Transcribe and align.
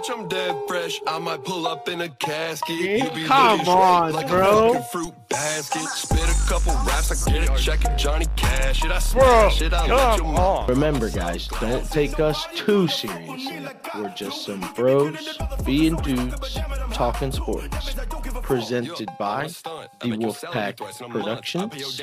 Bitch, 0.00 0.10
I'm 0.18 0.28
dead 0.28 0.56
fresh. 0.66 0.98
I 1.06 1.18
might 1.18 1.44
pull 1.44 1.66
up 1.66 1.86
in 1.88 2.00
a 2.00 2.08
casket. 2.08 2.78
You 2.78 3.10
be 3.10 3.24
Come 3.26 3.60
on, 3.68 4.12
like 4.12 4.28
bro. 4.28 4.80
fruit 4.90 5.12
basket. 5.30 5.82
Spit 5.82 6.20
a 6.20 6.48
couple 6.48 6.72
raps, 6.84 7.26
I 7.26 7.30
get 7.30 7.50
it. 7.50 7.56
Checking 7.56 7.96
Johnny 7.96 8.26
Cash. 8.36 8.84
It 8.84 8.90
I 8.90 9.00
Bro, 9.12 9.50
smash 9.50 9.62
it. 9.62 9.72
I 9.72 9.86
let 9.86 10.18
come 10.18 10.26
your 10.26 10.40
on. 10.40 10.66
Remember, 10.68 11.08
guys, 11.08 11.48
don't 11.60 11.88
take 11.90 12.20
us 12.20 12.46
too 12.54 12.86
seriously. 12.88 13.66
We're 13.94 14.10
just 14.10 14.44
some 14.44 14.60
bros 14.74 15.38
being 15.64 15.96
dudes 15.96 16.58
talking 16.92 17.32
sports. 17.32 17.94
Presented 18.42 19.08
by 19.18 19.46
the 19.46 20.16
Wolfpack 20.16 20.76
Productions 21.10 22.00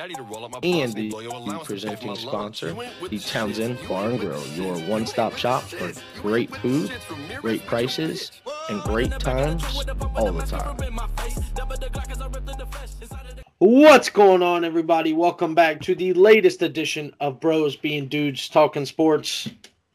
and 0.64 0.94
the, 0.94 1.09
the 1.09 1.62
presenting 1.64 2.16
sponsor, 2.16 2.75
the 3.09 3.20
Townsend 3.20 3.78
Bar 3.88 4.12
and 4.12 4.20
Grill, 4.20 4.48
your 4.50 4.78
one-stop 4.88 5.36
shop 5.36 5.64
for 5.64 5.91
great 6.21 6.55
food, 6.55 6.91
great 7.41 7.66
prices, 7.66 8.32
and 8.70 8.82
great 8.84 9.12
times 9.20 9.64
all 10.16 10.32
the 10.32 10.46
time. 10.46 10.78
What's 13.60 14.10
going 14.10 14.44
on, 14.44 14.64
everybody? 14.64 15.14
Welcome 15.14 15.56
back 15.56 15.82
to 15.82 15.96
the 15.96 16.14
latest 16.14 16.62
edition 16.62 17.14
of 17.20 17.39
Bros 17.39 17.75
Being 17.75 18.08
Dudes 18.08 18.50
Talking 18.50 18.86
Sports. 18.86 19.50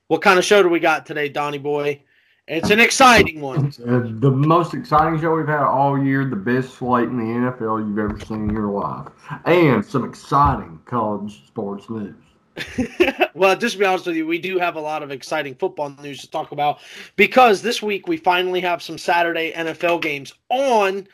What 0.08 0.22
kind 0.22 0.38
of 0.38 0.44
show 0.44 0.62
do 0.62 0.68
we 0.68 0.80
got 0.80 1.06
today, 1.06 1.28
Donnie 1.28 1.58
Boy? 1.58 2.02
It's 2.48 2.70
an 2.70 2.80
exciting 2.80 3.40
one. 3.40 3.72
Uh, 3.86 4.00
the 4.20 4.30
most 4.30 4.74
exciting 4.74 5.20
show 5.20 5.36
we've 5.36 5.46
had 5.46 5.62
all 5.62 6.02
year, 6.02 6.28
the 6.28 6.34
best 6.34 6.74
slate 6.74 7.08
in 7.08 7.16
the 7.16 7.22
NFL 7.22 7.86
you've 7.86 7.98
ever 7.98 8.18
seen 8.18 8.48
in 8.48 8.50
your 8.50 8.68
life, 8.68 9.08
and 9.44 9.84
some 9.84 10.04
exciting 10.04 10.80
college 10.84 11.46
sports 11.46 11.88
news. 11.88 12.14
well, 13.34 13.56
just 13.56 13.74
to 13.74 13.78
be 13.78 13.84
honest 13.84 14.06
with 14.06 14.16
you, 14.16 14.26
we 14.26 14.38
do 14.38 14.58
have 14.58 14.76
a 14.76 14.80
lot 14.80 15.02
of 15.02 15.10
exciting 15.10 15.54
football 15.54 15.90
news 16.02 16.20
to 16.20 16.30
talk 16.30 16.52
about 16.52 16.80
because 17.16 17.62
this 17.62 17.82
week 17.82 18.08
we 18.08 18.16
finally 18.16 18.60
have 18.60 18.82
some 18.82 18.98
Saturday 18.98 19.52
NFL 19.52 20.02
games 20.02 20.32
on 20.48 21.06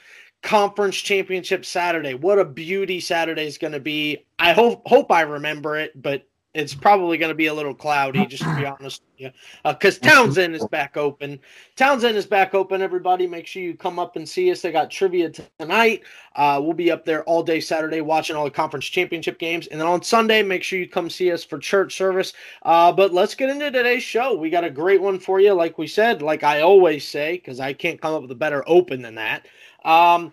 Conference 0.42 0.96
Championship 0.96 1.64
Saturday. 1.64 2.14
What 2.14 2.38
a 2.38 2.44
beauty 2.44 3.00
Saturday 3.00 3.46
is 3.46 3.58
going 3.58 3.72
to 3.72 3.80
be. 3.80 4.24
I 4.38 4.52
hope 4.52 4.82
hope 4.86 5.10
I 5.10 5.22
remember 5.22 5.76
it, 5.76 6.00
but 6.00 6.27
it's 6.54 6.74
probably 6.74 7.18
going 7.18 7.28
to 7.28 7.34
be 7.34 7.46
a 7.46 7.54
little 7.54 7.74
cloudy, 7.74 8.24
just 8.27 8.42
to 8.42 8.56
be 8.56 8.64
honest 8.80 9.02
with 9.02 9.20
you, 9.20 9.30
because 9.64 9.98
Townsend 9.98 10.54
is 10.54 10.66
back 10.66 10.96
open. 10.96 11.38
Townsend 11.77 12.16
is 12.16 12.27
back 12.27 12.54
open. 12.54 12.80
Everybody, 12.80 13.27
make 13.27 13.46
sure 13.46 13.62
you 13.62 13.77
come 13.77 13.98
up 13.98 14.16
and 14.16 14.27
see 14.27 14.50
us. 14.50 14.62
They 14.62 14.72
got 14.72 14.91
trivia 14.91 15.30
tonight. 15.58 16.02
Uh, 16.34 16.60
we'll 16.62 16.72
be 16.72 16.91
up 16.91 17.04
there 17.04 17.22
all 17.24 17.42
day 17.42 17.60
Saturday 17.60 18.00
watching 18.00 18.34
all 18.34 18.44
the 18.44 18.50
conference 18.50 18.86
championship 18.86 19.38
games, 19.38 19.66
and 19.66 19.78
then 19.78 19.86
on 19.86 20.02
Sunday, 20.02 20.42
make 20.42 20.62
sure 20.62 20.78
you 20.78 20.88
come 20.88 21.10
see 21.10 21.30
us 21.30 21.44
for 21.44 21.58
church 21.58 21.96
service. 21.96 22.32
Uh, 22.62 22.91
but 22.92 23.12
let's 23.12 23.34
get 23.34 23.50
into 23.50 23.70
today's 23.70 24.02
show. 24.02 24.34
We 24.34 24.48
got 24.48 24.64
a 24.64 24.70
great 24.70 25.02
one 25.02 25.19
for 25.19 25.41
you, 25.41 25.52
like 25.52 25.76
we 25.76 25.86
said, 25.86 26.22
like 26.22 26.44
I 26.44 26.62
always 26.62 27.06
say, 27.06 27.32
because 27.32 27.60
I 27.60 27.74
can't 27.74 28.00
come 28.00 28.14
up 28.14 28.22
with 28.22 28.30
a 28.30 28.36
better 28.36 28.64
open 28.66 29.02
than 29.02 29.16
that. 29.16 29.46
Um, 29.84 30.32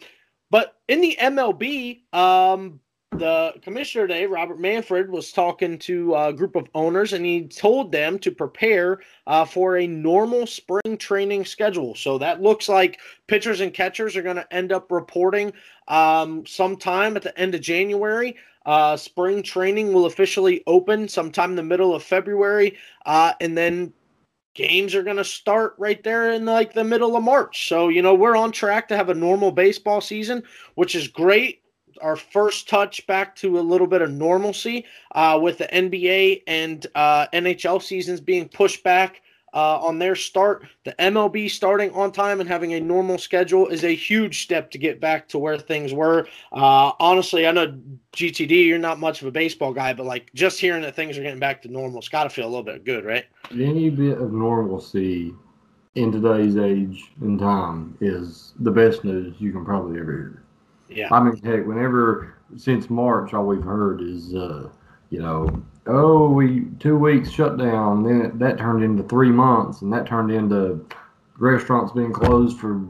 but 0.49 0.77
in 0.87 1.01
the 1.01 1.17
MLB, 1.19 2.13
um, 2.13 2.79
the 3.17 3.53
commissioner 3.61 4.07
today, 4.07 4.25
Robert 4.25 4.59
Manfred, 4.59 5.09
was 5.09 5.31
talking 5.31 5.77
to 5.79 6.15
a 6.15 6.33
group 6.33 6.55
of 6.55 6.67
owners 6.75 7.13
and 7.13 7.25
he 7.25 7.47
told 7.47 7.91
them 7.91 8.19
to 8.19 8.31
prepare 8.31 8.99
uh, 9.27 9.45
for 9.45 9.77
a 9.77 9.87
normal 9.87 10.45
spring 10.45 10.97
training 10.97 11.45
schedule. 11.45 11.95
So 11.95 12.17
that 12.17 12.41
looks 12.41 12.67
like 12.67 12.99
pitchers 13.27 13.61
and 13.61 13.73
catchers 13.73 14.15
are 14.15 14.21
going 14.21 14.35
to 14.35 14.53
end 14.53 14.71
up 14.71 14.91
reporting 14.91 15.53
um, 15.87 16.45
sometime 16.45 17.15
at 17.15 17.23
the 17.23 17.37
end 17.39 17.55
of 17.55 17.61
January. 17.61 18.35
Uh, 18.65 18.97
spring 18.97 19.43
training 19.43 19.93
will 19.93 20.05
officially 20.05 20.63
open 20.67 21.07
sometime 21.07 21.51
in 21.51 21.55
the 21.55 21.63
middle 21.63 21.93
of 21.93 22.03
February. 22.03 22.77
Uh, 23.05 23.33
and 23.39 23.57
then 23.57 23.93
games 24.55 24.95
are 24.95 25.03
going 25.03 25.17
to 25.17 25.23
start 25.23 25.75
right 25.77 26.03
there 26.03 26.31
in 26.31 26.45
like 26.45 26.73
the 26.73 26.83
middle 26.83 27.15
of 27.15 27.23
March. 27.23 27.67
So, 27.69 27.89
you 27.89 28.01
know, 28.01 28.15
we're 28.15 28.35
on 28.35 28.51
track 28.51 28.87
to 28.87 28.97
have 28.97 29.09
a 29.09 29.13
normal 29.13 29.51
baseball 29.51 30.01
season, 30.01 30.43
which 30.75 30.95
is 30.95 31.07
great 31.07 31.61
our 32.01 32.15
first 32.15 32.69
touch 32.69 33.05
back 33.07 33.35
to 33.37 33.59
a 33.59 33.61
little 33.61 33.87
bit 33.87 34.01
of 34.01 34.11
normalcy 34.11 34.85
uh, 35.13 35.39
with 35.41 35.57
the 35.57 35.67
NBA 35.67 36.43
and 36.47 36.85
uh, 36.95 37.27
NHL 37.33 37.81
seasons 37.81 38.21
being 38.21 38.47
pushed 38.47 38.83
back 38.83 39.21
uh, 39.55 39.79
on 39.79 39.97
their 39.97 40.15
start. 40.15 40.67
The 40.83 40.93
MLB 40.99 41.49
starting 41.49 41.89
on 41.91 42.11
time 42.11 42.41
and 42.41 42.49
having 42.49 42.73
a 42.73 42.79
normal 42.79 43.17
schedule 43.17 43.67
is 43.67 43.83
a 43.85 43.95
huge 43.95 44.43
step 44.43 44.69
to 44.71 44.77
get 44.77 44.99
back 44.99 45.29
to 45.29 45.39
where 45.39 45.57
things 45.57 45.93
were. 45.93 46.27
Uh, 46.51 46.91
honestly, 46.99 47.47
I 47.47 47.51
know 47.51 47.79
GTD, 48.13 48.67
you're 48.67 48.77
not 48.77 48.99
much 48.99 49.21
of 49.21 49.27
a 49.27 49.31
baseball 49.31 49.73
guy, 49.73 49.93
but 49.93 50.05
like 50.05 50.29
just 50.33 50.59
hearing 50.59 50.81
that 50.81 50.95
things 50.95 51.17
are 51.17 51.23
getting 51.23 51.39
back 51.39 51.61
to 51.61 51.69
normal, 51.69 51.99
it's 51.99 52.09
got 52.09 52.25
to 52.25 52.29
feel 52.29 52.45
a 52.45 52.49
little 52.49 52.63
bit 52.63 52.83
good, 52.83 53.05
right? 53.05 53.25
Any 53.51 53.89
bit 53.89 54.17
of 54.17 54.33
normalcy 54.33 55.33
in 55.95 56.11
today's 56.11 56.57
age 56.57 57.11
and 57.21 57.39
time 57.39 57.97
is 58.01 58.53
the 58.59 58.71
best 58.71 59.05
news 59.05 59.35
you 59.39 59.53
can 59.53 59.63
probably 59.63 59.99
ever 59.99 60.11
hear. 60.11 60.44
Yeah. 60.89 61.07
I 61.11 61.21
mean, 61.21 61.37
heck, 61.37 61.65
whenever 61.65 62.35
since 62.57 62.89
March, 62.89 63.33
all 63.33 63.45
we've 63.45 63.63
heard 63.63 64.01
is, 64.01 64.33
uh, 64.35 64.69
you 65.09 65.19
know, 65.19 65.63
oh, 65.87 66.29
we 66.29 66.65
two 66.79 66.97
weeks 66.97 67.29
shut 67.29 67.57
down. 67.57 68.03
Then 68.03 68.21
it, 68.21 68.39
that 68.39 68.57
turned 68.57 68.83
into 68.83 69.03
three 69.03 69.31
months, 69.31 69.81
and 69.81 69.91
that 69.93 70.05
turned 70.05 70.31
into 70.31 70.85
restaurants 71.37 71.91
being 71.91 72.13
closed 72.13 72.59
for 72.59 72.81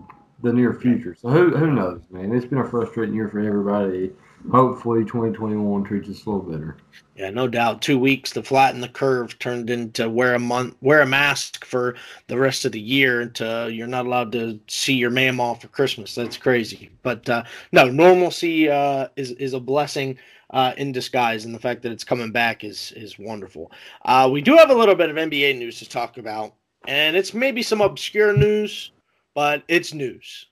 the 0.44 0.52
near 0.54 0.74
future. 0.74 1.16
So 1.16 1.30
who 1.30 1.56
who 1.56 1.72
knows, 1.72 2.02
man? 2.12 2.34
It's 2.34 2.46
been 2.46 2.60
a 2.60 2.70
frustrating 2.70 3.16
year 3.16 3.30
for 3.30 3.40
everybody. 3.40 4.12
Hopefully, 4.52 5.02
2021 5.02 5.84
treats 5.84 6.10
us 6.10 6.26
a 6.26 6.30
little 6.30 6.50
better. 6.50 6.78
Yeah, 7.16 7.30
no 7.30 7.48
doubt. 7.48 7.82
Two 7.82 7.98
weeks 7.98 8.32
to 8.32 8.44
flatten 8.44 8.82
the 8.82 8.88
curve 8.88 9.38
turned 9.40 9.70
into 9.70 10.10
wear 10.10 10.36
a 10.36 10.40
month, 10.40 10.76
wear 10.82 11.02
a 11.02 11.06
mask 11.06 11.66
for 11.66 11.96
the 12.28 12.38
rest 12.38 12.66
of 12.66 12.72
the 12.72 12.80
year. 12.80 13.22
Until 13.22 13.70
you're 13.70 13.88
not 13.88 14.06
allowed 14.06 14.32
to 14.34 14.60
see 14.68 14.94
your 14.94 15.12
mamaw 15.12 15.60
for 15.60 15.68
Christmas. 15.70 16.14
That's 16.14 16.38
crazy. 16.38 16.92
But 17.02 17.28
uh, 17.30 17.44
no, 17.72 17.90
normalcy 17.90 18.70
uh, 18.70 19.08
is 19.16 19.32
is 19.32 19.54
a 19.54 19.60
blessing 19.60 20.18
uh, 20.52 20.74
in 20.78 20.92
disguise, 20.92 21.46
and 21.46 21.56
the 21.56 21.60
fact 21.60 21.82
that 21.82 21.92
it's 21.92 22.04
coming 22.04 22.32
back 22.32 22.64
is 22.64 22.94
is 22.96 23.18
wonderful. 23.18 23.72
Uh, 24.04 24.30
we 24.32 24.42
do 24.42 24.56
have 24.58 24.70
a 24.70 24.76
little 24.76 24.96
bit 24.96 25.10
of 25.10 25.16
NBA 25.16 25.58
news 25.58 25.80
to 25.80 25.90
talk 25.90 26.18
about, 26.18 26.54
and 26.88 27.16
it's 27.16 27.34
maybe 27.34 27.64
some 27.64 27.82
obscure 27.82 28.36
news, 28.36 28.92
but 29.34 29.64
it's 29.68 29.94
news. 29.94 30.48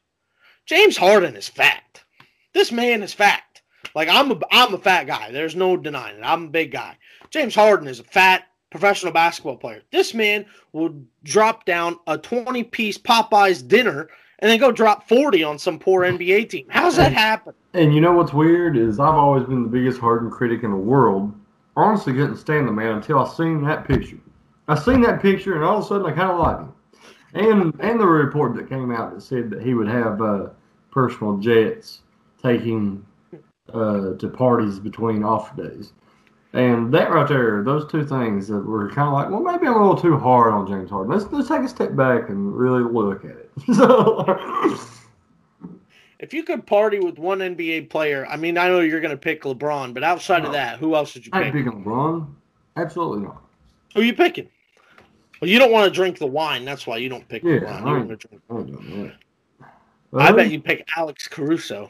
James 0.65 0.97
Harden 0.97 1.35
is 1.35 1.47
fat. 1.47 2.01
This 2.53 2.71
man 2.71 3.03
is 3.03 3.13
fat. 3.13 3.52
Like 3.95 4.09
I'm 4.09 4.31
a 4.31 4.39
I'm 4.51 4.73
a 4.73 4.77
fat 4.77 5.05
guy. 5.05 5.31
There's 5.31 5.55
no 5.55 5.77
denying 5.77 6.17
it. 6.17 6.23
I'm 6.23 6.45
a 6.45 6.49
big 6.49 6.71
guy. 6.71 6.97
James 7.29 7.55
Harden 7.55 7.87
is 7.87 7.99
a 7.99 8.03
fat 8.03 8.47
professional 8.69 9.11
basketball 9.11 9.57
player. 9.57 9.83
This 9.91 10.13
man 10.13 10.45
will 10.71 10.95
drop 11.23 11.65
down 11.65 11.97
a 12.07 12.17
20 12.17 12.63
piece 12.63 12.97
Popeyes 12.97 13.65
dinner 13.67 14.09
and 14.39 14.49
then 14.49 14.59
go 14.59 14.71
drop 14.71 15.07
40 15.07 15.43
on 15.43 15.59
some 15.59 15.79
poor 15.79 16.01
NBA 16.01 16.49
team. 16.49 16.65
How's 16.69 16.97
that 16.97 17.13
happen? 17.13 17.53
And 17.73 17.93
you 17.93 18.01
know 18.01 18.13
what's 18.13 18.33
weird 18.33 18.75
is 18.75 18.99
I've 18.99 19.15
always 19.15 19.45
been 19.45 19.63
the 19.63 19.69
biggest 19.69 19.99
Harden 19.99 20.29
critic 20.29 20.63
in 20.63 20.71
the 20.71 20.77
world. 20.77 21.33
Honestly, 21.75 22.13
couldn't 22.13 22.37
stand 22.37 22.67
the 22.67 22.71
man 22.71 22.97
until 22.97 23.19
I 23.19 23.29
seen 23.29 23.63
that 23.65 23.87
picture. 23.87 24.17
I 24.67 24.79
seen 24.79 25.01
that 25.01 25.21
picture, 25.21 25.55
and 25.55 25.63
all 25.63 25.77
of 25.77 25.85
a 25.85 25.87
sudden 25.87 26.05
I 26.05 26.11
kind 26.11 26.31
of 26.31 26.39
like 26.39 26.57
him. 26.57 26.73
And 27.33 27.79
and 27.79 27.99
the 27.99 28.05
report 28.05 28.55
that 28.55 28.69
came 28.69 28.91
out 28.91 29.13
that 29.13 29.21
said 29.21 29.49
that 29.49 29.61
he 29.61 29.73
would 29.73 29.87
have 29.87 30.21
uh, 30.21 30.47
personal 30.91 31.37
jets 31.37 32.01
taking 32.41 33.05
uh, 33.73 34.13
to 34.17 34.27
parties 34.29 34.79
between 34.79 35.23
off 35.23 35.55
days. 35.55 35.93
And 36.53 36.93
that 36.93 37.09
right 37.11 37.27
there, 37.27 37.63
those 37.63 37.89
two 37.91 38.05
things 38.05 38.47
that 38.47 38.59
were 38.59 38.87
kind 38.89 39.07
of 39.07 39.13
like, 39.13 39.29
well, 39.31 39.41
maybe 39.41 39.65
I'm 39.65 39.73
a 39.73 39.79
little 39.79 39.99
too 39.99 40.17
hard 40.17 40.53
on 40.53 40.67
James 40.67 40.89
Harden. 40.91 41.11
Let's 41.11 41.25
let's 41.31 41.47
take 41.47 41.61
a 41.61 41.67
step 41.67 41.95
back 41.95 42.29
and 42.29 42.55
really 42.55 42.83
look 42.83 43.25
at 43.25 43.31
it. 43.31 43.51
so, 43.75 44.77
If 46.19 46.33
you 46.33 46.43
could 46.43 46.65
party 46.65 46.99
with 46.99 47.17
one 47.17 47.39
NBA 47.39 47.89
player, 47.89 48.25
I 48.27 48.37
mean, 48.37 48.57
I 48.57 48.67
know 48.69 48.79
you're 48.81 49.01
going 49.01 49.11
to 49.11 49.17
pick 49.17 49.41
LeBron, 49.43 49.93
but 49.93 50.03
outside 50.03 50.45
of 50.45 50.51
that, 50.53 50.79
who 50.79 50.95
else 50.95 51.13
would 51.15 51.25
you 51.25 51.31
pick? 51.31 51.41
I 51.41 51.43
pick? 51.51 51.65
picking 51.65 51.83
LeBron. 51.83 52.27
Absolutely 52.77 53.23
not. 53.23 53.41
Who 53.93 54.01
are 54.01 54.03
you 54.03 54.13
picking? 54.13 54.47
Well, 55.41 55.49
you 55.49 55.59
don't 55.59 55.71
want 55.71 55.85
to 55.85 55.91
drink 55.91 56.19
the 56.19 56.27
wine. 56.27 56.63
That's 56.65 56.87
why 56.87 56.97
you 56.97 57.09
don't 57.09 57.27
pick 57.27 57.43
Yeah, 57.43 57.59
LeBron. 57.59 57.67
I 57.67 57.83
want 57.83 58.11
ain't- 58.11 58.21
to 58.21 58.27
drink. 58.27 58.43
I 60.13 60.17
that. 60.19 60.29
I 60.29 60.31
bet 60.31 60.51
you 60.51 60.61
pick 60.61 60.87
Alex 60.95 61.27
Caruso. 61.27 61.89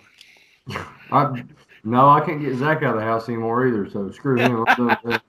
I, 1.11 1.43
no, 1.83 2.09
I 2.09 2.21
can't 2.21 2.41
get 2.41 2.55
Zach 2.57 2.77
out 2.83 2.95
of 2.95 2.99
the 2.99 3.05
house 3.05 3.27
anymore 3.29 3.67
either. 3.67 3.89
So 3.89 4.09
screw 4.11 4.37
him. 4.39 4.65
I'm 4.67 4.75
done 4.75 4.87
with 4.87 4.99
that. 5.03 5.21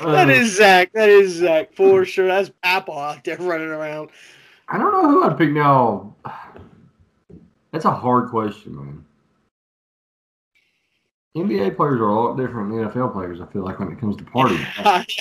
That 0.00 0.28
Uh, 0.28 0.32
is 0.32 0.56
Zach. 0.56 0.92
That 0.92 1.08
is 1.08 1.34
Zach 1.34 1.74
for 1.74 2.04
sure. 2.04 2.26
That's 2.26 2.50
Apple 2.62 2.98
out 2.98 3.24
there 3.24 3.36
running 3.38 3.68
around. 3.68 4.10
I 4.68 4.76
don't 4.78 4.92
know 4.92 5.08
who 5.08 5.24
I'd 5.24 5.38
pick 5.38 5.50
now. 5.50 6.14
That's 7.72 7.84
a 7.84 7.90
hard 7.90 8.28
question, 8.30 8.76
man. 8.76 9.04
NBA 11.38 11.76
players 11.76 12.00
are 12.00 12.08
a 12.08 12.14
lot 12.14 12.36
different 12.36 12.70
than 12.70 12.88
NFL 12.88 13.12
players. 13.12 13.40
I 13.40 13.46
feel 13.46 13.64
like 13.64 13.78
when 13.78 13.90
it 13.90 14.00
comes 14.00 14.16
to 14.16 14.24
partying. 14.24 14.64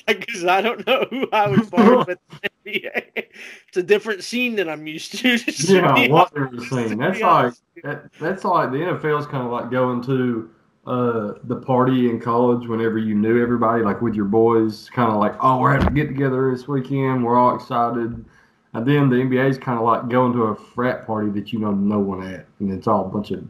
Because 0.05 0.43
I 0.45 0.61
don't 0.61 0.85
know 0.85 1.05
who 1.09 1.27
I 1.31 1.49
would 1.49 1.71
party 1.71 1.95
with. 2.07 2.19
It's 2.65 3.77
a 3.77 3.83
different 3.83 4.23
scene 4.23 4.55
than 4.55 4.69
I'm 4.69 4.87
used 4.87 5.17
to. 5.17 5.37
to 5.37 5.73
yeah, 5.73 6.07
what 6.09 6.33
they're 6.33 6.49
saying. 6.69 6.97
That's 6.97 7.21
like 7.21 7.53
that, 7.83 8.11
that's 8.19 8.43
like 8.43 8.71
the 8.71 8.77
NFL 8.77 9.19
is 9.19 9.25
kind 9.25 9.45
of 9.45 9.51
like 9.51 9.71
going 9.71 10.01
to 10.03 10.49
uh, 10.85 11.33
the 11.43 11.57
party 11.57 12.09
in 12.09 12.19
college 12.19 12.67
whenever 12.67 12.97
you 12.97 13.15
knew 13.15 13.41
everybody, 13.41 13.83
like 13.83 14.01
with 14.01 14.15
your 14.15 14.25
boys, 14.25 14.89
kind 14.91 15.11
of 15.11 15.17
like, 15.19 15.35
oh, 15.41 15.59
we're 15.59 15.73
having 15.73 15.87
to 15.87 15.93
get 15.93 16.07
together 16.07 16.51
this 16.51 16.67
weekend. 16.67 17.23
We're 17.23 17.37
all 17.37 17.55
excited. 17.55 18.25
And 18.73 18.85
then 18.85 19.09
the 19.09 19.15
NBA 19.17 19.49
is 19.49 19.57
kind 19.57 19.77
of 19.77 19.85
like 19.85 20.07
going 20.09 20.33
to 20.33 20.43
a 20.43 20.55
frat 20.55 21.05
party 21.07 21.29
that 21.31 21.51
you 21.51 21.59
know 21.59 21.71
no 21.71 21.99
one 21.99 22.23
at, 22.23 22.45
and 22.59 22.71
it's 22.71 22.87
all 22.87 23.05
a 23.05 23.09
bunch 23.09 23.31
of 23.31 23.45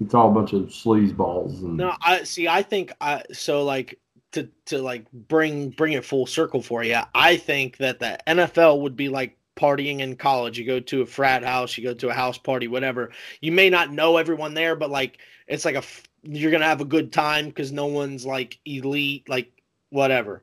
it's 0.00 0.14
all 0.14 0.30
a 0.30 0.34
bunch 0.34 0.52
of 0.52 0.62
sleaze 0.64 1.16
balls. 1.16 1.62
And 1.62 1.76
No, 1.76 1.94
I 2.02 2.24
see. 2.24 2.48
I 2.48 2.62
think 2.62 2.92
I 3.00 3.22
so 3.32 3.64
like 3.64 3.98
to 4.32 4.48
to 4.66 4.78
like 4.78 5.10
bring 5.12 5.70
bring 5.70 5.94
it 5.94 6.04
full 6.04 6.26
circle 6.26 6.62
for 6.62 6.84
you. 6.84 7.00
I 7.14 7.36
think 7.36 7.78
that 7.78 7.98
the 7.98 8.18
NFL 8.26 8.80
would 8.82 8.96
be 8.96 9.08
like 9.08 9.36
partying 9.56 10.00
in 10.00 10.16
college. 10.16 10.58
You 10.58 10.66
go 10.66 10.80
to 10.80 11.02
a 11.02 11.06
frat 11.06 11.42
house, 11.42 11.76
you 11.76 11.84
go 11.84 11.94
to 11.94 12.08
a 12.10 12.14
house 12.14 12.38
party, 12.38 12.68
whatever. 12.68 13.10
You 13.40 13.52
may 13.52 13.70
not 13.70 13.92
know 13.92 14.18
everyone 14.18 14.54
there, 14.54 14.76
but 14.76 14.90
like 14.90 15.18
it's 15.46 15.64
like 15.64 15.76
a 15.76 15.82
you're 16.22 16.50
gonna 16.50 16.66
have 16.66 16.80
a 16.80 16.86
good 16.86 17.12
time 17.12 17.46
because 17.46 17.72
no 17.72 17.86
one's 17.86 18.26
like 18.26 18.58
elite, 18.64 19.28
like 19.28 19.50
whatever. 19.90 20.42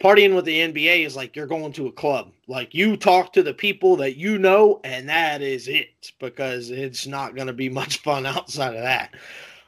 Partying 0.00 0.34
with 0.34 0.44
the 0.44 0.60
NBA 0.60 1.04
is 1.04 1.16
like 1.16 1.36
you're 1.36 1.46
going 1.46 1.72
to 1.74 1.86
a 1.86 1.92
club. 1.92 2.32
Like 2.50 2.74
you 2.74 2.96
talk 2.96 3.32
to 3.34 3.44
the 3.44 3.54
people 3.54 3.94
that 3.98 4.16
you 4.16 4.36
know, 4.36 4.80
and 4.82 5.08
that 5.08 5.40
is 5.40 5.68
it 5.68 6.10
because 6.18 6.70
it's 6.70 7.06
not 7.06 7.36
going 7.36 7.46
to 7.46 7.52
be 7.52 7.68
much 7.80 7.98
fun 7.98 8.26
outside 8.26 8.74
of 8.74 8.82
that. 8.82 9.14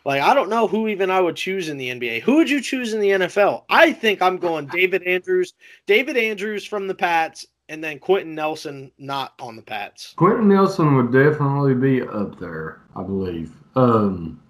Like 0.04 0.20
I 0.20 0.34
don't 0.34 0.50
know 0.50 0.66
who 0.66 0.88
even 0.88 1.08
I 1.08 1.20
would 1.20 1.36
choose 1.36 1.68
in 1.68 1.76
the 1.76 1.90
NBA. 1.90 2.22
Who 2.22 2.34
would 2.36 2.50
you 2.50 2.60
choose 2.60 2.92
in 2.92 3.00
the 3.00 3.10
NFL? 3.10 3.62
I 3.68 3.92
think 3.92 4.20
I'm 4.20 4.36
going 4.36 4.66
David 4.72 5.04
Andrews, 5.04 5.54
David 5.86 6.16
Andrews 6.16 6.64
from 6.64 6.88
the 6.88 6.94
Pats, 6.94 7.46
and 7.68 7.84
then 7.84 8.00
Quenton 8.00 8.34
Nelson 8.34 8.90
not 8.98 9.34
on 9.38 9.54
the 9.54 9.62
Pats. 9.62 10.14
Quenton 10.16 10.48
Nelson 10.48 10.96
would 10.96 11.12
definitely 11.12 11.74
be 11.74 12.02
up 12.02 12.40
there, 12.40 12.80
I 12.96 13.04
believe. 13.04 13.52
Um, 13.76 14.42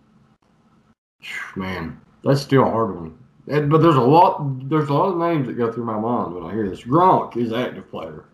man, 1.55 2.01
that's 2.25 2.41
still 2.41 2.63
a 2.63 2.71
hard 2.71 2.97
one. 2.97 3.19
And, 3.49 3.71
but 3.71 3.79
there's 3.79 3.97
a 3.97 4.01
lot, 4.01 4.69
there's 4.69 4.89
a 4.89 4.95
lot 4.95 5.09
of 5.09 5.19
names 5.19 5.47
that 5.49 5.55
go 5.55 5.73
through 5.73 5.85
my 5.85 5.99
mind 5.99 6.35
when 6.35 6.45
I 6.45 6.53
hear 6.53 6.69
this. 6.69 6.83
Gronk 6.83 7.37
is 7.37 7.53
active 7.53 7.91
player. 7.91 8.27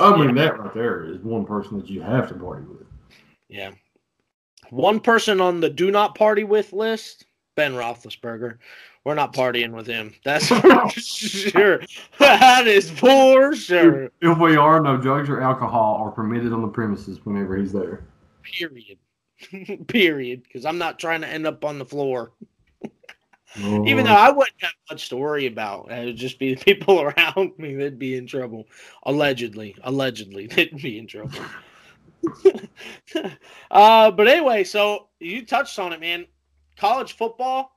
I 0.00 0.16
mean, 0.16 0.34
that 0.36 0.58
right 0.58 0.72
there 0.72 1.04
is 1.04 1.18
one 1.18 1.44
person 1.44 1.76
that 1.78 1.88
you 1.88 2.00
have 2.00 2.28
to 2.28 2.34
party 2.34 2.64
with. 2.64 2.86
Yeah. 3.48 3.72
One 4.70 5.00
person 5.00 5.40
on 5.40 5.60
the 5.60 5.68
do 5.70 5.90
not 5.90 6.14
party 6.14 6.44
with 6.44 6.72
list, 6.72 7.26
Ben 7.54 7.74
Roethlisberger. 7.74 8.58
We're 9.04 9.14
not 9.14 9.32
partying 9.32 9.70
with 9.70 9.86
him. 9.86 10.14
That's 10.24 10.48
for 10.48 10.90
sure. 10.90 11.80
That 12.18 12.66
is 12.66 12.90
for 12.90 13.54
sure. 13.54 14.10
If 14.20 14.38
we 14.38 14.56
are, 14.56 14.80
no 14.80 14.96
drugs 14.96 15.28
or 15.28 15.40
alcohol 15.40 16.02
are 16.02 16.10
permitted 16.10 16.52
on 16.52 16.62
the 16.62 16.68
premises 16.68 17.24
whenever 17.24 17.56
he's 17.56 17.72
there. 17.72 18.04
Period. 18.42 18.98
Period. 19.86 20.42
Because 20.42 20.64
I'm 20.64 20.78
not 20.78 20.98
trying 20.98 21.20
to 21.20 21.28
end 21.28 21.46
up 21.46 21.64
on 21.64 21.78
the 21.78 21.84
floor. 21.84 22.32
Even 23.58 24.04
though 24.04 24.12
I 24.12 24.30
wouldn't 24.30 24.60
have 24.60 24.72
much 24.90 25.08
to 25.08 25.16
worry 25.16 25.46
about, 25.46 25.90
it 25.90 26.04
would 26.04 26.16
just 26.16 26.38
be 26.38 26.54
the 26.54 26.64
people 26.64 27.00
around 27.00 27.52
me 27.58 27.74
that'd 27.74 27.98
be 27.98 28.16
in 28.16 28.26
trouble. 28.26 28.66
Allegedly, 29.04 29.76
allegedly, 29.82 30.46
they'd 30.54 30.76
be 30.82 30.98
in 30.98 31.06
trouble. 31.06 31.38
uh, 33.70 34.10
but 34.10 34.28
anyway, 34.28 34.64
so 34.64 35.08
you 35.20 35.44
touched 35.44 35.78
on 35.78 35.92
it, 35.92 36.00
man. 36.00 36.26
College 36.76 37.16
football 37.16 37.76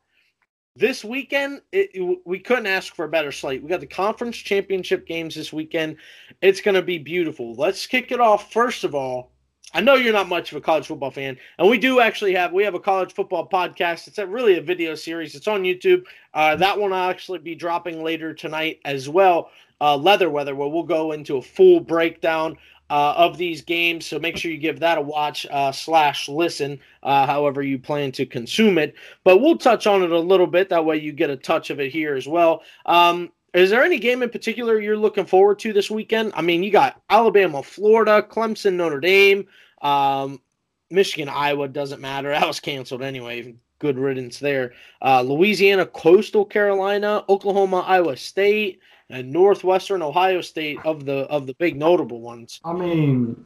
this 0.76 1.04
weekend, 1.04 1.62
it, 1.74 2.20
we 2.26 2.40
couldn't 2.40 2.66
ask 2.66 2.96
for 2.96 3.06
a 3.06 3.10
better 3.10 3.34
slate. 3.34 3.62
We 3.62 3.70
got 3.70 3.82
the 3.82 3.86
conference 3.86 4.38
championship 4.38 5.06
games 5.06 5.36
this 5.36 5.52
weekend. 5.52 5.98
It's 6.42 6.62
going 6.62 6.76
to 6.76 6.82
be 6.82 6.98
beautiful. 6.98 7.54
Let's 7.56 7.86
kick 7.86 8.12
it 8.12 8.22
off. 8.22 8.54
First 8.54 8.86
of 8.86 8.96
all, 8.96 9.32
I 9.74 9.82
know 9.82 9.94
you're 9.94 10.14
not 10.14 10.28
much 10.28 10.52
of 10.52 10.58
a 10.58 10.62
college 10.62 10.88
football 10.88 11.12
fan, 11.12 11.38
and 11.60 11.70
we 11.70 11.78
do 11.78 12.00
actually 12.00 12.34
have 12.34 12.52
we 12.52 12.64
have 12.64 12.74
a 12.74 12.80
college 12.80 13.14
football 13.14 13.48
podcast. 13.48 14.08
It's 14.08 14.18
a, 14.18 14.26
really 14.26 14.58
a 14.58 14.62
video 14.62 14.96
series. 14.96 15.36
It's 15.36 15.48
on 15.48 15.64
YouTube. 15.64 16.06
Uh, 16.34 16.56
that 16.56 16.80
one 16.80 16.92
I'll 16.92 17.10
actually 17.10 17.40
be 17.40 17.54
dropping 17.54 18.04
later 18.04 18.34
tonight 18.34 18.80
as 18.84 19.08
well. 19.08 19.52
Uh, 19.80 19.96
Leather 19.96 20.30
Weather, 20.30 20.56
where 20.56 20.68
we'll 20.68 20.84
go 20.84 21.12
into 21.12 21.38
a 21.38 21.42
full 21.42 21.80
breakdown 21.80 22.58
uh, 22.90 23.14
of 23.16 23.38
these 23.38 23.62
games. 23.62 24.08
So 24.08 24.20
make 24.20 24.38
sure 24.38 24.52
you 24.52 24.58
give 24.58 24.80
that 24.80 24.98
a 24.98 25.02
watch 25.02 25.46
uh, 25.50 25.72
slash 25.72 26.28
listen, 26.28 26.80
uh, 27.04 27.28
however 27.28 27.62
you 27.62 27.78
plan 27.78 28.12
to 28.14 28.26
consume 28.26 28.78
it. 28.78 28.96
But 29.24 29.40
we'll 29.40 29.58
touch 29.58 29.86
on 29.86 30.02
it 30.02 30.12
a 30.12 30.20
little 30.20 30.48
bit. 30.48 30.70
That 30.70 30.86
way 30.86 30.98
you 30.98 31.12
get 31.12 31.30
a 31.30 31.38
touch 31.38 31.70
of 31.70 31.80
it 31.80 31.92
here 31.92 32.16
as 32.16 32.28
well. 32.28 32.64
Um, 32.86 33.32
is 33.54 33.70
there 33.70 33.84
any 33.84 34.00
game 34.00 34.24
in 34.24 34.30
particular 34.30 34.80
you're 34.80 34.98
looking 34.98 35.26
forward 35.26 35.60
to 35.60 35.74
this 35.74 35.90
weekend? 35.90 36.34
I 36.36 36.42
mean, 36.42 36.64
you 36.64 36.72
got 36.72 37.02
Alabama, 37.10 37.64
Florida, 37.64 38.22
Clemson, 38.22 38.74
Notre 38.74 39.00
Dame, 39.00 39.48
um, 39.82 40.42
Michigan, 40.90 41.30
Iowa. 41.30 41.68
Doesn't 41.68 42.02
matter. 42.02 42.32
That 42.40 42.48
was 42.48 42.60
canceled 42.60 43.02
anyway. 43.02 43.56
Good 43.80 43.98
riddance 43.98 44.40
there. 44.40 44.74
Uh, 45.02 45.22
Louisiana, 45.22 45.86
Coastal 45.86 46.46
Carolina, 46.46 47.24
Oklahoma, 47.30 47.80
Iowa 47.88 48.18
State, 48.18 48.82
and 49.10 49.32
Northwestern 49.32 50.02
Ohio 50.02 50.42
State 50.42 50.80
of 50.86 51.06
the 51.06 51.20
of 51.28 51.48
the 51.48 51.54
big 51.56 51.78
notable 51.78 52.22
ones. 52.22 52.60
I 52.66 52.74
mean, 52.74 53.44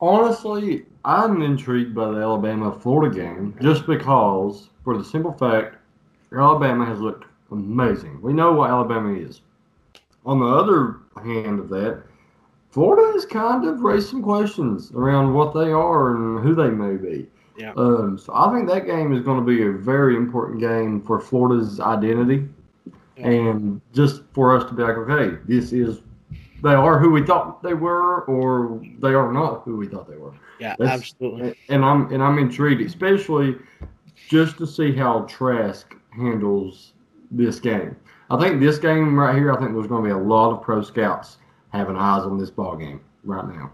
honestly, 0.00 0.86
I'm 1.04 1.42
intrigued 1.42 1.94
by 1.94 2.10
the 2.10 2.18
Alabama 2.18 2.78
Florida 2.78 3.14
game 3.14 3.54
just 3.62 3.86
because, 3.86 4.68
for 4.84 4.98
the 4.98 5.04
simple 5.04 5.32
fact, 5.32 5.76
Alabama 6.36 6.84
has 6.84 7.00
looked 7.00 7.24
amazing. 7.50 8.20
We 8.22 8.32
know 8.32 8.52
what 8.52 8.70
Alabama 8.70 9.12
is. 9.14 9.40
On 10.26 10.38
the 10.38 10.46
other 10.46 10.96
hand 11.22 11.58
of 11.58 11.68
that, 11.70 12.02
Florida 12.70 13.12
has 13.14 13.24
kind 13.26 13.66
of 13.66 13.80
raised 13.80 14.08
some 14.10 14.22
questions 14.22 14.92
around 14.92 15.34
what 15.34 15.54
they 15.54 15.72
are 15.72 16.14
and 16.14 16.40
who 16.44 16.54
they 16.54 16.70
may 16.70 16.96
be. 16.96 17.26
Yeah. 17.58 17.72
Um, 17.76 18.16
so 18.18 18.32
I 18.34 18.52
think 18.54 18.68
that 18.68 18.86
game 18.86 19.12
is 19.12 19.20
going 19.22 19.38
to 19.38 19.44
be 19.44 19.62
a 19.66 19.72
very 19.72 20.16
important 20.16 20.60
game 20.60 21.02
for 21.02 21.20
Florida's 21.20 21.80
identity, 21.80 22.48
Yeah. 23.16 23.26
and 23.28 23.80
just 23.92 24.22
for 24.32 24.56
us 24.56 24.64
to 24.70 24.74
be 24.74 24.82
like, 24.82 24.96
okay, 24.96 25.36
this 25.46 25.72
is 25.72 26.00
they 26.62 26.74
are 26.74 26.98
who 26.98 27.10
we 27.10 27.22
thought 27.24 27.62
they 27.62 27.72
were, 27.74 28.22
or 28.26 28.80
they 28.98 29.14
are 29.14 29.32
not 29.32 29.62
who 29.64 29.76
we 29.76 29.86
thought 29.88 30.08
they 30.08 30.16
were. 30.16 30.32
Yeah, 30.58 30.76
That's- 30.78 30.98
absolutely. 31.00 31.56
And 31.70 31.84
I'm 31.84 32.12
and 32.12 32.22
I'm 32.22 32.38
intrigued, 32.38 32.82
especially 32.82 33.56
just 34.28 34.58
to 34.58 34.66
see 34.66 34.92
how 34.94 35.20
Trask 35.22 35.94
handles 36.14 36.92
this 37.30 37.60
game. 37.60 37.96
I 38.30 38.38
think 38.40 38.60
this 38.60 38.78
game 38.78 39.18
right 39.18 39.34
here, 39.34 39.52
I 39.52 39.58
think 39.58 39.72
there's 39.72 39.86
going 39.86 40.02
to 40.04 40.08
be 40.08 40.14
a 40.14 40.18
lot 40.18 40.52
of 40.52 40.62
pro 40.62 40.82
scouts 40.82 41.38
having 41.72 41.96
eyes 41.96 42.22
on 42.22 42.38
this 42.38 42.50
ball 42.50 42.76
game 42.76 43.00
right 43.24 43.46
now. 43.46 43.72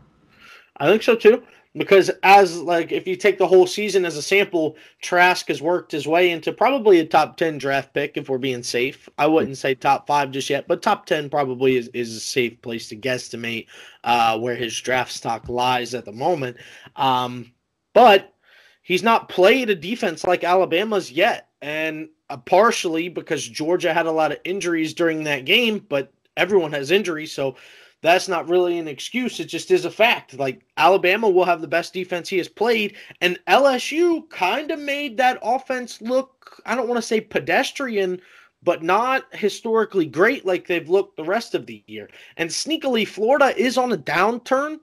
I 0.79 0.87
think 0.87 1.03
so 1.03 1.15
too. 1.15 1.43
Because 1.75 2.11
as 2.23 2.59
like 2.59 2.91
if 2.91 3.07
you 3.07 3.17
take 3.17 3.37
the 3.37 3.47
whole 3.47 3.67
season 3.67 4.07
as 4.07 4.17
a 4.17 4.23
sample, 4.23 4.77
Trask 5.03 5.47
has 5.49 5.61
worked 5.61 5.93
his 5.93 6.07
way 6.07 6.31
into 6.31 6.51
probably 6.51 7.01
a 7.01 7.05
top 7.05 7.37
ten 7.37 7.59
draft 7.59 7.93
pick 7.93 8.17
if 8.17 8.31
we're 8.31 8.39
being 8.39 8.63
safe. 8.63 9.11
I 9.19 9.27
wouldn't 9.27 9.59
say 9.59 9.75
top 9.75 10.07
five 10.07 10.31
just 10.31 10.49
yet, 10.49 10.67
but 10.69 10.81
top 10.81 11.05
ten 11.05 11.29
probably 11.29 11.77
is, 11.77 11.89
is 11.89 12.17
a 12.17 12.21
safe 12.21 12.63
place 12.63 12.89
to 12.89 12.97
guesstimate 12.97 13.67
uh, 14.05 14.39
where 14.39 14.55
his 14.55 14.79
draft 14.81 15.13
stock 15.13 15.51
lies 15.51 15.93
at 15.93 16.07
the 16.07 16.13
moment. 16.13 16.57
Um, 16.97 17.53
but 17.93 18.33
he's 18.81 19.03
not 19.03 19.29
played 19.29 19.69
a 19.69 19.75
defense 19.75 20.25
like 20.25 20.45
Alabama's 20.45 21.13
yet, 21.13 21.51
and 21.61 22.09
uh, 22.31 22.37
partially 22.37 23.09
because 23.09 23.47
Georgia 23.47 23.95
had 23.95 24.07
a 24.07 24.13
lot 24.13 24.33
of 24.33 24.39
injuries 24.45 24.95
during 24.95 25.25
that 25.25 25.45
game, 25.45 25.85
but 25.89 26.13
everyone 26.37 26.73
has 26.73 26.91
injuries, 26.91 27.33
so 27.33 27.57
that's 28.03 28.29
not 28.29 28.49
really 28.49 28.79
an 28.79 28.89
excuse. 28.89 29.41
It 29.41 29.47
just 29.47 29.71
is 29.71 29.85
a 29.85 29.91
fact. 29.91 30.35
Like 30.35 30.61
Alabama 30.77 31.29
will 31.29 31.45
have 31.45 31.61
the 31.61 31.69
best 31.69 31.93
defense 31.93 32.29
he 32.29 32.39
has 32.39 32.49
played, 32.49 32.97
and 33.21 33.39
LSU 33.49 34.29
kind 34.31 34.71
of 34.71 34.79
made 34.79 35.17
that 35.17 35.39
offense 35.43 36.01
look, 36.01 36.61
I 36.67 36.75
don't 36.75 36.89
want 36.89 36.99
to 36.99 37.07
say 37.07 37.21
pedestrian, 37.21 38.21
but 38.63 38.83
not 38.83 39.33
historically 39.33 40.07
great 40.07 40.45
like 40.45 40.67
they've 40.67 40.89
looked 40.89 41.17
the 41.17 41.25
rest 41.25 41.55
of 41.55 41.67
the 41.67 41.83
year. 41.87 42.09
And 42.37 42.51
sneakily, 42.51 43.07
Florida 43.07 43.57
is 43.57 43.79
on 43.79 43.93
a 43.93 43.97
downturn. 43.97 44.79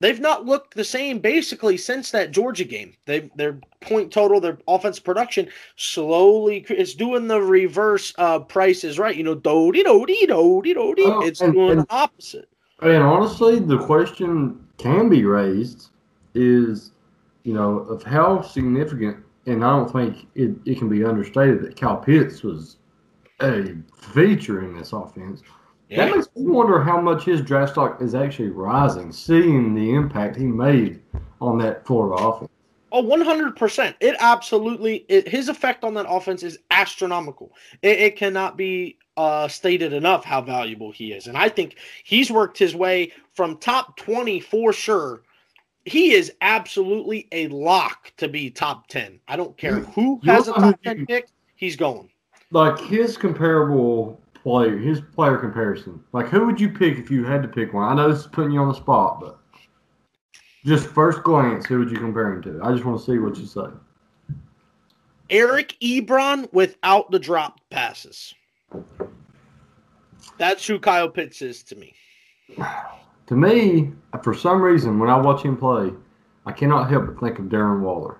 They've 0.00 0.20
not 0.20 0.46
looked 0.46 0.74
the 0.74 0.84
same 0.84 1.18
basically 1.18 1.76
since 1.76 2.12
that 2.12 2.30
Georgia 2.30 2.64
game. 2.64 2.94
They 3.06 3.30
their 3.34 3.58
point 3.80 4.12
total, 4.12 4.40
their 4.40 4.58
offense 4.68 4.98
production 5.00 5.48
slowly 5.76 6.64
it's 6.68 6.94
doing 6.94 7.26
the 7.26 7.40
reverse 7.40 8.14
uh 8.16 8.40
price 8.40 8.84
is 8.84 8.98
right. 8.98 9.16
You 9.16 9.24
know, 9.24 9.34
do 9.34 9.72
do 9.72 9.82
do 9.82 10.06
do 10.06 10.62
do 10.62 10.94
do. 10.94 11.22
It's 11.22 11.40
and- 11.40 11.52
doing 11.52 11.70
and- 11.72 11.80
the 11.80 11.86
opposite. 11.90 12.48
And 12.80 13.02
honestly, 13.02 13.58
the 13.58 13.78
question 13.78 14.64
can 14.76 15.08
be 15.08 15.24
raised 15.24 15.88
is, 16.34 16.92
you 17.42 17.52
know, 17.52 17.78
of 17.80 18.04
how 18.04 18.40
significant, 18.40 19.16
and 19.46 19.64
I 19.64 19.70
don't 19.76 19.92
think 19.92 20.28
it, 20.36 20.52
it 20.64 20.78
can 20.78 20.88
be 20.88 21.04
understated 21.04 21.60
that 21.62 21.74
Kyle 21.74 21.96
Pitts 21.96 22.44
was 22.44 22.76
a 23.40 23.74
feature 24.14 24.62
in 24.62 24.76
this 24.76 24.92
offense. 24.92 25.42
That 25.90 26.14
makes 26.14 26.28
me 26.36 26.50
wonder 26.50 26.82
how 26.82 27.00
much 27.00 27.24
his 27.24 27.40
draft 27.40 27.72
stock 27.72 28.02
is 28.02 28.14
actually 28.14 28.50
rising, 28.50 29.12
seeing 29.12 29.74
the 29.74 29.94
impact 29.94 30.36
he 30.36 30.44
made 30.44 31.00
on 31.40 31.58
that 31.58 31.86
Florida 31.86 32.22
offense. 32.22 32.50
Oh, 32.90 33.02
100%. 33.02 33.94
It 34.00 34.16
absolutely, 34.18 35.04
it, 35.08 35.28
his 35.28 35.48
effect 35.48 35.84
on 35.84 35.94
that 35.94 36.06
offense 36.08 36.42
is 36.42 36.58
astronomical. 36.70 37.52
It, 37.82 37.98
it 38.00 38.16
cannot 38.16 38.56
be 38.56 38.98
uh, 39.16 39.48
stated 39.48 39.92
enough 39.92 40.24
how 40.24 40.40
valuable 40.40 40.90
he 40.90 41.12
is. 41.12 41.26
And 41.26 41.36
I 41.36 41.48
think 41.48 41.76
he's 42.04 42.30
worked 42.30 42.58
his 42.58 42.74
way 42.74 43.12
from 43.34 43.58
top 43.58 43.96
20 43.96 44.40
for 44.40 44.72
sure. 44.72 45.22
He 45.84 46.12
is 46.12 46.32
absolutely 46.40 47.28
a 47.32 47.48
lock 47.48 48.12
to 48.18 48.28
be 48.28 48.50
top 48.50 48.88
10. 48.88 49.20
I 49.26 49.36
don't 49.36 49.56
care 49.56 49.80
who 49.80 50.20
has 50.24 50.48
a 50.48 50.52
top 50.52 50.82
10 50.82 51.06
pick, 51.06 51.28
he's 51.56 51.76
going. 51.76 52.10
Like 52.50 52.78
his 52.80 53.16
comparable 53.16 54.20
player, 54.42 54.76
his 54.76 55.00
player 55.00 55.36
comparison. 55.36 56.02
Like, 56.12 56.28
who 56.28 56.46
would 56.46 56.60
you 56.60 56.68
pick 56.70 56.98
if 56.98 57.10
you 57.10 57.24
had 57.24 57.42
to 57.42 57.48
pick 57.48 57.72
one? 57.72 57.84
I 57.90 57.94
know 57.94 58.10
this 58.10 58.20
is 58.20 58.26
putting 58.26 58.52
you 58.52 58.60
on 58.60 58.68
the 58.68 58.74
spot, 58.74 59.20
but 59.20 59.38
just 60.64 60.86
first 60.88 61.22
glance, 61.22 61.66
who 61.66 61.78
would 61.78 61.90
you 61.90 61.98
compare 61.98 62.32
him 62.32 62.42
to? 62.42 62.60
I 62.62 62.72
just 62.72 62.84
want 62.84 62.98
to 62.98 63.04
see 63.04 63.18
what 63.18 63.36
you 63.36 63.46
say. 63.46 63.66
Eric 65.30 65.76
Ebron 65.82 66.52
without 66.52 67.10
the 67.10 67.18
drop 67.18 67.60
passes. 67.70 68.34
That's 70.38 70.66
who 70.66 70.78
Kyle 70.78 71.08
Pitts 71.08 71.42
is 71.42 71.62
to 71.64 71.76
me. 71.76 71.94
To 73.26 73.34
me, 73.36 73.92
for 74.22 74.34
some 74.34 74.62
reason, 74.62 74.98
when 74.98 75.10
I 75.10 75.20
watch 75.20 75.42
him 75.42 75.56
play, 75.56 75.92
I 76.46 76.52
cannot 76.52 76.88
help 76.88 77.06
but 77.06 77.20
think 77.20 77.38
of 77.38 77.46
Darren 77.46 77.80
Waller. 77.80 78.18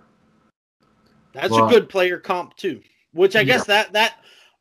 That's 1.33 1.51
Well, 1.51 1.67
a 1.67 1.71
good 1.71 1.89
player 1.89 2.19
comp 2.19 2.57
too. 2.57 2.83
Which 3.13 3.37
I 3.37 3.45
guess 3.45 3.61
Yeah. 3.69 3.85
that 3.85 3.93
that 3.95 4.18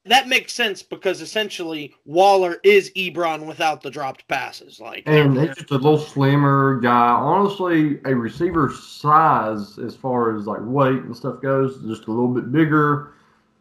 that 0.09 0.27
makes 0.27 0.53
sense 0.53 0.81
because 0.81 1.21
essentially 1.21 1.93
Waller 2.05 2.57
is 2.63 2.91
Ebron 2.95 3.45
without 3.45 3.81
the 3.81 3.89
dropped 3.89 4.27
passes. 4.27 4.79
Like 4.79 5.03
And 5.05 5.37
he's 5.37 5.55
just 5.55 5.71
a 5.71 5.75
little 5.75 5.97
slimmer 5.97 6.79
guy. 6.81 7.09
Honestly, 7.11 7.99
a 8.05 8.15
receiver 8.15 8.71
size, 8.71 9.77
as 9.79 9.95
far 9.95 10.35
as 10.35 10.45
like 10.45 10.61
weight 10.61 11.03
and 11.03 11.15
stuff 11.15 11.41
goes, 11.41 11.81
just 11.83 12.07
a 12.07 12.11
little 12.11 12.27
bit 12.27 12.51
bigger, 12.51 13.13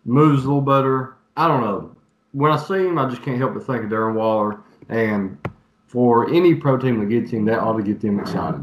moves 0.04 0.44
a 0.44 0.46
little 0.46 0.60
better. 0.60 1.16
I 1.36 1.48
don't 1.48 1.60
know. 1.60 1.94
When 2.32 2.52
I 2.52 2.56
see 2.56 2.86
him, 2.86 2.98
I 2.98 3.08
just 3.08 3.22
can't 3.22 3.38
help 3.38 3.54
but 3.54 3.66
think 3.66 3.84
of 3.84 3.90
Darren 3.90 4.14
Waller. 4.14 4.60
And 4.88 5.38
for 5.86 6.28
any 6.30 6.54
pro 6.54 6.76
team 6.76 7.00
that 7.00 7.06
gets 7.06 7.30
him, 7.30 7.44
that 7.46 7.60
ought 7.60 7.76
to 7.76 7.82
get 7.82 8.00
them 8.00 8.20
excited. 8.20 8.62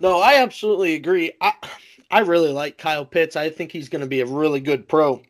No, 0.00 0.20
I 0.20 0.36
absolutely 0.36 0.94
agree. 0.94 1.32
I 1.40 1.52
I 2.10 2.20
really 2.20 2.50
like 2.50 2.76
Kyle 2.76 3.04
Pitts. 3.04 3.36
I 3.36 3.50
think 3.50 3.70
he's 3.70 3.88
going 3.88 4.00
to 4.00 4.08
be 4.08 4.20
a 4.20 4.26
really 4.26 4.60
good 4.60 4.88
pro. 4.88 5.22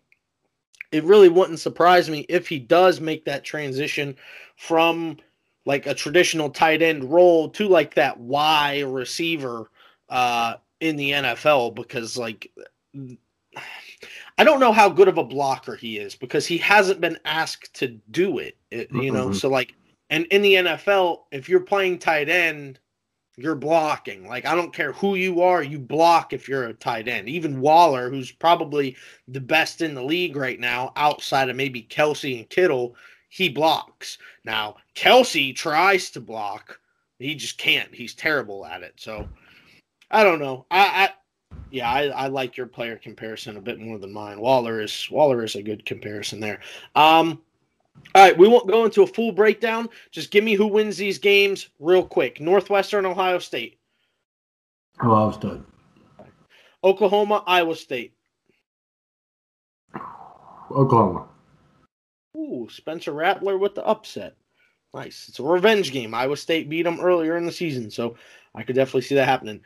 It 0.93 1.05
really 1.05 1.29
wouldn't 1.29 1.61
surprise 1.61 2.11
me 2.11 2.21
if 2.29 2.49
he 2.49 2.59
does 2.59 3.01
make 3.01 3.25
that 3.25 3.45
transition 3.45 4.17
from 4.57 5.19
like 5.67 5.87
a 5.87 5.95
traditional 5.95 6.51
tight 6.51 6.83
end 6.83 7.05
role 7.13 7.49
to 7.51 7.69
like 7.69 7.95
that 7.95 8.19
Y 8.19 8.81
receiver 8.81 9.71
uh, 10.09 10.55
in 10.81 10.97
the 10.97 11.11
NFL 11.13 11.75
because 11.75 12.17
like 12.17 12.51
I 14.39 14.45
don't 14.45 14.61
know 14.61 14.73
how 14.73 14.89
good 14.89 15.09
of 15.09 15.19
a 15.19 15.25
blocker 15.25 15.77
he 15.77 15.99
is 15.99 16.15
because 16.15 16.47
he 16.47 16.59
hasn't 16.59 17.01
been 17.01 17.19
asked 17.25 17.75
to 17.75 17.89
do 18.11 18.39
it. 18.39 18.57
it- 18.71 18.91
you 18.93 19.11
know, 19.13 19.29
Mhm. 19.29 19.37
so 19.37 19.49
like 19.49 19.75
and 20.09 20.27
in 20.27 20.43
the 20.43 20.55
NFL, 20.57 21.27
if 21.31 21.49
you're 21.49 21.61
playing 21.61 21.99
tight 22.01 22.29
end, 22.29 22.81
you're 23.37 23.55
blocking. 23.55 24.27
Like 24.27 24.45
I 24.45 24.55
don't 24.55 24.75
care 24.75 24.93
who 24.93 25.15
you 25.15 25.43
are, 25.43 25.63
you 25.63 25.79
block 25.79 26.33
if 26.33 26.49
you're 26.49 26.67
a 26.67 26.75
tight 26.75 27.09
end. 27.09 27.29
Even 27.29 27.61
Waller, 27.61 28.11
who's 28.11 28.31
probably 28.31 28.97
the 29.29 29.41
best 29.41 29.81
in 29.81 29.95
the 29.95 30.03
league 30.03 30.37
right 30.37 30.61
now, 30.61 30.93
outside 30.97 31.49
of 31.49 31.57
maybe 31.57 31.83
Kelce 31.83 32.39
and 32.39 32.49
Kittle, 32.49 32.95
he 33.29 33.49
blocks. 33.49 34.19
Now 34.45 34.77
Kelce 34.95 35.55
tries 35.55 36.11
to 36.11 36.21
block, 36.21 36.81
he 37.19 37.35
just 37.35 37.59
can't. 37.59 37.95
He's 37.95 38.15
terrible 38.15 38.67
at 38.67 38.83
it. 38.83 38.95
So 38.97 39.29
I 40.11 40.25
don't 40.25 40.41
know. 40.41 40.67
I, 40.71 40.81
I 40.81 41.11
yeah, 41.71 41.91
I, 41.91 42.07
I 42.09 42.27
like 42.27 42.57
your 42.57 42.67
player 42.67 42.97
comparison 42.97 43.57
a 43.57 43.61
bit 43.61 43.79
more 43.79 43.99
than 43.99 44.13
mine. 44.13 44.41
Waller 44.41 44.81
is 44.81 45.09
Waller 45.11 45.45
is 45.45 45.55
a 45.55 45.63
good 45.63 45.87
comparison 45.87 46.41
there. 46.41 46.61
Um, 46.95 47.41
all 48.15 48.25
right, 48.25 48.37
we 48.37 48.49
won't 48.49 48.69
go 48.69 48.85
into 48.85 49.03
a 49.03 49.07
full 49.07 49.33
breakdown. 49.33 49.89
Just 50.11 50.31
give 50.31 50.45
me 50.45 50.55
who 50.55 50.67
wins 50.67 50.97
these 50.97 51.19
games 51.19 51.69
real 51.79 52.05
quick. 52.05 52.41
Northwestern, 52.41 53.07
Ohio 53.07 53.39
State, 53.39 53.79
Ohio 55.03 55.31
State. 55.31 55.61
Oklahoma, 56.83 57.45
Iowa 57.47 57.77
State. 57.77 58.15
Oklahoma. 60.71 61.27
Ooh, 62.37 62.69
Spencer 62.71 63.13
Rattler 63.13 63.59
with 63.59 63.75
the 63.75 63.85
upset. 63.85 64.37
Nice. 64.95 65.29
It's 65.29 65.39
a 65.39 65.43
revenge 65.43 65.93
game. 65.93 66.15
Iowa 66.15 66.37
State 66.37 66.69
beat 66.69 66.83
them 66.83 67.01
earlier 67.01 67.37
in 67.37 67.45
the 67.45 67.53
season, 67.53 67.91
so 67.91 68.17
I 68.55 68.63
could 68.63 68.77
definitely 68.77 69.03
see 69.03 69.15
that 69.17 69.29
happening. 69.29 69.61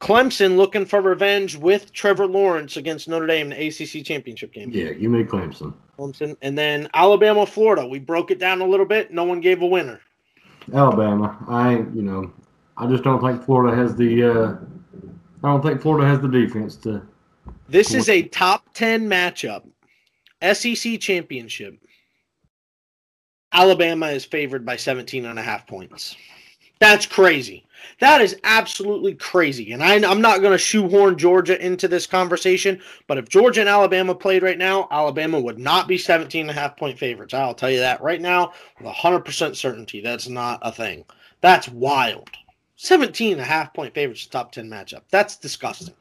Clemson 0.00 0.56
looking 0.56 0.86
for 0.86 1.02
revenge 1.02 1.56
with 1.56 1.92
Trevor 1.92 2.26
Lawrence 2.26 2.78
against 2.78 3.06
Notre 3.06 3.26
Dame 3.26 3.52
in 3.52 3.58
the 3.58 3.66
ACC 3.66 4.04
championship 4.04 4.52
game. 4.52 4.70
Yeah, 4.72 4.92
give 4.92 5.10
me 5.10 5.24
Clemson. 5.24 5.74
Clemson, 5.98 6.36
and 6.40 6.56
then 6.56 6.88
Alabama, 6.94 7.44
Florida. 7.44 7.86
We 7.86 7.98
broke 7.98 8.30
it 8.30 8.38
down 8.38 8.62
a 8.62 8.66
little 8.66 8.86
bit. 8.86 9.12
No 9.12 9.24
one 9.24 9.40
gave 9.40 9.60
a 9.60 9.66
winner. 9.66 10.00
Alabama. 10.72 11.36
I 11.48 11.72
you 11.94 12.02
know, 12.02 12.32
I 12.76 12.86
just 12.86 13.04
don't 13.04 13.20
think 13.20 13.44
Florida 13.44 13.76
has 13.76 13.94
the. 13.94 14.24
Uh, 14.24 14.56
I 15.44 15.52
don't 15.52 15.62
think 15.62 15.82
Florida 15.82 16.06
has 16.08 16.20
the 16.20 16.28
defense 16.28 16.76
to. 16.76 17.02
This 17.68 17.94
is 17.94 18.08
a 18.08 18.22
top 18.22 18.64
10 18.74 19.08
matchup. 19.08 19.62
SEC 20.42 20.98
championship. 20.98 21.78
Alabama 23.52 24.08
is 24.08 24.24
favored 24.24 24.64
by 24.64 24.76
17 24.76 25.24
and 25.24 25.38
a 25.38 25.42
half 25.42 25.66
points. 25.66 26.16
That's 26.78 27.06
crazy. 27.06 27.66
That 28.00 28.20
is 28.20 28.36
absolutely 28.44 29.14
crazy. 29.14 29.72
And 29.72 29.82
I, 29.82 29.94
I'm 30.08 30.20
not 30.20 30.40
going 30.40 30.52
to 30.52 30.58
shoehorn 30.58 31.18
Georgia 31.18 31.64
into 31.64 31.88
this 31.88 32.06
conversation, 32.06 32.80
but 33.06 33.18
if 33.18 33.28
Georgia 33.28 33.60
and 33.60 33.68
Alabama 33.68 34.14
played 34.14 34.42
right 34.42 34.58
now, 34.58 34.88
Alabama 34.90 35.40
would 35.40 35.58
not 35.58 35.88
be 35.88 35.98
17 35.98 36.42
and 36.42 36.50
a 36.50 36.54
half 36.54 36.76
point 36.76 36.98
favorites. 36.98 37.34
I'll 37.34 37.54
tell 37.54 37.70
you 37.70 37.80
that 37.80 38.02
right 38.02 38.20
now 38.20 38.52
with 38.78 38.92
100% 38.92 39.56
certainty. 39.56 40.00
That's 40.00 40.28
not 40.28 40.60
a 40.62 40.72
thing. 40.72 41.04
That's 41.40 41.68
wild. 41.68 42.30
17 42.76 43.32
and 43.32 43.40
a 43.40 43.44
half 43.44 43.74
point 43.74 43.94
favorites 43.94 44.26
top 44.26 44.52
10 44.52 44.68
matchup. 44.68 45.02
That's 45.10 45.36
disgusting. 45.36 45.94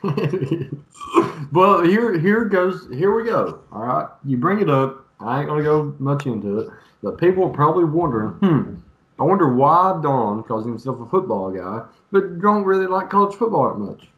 well, 1.52 1.82
here 1.82 2.16
here 2.18 2.44
goes. 2.44 2.86
Here 2.92 3.14
we 3.14 3.24
go. 3.24 3.60
All 3.72 3.82
right, 3.82 4.06
you 4.24 4.36
bring 4.36 4.60
it 4.60 4.70
up. 4.70 5.04
I 5.18 5.40
ain't 5.40 5.48
gonna 5.48 5.64
go 5.64 5.94
much 5.98 6.26
into 6.26 6.60
it, 6.60 6.68
but 7.02 7.18
people 7.18 7.44
are 7.44 7.52
probably 7.52 7.84
wondering. 7.84 8.30
Hmm. 8.34 8.74
I 9.18 9.24
wonder 9.24 9.52
why 9.52 9.98
Don 10.02 10.42
calls 10.44 10.64
himself 10.64 11.00
a 11.00 11.06
football 11.06 11.50
guy, 11.50 11.82
but 12.12 12.40
don't 12.40 12.64
really 12.64 12.86
like 12.86 13.10
college 13.10 13.34
football 13.36 13.68
that 13.68 13.78
much. 13.78 14.08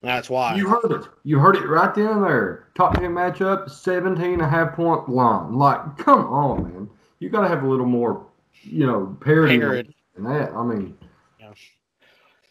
That's 0.00 0.28
why. 0.28 0.54
You 0.54 0.68
heard 0.68 0.92
it. 0.92 1.08
You 1.24 1.38
heard 1.38 1.56
it 1.56 1.66
right 1.66 1.94
then 1.94 2.06
and 2.06 2.24
there. 2.24 2.68
Top 2.74 2.94
10 2.94 3.10
matchup, 3.10 3.70
17 3.70 4.34
and 4.34 4.42
a 4.42 4.48
half 4.48 4.74
point 4.74 5.08
line. 5.08 5.54
Like, 5.54 5.96
come 5.96 6.26
on, 6.26 6.62
man. 6.62 6.90
You 7.20 7.30
got 7.30 7.40
to 7.40 7.48
have 7.48 7.62
a 7.62 7.68
little 7.68 7.86
more, 7.86 8.26
you 8.62 8.86
know, 8.86 9.16
parity 9.20 9.58
Parity. 9.58 9.96
than 10.14 10.24
that. 10.24 10.52
I 10.52 10.62
mean, 10.62 10.96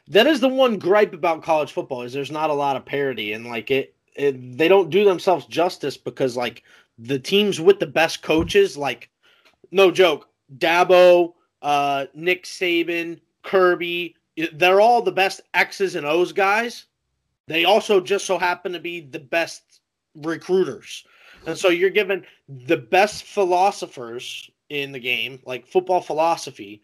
that 0.08 0.28
is 0.28 0.40
the 0.40 0.50
one 0.50 0.78
gripe 0.78 1.14
about 1.14 1.44
college 1.44 1.72
football 1.72 2.02
is 2.02 2.14
there's 2.14 2.32
not 2.32 2.50
a 2.50 2.54
lot 2.54 2.76
of 2.76 2.86
parity 2.86 3.34
and 3.34 3.46
like 3.48 3.72
it, 3.72 3.96
it 4.16 4.58
they 4.58 4.68
don't 4.68 4.90
do 4.90 5.06
themselves 5.06 5.46
justice 5.46 5.98
because 5.98 6.36
like 6.36 6.64
the 6.98 7.20
teams 7.20 7.62
with 7.62 7.80
the 7.80 7.88
best 7.88 8.22
coaches 8.22 8.78
like 8.78 9.10
no 9.72 9.92
joke 9.92 10.30
Dabo, 10.58 11.34
uh, 11.62 12.06
Nick 12.14 12.44
Saban, 12.44 13.20
Kirby, 13.44 14.16
they're 14.54 14.82
all 14.82 15.02
the 15.02 15.12
best 15.12 15.42
X's 15.54 15.96
and 15.96 16.06
O's 16.06 16.32
guys. 16.32 16.86
They 17.48 17.66
also 17.66 18.00
just 18.00 18.26
so 18.26 18.38
happen 18.38 18.72
to 18.74 18.80
be 18.80 19.02
the 19.02 19.20
best 19.20 19.82
recruiters. 20.16 21.06
And 21.46 21.58
so 21.58 21.70
you're 21.70 21.90
given 21.90 22.26
the 22.48 22.78
best 22.78 23.24
philosophers 23.24 24.50
in 24.70 24.92
the 24.92 25.00
game, 25.00 25.42
like 25.46 25.68
football 25.68 26.02
philosophy, 26.02 26.82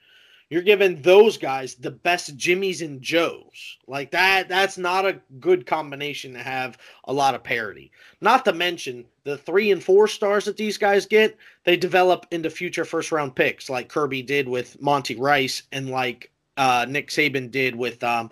you're 0.49 0.61
giving 0.61 1.01
those 1.01 1.37
guys 1.37 1.75
the 1.75 1.91
best 1.91 2.35
Jimmys 2.37 2.81
and 2.81 3.01
Joes. 3.01 3.77
Like 3.87 4.11
that 4.11 4.49
that's 4.49 4.77
not 4.77 5.05
a 5.05 5.19
good 5.39 5.65
combination 5.65 6.33
to 6.33 6.39
have 6.39 6.77
a 7.05 7.13
lot 7.13 7.35
of 7.35 7.43
parity. 7.43 7.91
Not 8.21 8.45
to 8.45 8.53
mention 8.53 9.05
the 9.23 9.37
3 9.37 9.71
and 9.71 9.83
4 9.83 10.07
stars 10.07 10.45
that 10.45 10.57
these 10.57 10.77
guys 10.77 11.05
get, 11.05 11.37
they 11.63 11.77
develop 11.77 12.25
into 12.31 12.49
future 12.49 12.85
first 12.85 13.11
round 13.11 13.35
picks 13.35 13.69
like 13.69 13.89
Kirby 13.89 14.23
did 14.23 14.47
with 14.47 14.81
Monty 14.81 15.15
Rice 15.15 15.63
and 15.71 15.89
like 15.89 16.31
uh, 16.57 16.85
Nick 16.89 17.09
Saban 17.09 17.49
did 17.51 17.75
with 17.75 18.03
um 18.03 18.31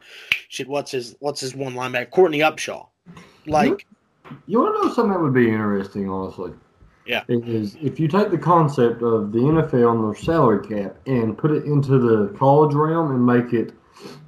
shit 0.50 0.68
what's 0.68 0.92
his 0.92 1.16
what's 1.20 1.40
his 1.40 1.56
one 1.56 1.74
linebacker 1.74 2.12
Courtney 2.12 2.40
Upshaw. 2.40 2.88
Like 3.46 3.86
you 4.48 4.60
want 4.60 4.76
to 4.76 4.88
know 4.88 4.94
something 4.94 5.14
that 5.14 5.22
would 5.22 5.34
be 5.34 5.50
interesting, 5.50 6.10
honestly? 6.10 6.52
Yeah. 7.08 7.24
Is 7.30 7.78
if 7.82 8.00
you 8.00 8.08
take 8.08 8.30
the 8.32 8.38
concept 8.38 9.02
of 9.02 9.32
the 9.32 9.40
NFL 9.40 9.92
and 9.96 10.04
their 10.14 10.22
salary 10.22 10.66
cap 10.68 10.98
and 11.06 11.38
put 11.38 11.52
it 11.52 11.64
into 11.66 11.98
the 12.00 12.34
college 12.38 12.74
realm 12.76 13.12
and 13.12 13.26
make 13.26 13.54
it, 13.54 13.74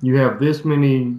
you 0.02 0.16
have 0.18 0.40
this 0.40 0.64
many 0.66 1.18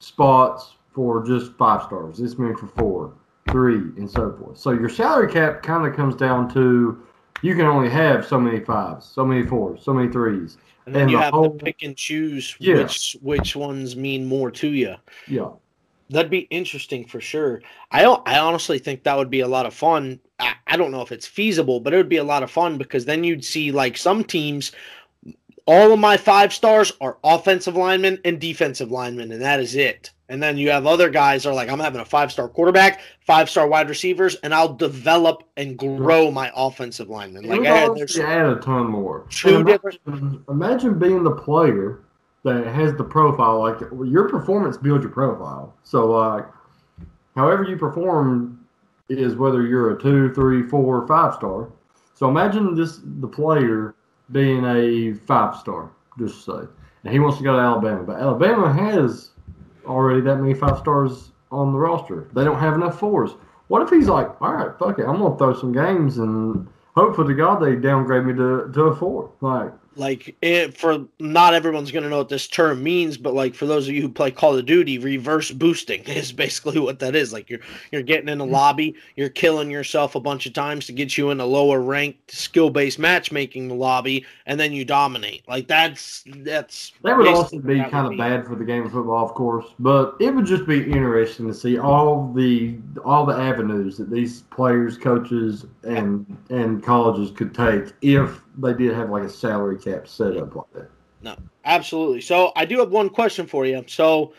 spots 0.00 0.74
for 0.92 1.24
just 1.24 1.52
five 1.54 1.82
stars, 1.82 2.18
this 2.18 2.38
many 2.38 2.54
for 2.54 2.66
four, 2.68 3.12
three, 3.50 3.76
and 3.98 4.10
so 4.10 4.32
forth. 4.32 4.58
So 4.58 4.70
your 4.70 4.88
salary 4.88 5.30
cap 5.30 5.62
kind 5.62 5.86
of 5.86 5.94
comes 5.94 6.14
down 6.16 6.52
to 6.54 7.02
you 7.42 7.54
can 7.54 7.64
only 7.66 7.88
have 7.88 8.26
so 8.26 8.38
many 8.38 8.60
fives, 8.60 9.06
so 9.06 9.24
many 9.24 9.44
fours, 9.46 9.82
so 9.82 9.94
many 9.94 10.10
threes. 10.10 10.58
and 10.86 10.94
then 10.94 11.02
and 11.02 11.10
you 11.10 11.16
the 11.18 11.22
have 11.22 11.34
whole- 11.34 11.50
to 11.56 11.64
pick 11.64 11.82
and 11.82 11.96
choose 11.96 12.56
Yeah. 12.58 12.78
which 12.78 13.16
which 13.22 13.54
ones 13.56 13.96
mean 13.96 14.24
more 14.26 14.50
to 14.52 14.68
you. 14.68 14.94
Yeah. 15.28 15.50
That'd 16.10 16.30
be 16.30 16.40
interesting 16.50 17.06
for 17.06 17.20
sure. 17.20 17.62
I 17.90 18.02
don't- 18.02 18.22
I 18.26 18.38
honestly 18.38 18.78
think 18.78 19.04
that 19.04 19.16
would 19.16 19.30
be 19.30 19.40
a 19.40 19.48
lot 19.48 19.64
of 19.66 19.72
fun. 19.74 20.20
I, 20.38 20.54
I 20.66 20.76
don't 20.76 20.90
know 20.90 21.02
if 21.02 21.12
it's 21.12 21.26
feasible, 21.26 21.80
but 21.80 21.92
it 21.94 21.96
would 21.96 22.08
be 22.08 22.16
a 22.18 22.24
lot 22.24 22.42
of 22.42 22.50
fun 22.50 22.78
because 22.78 23.04
then 23.04 23.24
you'd 23.24 23.44
see 23.44 23.70
like 23.72 23.96
some 23.96 24.24
teams. 24.24 24.72
All 25.66 25.92
of 25.92 26.00
my 26.00 26.16
five 26.16 26.52
stars 26.52 26.92
are 27.00 27.18
offensive 27.22 27.76
linemen 27.76 28.18
and 28.24 28.40
defensive 28.40 28.90
linemen, 28.90 29.30
and 29.30 29.40
that 29.42 29.60
is 29.60 29.76
it. 29.76 30.10
And 30.28 30.42
then 30.42 30.58
you 30.58 30.70
have 30.70 30.86
other 30.86 31.10
guys 31.10 31.44
are 31.44 31.52
like, 31.54 31.68
I'm 31.68 31.80
having 31.80 32.00
a 32.00 32.04
five 32.04 32.30
star 32.32 32.48
quarterback, 32.48 33.00
five 33.20 33.50
star 33.50 33.68
wide 33.68 33.88
receivers, 33.88 34.36
and 34.36 34.54
I'll 34.54 34.72
develop 34.74 35.42
and 35.56 35.76
grow 35.76 36.30
my 36.30 36.50
offensive 36.56 37.08
lineman. 37.08 37.44
Like 37.44 37.60
I 37.66 37.76
had, 37.76 37.94
there's 37.96 38.18
add 38.18 38.46
a 38.46 38.56
ton 38.56 38.86
more. 38.86 39.26
two 39.30 39.56
And 39.56 39.66
different. 39.66 39.98
imagine, 40.06 40.44
imagine 40.48 40.98
being 40.98 41.22
the 41.24 41.32
player 41.32 42.00
that 42.44 42.66
has 42.66 42.94
the 42.94 43.04
profile. 43.04 43.60
Like 43.60 43.80
your 44.04 44.28
performance 44.28 44.76
builds 44.76 45.02
your 45.02 45.12
profile. 45.12 45.74
So 45.82 46.06
like, 46.10 46.46
however 47.34 47.64
you 47.64 47.76
perform 47.76 48.66
is 49.08 49.34
whether 49.36 49.62
you're 49.62 49.96
a 49.96 50.00
two, 50.00 50.32
three, 50.34 50.62
four, 50.62 51.06
five 51.06 51.34
star. 51.34 51.70
So 52.14 52.28
imagine 52.28 52.74
this 52.74 53.00
the 53.20 53.28
player 53.28 53.94
being 54.32 54.64
a 54.64 55.14
five 55.14 55.56
star, 55.56 55.90
just 56.18 56.44
say, 56.44 56.66
and 57.04 57.12
he 57.12 57.18
wants 57.18 57.38
to 57.38 57.44
go 57.44 57.56
to 57.56 57.62
Alabama, 57.62 58.02
but 58.04 58.20
Alabama 58.20 58.72
has 58.72 59.30
already 59.86 60.20
that 60.20 60.36
many 60.36 60.54
five 60.54 60.78
stars 60.78 61.32
on 61.50 61.72
the 61.72 61.78
roster. 61.78 62.28
They 62.32 62.44
don't 62.44 62.60
have 62.60 62.74
enough 62.74 62.98
fours. 62.98 63.32
What 63.68 63.82
if 63.82 63.90
he's 63.90 64.08
like, 64.08 64.40
all 64.40 64.52
right, 64.52 64.78
fuck 64.78 64.98
it, 64.98 65.06
I'm 65.06 65.18
gonna 65.18 65.36
throw 65.36 65.54
some 65.54 65.72
games 65.72 66.18
and 66.18 66.68
hopefully 66.94 67.28
to 67.28 67.34
God 67.34 67.60
they 67.60 67.76
downgrade 67.76 68.24
me 68.24 68.34
to, 68.34 68.70
to 68.72 68.82
a 68.82 68.96
four. 68.96 69.32
Like, 69.40 69.72
like 69.96 70.36
it, 70.40 70.76
for 70.76 71.04
not 71.18 71.54
everyone's 71.54 71.90
going 71.90 72.04
to 72.04 72.08
know 72.08 72.18
what 72.18 72.28
this 72.28 72.46
term 72.46 72.82
means 72.82 73.16
but 73.16 73.34
like 73.34 73.54
for 73.54 73.66
those 73.66 73.88
of 73.88 73.94
you 73.94 74.02
who 74.02 74.08
play 74.08 74.30
call 74.30 74.56
of 74.56 74.64
duty 74.66 74.98
reverse 74.98 75.50
boosting 75.50 76.02
is 76.06 76.32
basically 76.32 76.78
what 76.78 76.98
that 77.00 77.14
is. 77.14 77.32
Like 77.32 77.50
you're 77.50 77.60
you're 77.90 78.02
getting 78.02 78.28
in 78.28 78.40
a 78.40 78.44
hmm. 78.44 78.52
lobby 78.52 78.94
you're 79.16 79.28
killing 79.28 79.70
yourself 79.70 80.14
a 80.14 80.20
bunch 80.20 80.46
of 80.46 80.52
times 80.52 80.86
to 80.86 80.92
get 80.92 81.16
you 81.18 81.30
in 81.30 81.40
a 81.40 81.46
lower 81.46 81.80
ranked 81.80 82.30
skill-based 82.30 82.98
matchmaking 82.98 83.68
lobby 83.68 84.24
and 84.46 84.58
then 84.58 84.72
you 84.72 84.84
dominate. 84.84 85.46
Like 85.48 85.66
that's 85.66 86.24
that's 86.38 86.92
that 87.02 87.16
would 87.16 87.28
also 87.28 87.58
be 87.58 87.82
kind 87.84 88.12
of 88.12 88.16
bad 88.16 88.46
for 88.46 88.54
the 88.54 88.64
game 88.64 88.86
of 88.86 88.92
football, 88.92 89.24
of 89.24 89.34
course, 89.34 89.66
but 89.78 90.16
it 90.20 90.34
would 90.34 90.46
just 90.46 90.66
be 90.66 90.90
interesting 90.90 91.46
to 91.48 91.54
see 91.54 91.78
all 91.78 92.32
the 92.32 92.78
all 93.04 93.26
the 93.26 93.34
avenues 93.34 93.98
that 93.98 94.10
these 94.10 94.42
players, 94.42 94.96
coaches, 94.96 95.66
and 95.84 96.36
and 96.50 96.82
colleges 96.82 97.30
could 97.30 97.54
take 97.54 97.92
if 98.02 98.40
they 98.58 98.74
did 98.74 98.94
have 98.94 99.10
like 99.10 99.22
a 99.22 99.28
salary 99.28 99.78
cap 99.78 100.08
set 100.08 100.36
up 100.36 100.54
like 100.54 100.72
that. 100.74 100.90
No, 101.22 101.36
absolutely. 101.64 102.20
So 102.20 102.52
I 102.56 102.64
do 102.64 102.78
have 102.78 102.90
one 102.90 103.10
question 103.10 103.46
for 103.46 103.66
you. 103.66 103.84
So 103.86 104.32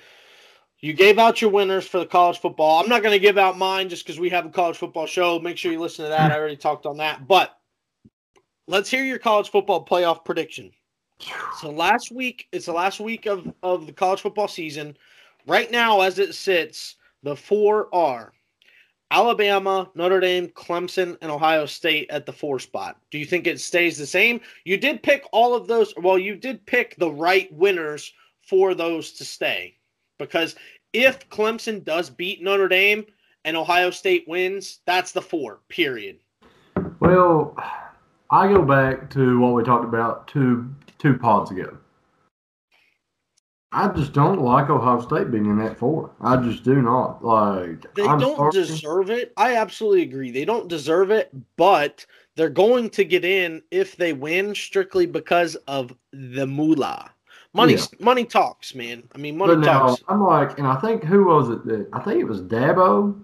you 0.80 0.94
gave 0.94 1.20
out 1.20 1.42
your 1.42 1.52
winners 1.52 1.88
for 1.88 2.00
the 2.00 2.06
college 2.06 2.40
football. 2.40 2.82
I'm 2.82 2.90
not 2.90 3.04
going 3.04 3.14
to 3.14 3.20
give 3.20 3.38
out 3.38 3.58
mine 3.58 3.88
just 3.88 4.06
because 4.06 4.20
we 4.20 4.30
have 4.30 4.46
a 4.46 4.50
college 4.50 4.78
football 4.78 5.06
show. 5.06 5.40
Make 5.40 5.58
sure 5.58 5.72
you 5.72 5.80
listen 5.80 6.06
to 6.06 6.10
that. 6.10 6.32
I 6.32 6.38
already 6.38 6.58
talked 6.58 6.86
on 6.86 6.98
that. 6.98 7.28
But 7.28 7.58
let's 8.68 8.90
hear 8.90 9.04
your 9.04 9.20
college 9.20 9.50
football 9.50 9.86
playoff 9.86 10.26
prediction. 10.26 10.72
So 11.60 11.70
last 11.70 12.12
week, 12.12 12.48
it's 12.52 12.66
the 12.66 12.74
last 12.74 13.00
week 13.00 13.28
of, 13.28 13.54
of 13.62 13.86
the 13.86 13.94
college 13.94 14.22
football 14.22 14.48
season. 14.48 14.98
Right 15.46 15.70
now, 15.70 16.02
as 16.02 16.18
it 16.18 16.34
sits, 16.34 16.96
the 17.22 17.36
four 17.36 17.94
are 17.94 18.34
Alabama, 19.12 19.92
Notre 19.94 20.22
Dame, 20.22 20.48
Clemson, 20.48 21.18
and 21.22 21.30
Ohio 21.30 21.66
State 21.66 22.10
at 22.10 22.26
the 22.26 22.32
four 22.32 22.60
spot. 22.60 22.98
Do 23.12 23.18
you 23.18 23.26
think 23.26 23.46
it 23.46 23.60
stays 23.60 23.98
the 23.98 24.06
same? 24.06 24.40
You 24.64 24.78
did 24.78 25.04
pick 25.04 25.26
all 25.34 25.54
of 25.54 25.68
those. 25.68 25.94
Well, 25.98 26.18
you 26.18 26.36
did 26.36 26.66
pick 26.66 26.96
the 26.96 27.12
right 27.12 27.52
winners 27.54 28.14
for 28.48 28.74
those 28.74 29.12
to 29.14 29.26
stay. 29.26 29.76
Because 30.18 30.56
if 30.94 31.28
Clemson 31.30 31.84
does 31.84 32.10
beat 32.10 32.42
Notre 32.42 32.70
Dame 32.70 33.06
and 33.44 33.58
Ohio 33.58 33.90
State 33.92 34.26
wins, 34.28 34.80
that's 34.86 35.12
the 35.12 35.22
four, 35.22 35.60
period. 35.68 36.20
Well, 37.02 37.56
I 38.30 38.48
go 38.48 38.62
back 38.62 39.10
to 39.12 39.40
what 39.40 39.54
we 39.54 39.64
talked 39.64 39.86
about 39.86 40.28
two 40.28 40.74
two 41.00 41.18
pods 41.18 41.52
ago. 41.52 41.78
I 43.74 43.88
just 43.90 44.12
don't 44.12 44.42
like 44.42 44.70
Ohio 44.70 45.00
State 45.00 45.32
being 45.32 45.46
in 45.46 45.58
that 45.60 45.78
four. 45.78 46.12
I 46.20 46.36
just 46.38 46.64
do 46.64 46.82
not 46.82 47.24
like. 47.24 47.94
They 47.96 48.04
I'm 48.06 48.20
don't 48.20 48.36
sorry. 48.36 48.52
deserve 48.52 49.10
it. 49.10 49.32
I 49.38 49.56
absolutely 49.56 50.02
agree. 50.02 50.30
They 50.32 50.44
don't 50.44 50.68
deserve 50.68 51.10
it, 51.10 51.32
but 51.56 52.06
they're 52.36 52.50
going 52.50 52.90
to 52.92 53.06
get 53.06 53.24
in 53.24 53.62
if 53.72 53.96
they 53.96 54.12
win 54.12 54.54
strictly 54.56 55.06
because 55.06 55.56
of 55.68 55.94
the 56.12 56.46
moolah. 56.46 57.12
Money, 57.54 57.74
Yeah. 57.76 57.86
money 58.00 58.26
talks, 58.26 58.76
man. 58.76 59.04
I 59.16 59.18
mean, 59.18 59.38
money 59.38 59.56
now 59.56 59.88
talks. 59.88 60.04
I'm 60.10 60.22
like, 60.24 60.58
and 60.58 60.68
I 60.68 60.76
think 60.76 61.04
who 61.04 61.26
was 61.26 61.50
it 61.50 61.66
that 61.66 61.88
I 61.94 62.00
think 62.00 62.20
it 62.20 62.26
was 62.28 62.42
Dabo. 62.42 63.18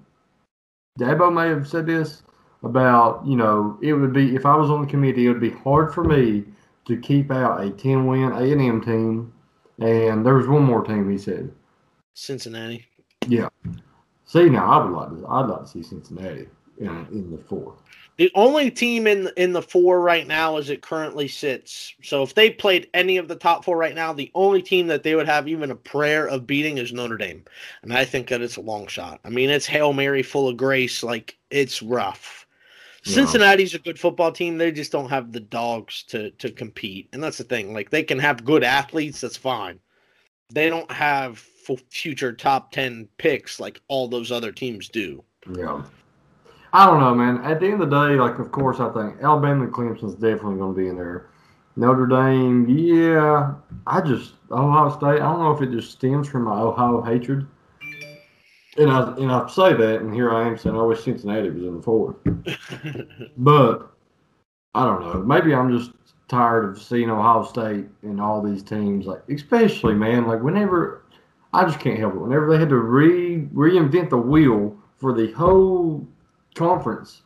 Dabo 0.99 1.33
may 1.33 1.47
have 1.49 1.67
said 1.67 1.85
this 1.85 2.23
about 2.63 3.25
you 3.25 3.35
know 3.37 3.77
it 3.81 3.93
would 3.93 4.13
be 4.13 4.35
if 4.35 4.45
I 4.45 4.55
was 4.55 4.69
on 4.69 4.81
the 4.81 4.87
committee, 4.87 5.25
it 5.25 5.29
would 5.29 5.39
be 5.41 5.51
hard 5.51 5.93
for 5.93 6.03
me 6.03 6.43
to 6.85 6.97
keep 6.97 7.31
out 7.31 7.61
a 7.63 7.69
ten 7.69 8.05
win 8.07 8.31
A 8.31 8.51
and 8.51 8.61
M 8.61 8.81
team, 8.81 9.33
and 9.79 10.25
there 10.25 10.35
was 10.35 10.47
one 10.47 10.63
more 10.63 10.83
team 10.83 11.09
he 11.09 11.17
said. 11.17 11.51
Cincinnati. 12.13 12.85
Yeah. 13.27 13.49
See 14.25 14.49
now, 14.49 14.65
I 14.67 14.83
would 14.83 14.93
like 14.93 15.09
to 15.09 15.27
I'd 15.27 15.47
like 15.47 15.61
to 15.61 15.67
see 15.67 15.83
Cincinnati 15.83 16.47
in 16.79 17.07
in 17.11 17.31
the 17.31 17.37
four. 17.37 17.75
The 18.17 18.31
only 18.33 18.71
team 18.71 19.05
in 19.05 19.29
in 19.37 19.53
the 19.53 19.61
four 19.61 20.01
right 20.01 20.25
now 20.25 20.57
as 20.57 20.71
it 20.71 20.81
currently 20.81 21.27
sits. 21.27 21.93
So 22.01 22.23
if 22.23 22.33
they 22.33 22.49
played 22.49 22.89
any 22.95 23.17
of 23.17 23.27
the 23.27 23.35
top 23.35 23.63
four 23.63 23.77
right 23.77 23.93
now, 23.93 24.11
the 24.11 24.31
only 24.33 24.63
team 24.63 24.87
that 24.87 25.03
they 25.03 25.13
would 25.13 25.27
have 25.27 25.47
even 25.47 25.69
a 25.69 25.75
prayer 25.75 26.27
of 26.27 26.47
beating 26.47 26.79
is 26.79 26.91
Notre 26.91 27.17
Dame, 27.17 27.45
and 27.83 27.93
I 27.93 28.05
think 28.05 28.27
that 28.29 28.41
it's 28.41 28.57
a 28.57 28.61
long 28.61 28.87
shot. 28.87 29.19
I 29.23 29.29
mean, 29.29 29.51
it's 29.51 29.67
hail 29.67 29.93
mary 29.93 30.23
full 30.23 30.47
of 30.47 30.57
grace. 30.57 31.03
Like 31.03 31.37
it's 31.51 31.83
rough. 31.83 32.46
Cincinnati's 33.13 33.73
a 33.73 33.79
good 33.79 33.99
football 33.99 34.31
team. 34.31 34.57
They 34.57 34.71
just 34.71 34.91
don't 34.91 35.09
have 35.09 35.31
the 35.31 35.39
dogs 35.39 36.03
to 36.03 36.31
to 36.31 36.51
compete, 36.51 37.09
and 37.13 37.23
that's 37.23 37.37
the 37.37 37.43
thing. 37.43 37.73
Like 37.73 37.89
they 37.89 38.03
can 38.03 38.19
have 38.19 38.45
good 38.45 38.63
athletes, 38.63 39.21
that's 39.21 39.37
fine. 39.37 39.79
They 40.49 40.69
don't 40.69 40.91
have 40.91 41.39
future 41.89 42.31
top 42.31 42.71
ten 42.71 43.07
picks 43.17 43.59
like 43.59 43.81
all 43.87 44.07
those 44.07 44.31
other 44.31 44.51
teams 44.51 44.89
do. 44.89 45.23
Yeah. 45.55 45.83
I 46.73 46.85
don't 46.85 46.99
know, 46.99 47.15
man. 47.15 47.43
At 47.43 47.59
the 47.59 47.67
end 47.67 47.81
of 47.81 47.89
the 47.89 48.07
day, 48.07 48.15
like, 48.15 48.39
of 48.39 48.51
course, 48.51 48.79
I 48.79 48.89
think 48.89 49.21
Alabama 49.21 49.63
and 49.63 49.73
Clemson's 49.73 50.15
definitely 50.15 50.57
going 50.57 50.75
to 50.75 50.79
be 50.79 50.87
in 50.89 50.95
there. 50.97 51.29
Notre 51.75 52.07
Dame, 52.07 52.67
yeah. 52.67 53.53
I 53.85 54.01
just 54.01 54.33
Ohio 54.51 54.89
State. 54.89 55.21
I 55.21 55.31
don't 55.31 55.39
know 55.39 55.51
if 55.51 55.61
it 55.61 55.71
just 55.71 55.91
stems 55.91 56.27
from 56.27 56.43
my 56.43 56.59
Ohio 56.59 57.01
hatred. 57.01 57.47
And 58.77 58.91
I 58.91 59.11
and 59.15 59.31
I 59.31 59.47
say 59.47 59.73
that, 59.73 60.01
and 60.01 60.13
here 60.13 60.31
I 60.31 60.47
am 60.47 60.57
saying 60.57 60.75
I 60.75 60.83
wish 60.83 61.03
Cincinnati 61.03 61.49
was 61.49 61.63
in 61.63 61.77
the 61.77 61.81
four. 61.81 62.15
But 63.37 63.91
I 64.75 64.85
don't 64.85 65.01
know. 65.01 65.21
Maybe 65.23 65.53
I'm 65.53 65.75
just 65.75 65.91
tired 66.27 66.65
of 66.65 66.81
seeing 66.81 67.09
Ohio 67.09 67.43
State 67.43 67.85
and 68.03 68.19
all 68.21 68.41
these 68.41 68.61
teams, 68.63 69.05
like 69.07 69.21
especially 69.29 69.93
man, 69.95 70.27
like 70.27 70.41
whenever 70.41 71.03
I 71.53 71.65
just 71.65 71.79
can't 71.79 71.97
help 71.99 72.13
it. 72.15 72.19
Whenever 72.19 72.51
they 72.51 72.59
had 72.59 72.69
to 72.69 72.77
re 72.77 73.47
reinvent 73.53 74.09
the 74.09 74.17
wheel 74.17 74.77
for 74.97 75.13
the 75.13 75.31
whole 75.31 76.05
conference 76.55 77.23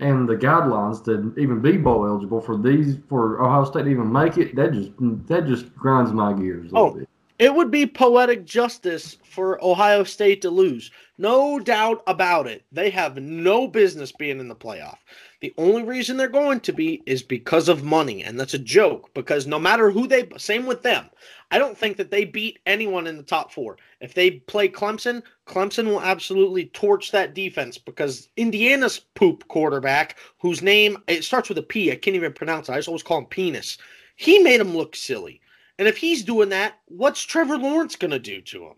and 0.00 0.28
the 0.28 0.36
guidelines 0.36 1.04
to 1.04 1.34
even 1.40 1.60
be 1.60 1.76
bowl 1.76 2.06
eligible 2.06 2.40
for 2.40 2.56
these 2.56 2.98
for 3.08 3.42
Ohio 3.42 3.64
State 3.64 3.84
to 3.84 3.90
even 3.90 4.10
make 4.10 4.38
it, 4.38 4.54
that 4.56 4.72
just 4.72 4.90
that 5.28 5.46
just 5.46 5.74
grinds 5.74 6.12
my 6.12 6.32
gears 6.32 6.70
a 6.72 6.74
little 6.74 6.90
Oh. 6.90 6.94
bit. 6.98 7.08
It 7.44 7.54
would 7.54 7.70
be 7.70 7.84
poetic 7.84 8.46
justice 8.46 9.18
for 9.22 9.62
Ohio 9.62 10.02
State 10.04 10.40
to 10.40 10.48
lose. 10.48 10.90
No 11.18 11.58
doubt 11.58 12.02
about 12.06 12.46
it. 12.46 12.64
They 12.72 12.88
have 12.88 13.18
no 13.18 13.68
business 13.68 14.12
being 14.12 14.40
in 14.40 14.48
the 14.48 14.56
playoff. 14.56 14.96
The 15.42 15.52
only 15.58 15.82
reason 15.82 16.16
they're 16.16 16.28
going 16.28 16.60
to 16.60 16.72
be 16.72 17.02
is 17.04 17.22
because 17.22 17.68
of 17.68 17.84
money, 17.84 18.24
and 18.24 18.40
that's 18.40 18.54
a 18.54 18.58
joke 18.58 19.12
because 19.12 19.46
no 19.46 19.58
matter 19.58 19.90
who 19.90 20.06
they 20.06 20.26
same 20.38 20.64
with 20.64 20.82
them. 20.82 21.10
I 21.50 21.58
don't 21.58 21.76
think 21.76 21.98
that 21.98 22.10
they 22.10 22.24
beat 22.24 22.60
anyone 22.64 23.06
in 23.06 23.18
the 23.18 23.22
top 23.22 23.52
4. 23.52 23.76
If 24.00 24.14
they 24.14 24.30
play 24.30 24.66
Clemson, 24.66 25.22
Clemson 25.46 25.84
will 25.84 26.00
absolutely 26.00 26.68
torch 26.68 27.10
that 27.10 27.34
defense 27.34 27.76
because 27.76 28.30
Indiana's 28.38 29.00
poop 29.16 29.46
quarterback 29.48 30.16
whose 30.38 30.62
name 30.62 30.96
it 31.08 31.24
starts 31.24 31.50
with 31.50 31.58
a 31.58 31.62
P, 31.62 31.92
I 31.92 31.96
can't 31.96 32.16
even 32.16 32.32
pronounce 32.32 32.70
it. 32.70 32.72
I 32.72 32.76
just 32.76 32.88
always 32.88 33.02
call 33.02 33.18
him 33.18 33.26
penis. 33.26 33.76
He 34.16 34.38
made 34.38 34.62
him 34.62 34.74
look 34.74 34.96
silly. 34.96 35.42
And 35.78 35.88
if 35.88 35.96
he's 35.96 36.22
doing 36.22 36.50
that, 36.50 36.78
what's 36.86 37.22
Trevor 37.22 37.58
Lawrence 37.58 37.96
going 37.96 38.12
to 38.12 38.18
do 38.18 38.40
to 38.40 38.66
him? 38.66 38.74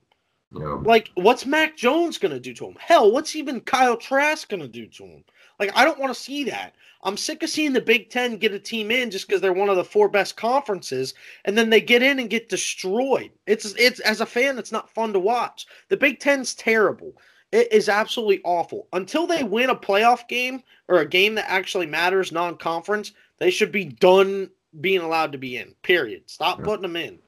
Like, 0.85 1.11
what's 1.15 1.45
Mac 1.45 1.77
Jones 1.77 2.19
going 2.19 2.33
to 2.33 2.41
do 2.41 2.55
to 2.55 2.67
him? 2.67 2.77
Hell, 2.79 3.13
what's 3.13 3.37
even 3.37 3.61
Kyle 3.61 3.97
Trask 3.97 4.49
going 4.49 4.63
to 4.63 4.69
do 4.69 4.87
to 4.87 5.05
him? 5.05 5.25
Like, 5.59 5.73
I 5.75 5.85
don't 5.85 5.99
want 5.99 6.15
to 6.15 6.21
see 6.21 6.45
that. 6.45 6.75
I'm 7.03 7.17
sick 7.17 7.43
of 7.43 7.51
seeing 7.51 7.73
the 7.73 7.81
Big 7.81 8.11
Ten 8.11 8.37
get 8.37 8.53
a 8.53 8.59
team 8.59 8.91
in 8.91 9.11
just 9.11 9.29
because 9.29 9.41
they're 9.41 9.53
one 9.53 9.69
of 9.69 9.77
the 9.77 9.85
four 9.85 10.09
best 10.09 10.37
conferences, 10.37 11.15
and 11.45 11.57
then 11.57 11.71
they 11.71 11.81
get 11.81 12.03
in 12.03 12.19
and 12.19 12.31
get 12.31 12.49
destroyed. 12.49 13.31
It's 13.47 13.75
it's 13.75 14.01
as 14.01 14.21
a 14.21 14.27
fan, 14.27 14.59
it's 14.59 14.73
not 14.73 14.91
fun 14.91 15.13
to 15.13 15.21
watch. 15.21 15.67
The 15.89 15.97
Big 15.97 16.21
Ten's 16.21 16.55
terrible. 16.55 17.15
It 17.53 17.73
is 17.73 17.89
absolutely 17.89 18.41
awful. 18.45 18.89
Until 18.93 19.27
they 19.27 19.45
win 19.45 19.71
a 19.71 19.77
playoff 19.77 20.27
game 20.27 20.63
or 20.89 20.99
a 20.99 21.09
game 21.09 21.37
that 21.37 21.49
actually 21.49 21.87
matters, 21.87 22.33
non-conference, 22.33 23.13
they 23.39 23.51
should 23.51 23.71
be 23.71 23.85
done 23.85 24.51
being 24.81 25.01
allowed 25.01 25.33
to 25.33 25.39
be 25.39 25.57
in. 25.57 25.75
Period. 25.83 26.23
Stop 26.27 26.59
Yeah. 26.59 26.65
putting 26.65 26.83
them 26.83 26.97
in, 26.97 27.19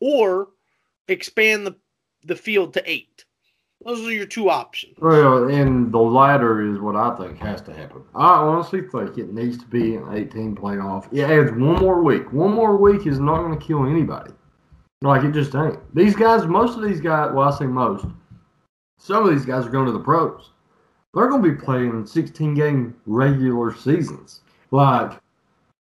or 0.00 0.48
expand 1.08 1.66
the 1.66 1.74
the 2.24 2.36
field 2.36 2.74
to 2.74 2.82
eight. 2.90 3.24
Those 3.84 4.04
are 4.04 4.10
your 4.12 4.26
two 4.26 4.50
options. 4.50 4.94
Well, 4.98 5.48
and 5.48 5.92
the 5.92 5.98
latter 5.98 6.62
is 6.62 6.80
what 6.80 6.96
I 6.96 7.14
think 7.16 7.38
has 7.38 7.62
to 7.62 7.72
happen. 7.72 8.02
I 8.14 8.32
honestly 8.34 8.82
think 8.82 9.16
it 9.16 9.32
needs 9.32 9.56
to 9.58 9.66
be 9.66 9.94
an 9.94 10.12
18 10.12 10.56
playoff. 10.56 11.06
It 11.12 11.22
adds 11.30 11.52
one 11.52 11.76
more 11.80 12.02
week. 12.02 12.32
One 12.32 12.52
more 12.52 12.76
week 12.76 13.06
is 13.06 13.20
not 13.20 13.36
going 13.38 13.56
to 13.56 13.64
kill 13.64 13.86
anybody. 13.86 14.32
Like 15.00 15.22
it 15.22 15.30
just 15.30 15.54
ain't. 15.54 15.78
These 15.94 16.16
guys, 16.16 16.44
most 16.44 16.76
of 16.76 16.82
these 16.82 17.00
guys, 17.00 17.32
well, 17.32 17.52
I 17.52 17.56
say 17.56 17.66
most, 17.66 18.04
some 18.98 19.24
of 19.24 19.30
these 19.30 19.46
guys 19.46 19.64
are 19.64 19.70
going 19.70 19.86
to 19.86 19.92
the 19.92 20.00
pros. 20.00 20.50
They're 21.14 21.28
going 21.28 21.42
to 21.42 21.48
be 21.48 21.56
playing 21.56 22.04
16 22.04 22.54
game 22.54 22.96
regular 23.06 23.72
seasons. 23.74 24.40
Like, 24.72 25.20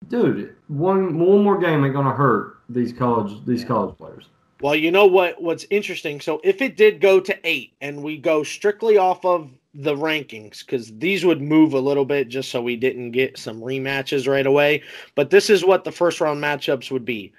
dude, 0.08 0.56
one 0.78 1.20
one 1.20 1.44
more 1.44 1.58
game 1.58 1.84
ain't 1.84 1.94
going 1.94 2.06
to 2.06 2.12
hurt 2.12 2.58
these 2.70 2.94
college 2.94 3.46
these 3.46 3.64
college 3.64 3.98
players. 3.98 4.26
Well, 4.62 4.76
you 4.76 4.92
know 4.92 5.06
what? 5.06 5.42
What's 5.42 5.66
interesting? 5.70 6.22
So 6.22 6.40
if 6.44 6.62
it 6.62 6.78
did 6.78 7.02
go 7.02 7.20
to 7.20 7.38
eight, 7.44 7.74
and 7.82 8.02
we 8.02 8.18
go 8.18 8.44
strictly 8.44 8.98
off 8.98 9.26
of 9.26 9.52
the 9.74 9.96
rankings, 9.96 10.66
because 10.66 10.96
these 11.00 11.26
would 11.26 11.42
move 11.42 11.74
a 11.74 11.80
little 11.80 12.06
bit, 12.06 12.30
just 12.30 12.50
so 12.50 12.62
we 12.62 12.76
didn't 12.76 13.12
get 13.12 13.38
some 13.38 13.60
rematches 13.60 14.28
right 14.28 14.46
away. 14.46 14.84
But 15.16 15.32
this 15.32 15.50
is 15.50 15.66
what 15.66 15.84
the 15.84 15.92
first 15.92 16.22
round 16.22 16.42
matchups 16.42 16.92
would 16.92 17.06
be: 17.06 17.34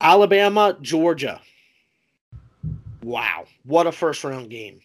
Alabama, 0.00 0.76
Georgia. 0.82 1.40
Wow, 3.02 3.46
what 3.64 3.86
a 3.86 3.92
first 3.92 4.24
round 4.24 4.50
game! 4.50 4.80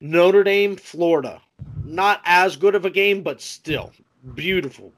Notre 0.00 0.44
Dame, 0.44 0.76
Florida. 0.76 1.40
Not 1.84 2.20
as 2.24 2.56
good 2.56 2.74
of 2.74 2.84
a 2.84 2.90
game, 2.90 3.22
but 3.22 3.40
still 3.40 3.92
beautiful. 4.34 4.92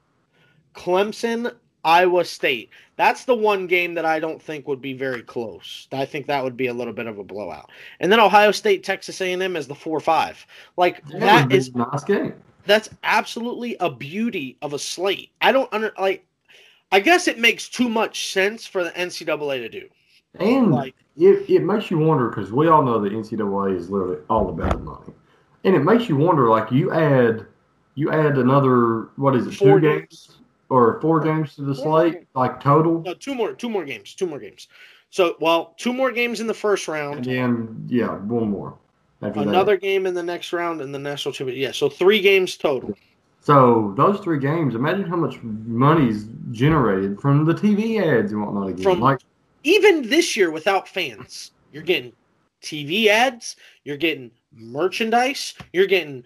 Clemson, 0.73 1.53
Iowa 1.83 2.25
State. 2.25 2.69
That's 2.97 3.25
the 3.25 3.33
one 3.35 3.65
game 3.67 3.93
that 3.95 4.05
I 4.05 4.19
don't 4.19 4.41
think 4.41 4.67
would 4.67 4.81
be 4.81 4.93
very 4.93 5.23
close. 5.23 5.87
I 5.91 6.05
think 6.05 6.27
that 6.27 6.43
would 6.43 6.55
be 6.55 6.67
a 6.67 6.73
little 6.73 6.93
bit 6.93 7.07
of 7.07 7.17
a 7.17 7.23
blowout. 7.23 7.71
And 7.99 8.11
then 8.11 8.19
Ohio 8.19 8.51
State, 8.51 8.83
Texas 8.83 9.19
A&M 9.21 9.55
is 9.55 9.67
the 9.67 9.75
four 9.75 9.99
five. 9.99 10.45
Like 10.77 11.03
That 11.07 11.19
that 11.19 11.51
is 11.51 11.69
a 11.69 11.77
nice 11.79 12.03
game. 12.03 12.33
that's 12.65 12.89
absolutely 13.03 13.75
a 13.79 13.89
beauty 13.89 14.57
of 14.61 14.73
a 14.73 14.79
slate. 14.79 15.31
I 15.41 15.51
don't 15.51 15.71
under 15.73 15.91
like. 15.99 16.25
I 16.93 16.99
guess 16.99 17.27
it 17.29 17.39
makes 17.39 17.69
too 17.69 17.87
much 17.87 18.33
sense 18.33 18.67
for 18.67 18.83
the 18.83 18.89
NCAA 18.91 19.59
to 19.59 19.69
do. 19.69 19.87
And 20.39 20.71
Like- 20.71 20.95
it, 21.17 21.49
it 21.49 21.63
makes 21.63 21.89
you 21.89 21.97
wonder 21.99 22.29
because 22.29 22.51
we 22.51 22.67
all 22.67 22.83
know 22.83 22.99
the 22.99 23.09
NCAA 23.09 23.75
is 23.77 23.89
literally 23.89 24.17
all 24.29 24.49
about 24.49 24.81
money, 24.81 25.13
and 25.63 25.75
it 25.75 25.79
makes 25.83 26.07
you 26.09 26.15
wonder. 26.17 26.49
Like 26.49 26.71
you 26.71 26.91
add, 26.93 27.45
you 27.95 28.11
add 28.11 28.37
another 28.37 29.09
what 29.15 29.35
is 29.35 29.47
it? 29.47 29.53
Four 29.55 29.79
two 29.79 29.99
games 29.99 30.37
or 30.71 31.01
four 31.01 31.19
games 31.19 31.55
to 31.55 31.63
the 31.63 31.75
slate, 31.75 32.25
like 32.33 32.61
total, 32.61 33.01
No, 33.01 33.13
two 33.13 33.35
more, 33.35 33.53
two 33.53 33.69
more 33.69 33.83
games, 33.83 34.15
two 34.15 34.25
more 34.25 34.39
games. 34.39 34.69
So, 35.09 35.35
well, 35.41 35.75
two 35.77 35.91
more 35.91 36.13
games 36.13 36.39
in 36.39 36.47
the 36.47 36.53
first 36.53 36.87
and 36.87 36.95
round, 36.95 37.25
then 37.25 37.85
yeah, 37.89 38.07
one 38.07 38.49
more. 38.49 38.77
After 39.21 39.41
another 39.41 39.73
That. 39.73 39.81
game 39.81 40.05
in 40.05 40.13
the 40.13 40.23
next 40.23 40.53
round, 40.53 40.79
in 40.79 40.93
the 40.93 40.97
national 40.97 41.33
championship. 41.33 41.61
Yeah, 41.61 41.71
so 41.73 41.89
three 41.89 42.21
games 42.21 42.55
total. 42.55 42.97
So 43.41 43.93
those 43.97 44.21
three 44.21 44.39
games, 44.39 44.73
imagine 44.73 45.03
how 45.03 45.17
much 45.17 45.37
money's 45.43 46.27
generated 46.51 47.19
from 47.19 47.43
the 47.43 47.53
TV 47.53 48.01
ads 48.01 48.31
and 48.31 48.41
whatnot 48.41 48.69
again. 48.69 48.83
From- 48.83 49.01
like 49.01 49.19
even 49.63 50.09
this 50.09 50.37
year 50.37 50.51
without 50.51 50.87
fans, 50.87 51.51
you're 51.73 51.83
getting 51.83 52.13
TV 52.61 53.07
ads, 53.07 53.57
you're 53.83 53.97
getting 53.97 54.31
merchandise, 54.53 55.53
you're 55.73 55.87
getting 55.87 56.23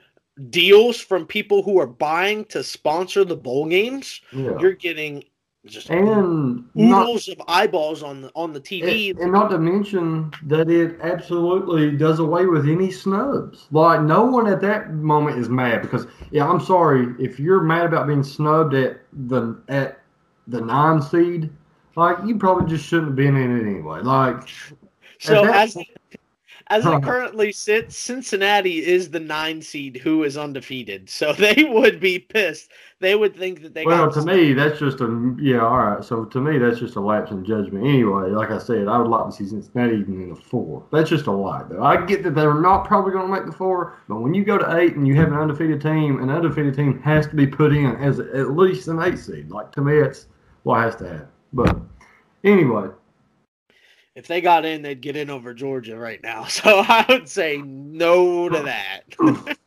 deals 0.49 0.99
from 0.99 1.25
people 1.25 1.63
who 1.63 1.79
are 1.79 1.87
buying 1.87 2.45
to 2.45 2.63
sponsor 2.63 3.23
the 3.23 3.35
bowl 3.35 3.67
games. 3.67 4.21
yeah, 4.33 4.57
You're 4.59 4.73
getting 4.73 5.23
just 5.65 5.89
and 5.89 6.63
not 6.75 7.03
oodles 7.03 7.27
of 7.27 7.41
eyeballs 7.47 8.03
on 8.03 8.21
the 8.21 8.31
on 8.35 8.53
the 8.53 8.59
TV. 8.61 9.11
And, 9.11 9.19
and 9.19 9.31
not 9.31 9.49
to 9.49 9.57
mention 9.57 10.31
that 10.43 10.69
it 10.69 10.99
absolutely 11.01 11.97
does 11.97 12.19
away 12.19 12.45
with 12.45 12.67
any 12.69 12.91
snubs. 12.91 13.67
Like 13.71 14.01
no 14.01 14.25
one 14.25 14.47
at 14.47 14.61
that 14.61 14.93
moment 14.93 15.39
is 15.39 15.49
mad 15.49 15.81
because 15.81 16.05
yeah, 16.31 16.47
I'm 16.47 16.59
sorry 16.59 17.15
if 17.19 17.39
you're 17.39 17.61
mad 17.61 17.85
about 17.85 18.07
being 18.07 18.23
snubbed 18.23 18.73
at 18.73 19.01
the 19.27 19.59
at 19.67 19.99
the 20.47 20.61
nine 20.61 21.01
seed. 21.01 21.49
Like 21.95 22.17
you 22.25 22.37
probably 22.37 22.69
just 22.69 22.85
shouldn't 22.85 23.07
have 23.09 23.15
been 23.15 23.35
in 23.35 23.57
it 23.57 23.61
anyway. 23.61 24.01
Like 24.01 24.47
so 25.19 25.45
as 25.45 25.73
point- 25.73 25.87
as 26.67 26.85
it 26.85 27.03
currently 27.03 27.51
sits, 27.51 27.97
Cincinnati 27.97 28.85
is 28.85 29.11
the 29.11 29.19
nine 29.19 29.61
seed 29.61 29.97
who 29.97 30.23
is 30.23 30.37
undefeated. 30.37 31.09
So 31.15 31.31
they 31.33 31.63
would 31.63 31.99
be 31.99 32.19
pissed. 32.19 32.71
They 32.99 33.15
would 33.15 33.35
think 33.35 33.61
that 33.61 33.73
they 33.73 33.85
well, 33.85 34.11
to 34.11 34.21
me 34.21 34.53
that's 34.53 34.79
just 34.79 34.99
a 34.99 35.35
yeah. 35.39 35.59
All 35.59 35.77
right, 35.77 36.03
so 36.03 36.25
to 36.25 36.41
me 36.41 36.57
that's 36.57 36.79
just 36.79 36.97
a 36.97 36.99
lapse 36.99 37.31
in 37.31 37.45
judgment. 37.45 37.85
Anyway, 37.85 38.29
like 38.31 38.51
I 38.51 38.57
said, 38.57 38.87
I 38.87 38.97
would 38.97 39.07
like 39.07 39.25
to 39.27 39.31
see 39.31 39.45
Cincinnati 39.45 39.95
even 39.95 40.21
in 40.21 40.29
the 40.29 40.35
four. 40.35 40.85
That's 40.91 41.09
just 41.09 41.27
a 41.27 41.31
lie, 41.31 41.63
though. 41.69 41.83
I 41.83 42.05
get 42.05 42.23
that 42.23 42.35
they're 42.35 42.59
not 42.59 42.85
probably 42.85 43.13
going 43.13 43.27
to 43.27 43.33
make 43.33 43.45
the 43.45 43.51
four, 43.51 43.97
but 44.07 44.21
when 44.21 44.33
you 44.33 44.43
go 44.43 44.57
to 44.57 44.77
eight 44.77 44.95
and 44.95 45.07
you 45.07 45.15
have 45.15 45.29
an 45.29 45.37
undefeated 45.37 45.81
team, 45.81 46.21
an 46.21 46.29
undefeated 46.29 46.75
team 46.75 46.99
has 47.01 47.27
to 47.27 47.35
be 47.35 47.47
put 47.47 47.73
in 47.73 47.95
as 47.95 48.19
at 48.19 48.51
least 48.51 48.87
an 48.89 49.01
eight 49.01 49.17
seed. 49.17 49.49
Like 49.49 49.71
to 49.73 49.81
me, 49.81 50.01
that's 50.01 50.27
what 50.63 50.81
has 50.81 50.95
to 50.97 51.07
happen. 51.07 51.27
But 51.53 51.77
anyway, 52.43 52.89
if 54.15 54.27
they 54.27 54.41
got 54.41 54.65
in, 54.65 54.81
they'd 54.81 55.01
get 55.01 55.15
in 55.15 55.29
over 55.29 55.53
Georgia 55.53 55.97
right 55.97 56.21
now. 56.23 56.45
So 56.49 56.83
I 56.87 57.05
would 57.09 57.29
say 57.29 57.57
no 57.57 58.49
to 58.49 58.59
that. 58.63 59.01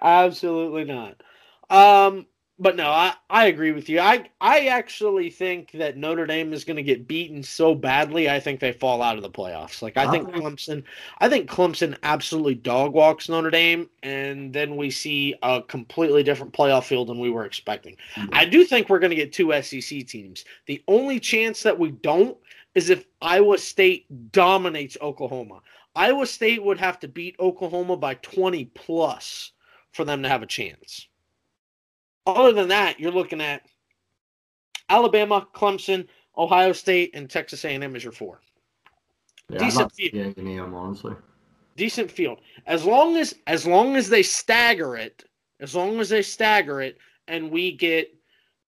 Absolutely 0.00 0.84
not. 0.84 1.22
Um, 1.70 2.26
but 2.58 2.76
no, 2.76 2.90
I, 2.90 3.14
I 3.30 3.46
agree 3.46 3.72
with 3.72 3.88
you. 3.88 4.00
I 4.00 4.28
I 4.38 4.66
actually 4.66 5.30
think 5.30 5.72
that 5.72 5.96
Notre 5.96 6.26
Dame 6.26 6.52
is 6.52 6.64
going 6.64 6.76
to 6.76 6.82
get 6.82 7.08
beaten 7.08 7.42
so 7.42 7.74
badly. 7.74 8.28
I 8.28 8.38
think 8.38 8.60
they 8.60 8.72
fall 8.72 9.00
out 9.00 9.16
of 9.16 9.22
the 9.22 9.30
playoffs. 9.30 9.80
Like 9.80 9.96
I 9.96 10.10
think 10.10 10.30
think- 10.30 10.44
Clemson, 10.44 10.84
I 11.20 11.30
think 11.30 11.48
Clemson 11.48 11.96
absolutely 12.02 12.56
dog 12.56 12.92
walks 12.92 13.30
Notre 13.30 13.50
Dame, 13.50 13.88
and 14.02 14.52
then 14.52 14.76
we 14.76 14.90
see 14.90 15.34
a 15.42 15.62
completely 15.62 16.22
different 16.22 16.52
playoff 16.52 16.84
field 16.84 17.08
than 17.08 17.18
we 17.18 17.30
were 17.30 17.46
expecting. 17.46 17.96
I 18.32 18.44
do 18.44 18.62
think 18.64 18.90
we're 18.90 18.98
going 18.98 19.10
to 19.10 19.16
get 19.16 19.32
two 19.32 19.52
SEC 19.62 20.06
teams. 20.06 20.44
The 20.66 20.82
only 20.86 21.18
chance 21.18 21.62
that 21.62 21.78
we 21.78 21.92
don't 21.92 22.36
is 22.74 22.90
if 22.90 23.04
Iowa 23.20 23.58
State 23.58 24.30
dominates 24.32 24.96
Oklahoma. 25.00 25.60
Iowa 25.96 26.26
State 26.26 26.62
would 26.62 26.78
have 26.78 27.00
to 27.00 27.08
beat 27.08 27.36
Oklahoma 27.40 27.96
by 27.96 28.14
20 28.14 28.66
plus 28.66 29.52
for 29.92 30.04
them 30.04 30.22
to 30.22 30.28
have 30.28 30.42
a 30.42 30.46
chance. 30.46 31.08
Other 32.26 32.52
than 32.52 32.68
that, 32.68 33.00
you're 33.00 33.10
looking 33.10 33.40
at 33.40 33.62
Alabama, 34.88 35.48
Clemson, 35.54 36.06
Ohio 36.36 36.72
State, 36.72 37.10
and 37.14 37.28
Texas 37.28 37.64
A&M 37.64 37.96
as 37.96 38.04
your 38.04 38.12
four. 38.12 38.40
yeah, 39.48 39.58
Decent 39.58 39.80
I'd 39.80 39.84
like 39.84 39.92
to 39.92 40.10
field. 40.10 40.34
see 40.36 40.42
A&M, 40.58 40.74
honestly. 40.74 41.12
Decent 41.76 42.10
field. 42.10 42.40
As 42.66 42.84
long 42.84 43.16
as 43.16 43.34
as 43.46 43.66
long 43.66 43.96
as 43.96 44.08
they 44.08 44.22
stagger 44.22 44.96
it, 44.96 45.24
as 45.60 45.74
long 45.74 45.98
as 45.98 46.08
they 46.08 46.22
stagger 46.22 46.80
it, 46.80 46.98
and 47.26 47.50
we 47.50 47.72
get 47.72 48.14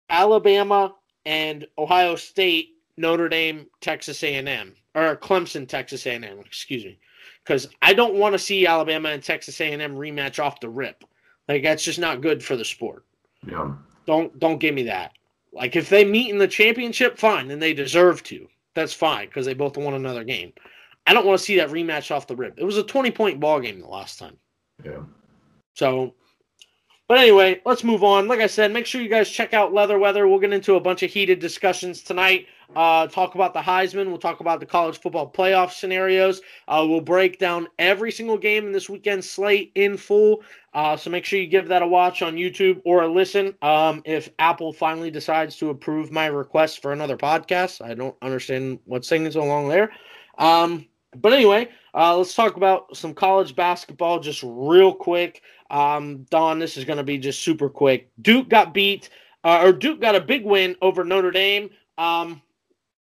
Alabama 0.09 0.95
and 1.25 1.67
Ohio 1.79 2.17
State, 2.17 2.71
Notre 2.97 3.29
Dame, 3.29 3.67
Texas 3.81 4.23
A&M, 4.23 4.75
or 4.95 5.17
Clemson, 5.17 5.67
Texas 5.67 6.07
A&M. 6.07 6.39
Excuse 6.41 6.85
me, 6.85 6.99
because 7.45 7.69
I 7.81 7.95
don't 7.95 8.15
want 8.15 8.35
to 8.35 8.39
see 8.39 8.67
Alabama 8.67 9.11
and 9.11 9.23
Texas 9.23 9.61
A&M 9.61 9.95
rematch 9.95 10.43
off 10.43 10.61
the 10.61 10.69
rip. 10.69 11.05
Like 11.49 11.63
that's 11.63 11.85
just 11.85 11.99
not 11.99 12.21
good 12.21 12.43
for 12.43 12.57
the 12.57 12.65
sport. 12.65 13.05
Yeah. 13.47 13.73
Don't 14.07 14.39
don't 14.39 14.59
give 14.59 14.75
me 14.75 14.85
that. 14.85 15.13
Like 15.53 15.77
if 15.77 15.89
they 15.89 16.05
meet 16.05 16.31
in 16.31 16.39
the 16.39 16.49
championship, 16.49 17.19
fine, 17.19 17.49
then 17.49 17.59
they 17.59 17.75
deserve 17.75 18.23
to. 18.25 18.49
That's 18.75 18.95
fine 18.95 19.27
because 19.27 19.47
they 19.47 19.55
both 19.55 19.77
won 19.77 19.95
another 19.95 20.25
game. 20.25 20.53
I 21.07 21.15
don't 21.15 21.27
want 21.27 21.39
to 21.39 21.45
see 21.45 21.57
that 21.57 21.71
rematch 21.71 22.15
off 22.15 22.27
the 22.27 22.37
rip. 22.37 22.59
It 22.59 22.65
was 22.65 22.79
a 22.79 22.83
twenty 22.83 23.11
point 23.11 23.41
ball 23.41 23.61
game 23.61 23.81
the 23.81 23.89
last 23.89 24.19
time. 24.19 24.37
Yeah. 24.85 25.01
So, 25.75 26.15
but 27.09 27.19
anyway, 27.19 27.61
let's 27.65 27.85
move 27.85 28.05
on. 28.05 28.29
Like 28.29 28.41
I 28.41 28.47
said, 28.47 28.73
make 28.73 28.87
sure 28.87 29.03
you 29.03 29.09
guys 29.09 29.29
check 29.29 29.53
out 29.53 29.75
Leather 29.75 29.99
Weather. 29.99 30.29
We'll 30.29 30.39
get 30.39 30.53
into 30.53 30.77
a 30.77 30.81
bunch 30.81 31.03
of 31.03 31.11
heated 31.11 31.39
discussions 31.39 32.03
tonight. 32.03 32.47
Uh, 32.75 33.07
talk 33.07 33.35
about 33.35 33.55
the 33.55 33.61
Heisman. 33.61 34.07
We'll 34.09 34.19
talk 34.19 34.41
about 34.41 34.61
the 34.61 34.67
college 34.67 34.99
football 34.99 35.31
playoff 35.31 35.73
scenarios. 35.73 36.41
Uh, 36.69 36.85
we'll 36.89 37.01
break 37.01 37.39
down 37.39 37.69
every 37.79 38.11
single 38.11 38.39
game 38.39 38.67
in 38.67 38.73
this 38.73 38.89
weekend 38.89 39.25
slate 39.25 39.73
in 39.75 39.97
full. 39.97 40.43
Uh, 40.75 40.97
so 40.97 41.11
make 41.11 41.25
sure 41.25 41.39
you 41.39 41.47
give 41.47 41.69
that 41.69 41.83
a 41.83 41.87
watch 41.87 42.23
on 42.23 42.37
YouTube 42.37 42.81
or 42.85 43.03
a 43.03 43.09
listen. 43.09 43.55
Um, 43.63 44.03
if 44.05 44.31
Apple 44.39 44.73
finally 44.73 45.11
decides 45.11 45.57
to 45.59 45.71
approve 45.71 46.11
my 46.11 46.27
request 46.27 46.81
for 46.81 46.93
another 46.93 47.17
podcast, 47.17 47.85
I 47.85 47.95
don't 47.95 48.17
understand 48.23 48.79
what's 48.87 49.09
taking 49.09 49.31
so 49.31 49.45
long 49.45 49.69
there. 49.69 49.93
Um, 50.39 50.87
but 51.17 51.33
anyway, 51.33 51.69
uh, 51.95 52.17
let's 52.17 52.35
talk 52.35 52.57
about 52.57 52.97
some 52.97 53.13
college 53.13 53.55
basketball 53.55 54.19
just 54.19 54.43
real 54.43 54.95
quick. 54.95 55.43
Um, 55.71 56.27
Don, 56.31 56.59
this 56.59 56.77
is 56.77 56.85
going 56.85 56.97
to 56.97 57.05
be 57.05 57.19
just 57.19 57.43
super 57.43 57.69
quick. 57.69 58.11
Duke 58.23 58.49
got 58.49 58.73
beat, 58.73 59.11
uh, 59.45 59.61
or 59.63 59.73
Duke 59.73 60.01
got 60.01 60.15
a 60.15 60.21
big 60.21 60.45
win 60.45 60.75
over 60.81 61.05
Notre 61.05 61.31
Dame. 61.31 61.69
Um, 61.99 62.41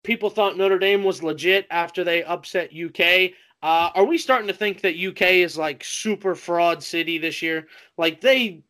people 0.03 0.29
thought 0.29 0.57
Notre 0.57 0.79
Dame 0.79 1.03
was 1.03 1.23
legit 1.23 1.67
after 1.69 2.03
they 2.03 2.23
upset 2.23 2.71
UK. 2.75 3.31
Uh, 3.63 3.91
are 3.93 4.05
we 4.05 4.17
starting 4.17 4.47
to 4.47 4.53
think 4.53 4.81
that 4.81 4.97
UK 4.97 5.21
is 5.33 5.57
like 5.57 5.83
super 5.83 6.35
fraud 6.35 6.81
city 6.81 7.17
this 7.17 7.41
year? 7.41 7.67
Like 7.97 8.21
they, 8.21 8.63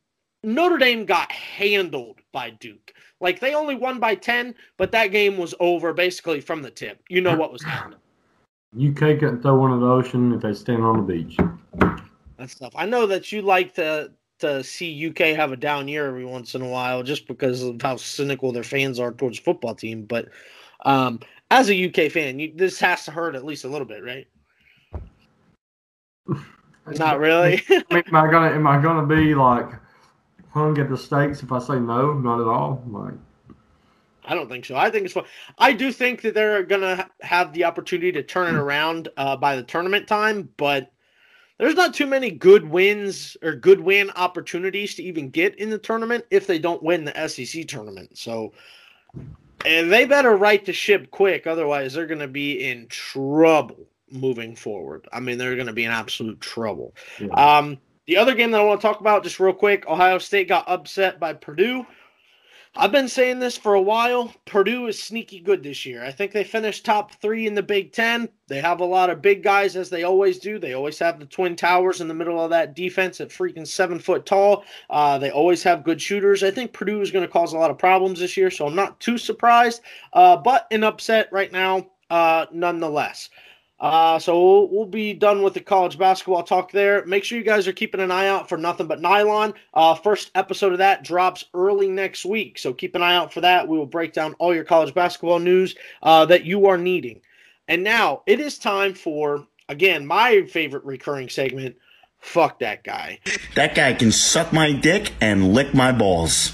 Notre 0.44 0.78
Dame 0.78 1.06
got 1.06 1.32
handled 1.32 2.20
by 2.34 2.50
Duke. 2.52 2.94
Like 3.22 3.40
they 3.40 3.54
only 3.54 3.76
won 3.76 4.00
by 4.00 4.16
10, 4.16 4.56
but 4.78 4.92
that 4.92 5.08
game 5.08 5.38
was 5.38 5.54
over 5.60 5.94
basically 5.94 6.42
from 6.42 6.62
the 6.62 6.72
tip. 6.72 7.02
You 7.08 7.22
know 7.22 7.36
what 7.36 7.54
was 7.54 7.64
happening. 7.64 8.00
UK 8.76 9.20
couldn't 9.20 9.42
throw 9.42 9.56
one 9.56 9.74
in 9.74 9.82
the 9.82 9.86
ocean 9.86 10.34
if 10.34 10.42
they 10.42 10.54
stand 10.54 10.84
on 10.84 10.98
the 10.98 11.14
beach. 11.14 11.38
that 12.38 12.50
stuff. 12.50 12.74
I 12.76 12.86
know 12.86 13.06
that 13.06 13.32
you 13.32 13.42
like 13.42 13.74
to 13.76 14.12
to 14.40 14.64
see 14.64 15.08
UK 15.08 15.36
have 15.36 15.52
a 15.52 15.58
down 15.58 15.88
year 15.88 16.08
every 16.08 16.26
once 16.26 16.56
in 16.56 16.64
a 16.64 16.68
while, 16.68 17.04
just 17.04 17.28
because 17.28 17.62
of 17.62 17.80
how 17.82 17.96
cynical 17.96 18.52
their 18.52 18.64
fans 18.64 19.00
are 19.00 19.12
towards 19.12 19.38
the 19.38 19.44
football 19.44 19.76
team. 19.76 20.04
But 20.04 20.30
um, 20.84 21.20
as 21.50 21.70
a 21.70 21.88
UK 21.88 22.12
fan, 22.12 22.40
you, 22.40 22.54
this 22.56 22.80
has 22.80 23.06
to 23.06 23.12
hurt 23.12 23.36
at 23.36 23.46
least 23.46 23.66
a 23.66 23.68
little 23.68 23.88
bit, 23.88 24.04
right? 24.04 24.28
Not 26.88 27.20
really. 27.20 27.62
I 27.70 27.84
mean, 27.92 28.04
am 28.08 28.16
I 28.16 28.32
gonna 28.32 28.56
am 28.56 28.68
I 28.68 28.82
gonna 28.82 29.06
be 29.06 29.36
like 29.36 29.70
hung 30.50 30.78
at 30.80 30.90
the 30.90 30.98
stakes 30.98 31.44
if 31.44 31.52
I 31.52 31.60
say 31.60 31.80
no? 31.80 32.14
Not 32.14 32.42
at 32.42 32.48
all. 32.48 32.84
Like 32.88 33.14
I 34.26 34.36
don't 34.36 34.50
think 34.50 34.66
so. 34.66 34.76
I 34.76 34.90
think 34.90 35.06
it's 35.06 35.14
fun. 35.14 35.26
I 35.58 35.74
do 35.74 35.92
think 35.92 36.22
that 36.22 36.34
they're 36.34 36.64
gonna 36.64 37.10
have 37.22 37.54
the 37.54 37.66
opportunity 37.66 38.12
to 38.14 38.24
turn 38.24 38.56
it 38.56 38.58
around 38.58 39.10
uh, 39.18 39.36
by 39.36 39.56
the 39.56 39.64
tournament 39.64 40.08
time, 40.08 40.50
but 40.58 40.92
there's 41.58 41.76
not 41.76 41.94
too 41.94 42.08
many 42.08 42.32
good 42.32 42.68
wins 42.68 43.38
or 43.44 43.54
good 43.54 43.80
win 43.80 44.10
opportunities 44.16 44.96
to 44.96 45.04
even 45.04 45.30
get 45.30 45.56
in 45.60 45.70
the 45.70 45.78
tournament 45.78 46.26
if 46.32 46.48
they 46.48 46.58
don't 46.58 46.82
win 46.82 47.06
the 47.06 47.28
SEC 47.28 47.68
tournament. 47.68 48.18
So, 48.18 48.54
and 49.66 49.92
they 49.92 50.06
better 50.06 50.36
right 50.36 50.64
the 50.66 50.74
ship 50.74 51.12
quick, 51.12 51.48
otherwise 51.48 51.94
they're 51.94 52.08
gonna 52.08 52.28
be 52.28 52.70
in 52.70 52.88
trouble 52.88 53.88
moving 54.12 54.56
forward. 54.56 55.08
I 55.12 55.20
mean, 55.20 55.38
they're 55.38 55.56
gonna 55.56 55.74
be 55.74 55.86
in 55.86 55.92
absolute 55.92 56.40
trouble. 56.42 56.96
yeah. 57.20 57.28
Um, 57.28 57.78
the 58.08 58.18
other 58.18 58.36
game 58.36 58.52
that 58.52 58.60
I 58.60 58.64
want 58.64 58.82
to 58.82 58.88
talk 58.88 59.00
about, 59.00 59.24
just 59.24 59.40
real 59.40 59.54
quick, 59.54 59.88
Ohio 59.88 60.18
State 60.18 60.48
got 60.48 60.68
upset 60.68 61.20
by 61.20 61.34
Purdue. 61.34 61.86
I've 62.74 62.92
been 62.94 63.10
saying 63.10 63.40
this 63.40 63.58
for 63.58 63.74
a 63.74 63.82
while. 63.82 64.34
Purdue 64.46 64.88
is 64.88 65.02
sneaky 65.02 65.42
good 65.42 65.62
this 65.62 65.86
year. 65.86 66.06
I 66.06 66.12
think 66.12 66.32
they 66.32 66.46
finished 66.46 66.86
top 66.86 67.12
three 67.16 67.46
in 67.46 67.54
the 67.54 67.62
Big 67.62 67.92
Ten. 67.92 68.30
They 68.48 68.62
have 68.62 68.80
a 68.80 68.86
lot 68.86 69.10
of 69.10 69.22
big 69.22 69.44
guys, 69.44 69.76
as 69.76 69.90
they 69.90 70.04
always 70.04 70.40
do. 70.40 70.58
They 70.58 70.72
always 70.72 70.98
have 71.00 71.20
the 71.20 71.26
Twin 71.26 71.58
Towers 71.58 72.00
in 72.00 72.08
the 72.08 72.14
middle 72.14 72.42
of 72.42 72.50
that 72.52 72.74
defense 72.74 73.20
at 73.20 73.28
freaking 73.28 73.68
seven 73.68 74.00
foot 74.00 74.26
tall. 74.26 74.64
Uh, 74.90 75.18
they 75.18 75.32
always 75.32 75.62
have 75.64 75.84
good 75.84 76.02
shooters. 76.02 76.44
I 76.44 76.52
think 76.52 76.72
Purdue 76.72 77.02
is 77.02 77.12
going 77.12 77.26
to 77.26 77.32
cause 77.32 77.52
a 77.52 77.58
lot 77.58 77.72
of 77.72 77.78
problems 77.78 78.22
this 78.22 78.38
year, 78.38 78.50
so 78.50 78.68
I'm 78.68 78.76
not 78.76 79.02
too 79.02 79.18
surprised. 79.18 79.82
Uh, 80.14 80.38
but 80.38 80.68
an 80.72 80.86
upset 80.86 81.28
right 81.34 81.52
now, 81.52 81.88
uh, 82.10 82.46
nonetheless. 82.54 83.30
Uh, 83.82 84.20
so 84.20 84.40
we'll, 84.40 84.68
we'll 84.70 84.86
be 84.86 85.12
done 85.12 85.42
with 85.42 85.56
the 85.56 85.60
college 85.60 85.98
basketball 85.98 86.44
talk 86.44 86.72
there. 86.72 87.04
Make 87.08 87.24
sure 87.24 87.38
you 87.38 87.44
guys 87.44 87.68
are 87.68 87.74
keeping 87.74 88.00
an 88.00 88.12
eye 88.12 88.28
out 88.28 88.48
for 88.48 88.56
Nothing 88.56 88.86
But 88.86 89.02
Nylon. 89.02 89.56
Uh, 89.74 89.96
first 89.96 90.30
episode 90.36 90.72
of 90.72 90.78
that 90.78 91.04
drops 91.04 91.46
early 91.56 91.90
next 91.90 92.24
week, 92.24 92.60
so 92.60 92.74
keep 92.74 92.94
an 92.94 93.02
eye 93.02 93.16
out 93.16 93.34
for 93.34 93.42
that. 93.42 93.68
We 93.68 93.78
will 93.78 93.88
break 93.88 94.14
down 94.14 94.36
all 94.36 94.54
your 94.54 94.64
college 94.64 94.94
basketball 94.94 95.40
news 95.40 95.76
uh, 96.04 96.26
that 96.28 96.46
you 96.46 96.68
are 96.68 96.78
needing. 96.78 97.22
And 97.68 97.84
now 97.84 98.22
it 98.28 98.40
is 98.40 98.60
time 98.60 98.94
for, 98.94 99.48
again, 99.68 100.06
my 100.06 100.44
favorite 100.44 100.86
recurring 100.86 101.30
segment. 101.30 101.76
Fuck 102.20 102.60
that 102.60 102.84
guy. 102.84 103.20
That 103.56 103.74
guy 103.74 103.94
can 103.94 104.12
suck 104.12 104.54
my 104.54 104.74
dick 104.74 105.12
and 105.20 105.56
lick 105.56 105.74
my 105.74 105.92
balls. 105.92 106.54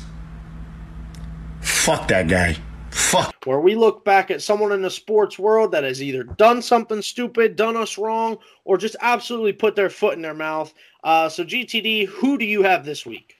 Fuck 1.60 2.08
that 2.08 2.30
guy. 2.30 2.56
Fuck. 2.92 3.36
where 3.46 3.60
we 3.60 3.76
look 3.76 4.04
back 4.04 4.32
at 4.32 4.42
someone 4.42 4.72
in 4.72 4.82
the 4.82 4.90
sports 4.90 5.40
world 5.40 5.72
that 5.72 5.84
has 5.84 6.02
either 6.04 6.24
done 6.24 6.62
something 6.62 7.02
stupid, 7.02 7.56
done 7.56 7.78
us 7.78 7.98
wrong, 7.98 8.38
or 8.66 8.78
just 8.78 8.96
absolutely 9.02 9.54
put 9.54 9.76
their 9.76 9.90
foot 9.90 10.16
in 10.16 10.22
their 10.22 10.34
mouth. 10.34 10.74
Uh, 11.04 11.30
so, 11.30 11.44
GTD, 11.44 12.08
who 12.08 12.38
do 12.38 12.46
you 12.46 12.64
have 12.64 12.84
this 12.84 13.06
week? 13.06 13.36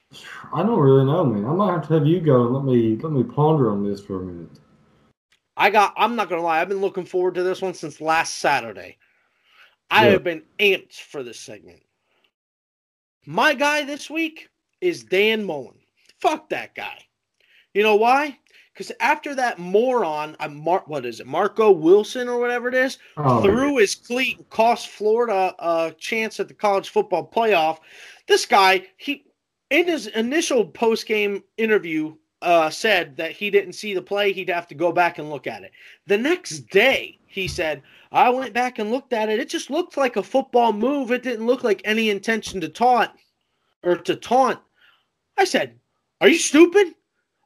I 0.54 0.62
don't 0.62 0.78
really 0.78 1.04
know, 1.04 1.24
man. 1.24 1.44
I 1.44 1.52
might 1.52 1.72
have 1.72 1.88
to 1.88 1.94
have 1.94 2.06
you 2.06 2.20
go 2.20 2.46
and 2.46 2.54
let 2.54 2.64
me 2.64 2.96
let 2.96 3.12
me 3.12 3.22
ponder 3.22 3.70
on 3.70 3.84
this 3.88 4.00
for 4.00 4.22
a 4.22 4.24
minute. 4.24 4.50
I 5.56 5.70
got. 5.70 5.92
I'm 5.96 6.16
not 6.16 6.28
gonna 6.30 6.42
lie. 6.42 6.60
I've 6.60 6.68
been 6.68 6.80
looking 6.80 7.04
forward 7.04 7.34
to 7.34 7.42
this 7.42 7.60
one 7.60 7.74
since 7.74 8.00
last 8.00 8.36
Saturday. 8.36 8.96
I 9.90 10.06
Yeah. 10.06 10.12
have 10.12 10.24
been 10.24 10.44
amped 10.58 10.94
for 10.94 11.22
this 11.22 11.40
segment. 11.40 11.82
My 13.26 13.52
guy 13.54 13.82
this 13.84 14.08
week 14.08 14.48
is 14.80 15.02
Dan 15.04 15.44
Mullen. 15.44 15.78
Fuck 16.20 16.48
that 16.50 16.74
guy. 16.74 16.98
You 17.74 17.82
know 17.82 17.96
why? 17.96 18.38
Because 18.78 18.92
after 19.00 19.34
that 19.34 19.58
moron, 19.58 20.36
I 20.38 20.46
Mar- 20.46 20.84
what 20.86 21.04
is 21.04 21.18
it, 21.18 21.26
Marco 21.26 21.72
Wilson 21.72 22.28
or 22.28 22.38
whatever 22.38 22.68
it 22.68 22.76
is, 22.76 22.98
Oh, 23.16 23.42
threw 23.42 23.78
his 23.78 23.96
cleat 23.96 24.36
and 24.36 24.48
cost 24.50 24.90
Florida 24.90 25.52
a 25.58 25.92
chance 25.98 26.38
at 26.38 26.46
the 26.46 26.54
college 26.54 26.90
football 26.90 27.28
playoff. 27.28 27.78
This 28.28 28.46
guy, 28.46 28.86
he 28.96 29.24
in 29.70 29.88
his 29.88 30.06
initial 30.06 30.64
post 30.64 31.08
game 31.08 31.42
interview, 31.56 32.14
uh, 32.40 32.70
said 32.70 33.16
that 33.16 33.32
he 33.32 33.50
didn't 33.50 33.72
see 33.72 33.94
the 33.94 34.00
play. 34.00 34.32
He'd 34.32 34.48
have 34.48 34.68
to 34.68 34.76
go 34.76 34.92
back 34.92 35.18
and 35.18 35.28
look 35.28 35.48
at 35.48 35.64
it. 35.64 35.72
The 36.06 36.16
next 36.16 36.60
day, 36.70 37.18
he 37.26 37.48
said, 37.48 37.82
"I 38.12 38.30
went 38.30 38.54
back 38.54 38.78
and 38.78 38.92
looked 38.92 39.12
at 39.12 39.28
it. 39.28 39.40
It 39.40 39.48
just 39.48 39.70
looked 39.70 39.96
like 39.96 40.14
a 40.14 40.22
football 40.22 40.72
move. 40.72 41.10
It 41.10 41.24
didn't 41.24 41.48
look 41.48 41.64
like 41.64 41.82
any 41.84 42.10
intention 42.10 42.60
to 42.60 42.68
taunt 42.68 43.10
or 43.82 43.96
to 43.96 44.14
taunt." 44.14 44.60
I 45.36 45.46
said, 45.46 45.80
"Are 46.20 46.28
you 46.28 46.38
stupid?" 46.38 46.94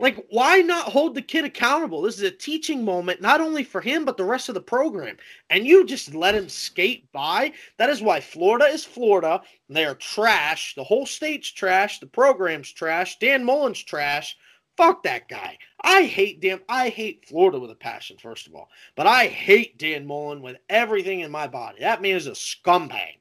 Like, 0.03 0.27
why 0.31 0.59
not 0.59 0.87
hold 0.87 1.15
the 1.15 1.23
kid 1.23 1.45
accountable? 1.45 2.03
This 2.03 2.17
is 2.17 2.25
a 2.25 2.31
teaching 2.33 2.85
moment, 2.85 3.21
not 3.21 3.41
only 3.41 3.63
for 3.63 3.81
him, 3.81 4.05
but 4.05 4.17
the 4.17 4.25
rest 4.25 4.49
of 4.49 4.57
the 4.57 4.61
program. 4.61 5.17
And 5.49 5.65
you 5.65 5.87
just 5.87 6.13
let 6.13 6.35
him 6.35 6.49
skate 6.49 7.11
by. 7.13 7.53
That 7.79 7.89
is 7.89 8.03
why 8.03 8.21
Florida 8.21 8.65
is 8.65 8.85
Florida. 8.85 9.41
They 9.69 9.85
are 9.85 9.95
trash. 9.95 10.75
The 10.75 10.83
whole 10.83 11.07
state's 11.07 11.53
trash. 11.53 12.01
The 12.01 12.07
program's 12.07 12.73
trash. 12.73 13.21
Dan 13.21 13.45
Mullen's 13.45 13.81
trash. 13.81 14.37
Fuck 14.77 15.05
that 15.05 15.29
guy. 15.29 15.57
I 15.83 16.03
hate 16.03 16.41
Dan. 16.41 16.59
I 16.69 16.89
hate 16.89 17.25
Florida 17.29 17.61
with 17.61 17.71
a 17.71 17.77
passion, 17.77 18.17
first 18.21 18.49
of 18.49 18.57
all. 18.57 18.71
But 18.97 19.07
I 19.07 19.29
hate 19.29 19.79
Dan 19.79 20.05
Mullen 20.05 20.43
with 20.43 20.57
everything 20.69 21.21
in 21.21 21.31
my 21.31 21.47
body. 21.47 21.79
That 21.79 22.03
man 22.03 22.17
is 22.17 22.27
a 22.27 22.33
scumbag. 22.33 23.21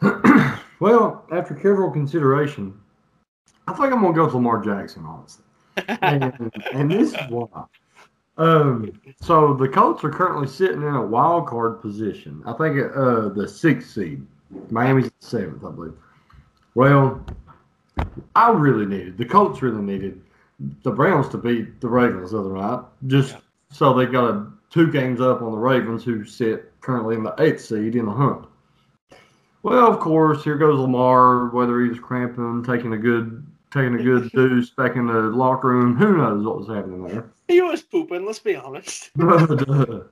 well, 0.80 1.26
after 1.30 1.54
careful 1.54 1.90
consideration, 1.90 2.80
I 3.70 3.72
think 3.74 3.92
I'm 3.92 4.02
gonna 4.02 4.12
go 4.12 4.24
with 4.24 4.34
Lamar 4.34 4.60
Jackson, 4.64 5.04
honestly. 5.06 5.44
and, 6.02 6.50
and 6.72 6.90
this 6.90 7.14
is 7.14 7.30
why. 7.30 7.64
Um, 8.36 9.00
so 9.20 9.54
the 9.54 9.68
Colts 9.68 10.02
are 10.02 10.10
currently 10.10 10.48
sitting 10.48 10.82
in 10.82 10.94
a 10.94 11.06
wild 11.06 11.46
card 11.46 11.80
position. 11.80 12.42
I 12.46 12.52
think 12.54 12.78
uh, 12.96 13.28
the 13.28 13.46
sixth 13.46 13.90
seed. 13.90 14.26
Miami's 14.70 15.06
the 15.06 15.12
seventh, 15.20 15.64
I 15.64 15.70
believe. 15.70 15.92
Well, 16.74 17.24
I 18.34 18.50
really 18.50 18.86
needed 18.86 19.18
the 19.18 19.24
Colts 19.24 19.62
really 19.62 19.82
needed 19.82 20.20
the 20.82 20.90
Browns 20.90 21.28
to 21.28 21.38
beat 21.38 21.80
the 21.80 21.88
Ravens 21.88 22.32
the 22.32 22.40
other 22.40 22.54
night, 22.54 22.80
just 23.06 23.36
so 23.70 23.94
they 23.94 24.06
got 24.06 24.30
a, 24.30 24.46
two 24.70 24.90
games 24.90 25.20
up 25.20 25.42
on 25.42 25.52
the 25.52 25.58
Ravens, 25.58 26.02
who 26.02 26.24
sit 26.24 26.72
currently 26.80 27.14
in 27.14 27.22
the 27.22 27.34
eighth 27.38 27.60
seed 27.60 27.94
in 27.94 28.06
the 28.06 28.12
hunt. 28.12 28.46
Well, 29.62 29.86
of 29.86 30.00
course, 30.00 30.42
here 30.42 30.56
goes 30.56 30.80
Lamar, 30.80 31.50
whether 31.50 31.80
he 31.82 31.88
was 31.88 32.00
cramping, 32.00 32.64
taking 32.64 32.94
a 32.94 32.98
good 32.98 33.46
taking 33.70 33.94
a 33.94 34.02
good 34.02 34.30
deuce 34.32 34.70
back 34.70 34.96
in 34.96 35.06
the 35.06 35.14
locker 35.14 35.68
room. 35.68 35.96
Who 35.96 36.16
knows 36.16 36.44
what 36.44 36.58
was 36.58 36.68
happening 36.68 37.04
there? 37.04 37.30
He 37.50 37.60
was 37.60 37.82
pooping, 37.82 38.24
let's 38.24 38.38
be 38.38 38.54
honest. 38.54 39.10
But 39.16 39.68
uh, 39.68 40.02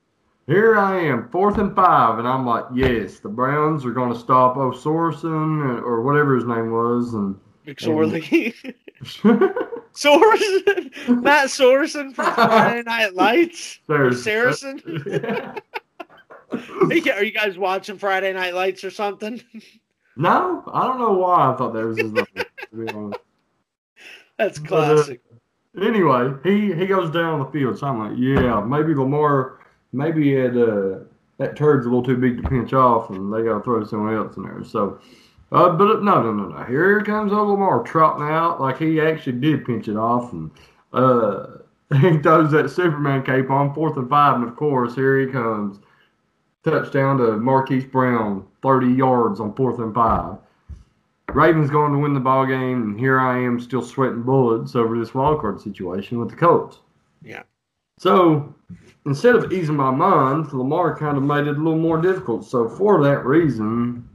here 0.45 0.77
I 0.77 0.99
am, 0.99 1.29
fourth 1.29 1.57
and 1.57 1.73
five, 1.73 2.19
and 2.19 2.27
I'm 2.27 2.45
like, 2.45 2.65
yes, 2.73 3.19
the 3.19 3.29
Browns 3.29 3.85
are 3.85 3.91
going 3.91 4.11
to 4.11 4.19
stop 4.19 4.57
O'Sorson 4.57 5.61
or 5.61 6.01
whatever 6.01 6.35
his 6.35 6.43
name 6.43 6.73
was, 6.73 7.13
and 7.13 7.39
McSorley. 7.65 8.53
Sorensen, 9.93 11.21
Matt 11.21 11.47
Sorensen 11.47 12.13
from 12.13 12.33
Friday 12.33 12.83
Night 12.83 13.15
Lights. 13.15 13.79
there's 13.87 14.21
Saracen. 14.21 14.81
Are 16.51 17.23
you 17.23 17.31
guys 17.31 17.57
watching 17.57 17.97
Friday 17.97 18.33
Night 18.33 18.53
Lights 18.53 18.83
or 18.83 18.89
something? 18.89 19.41
no, 20.17 20.61
I 20.73 20.87
don't 20.87 20.99
know 20.99 21.13
why 21.13 21.53
I 21.53 21.55
thought 21.55 21.73
that 21.73 21.85
was 21.85 21.97
his 21.97 22.11
name. 22.11 23.13
To 24.39 24.61
be 24.61 24.69
honest. 24.69 24.69
That's 24.69 24.69
But, 24.69 24.89
uh, 24.91 24.95
classic. 24.95 25.21
Anyway, 25.79 26.33
he 26.43 26.73
he 26.73 26.87
goes 26.87 27.11
down 27.11 27.35
on 27.35 27.39
the 27.39 27.51
field. 27.51 27.77
So 27.77 27.87
I'm 27.87 27.99
like, 27.99 28.17
yeah, 28.17 28.61
maybe 28.61 28.95
Lamar, 28.95 29.59
maybe 29.93 30.33
had 30.35 30.57
uh, 30.57 30.99
that 31.37 31.55
turd's 31.55 31.85
a 31.85 31.89
little 31.89 32.03
too 32.03 32.17
big 32.17 32.41
to 32.41 32.49
pinch 32.49 32.73
off, 32.73 33.09
and 33.09 33.33
they 33.33 33.43
got 33.43 33.59
to 33.59 33.63
throw 33.63 33.83
someone 33.85 34.15
else 34.15 34.35
in 34.37 34.43
there. 34.43 34.63
So, 34.63 34.99
uh, 35.51 35.69
but 35.69 36.03
no, 36.03 36.21
no, 36.23 36.33
no, 36.33 36.47
no. 36.49 36.63
Here 36.63 37.01
comes 37.03 37.31
old 37.31 37.49
Lamar 37.49 37.83
trotting 37.83 38.27
out 38.27 38.59
like 38.59 38.77
he 38.79 38.99
actually 38.99 39.39
did 39.39 39.65
pinch 39.65 39.87
it 39.87 39.95
off, 39.95 40.33
and 40.33 40.51
uh, 40.91 41.47
he 42.01 42.17
throws 42.17 42.51
that 42.51 42.71
Superman 42.71 43.23
cape 43.23 43.49
on 43.49 43.73
fourth 43.73 43.97
and 43.97 44.09
five, 44.09 44.35
and 44.35 44.49
of 44.49 44.55
course 44.55 44.95
here 44.95 45.19
he 45.19 45.27
comes, 45.27 45.79
touchdown 46.63 47.19
to 47.19 47.37
Marquise 47.37 47.85
Brown, 47.85 48.45
thirty 48.63 48.91
yards 48.91 49.39
on 49.39 49.53
fourth 49.53 49.79
and 49.79 49.93
five. 49.93 50.37
Ravens 51.33 51.69
going 51.69 51.93
to 51.93 51.99
win 51.99 52.13
the 52.13 52.19
ball 52.19 52.45
game, 52.45 52.83
and 52.83 52.99
here 52.99 53.19
I 53.19 53.37
am 53.37 53.59
still 53.59 53.81
sweating 53.81 54.23
bullets 54.23 54.75
over 54.75 54.97
this 54.97 55.13
wild 55.13 55.41
card 55.41 55.61
situation 55.61 56.19
with 56.19 56.29
the 56.29 56.35
Colts. 56.35 56.79
Yeah. 57.21 57.43
So 57.97 58.53
instead 59.05 59.35
of 59.35 59.51
easing 59.51 59.75
my 59.75 59.91
mind, 59.91 60.51
Lamar 60.53 60.97
kind 60.97 61.17
of 61.17 61.23
made 61.23 61.47
it 61.47 61.57
a 61.57 61.61
little 61.61 61.77
more 61.77 62.01
difficult. 62.01 62.45
So 62.45 62.67
for 62.69 63.03
that 63.03 63.25
reason, 63.25 64.07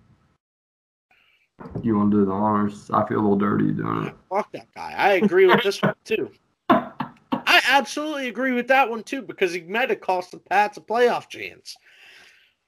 you 1.82 1.96
want 1.96 2.10
to 2.10 2.18
do 2.18 2.24
the 2.24 2.32
honors? 2.32 2.90
I 2.92 3.06
feel 3.06 3.18
a 3.18 3.20
little 3.20 3.36
dirty 3.36 3.72
doing 3.72 4.06
it. 4.06 4.14
Fuck 4.30 4.52
that 4.52 4.72
guy. 4.74 4.94
I 4.96 5.12
agree 5.14 5.46
with 5.46 5.62
this 5.62 5.80
one 5.82 5.94
too. 6.04 6.30
I 6.68 7.60
absolutely 7.68 8.28
agree 8.28 8.52
with 8.52 8.68
that 8.68 8.88
one 8.88 9.02
too 9.02 9.22
because 9.22 9.52
he 9.52 9.60
might 9.60 9.90
have 9.90 10.00
cost 10.00 10.30
the 10.32 10.38
Pats 10.38 10.76
a 10.78 10.80
playoff 10.80 11.28
chance. 11.28 11.76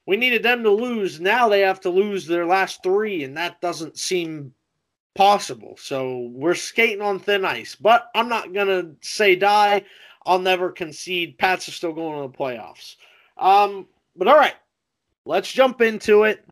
We 0.07 0.17
needed 0.17 0.41
them 0.41 0.63
to 0.63 0.71
lose. 0.71 1.19
Now 1.19 1.49
they 1.49 1.59
have 1.61 1.81
to 1.81 1.89
lose 1.89 2.25
their 2.25 2.45
last 2.45 2.81
three, 2.81 3.23
and 3.23 3.37
that 3.37 3.61
doesn't 3.61 3.97
seem 3.97 4.53
possible. 5.13 5.75
So 5.77 6.29
we're 6.31 6.55
skating 6.55 7.01
on 7.01 7.19
thin 7.19 7.43
ice. 7.45 7.75
But 7.75 8.09
I'm 8.15 8.29
not 8.29 8.53
gonna 8.53 8.93
say 9.01 9.35
die. 9.35 9.83
I'll 10.25 10.39
never 10.39 10.71
concede. 10.71 11.37
Pats 11.37 11.67
are 11.67 11.71
still 11.71 11.93
going 11.93 12.21
to 12.21 12.31
the 12.31 12.37
playoffs. 12.37 12.95
Um, 13.37 13.87
but 14.15 14.27
all 14.27 14.35
right, 14.37 14.55
let's 15.25 15.51
jump 15.51 15.81
into 15.81 16.23
it. 16.23 16.43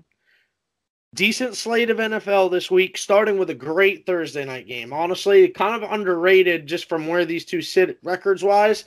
decent 1.13 1.56
slate 1.56 1.89
of 1.89 1.98
NFL 1.98 2.52
this 2.52 2.70
week, 2.70 2.98
starting 2.98 3.38
with 3.38 3.50
a 3.50 3.56
great 3.56 4.06
Thursday 4.06 4.44
night 4.44 4.68
game. 4.68 4.91
Honestly, 4.91 5.48
kind 5.48 5.82
of 5.82 5.89
underrated 5.91 6.68
just 6.68 6.89
from 6.89 7.08
where 7.08 7.26
these 7.26 7.46
two 7.46 7.62
sit 7.62 7.98
records 8.04 8.44
wise. 8.44 8.84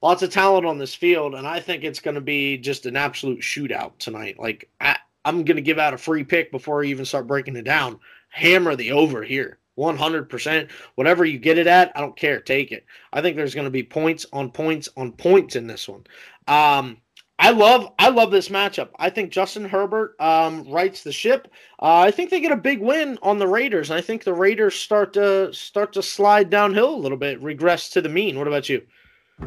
Lots 0.00 0.22
of 0.22 0.30
talent 0.30 0.66
on 0.66 0.78
this 0.78 0.94
field, 0.94 1.34
and 1.34 1.46
I 1.46 1.60
think 1.60 1.82
it's 1.82 2.00
going 2.00 2.14
to 2.14 2.20
be 2.20 2.56
just 2.56 2.86
an 2.86 2.96
absolute 2.96 3.40
shootout 3.40 3.98
tonight. 3.98 4.38
Like 4.38 4.68
I, 4.80 4.96
I'm 5.24 5.44
going 5.44 5.56
to 5.56 5.62
give 5.62 5.78
out 5.78 5.94
a 5.94 5.98
free 5.98 6.24
pick 6.24 6.52
before 6.52 6.82
I 6.82 6.86
even 6.86 7.04
start 7.04 7.26
breaking 7.26 7.56
it 7.56 7.64
down. 7.64 7.98
Hammer 8.30 8.76
the 8.76 8.92
over 8.92 9.22
here. 9.22 9.58
100%. 9.78 10.70
Whatever 10.96 11.24
you 11.24 11.38
get 11.38 11.58
it 11.58 11.66
at, 11.66 11.92
I 11.94 12.00
don't 12.00 12.16
care. 12.16 12.40
Take 12.40 12.72
it. 12.72 12.84
I 13.12 13.22
think 13.22 13.36
there's 13.36 13.54
going 13.54 13.66
to 13.66 13.70
be 13.70 13.82
points 13.82 14.26
on 14.32 14.50
points 14.50 14.88
on 14.96 15.12
points 15.12 15.54
in 15.54 15.66
this 15.66 15.88
one. 15.88 16.04
Um, 16.48 16.98
I 17.40 17.50
love 17.50 17.92
I 18.00 18.08
love 18.08 18.32
this 18.32 18.48
matchup. 18.48 18.88
I 18.98 19.10
think 19.10 19.30
Justin 19.30 19.64
Herbert 19.64 20.16
um, 20.20 20.64
the 20.64 21.12
ship. 21.12 21.48
Uh, 21.80 21.98
I 21.98 22.10
think 22.10 22.30
they 22.30 22.40
get 22.40 22.50
a 22.50 22.56
big 22.56 22.80
win 22.80 23.16
on 23.22 23.38
the 23.38 23.46
Raiders. 23.46 23.92
I 23.92 24.00
think 24.00 24.24
the 24.24 24.34
Raiders 24.34 24.74
start 24.74 25.12
to 25.12 25.52
start 25.54 25.92
to 25.92 26.02
slide 26.02 26.50
downhill 26.50 26.92
a 26.92 26.96
little 26.96 27.18
bit, 27.18 27.40
regress 27.40 27.90
to 27.90 28.00
the 28.00 28.08
mean. 28.08 28.36
What 28.36 28.48
about 28.48 28.68
you? 28.68 28.82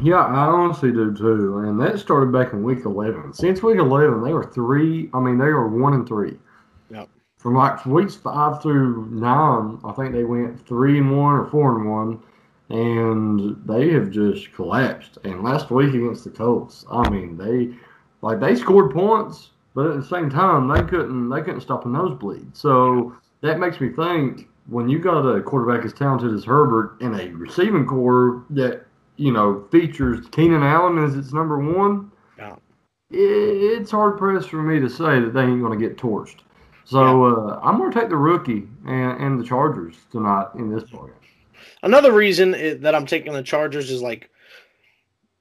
Yeah, 0.00 0.24
I 0.24 0.46
honestly 0.46 0.90
do 0.90 1.14
too. 1.14 1.58
And 1.58 1.78
that 1.80 1.98
started 1.98 2.32
back 2.32 2.52
in 2.52 2.62
week 2.62 2.84
eleven. 2.84 3.32
Since 3.32 3.62
week 3.62 3.78
eleven, 3.78 4.22
they 4.22 4.32
were 4.32 4.50
three. 4.50 5.10
I 5.12 5.20
mean, 5.20 5.38
they 5.38 5.46
were 5.46 5.68
one 5.68 5.92
and 5.92 6.06
three. 6.08 6.38
Yep. 6.90 7.08
From 7.36 7.54
like 7.54 7.84
weeks 7.84 8.14
five 8.14 8.62
through 8.62 9.08
nine, 9.10 9.78
I 9.84 9.92
think 9.92 10.12
they 10.12 10.24
went 10.24 10.66
three 10.66 10.98
and 10.98 11.16
one 11.16 11.34
or 11.34 11.46
four 11.46 11.78
and 11.78 11.90
one, 11.90 12.22
and 12.70 13.56
they 13.66 13.90
have 13.90 14.10
just 14.10 14.52
collapsed. 14.54 15.18
And 15.24 15.42
last 15.42 15.70
week 15.70 15.94
against 15.94 16.24
the 16.24 16.30
Colts, 16.30 16.86
I 16.90 17.08
mean, 17.10 17.36
they 17.36 17.76
like 18.22 18.40
they 18.40 18.54
scored 18.54 18.92
points, 18.92 19.50
but 19.74 19.86
at 19.90 19.96
the 19.96 20.06
same 20.06 20.30
time, 20.30 20.68
they 20.68 20.82
couldn't 20.82 21.28
they 21.28 21.42
couldn't 21.42 21.60
stop 21.60 21.84
a 21.84 21.88
nosebleed. 21.88 22.56
So 22.56 23.14
that 23.42 23.58
makes 23.58 23.78
me 23.80 23.90
think 23.90 24.48
when 24.68 24.88
you 24.88 24.98
got 25.00 25.26
a 25.26 25.42
quarterback 25.42 25.84
as 25.84 25.92
talented 25.92 26.32
as 26.32 26.44
Herbert 26.44 26.96
and 27.00 27.20
a 27.20 27.28
receiving 27.32 27.84
core 27.84 28.44
that 28.50 28.86
you 29.16 29.32
know 29.32 29.66
features 29.70 30.26
Keenan 30.32 30.62
Allen 30.62 31.02
as 31.04 31.14
its 31.16 31.32
number 31.32 31.58
one, 31.58 32.10
Yeah. 32.38 32.56
it, 33.10 33.16
it's 33.80 33.90
hard 33.90 34.18
pressed 34.18 34.50
for 34.50 34.62
me 34.62 34.80
to 34.80 34.88
say 34.88 35.20
that 35.20 35.32
they 35.34 35.42
ain't 35.42 35.60
going 35.62 35.78
to 35.78 35.88
get 35.88 35.96
torched. 35.98 36.36
So 36.84 37.24
uh, 37.24 37.60
I'm 37.62 37.78
going 37.78 37.92
to 37.92 38.00
take 38.00 38.08
the 38.08 38.16
rookie 38.16 38.66
and, 38.86 39.20
and 39.22 39.40
the 39.40 39.44
Chargers 39.44 39.96
tonight 40.10 40.48
in 40.56 40.74
this 40.74 40.84
game. 40.90 41.10
Another 41.84 42.12
reason 42.12 42.80
that 42.80 42.94
I'm 42.94 43.06
taking 43.06 43.32
the 43.32 43.42
Chargers 43.42 43.90
is 43.90 44.02
like 44.02 44.30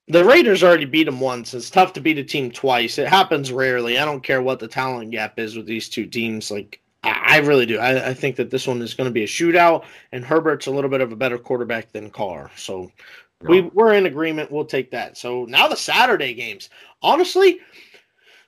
the 0.07 0.23
Raiders 0.23 0.63
already 0.63 0.85
beat 0.85 1.05
them 1.05 1.19
once. 1.19 1.53
It's 1.53 1.69
tough 1.69 1.93
to 1.93 2.01
beat 2.01 2.17
a 2.17 2.23
team 2.23 2.51
twice. 2.51 2.97
It 2.97 3.07
happens 3.07 3.51
rarely. 3.51 3.97
I 3.97 4.05
don't 4.05 4.23
care 4.23 4.41
what 4.41 4.59
the 4.59 4.67
talent 4.67 5.11
gap 5.11 5.39
is 5.39 5.55
with 5.55 5.65
these 5.65 5.89
two 5.89 6.05
teams. 6.05 6.51
Like 6.51 6.79
I, 7.03 7.21
I 7.25 7.37
really 7.39 7.65
do. 7.65 7.79
I, 7.79 8.09
I 8.09 8.13
think 8.13 8.35
that 8.35 8.51
this 8.51 8.67
one 8.67 8.81
is 8.81 8.93
going 8.93 9.09
to 9.09 9.13
be 9.13 9.23
a 9.23 9.27
shootout, 9.27 9.83
and 10.11 10.23
Herbert's 10.25 10.67
a 10.67 10.71
little 10.71 10.89
bit 10.89 11.01
of 11.01 11.11
a 11.11 11.15
better 11.15 11.37
quarterback 11.37 11.91
than 11.91 12.09
Carr. 12.11 12.51
So 12.55 12.91
we 13.43 13.61
we're 13.61 13.93
in 13.93 14.05
agreement. 14.05 14.51
We'll 14.51 14.65
take 14.65 14.91
that. 14.91 15.17
So 15.17 15.45
now 15.45 15.67
the 15.67 15.75
Saturday 15.75 16.33
games. 16.33 16.69
Honestly, 17.01 17.59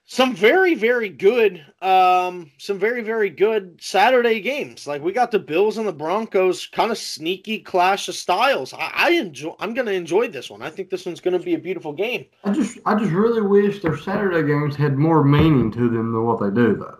some 0.05 0.35
very 0.35 0.75
very 0.75 1.07
good 1.07 1.65
um 1.81 2.51
some 2.57 2.77
very 2.77 3.01
very 3.01 3.29
good 3.29 3.81
saturday 3.81 4.41
games 4.41 4.85
like 4.85 5.01
we 5.01 5.13
got 5.13 5.31
the 5.31 5.39
bills 5.39 5.77
and 5.77 5.87
the 5.87 5.93
broncos 5.93 6.67
kind 6.67 6.91
of 6.91 6.97
sneaky 6.97 7.57
clash 7.57 8.09
of 8.09 8.15
styles 8.15 8.73
i, 8.73 8.91
I 8.93 9.09
enjoy 9.11 9.55
i'm 9.59 9.73
gonna 9.73 9.91
enjoy 9.91 10.27
this 10.27 10.49
one 10.49 10.61
i 10.61 10.69
think 10.69 10.89
this 10.89 11.05
one's 11.05 11.21
gonna 11.21 11.39
be 11.39 11.53
a 11.53 11.59
beautiful 11.59 11.93
game 11.93 12.25
I 12.43 12.51
just 12.51 12.79
I 12.85 12.95
just 12.95 13.11
really 13.11 13.41
wish 13.41 13.81
their 13.81 13.97
Saturday 13.97 14.45
games 14.45 14.75
had 14.75 14.97
more 14.97 15.23
meaning 15.23 15.71
to 15.71 15.89
them 15.89 16.11
than 16.11 16.25
what 16.25 16.41
they 16.41 16.49
do 16.49 16.75
though. 16.75 16.97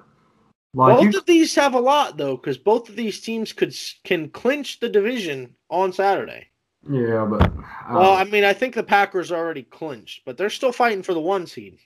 Like 0.74 0.98
both 0.98 1.14
you, 1.14 1.20
of 1.20 1.26
these 1.26 1.54
have 1.56 1.74
a 1.74 1.80
lot 1.80 2.18
though 2.18 2.38
because 2.38 2.58
both 2.58 2.90
of 2.90 2.96
these 2.96 3.20
teams 3.22 3.52
could 3.54 3.76
can 4.04 4.30
clinch 4.30 4.80
the 4.80 4.90
division 4.90 5.56
on 5.70 5.94
saturday 5.94 6.48
yeah, 6.90 7.26
but 7.26 7.52
I 7.86 7.94
well 7.94 8.14
i 8.14 8.24
mean 8.26 8.44
i 8.44 8.54
think 8.54 8.76
the 8.76 8.84
packers 8.84 9.32
are 9.32 9.38
already 9.38 9.64
clinched 9.64 10.24
but 10.26 10.38
they're 10.38 10.50
still 10.50 10.72
fighting 10.72 11.04
for 11.04 11.14
the 11.14 11.22
one 11.22 11.48
seed 11.48 11.78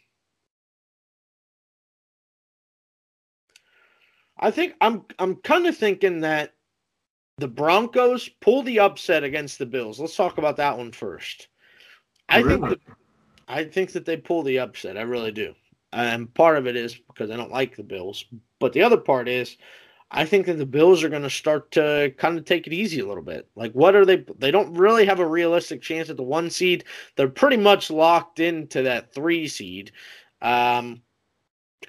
I 4.40 4.52
think 4.52 4.76
I'm 4.82 5.04
I'm 5.20 5.36
kind 5.38 5.68
of 5.68 5.78
thinking 5.78 6.22
that 6.22 6.54
the 7.38 7.48
Broncos 7.48 8.30
pull 8.42 8.64
the 8.64 8.80
upset 8.80 9.24
against 9.24 9.60
the 9.60 9.66
Bills. 9.66 10.00
Let's 10.00 10.16
talk 10.16 10.38
about 10.38 10.58
that 10.58 10.78
one 10.78 10.92
first. 10.92 11.48
I 12.30 12.44
think 12.44 12.62
that, 12.68 12.80
I 13.48 13.64
think 13.64 13.92
that 13.94 14.06
they 14.06 14.18
pull 14.18 14.44
the 14.44 14.60
upset. 14.60 14.98
I 14.98 15.02
really 15.02 15.32
do. 15.32 15.54
And 15.94 16.34
part 16.34 16.58
of 16.58 16.68
it 16.68 16.76
is 16.76 16.96
because 16.96 17.32
I 17.32 17.38
don't 17.38 17.52
like 17.52 17.76
the 17.76 17.84
Bills, 17.84 18.26
but 18.60 18.74
the 18.74 18.82
other 18.82 18.98
part 18.98 19.28
is 19.28 19.58
I 20.10 20.24
think 20.26 20.46
that 20.46 20.54
the 20.54 20.66
Bills 20.66 21.04
are 21.04 21.10
going 21.10 21.24
to 21.24 21.30
start 21.30 21.72
to 21.72 22.14
kind 22.18 22.38
of 22.38 22.46
take 22.46 22.66
it 22.66 22.74
easy 22.74 23.00
a 23.00 23.06
little 23.06 23.24
bit. 23.24 23.48
Like 23.56 23.74
what 23.74 23.96
are 23.96 24.06
they 24.06 24.26
they 24.38 24.52
don't 24.52 24.74
really 24.74 25.06
have 25.06 25.20
a 25.20 25.28
realistic 25.28 25.82
chance 25.82 26.10
at 26.10 26.18
the 26.18 26.24
1 26.24 26.50
seed. 26.50 26.86
They're 27.16 27.28
pretty 27.28 27.58
much 27.58 27.92
locked 27.92 28.40
into 28.40 28.84
that 28.84 29.14
3 29.14 29.48
seed. 29.48 29.92
Um 30.42 31.02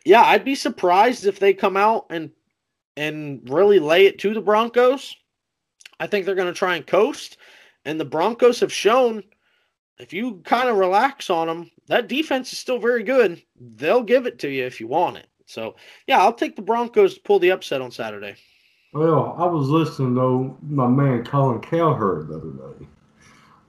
yeah, 0.04 0.22
I'd 0.22 0.44
be 0.44 0.54
surprised 0.54 1.26
if 1.26 1.38
they 1.38 1.54
come 1.54 1.76
out 1.76 2.06
and 2.10 2.30
and 2.96 3.48
really 3.48 3.78
lay 3.78 4.06
it 4.06 4.18
to 4.20 4.34
the 4.34 4.40
Broncos. 4.40 5.16
I 6.00 6.06
think 6.06 6.26
they're 6.26 6.34
going 6.34 6.52
to 6.52 6.58
try 6.58 6.76
and 6.76 6.86
coast. 6.86 7.38
And 7.84 7.98
the 7.98 8.04
Broncos 8.04 8.60
have 8.60 8.72
shown 8.72 9.22
if 9.98 10.12
you 10.12 10.40
kind 10.44 10.68
of 10.68 10.76
relax 10.76 11.30
on 11.30 11.46
them, 11.46 11.70
that 11.86 12.08
defense 12.08 12.52
is 12.52 12.58
still 12.58 12.78
very 12.78 13.02
good. 13.02 13.42
They'll 13.60 14.02
give 14.02 14.26
it 14.26 14.38
to 14.40 14.48
you 14.48 14.64
if 14.64 14.80
you 14.80 14.86
want 14.86 15.16
it. 15.16 15.26
So, 15.48 15.76
yeah, 16.06 16.20
I'll 16.20 16.34
take 16.34 16.56
the 16.56 16.62
Broncos 16.62 17.14
to 17.14 17.20
pull 17.20 17.38
the 17.38 17.52
upset 17.52 17.80
on 17.80 17.90
Saturday. 17.90 18.36
Well, 18.92 19.34
I 19.38 19.46
was 19.46 19.68
listening 19.68 20.14
to 20.14 20.56
my 20.62 20.86
man 20.86 21.24
Colin 21.24 21.60
Cowherd 21.60 22.28
the 22.28 22.36
other 22.36 22.50
day, 22.50 22.86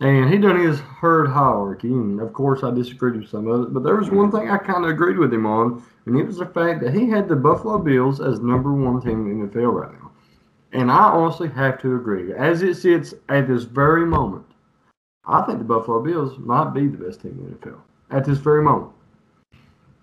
and 0.01 0.29
he 0.29 0.37
done 0.37 0.59
his 0.59 0.79
herd 0.79 1.27
hierarchy, 1.27 1.87
and 1.87 2.19
of 2.19 2.33
course 2.33 2.63
I 2.63 2.71
disagreed 2.71 3.15
with 3.15 3.29
some 3.29 3.47
of 3.47 3.63
it, 3.63 3.73
but 3.73 3.83
there 3.83 3.95
was 3.95 4.09
one 4.09 4.29
thing 4.29 4.49
I 4.49 4.57
kind 4.57 4.83
of 4.83 4.91
agreed 4.91 5.17
with 5.17 5.33
him 5.33 5.45
on, 5.45 5.83
and 6.05 6.17
it 6.17 6.25
was 6.25 6.37
the 6.37 6.45
fact 6.45 6.81
that 6.81 6.93
he 6.93 7.09
had 7.09 7.29
the 7.29 7.35
Buffalo 7.35 7.77
Bills 7.77 8.19
as 8.19 8.39
number 8.39 8.73
one 8.73 9.01
team 9.01 9.29
in 9.29 9.39
the 9.39 9.47
NFL 9.47 9.73
right 9.73 9.93
now, 10.01 10.11
and 10.73 10.91
I 10.91 11.03
honestly 11.03 11.49
have 11.49 11.81
to 11.81 11.95
agree. 11.95 12.33
As 12.33 12.61
it 12.61 12.75
sits 12.75 13.13
at 13.29 13.47
this 13.47 13.63
very 13.63 14.05
moment, 14.05 14.45
I 15.25 15.41
think 15.43 15.59
the 15.59 15.65
Buffalo 15.65 16.01
Bills 16.01 16.37
might 16.39 16.73
be 16.73 16.87
the 16.87 16.97
best 16.97 17.21
team 17.21 17.39
in 17.39 17.51
the 17.51 17.67
NFL 17.67 17.79
at 18.11 18.25
this 18.25 18.37
very 18.37 18.63
moment. 18.63 18.91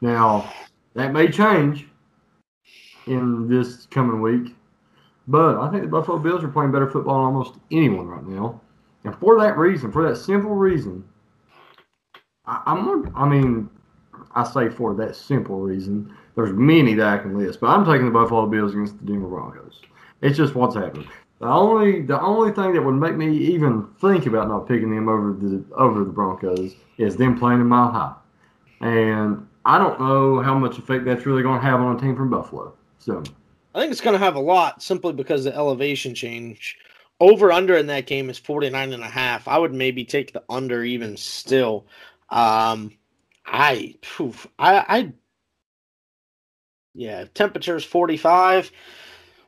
Now, 0.03 0.53
that 0.97 1.13
may 1.13 1.29
change 1.29 1.87
in 3.07 3.49
this 3.49 3.87
coming 3.87 4.21
week. 4.21 4.57
But 5.29 5.59
I 5.59 5.71
think 5.71 5.83
the 5.83 5.89
Buffalo 5.89 6.19
Bills 6.19 6.43
are 6.43 6.49
playing 6.49 6.73
better 6.73 6.91
football 6.91 7.17
than 7.17 7.25
almost 7.27 7.59
anyone 7.71 8.07
right 8.07 8.27
now. 8.27 8.61
And 9.05 9.15
for 9.17 9.39
that 9.41 9.57
reason, 9.57 9.93
for 9.93 10.09
that 10.09 10.17
simple 10.17 10.55
reason, 10.55 11.05
I, 12.47 12.63
I'm 12.67 13.15
I 13.17 13.29
mean, 13.29 13.69
I 14.35 14.45
say 14.45 14.69
for 14.69 14.95
that 14.95 15.15
simple 15.15 15.61
reason, 15.61 16.15
there's 16.35 16.53
many 16.53 16.95
that 16.95 17.07
I 17.07 17.19
can 17.19 17.39
list, 17.39 17.61
but 17.61 17.69
I'm 17.69 17.85
taking 17.85 18.07
the 18.07 18.13
Buffalo 18.13 18.47
Bills 18.47 18.73
against 18.73 18.99
the 18.99 19.07
Denver 19.07 19.29
Broncos. 19.29 19.81
It's 20.23 20.37
just 20.37 20.55
what's 20.55 20.75
happening. 20.75 21.09
The 21.41 21.47
only 21.47 22.03
the 22.03 22.21
only 22.21 22.53
thing 22.53 22.73
that 22.73 22.83
would 22.83 22.95
make 22.95 23.17
me 23.17 23.37
even 23.37 23.87
think 24.01 24.27
about 24.27 24.49
not 24.49 24.67
picking 24.67 24.95
them 24.95 25.09
over 25.09 25.35
the 25.35 25.63
over 25.75 26.05
the 26.05 26.11
Broncos 26.11 26.75
is 26.99 27.17
them 27.17 27.39
playing 27.39 27.61
in 27.61 27.67
Mile 27.67 27.91
High, 27.91 28.15
and 28.81 29.47
I 29.67 29.79
don't 29.79 29.99
know 30.01 30.41
how 30.41 30.57
much 30.57 30.79
effect 30.79 31.05
that's 31.05 31.27
really 31.27 31.43
going 31.43 31.61
to 31.61 31.67
have 31.67 31.81
on 31.81 31.97
a 31.97 32.01
team 32.01 32.15
from 32.15 32.31
Buffalo. 32.31 32.73
So 32.99 33.23
I 33.75 33.81
think 33.81 33.91
it's 33.91 34.01
going 34.01 34.19
to 34.19 34.25
have 34.25 34.37
a 34.37 34.41
lot 34.41 34.81
simply 34.81 35.13
because 35.13 35.45
the 35.45 35.55
elevation 35.55 36.15
change. 36.15 36.79
Over 37.19 37.51
under 37.51 37.77
in 37.77 37.87
that 37.89 38.07
game 38.07 38.31
is 38.31 38.39
49 38.39 38.93
and 38.93 39.03
a 39.03 39.09
half. 39.09 39.49
I 39.49 39.59
would 39.59 39.75
maybe 39.75 40.05
take 40.05 40.33
the 40.33 40.45
under 40.49 40.85
even 40.85 41.17
still. 41.17 41.87
Um 42.31 42.93
I 43.45 43.95
poof, 44.03 44.47
I 44.59 44.85
I 44.89 45.13
yeah, 46.95 47.25
temperature's 47.35 47.85
45. 47.85 48.71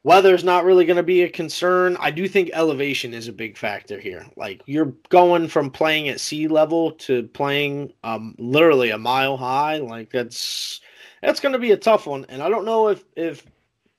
Weather's 0.04 0.44
not 0.44 0.64
really 0.64 0.84
going 0.84 0.96
to 0.96 1.02
be 1.02 1.22
a 1.22 1.28
concern. 1.28 1.96
I 2.00 2.10
do 2.10 2.28
think 2.28 2.50
elevation 2.52 3.12
is 3.12 3.28
a 3.28 3.32
big 3.32 3.56
factor 3.56 3.98
here. 3.98 4.26
Like 4.36 4.62
you're 4.66 4.94
going 5.08 5.48
from 5.48 5.70
playing 5.70 6.08
at 6.08 6.20
sea 6.20 6.48
level 6.48 6.92
to 6.92 7.24
playing 7.28 7.92
um 8.04 8.34
literally 8.38 8.90
a 8.90 8.98
mile 8.98 9.36
high. 9.36 9.78
Like 9.78 10.10
that's 10.10 10.80
that's 11.22 11.40
going 11.40 11.52
to 11.52 11.58
be 11.58 11.72
a 11.72 11.76
tough 11.76 12.06
one. 12.06 12.26
And 12.28 12.42
I 12.42 12.48
don't 12.48 12.64
know 12.64 12.88
if 12.88 13.04
if 13.16 13.44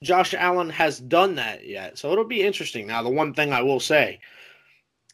Josh 0.01 0.33
Allen 0.33 0.69
has 0.69 0.99
done 0.99 1.35
that 1.35 1.67
yet. 1.67 1.97
So 1.97 2.11
it'll 2.11 2.23
be 2.23 2.43
interesting. 2.43 2.87
Now, 2.87 3.03
the 3.03 3.09
one 3.09 3.33
thing 3.33 3.51
I 3.51 3.61
will 3.61 3.81
say, 3.81 4.19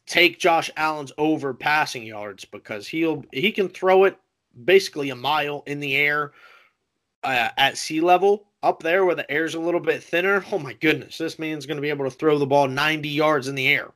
take 0.06 0.40
Josh 0.40 0.70
Allen's 0.78 1.12
over 1.18 1.54
passing 1.54 2.04
yards 2.04 2.46
because 2.46 2.88
he'll 2.88 3.24
he 3.32 3.52
can 3.52 3.70
throw 3.70 4.04
it 4.04 4.18
basically 4.64 5.10
a 5.10 5.16
mile 5.16 5.64
in 5.66 5.80
the 5.80 5.96
air 5.96 6.34
uh, 7.24 7.50
at 7.58 7.78
sea 7.78 8.02
level 8.02 8.46
up 8.66 8.82
there 8.82 9.06
where 9.06 9.16
the 9.16 9.30
air's 9.32 9.56
a 9.56 9.60
little 9.60 9.80
bit 9.80 10.04
thinner. 10.04 10.44
Oh 10.52 10.60
my 10.60 10.74
goodness, 10.74 11.18
this 11.18 11.40
man's 11.40 11.66
going 11.66 11.78
to 11.78 11.82
be 11.82 11.90
able 11.90 12.06
to 12.06 12.12
throw 12.12 12.38
the 12.40 12.48
ball 12.48 12.68
90 12.68 13.08
yards 13.08 13.48
in 13.48 13.56
the 13.56 13.68
air. 13.68 13.92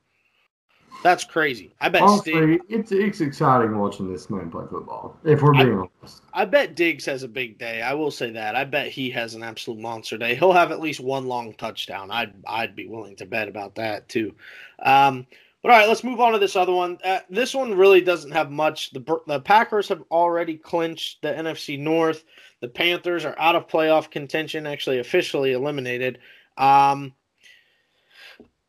That's 1.02 1.24
crazy. 1.24 1.74
I 1.80 1.88
bet 1.88 2.02
Honestly, 2.02 2.32
Stig, 2.32 2.60
it's 2.68 2.92
it's 2.92 3.20
exciting 3.22 3.76
watching 3.78 4.12
this 4.12 4.28
man 4.28 4.50
play 4.50 4.64
football. 4.70 5.16
If 5.24 5.42
we're 5.42 5.54
I- 5.54 5.64
being 5.64 5.88
honest, 6.00 6.22
I 6.34 6.44
bet 6.44 6.76
Diggs 6.76 7.06
has 7.06 7.22
a 7.22 7.28
big 7.28 7.58
day. 7.58 7.80
I 7.82 7.94
will 7.94 8.10
say 8.10 8.30
that. 8.32 8.54
I 8.54 8.64
bet 8.64 8.88
he 8.88 9.10
has 9.10 9.34
an 9.34 9.42
absolute 9.42 9.80
monster 9.80 10.18
day. 10.18 10.34
He'll 10.34 10.52
have 10.52 10.70
at 10.70 10.80
least 10.80 11.00
one 11.00 11.26
long 11.26 11.54
touchdown. 11.54 12.10
I'd 12.10 12.34
I'd 12.46 12.76
be 12.76 12.86
willing 12.86 13.16
to 13.16 13.26
bet 13.26 13.48
about 13.48 13.76
that 13.76 14.08
too. 14.10 14.34
Um, 14.82 15.26
but 15.62 15.70
all 15.70 15.78
right, 15.78 15.88
let's 15.88 16.04
move 16.04 16.20
on 16.20 16.32
to 16.32 16.38
this 16.38 16.56
other 16.56 16.72
one. 16.72 16.98
Uh, 17.04 17.20
this 17.28 17.54
one 17.54 17.74
really 17.76 18.00
doesn't 18.00 18.30
have 18.32 18.50
much. 18.50 18.90
The 18.92 19.20
the 19.26 19.40
Packers 19.40 19.88
have 19.88 20.02
already 20.10 20.56
clinched 20.56 21.22
the 21.22 21.28
NFC 21.28 21.78
North. 21.78 22.24
The 22.60 22.68
Panthers 22.68 23.24
are 23.24 23.38
out 23.38 23.56
of 23.56 23.68
playoff 23.68 24.10
contention, 24.10 24.66
actually 24.66 24.98
officially 24.98 25.52
eliminated. 25.52 26.18
Um, 26.56 27.12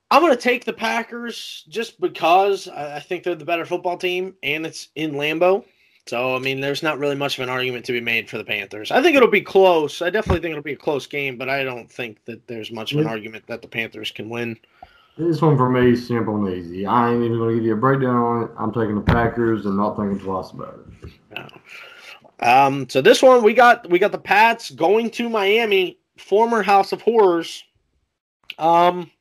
I'm 0.10 0.22
going 0.22 0.34
to 0.36 0.42
take 0.42 0.66
the 0.66 0.74
Packers 0.74 1.66
just 1.70 2.00
because 2.02 2.68
I 2.68 2.98
I 2.98 3.00
think 3.00 3.24
they're 3.24 3.36
the 3.36 3.46
better 3.46 3.66
football 3.66 3.98
team, 3.98 4.36
and 4.44 4.66
it's 4.66 4.90
in 4.96 5.14
Lambeau. 5.14 5.64
So 6.08 6.36
I 6.36 6.40
mean, 6.40 6.60
there's 6.60 6.84
not 6.84 7.00
really 7.00 7.16
much 7.16 7.38
of 7.38 7.44
an 7.44 7.50
argument 7.50 7.86
to 7.86 7.92
be 7.94 8.02
made 8.02 8.30
for 8.30 8.38
the 8.38 8.44
Panthers. 8.44 8.92
I 8.92 9.02
think 9.02 9.16
it'll 9.16 9.30
be 9.30 9.42
close. 9.42 10.02
I 10.02 10.10
definitely 10.10 10.42
think 10.42 10.52
it'll 10.52 10.64
be 10.64 10.74
a 10.74 10.78
close 10.78 11.08
game, 11.08 11.38
but 11.38 11.48
I 11.48 11.64
don't 11.64 11.90
think 11.90 12.26
that 12.26 12.48
there's 12.48 12.72
much 12.72 12.92
of 12.92 13.00
an 13.00 13.06
Yeah. 13.06 13.12
argument 13.12 13.48
that 13.48 13.62
the 13.62 13.68
Panthers 13.68 14.12
can 14.12 14.30
win. 14.30 14.58
This 15.18 15.42
one 15.42 15.58
for 15.58 15.70
me 15.70 15.92
is 15.92 16.08
simple 16.08 16.36
and 16.36 16.56
easy. 16.56 16.86
I 16.86 17.12
ain't 17.12 17.24
even 17.24 17.38
going 17.38 17.50
to 17.50 17.56
give 17.56 17.66
you 17.66 17.74
a 17.74 17.78
breakdown 17.78 18.16
on 18.16 18.44
it. 18.44 18.52
I'm 18.58 18.72
taking 18.72 18.96
the 18.96 19.02
Packers 19.02 19.66
and 19.66 19.78
not 19.78 19.96
thinking 19.96 20.20
twice 20.20 20.52
about 20.52 20.80
it. 20.80 21.52
Um, 22.46 22.90
so 22.90 23.02
this 23.02 23.22
one 23.22 23.44
we 23.44 23.54
got 23.54 23.88
we 23.90 24.00
got 24.00 24.12
the 24.12 24.18
Pats 24.18 24.72
going 24.72 25.12
to 25.12 25.30
Miami, 25.30 26.00
former 26.18 26.64
House 26.64 26.92
of 26.92 27.02
Horrors. 27.02 27.64
Um, 28.58 29.12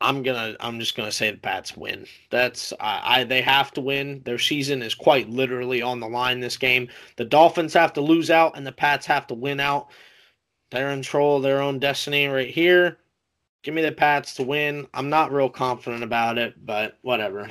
I'm 0.00 0.22
gonna 0.22 0.56
I'm 0.60 0.78
just 0.78 0.96
gonna 0.96 1.10
say 1.10 1.30
the 1.30 1.38
Pats 1.38 1.76
win. 1.76 2.06
That's 2.30 2.72
I, 2.80 3.20
I 3.20 3.24
they 3.24 3.42
have 3.42 3.72
to 3.72 3.80
win. 3.80 4.22
Their 4.24 4.38
season 4.38 4.82
is 4.82 4.94
quite 4.94 5.28
literally 5.28 5.82
on 5.82 6.00
the 6.00 6.08
line 6.08 6.40
this 6.40 6.56
game. 6.56 6.88
The 7.16 7.24
Dolphins 7.24 7.74
have 7.74 7.92
to 7.94 8.00
lose 8.00 8.30
out, 8.30 8.56
and 8.56 8.66
the 8.66 8.72
Pats 8.72 9.06
have 9.06 9.26
to 9.28 9.34
win 9.34 9.58
out. 9.58 9.88
They're 10.70 10.90
in 10.90 10.98
control 10.98 11.38
of 11.38 11.42
their 11.42 11.62
own 11.62 11.78
destiny 11.78 12.26
right 12.26 12.50
here. 12.50 12.98
Give 13.62 13.74
me 13.74 13.82
the 13.82 13.92
Pats 13.92 14.34
to 14.34 14.44
win. 14.44 14.86
I'm 14.94 15.10
not 15.10 15.32
real 15.32 15.50
confident 15.50 16.02
about 16.02 16.38
it, 16.38 16.54
but 16.64 16.96
whatever. 17.02 17.50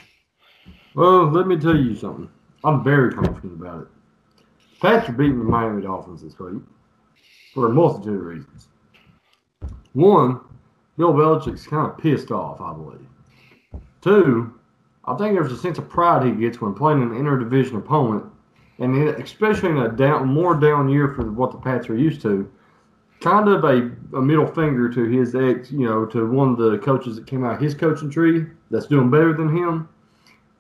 Well, 0.96 1.30
let 1.30 1.48
me 1.48 1.58
tell 1.58 1.76
you 1.76 1.96
something. 1.96 2.30
I'm 2.64 2.84
very 2.84 3.14
confident 3.14 3.54
about 3.54 3.82
it. 3.84 3.88
Pats 4.82 5.10
are 5.10 5.14
beating 5.14 5.40
the 5.40 5.46
Miami 5.46 5.84
Dolphins 5.84 6.22
this 6.22 6.38
week 6.40 6.62
for 7.54 7.68
a 7.68 7.70
multitude 7.70 8.20
of 8.20 8.26
reasons. 8.26 8.68
One, 9.94 10.40
Bill 10.98 11.14
Belichick's 11.14 11.68
kind 11.68 11.92
of 11.92 11.98
pissed 11.98 12.32
off, 12.32 12.62
I 12.62 12.74
believe. 12.74 13.08
Two, 14.02 14.54
I 15.06 15.16
think 15.16 15.34
there's 15.34 15.52
a 15.52 15.58
sense 15.58 15.78
of 15.78 15.90
pride 15.90 16.26
he 16.26 16.32
gets 16.32 16.62
when 16.62 16.74
playing 16.74 17.02
an 17.02 17.10
interdivision 17.10 17.78
opponent, 17.78 18.26
and 18.80 18.96
especially 19.22 19.70
in 19.70 19.78
a 19.78 19.90
down, 19.90 20.28
more 20.28 20.56
down 20.56 20.90
year 20.90 21.14
for 21.14 21.32
what 21.32 21.52
the 21.52 21.58
Pats 21.58 21.90
are 21.90 21.98
used 21.98 22.22
to. 22.22 22.52
Kind 23.20 23.48
of 23.48 23.64
a, 23.64 23.92
a 24.16 24.22
middle 24.22 24.48
finger 24.48 24.90
to 24.90 25.04
his 25.06 25.34
ex, 25.34 25.72
you 25.72 25.86
know, 25.86 26.06
to 26.06 26.30
one 26.30 26.50
of 26.50 26.58
the 26.58 26.78
coaches 26.78 27.16
that 27.16 27.26
came 27.26 27.44
out 27.44 27.56
of 27.56 27.62
his 27.62 27.74
coaching 27.74 28.12
tree 28.12 28.46
that's 28.70 28.86
doing 28.86 29.10
better 29.10 29.34
than 29.34 29.56
him 29.56 29.90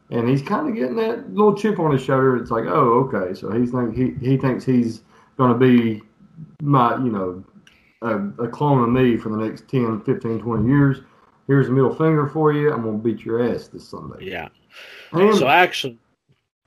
and 0.09 0.27
he's 0.29 0.41
kind 0.41 0.69
of 0.69 0.75
getting 0.75 0.95
that 0.95 1.33
little 1.33 1.55
chip 1.55 1.79
on 1.79 1.91
his 1.91 2.01
shoulder. 2.01 2.37
It's 2.37 2.51
like, 2.51 2.65
oh, 2.65 3.09
okay, 3.11 3.33
so 3.33 3.51
he's 3.51 3.71
think 3.71 3.95
he 3.95 4.13
he 4.25 4.37
thinks 4.37 4.63
he's 4.63 5.03
going 5.37 5.51
to 5.51 5.57
be 5.57 6.01
my, 6.61 6.95
you 6.97 7.11
know, 7.11 7.43
a, 8.01 8.43
a 8.43 8.47
clone 8.47 8.83
of 8.83 8.89
me 8.89 9.17
for 9.17 9.29
the 9.29 9.37
next 9.37 9.67
10, 9.67 10.01
15, 10.01 10.39
20 10.39 10.67
years. 10.67 11.01
Here's 11.47 11.67
a 11.67 11.71
middle 11.71 11.93
finger 11.93 12.27
for 12.27 12.51
you. 12.51 12.71
I'm 12.71 12.83
going 12.83 12.97
to 12.97 13.03
beat 13.03 13.25
your 13.25 13.43
ass 13.43 13.67
this 13.67 13.87
Sunday. 13.87 14.25
Yeah. 14.25 14.49
And 15.11 15.35
So 15.35 15.47
actually, 15.47 15.97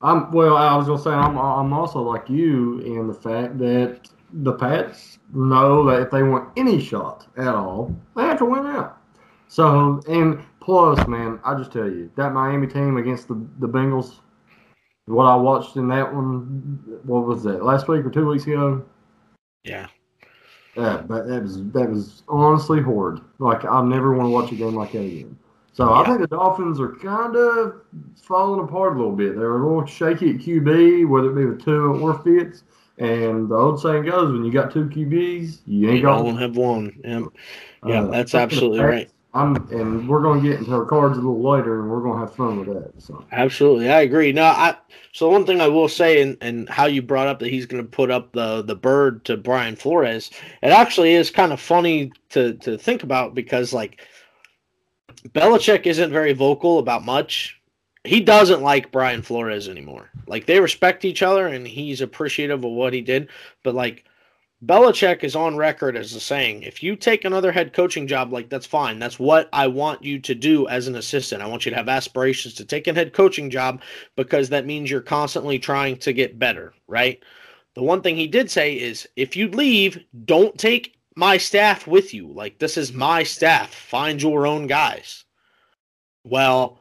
I'm 0.01 0.31
well. 0.31 0.57
I 0.57 0.75
was 0.75 0.87
gonna 0.87 1.01
say 1.01 1.11
I'm 1.11 1.37
I'm 1.37 1.73
also 1.73 2.01
like 2.01 2.29
you 2.29 2.79
in 2.79 3.07
the 3.07 3.13
fact 3.13 3.57
that 3.59 4.09
the 4.33 4.53
Pats 4.53 5.19
know 5.33 5.85
that 5.85 6.01
if 6.01 6.11
they 6.11 6.23
want 6.23 6.49
any 6.57 6.79
shot 6.79 7.27
at 7.37 7.53
all, 7.53 7.95
they 8.15 8.23
have 8.23 8.37
to 8.39 8.45
win 8.45 8.65
out. 8.65 8.97
So 9.47 10.01
and 10.07 10.43
plus, 10.61 11.05
man, 11.07 11.39
I 11.43 11.55
just 11.55 11.71
tell 11.71 11.89
you 11.89 12.11
that 12.15 12.33
Miami 12.33 12.67
team 12.67 12.97
against 12.97 13.27
the 13.27 13.35
the 13.59 13.67
Bengals, 13.67 14.19
what 15.05 15.25
I 15.25 15.35
watched 15.35 15.75
in 15.75 15.87
that 15.89 16.13
one, 16.13 16.99
what 17.03 17.25
was 17.25 17.43
that 17.43 17.63
last 17.63 17.87
week 17.87 18.05
or 18.05 18.09
Tua 18.09 18.31
weeks 18.31 18.45
ago? 18.45 18.83
yeah. 19.63 19.87
Yeah, 20.77 21.03
but 21.05 21.27
that 21.27 21.41
was 21.43 21.57
that 21.71 21.89
was 21.89 22.23
honestly 22.29 22.81
horrid. 22.81 23.21
Like 23.39 23.65
I 23.65 23.83
never 23.83 24.13
want 24.13 24.27
to 24.27 24.33
watch 24.33 24.51
a 24.53 24.55
game 24.55 24.75
like 24.75 24.93
that 24.93 24.99
again. 24.99 25.37
So 25.73 25.93
I 25.93 26.05
think 26.05 26.19
the 26.19 26.27
Dolphins 26.27 26.79
are 26.79 26.95
kind 26.95 27.35
of 27.35 27.81
falling 28.21 28.61
apart 28.61 28.93
a 28.93 28.97
little 28.97 29.15
bit. 29.15 29.35
They're 29.35 29.57
a 29.57 29.67
little 29.67 29.85
shaky 29.85 30.31
at 30.31 30.37
QB, 30.37 31.07
whether 31.07 31.31
it 31.31 31.35
be 31.35 31.45
with 31.45 31.63
two 31.63 31.95
or 32.01 32.19
Fitz. 32.19 32.63
And 33.01 33.49
the 33.49 33.55
old 33.55 33.81
saying 33.81 34.05
goes, 34.05 34.31
when 34.31 34.45
you 34.45 34.51
got 34.51 34.71
two 34.71 34.85
QBs, 34.85 35.61
you 35.65 35.89
ain't 35.89 36.03
got 36.03 36.21
don't 36.21 36.37
have 36.37 36.55
one. 36.55 37.01
Yeah, 37.03 37.21
yeah 37.83 38.03
uh, 38.03 38.07
that's 38.11 38.35
absolutely 38.35 38.79
right. 38.79 39.09
I'm, 39.33 39.55
and 39.71 40.07
we're 40.07 40.21
going 40.21 40.43
to 40.43 40.47
get 40.47 40.59
into 40.59 40.71
our 40.73 40.85
cards 40.85 41.17
a 41.17 41.21
little 41.21 41.41
later, 41.41 41.79
and 41.79 41.89
we're 41.89 42.01
going 42.01 42.19
to 42.19 42.27
have 42.27 42.35
fun 42.35 42.59
with 42.59 42.67
that. 42.67 43.01
So 43.01 43.25
Absolutely, 43.31 43.89
I 43.89 44.01
agree. 44.01 44.31
No, 44.31 44.43
I. 44.43 44.75
So 45.13 45.31
one 45.31 45.47
thing 45.47 45.61
I 45.61 45.67
will 45.67 45.89
say, 45.89 46.21
and 46.21 46.37
and 46.41 46.69
how 46.69 46.85
you 46.85 47.01
brought 47.01 47.25
up 47.27 47.39
that 47.39 47.49
he's 47.49 47.65
going 47.65 47.83
to 47.83 47.89
put 47.89 48.11
up 48.11 48.33
the 48.33 48.61
the 48.61 48.75
bird 48.75 49.25
to 49.25 49.35
Brian 49.35 49.75
Flores, 49.75 50.29
it 50.61 50.67
actually 50.67 51.13
is 51.15 51.31
kind 51.31 51.51
of 51.51 51.59
funny 51.59 52.11
to 52.29 52.53
to 52.55 52.77
think 52.77 53.01
about 53.01 53.33
because 53.33 53.73
like 53.73 54.05
Belichick 55.29 55.87
isn't 55.87 56.11
very 56.11 56.33
vocal 56.33 56.77
about 56.77 57.03
much. 57.03 57.59
He 58.03 58.19
doesn't 58.19 58.63
like 58.63 58.91
Brian 58.91 59.21
Flores 59.21 59.69
anymore. 59.69 60.09
Like 60.27 60.45
they 60.45 60.59
respect 60.59 61.05
each 61.05 61.21
other, 61.21 61.47
and 61.47 61.67
he's 61.67 62.01
appreciative 62.01 62.63
of 62.63 62.71
what 62.71 62.93
he 62.93 63.01
did, 63.01 63.29
but 63.63 63.75
like. 63.75 64.05
Belichick 64.63 65.23
is 65.23 65.35
on 65.35 65.57
record 65.57 65.97
as 65.97 66.13
a 66.13 66.19
saying, 66.19 66.61
if 66.61 66.83
you 66.83 66.95
take 66.95 67.25
another 67.25 67.51
head 67.51 67.73
coaching 67.73 68.05
job, 68.05 68.31
like 68.31 68.47
that's 68.47 68.67
fine. 68.67 68.99
That's 68.99 69.17
what 69.17 69.49
I 69.51 69.65
want 69.65 70.03
you 70.03 70.19
to 70.19 70.35
do 70.35 70.67
as 70.67 70.87
an 70.87 70.95
assistant. 70.97 71.41
I 71.41 71.47
want 71.47 71.65
you 71.65 71.71
to 71.71 71.77
have 71.77 71.89
aspirations 71.89 72.53
to 72.53 72.65
take 72.65 72.87
a 72.87 72.93
head 72.93 73.11
coaching 73.11 73.49
job 73.49 73.81
because 74.15 74.49
that 74.49 74.67
means 74.67 74.91
you're 74.91 75.01
constantly 75.01 75.57
trying 75.57 75.97
to 75.97 76.13
get 76.13 76.37
better, 76.37 76.75
right? 76.87 77.23
The 77.73 77.81
one 77.81 78.03
thing 78.03 78.15
he 78.15 78.27
did 78.27 78.51
say 78.51 78.75
is 78.75 79.09
if 79.15 79.35
you 79.35 79.47
leave, 79.47 79.97
don't 80.25 80.55
take 80.59 80.95
my 81.15 81.37
staff 81.37 81.87
with 81.87 82.13
you. 82.13 82.31
Like 82.31 82.59
this 82.59 82.77
is 82.77 82.93
my 82.93 83.23
staff. 83.23 83.73
Find 83.73 84.21
your 84.21 84.45
own 84.45 84.67
guys. 84.67 85.25
Well, 86.23 86.80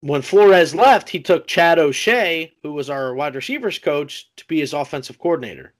when 0.00 0.22
Flores 0.22 0.74
left, 0.74 1.08
he 1.08 1.20
took 1.20 1.46
Chad 1.46 1.78
O'Shea, 1.78 2.52
who 2.62 2.72
was 2.72 2.90
our 2.90 3.14
wide 3.14 3.34
receivers 3.34 3.78
coach, 3.78 4.30
to 4.36 4.46
be 4.46 4.60
his 4.60 4.72
offensive 4.72 5.18
coordinator. 5.18 5.72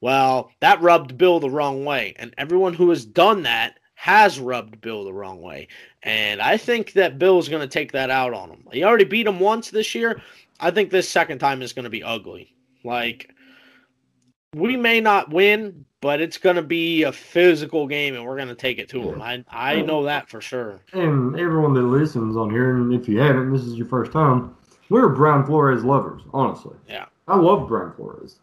Well, 0.00 0.50
that 0.60 0.82
rubbed 0.82 1.16
Bill 1.16 1.40
the 1.40 1.50
wrong 1.50 1.84
way. 1.84 2.14
And 2.18 2.34
everyone 2.36 2.74
who 2.74 2.90
has 2.90 3.04
done 3.04 3.42
that 3.44 3.78
has 3.94 4.40
rubbed 4.40 4.80
Bill 4.80 5.04
the 5.04 5.12
wrong 5.12 5.40
way. 5.40 5.68
And 6.02 6.42
I 6.42 6.56
think 6.56 6.92
that 6.94 7.20
Bill's 7.20 7.48
going 7.48 7.62
to 7.62 7.68
take 7.68 7.92
that 7.92 8.10
out 8.10 8.34
on 8.34 8.50
him. 8.50 8.66
He 8.72 8.82
already 8.82 9.04
beat 9.04 9.28
him 9.28 9.38
once 9.38 9.70
this 9.70 9.94
year. 9.94 10.20
I 10.58 10.72
think 10.72 10.90
this 10.90 11.08
second 11.08 11.38
time 11.38 11.62
is 11.62 11.72
going 11.72 11.84
to 11.84 11.90
be 11.90 12.02
ugly. 12.02 12.54
Like, 12.84 13.32
we 14.54 14.76
may 14.76 15.00
not 15.00 15.30
win, 15.30 15.84
but 16.02 16.20
it's 16.20 16.36
going 16.36 16.56
to 16.56 16.62
be 16.62 17.04
a 17.04 17.12
physical 17.12 17.86
game 17.86 18.14
and 18.14 18.26
we're 18.26 18.36
going 18.36 18.48
to 18.48 18.54
take 18.56 18.78
it 18.78 18.88
to 18.90 19.00
him. 19.00 19.22
I, 19.22 19.44
I 19.48 19.80
know 19.82 20.02
that 20.02 20.28
for 20.28 20.42
sure. 20.42 20.80
and 20.92 21.38
everyone 21.38 21.72
that 21.74 21.82
listens 21.82 22.36
on 22.36 22.50
here, 22.50 22.76
and 22.76 22.92
if 22.92 23.08
you 23.08 23.20
haven't, 23.20 23.52
this 23.52 23.62
is 23.62 23.76
your 23.76 23.86
first 23.86 24.12
time. 24.12 24.54
We're 24.90 25.08
Brian 25.08 25.46
Flores 25.46 25.84
lovers, 25.84 26.20
honestly. 26.34 26.76
Yeah. 26.88 27.06
I 27.28 27.36
love 27.36 27.68
Brian 27.68 27.92
Flores. 27.92 28.40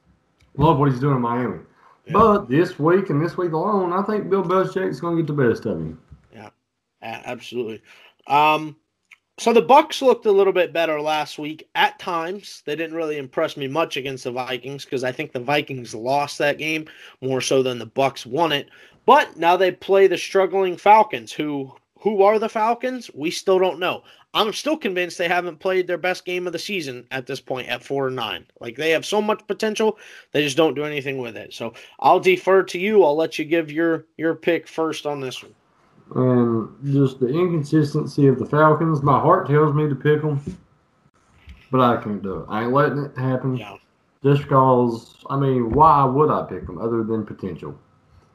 Love 0.55 0.80
what 0.80 0.89
he's 0.89 1.01
doing 1.01 1.18
in 1.18 1.22
Miami. 1.22 1.60
Yeah. 2.05 2.14
But 2.14 2.49
this 2.49 2.80
week 2.80 3.10
and 3.10 3.24
this 3.24 3.38
week 3.38 3.51
alone, 3.51 3.91
I 3.91 4.01
think 4.03 4.30
Bill 4.30 4.41
Belichick's 4.43 5.01
going 5.01 5.18
to 5.18 5.22
get 5.22 5.28
the 5.28 5.49
best 5.49 5.66
of 5.66 5.78
him. 5.78 5.99
Yeah, 6.34 6.49
absolutely. 7.01 7.82
Um, 8.28 8.78
so 9.40 9.54
the 9.54 9.62
Bucks 9.62 10.02
looked 10.02 10.26
a 10.26 10.32
little 10.32 10.52
bit 10.52 10.74
better 10.74 11.00
last 11.00 11.40
week 11.40 11.68
at 11.74 11.98
times. 11.98 12.62
They 12.66 12.76
didn't 12.76 12.96
really 12.96 13.18
impress 13.18 13.56
me 13.56 13.68
much 13.68 13.96
against 13.96 14.26
the 14.26 14.32
Vikings 14.32 14.84
because 14.84 15.04
I 15.04 15.14
think 15.14 15.32
the 15.32 15.40
Vikings 15.40 15.96
lost 15.96 16.38
that 16.40 16.58
game 16.58 16.88
more 17.22 17.40
so 17.40 17.64
than 17.64 17.80
the 17.80 17.86
Bucks 17.86 18.26
won 18.26 18.52
it. 18.52 18.70
But 19.06 19.38
now 19.38 19.56
they 19.56 19.72
play 19.72 20.08
the 20.08 20.18
struggling 20.18 20.78
Falcons, 20.78 21.32
who 21.32 21.74
who 22.02 22.24
are 22.24 22.40
the 22.40 22.50
Falcons? 22.50 23.10
We 23.14 23.32
still 23.32 23.60
don't 23.60 23.80
know. 23.80 24.04
I'm 24.34 24.54
still 24.54 24.78
convinced 24.78 25.18
they 25.18 25.28
haven't 25.28 25.60
played 25.60 25.88
their 25.88 25.98
best 25.98 26.24
game 26.24 26.46
of 26.46 26.54
the 26.54 26.60
season 26.60 27.06
at 27.12 27.26
this 27.26 27.42
point 27.42 27.68
at 27.68 27.84
four 27.84 28.08
and 28.08 28.16
nine. 28.16 28.46
Like 28.60 28.76
they 28.76 28.92
have 28.92 29.06
so 29.06 29.22
much 29.22 29.46
potential, 29.48 29.98
they 30.32 30.44
just 30.44 30.58
don't 30.58 30.76
do 30.76 30.86
anything 30.86 31.18
with 31.18 31.36
it. 31.36 31.54
So 31.54 31.74
I'll 32.00 32.20
defer 32.20 32.64
to 32.64 32.80
you. 32.80 33.04
I'll 33.04 33.18
let 33.18 33.40
you 33.40 33.46
give 33.46 33.72
your 33.72 34.06
your 34.18 34.36
pick 34.36 34.68
first 34.68 35.06
on 35.06 35.20
this 35.20 35.42
one. 35.42 35.56
And 36.16 36.70
just 36.86 37.20
the 37.20 37.28
inconsistency 37.28 38.28
of 38.28 38.39
the 38.39 38.45
Falcons. 38.45 39.03
My 39.03 39.20
heart 39.20 39.47
tells 39.47 39.74
me 39.74 39.88
to 39.88 39.95
pick 39.95 40.22
them, 40.22 40.41
but 41.72 41.82
I 41.82 42.01
can't 42.01 42.22
do 42.24 42.39
it. 42.39 42.45
I 42.49 42.64
ain't 42.64 42.74
letting 42.74 43.05
it 43.05 43.18
happen. 43.18 43.57
Yeah. 43.57 43.78
Just 44.24 44.43
because, 44.43 45.24
I 45.30 45.38
mean, 45.38 45.72
why 45.72 46.03
would 46.03 46.30
I 46.32 46.43
pick 46.43 46.66
them 46.66 46.78
other 46.80 47.03
than 47.03 47.26
potential? 47.26 47.78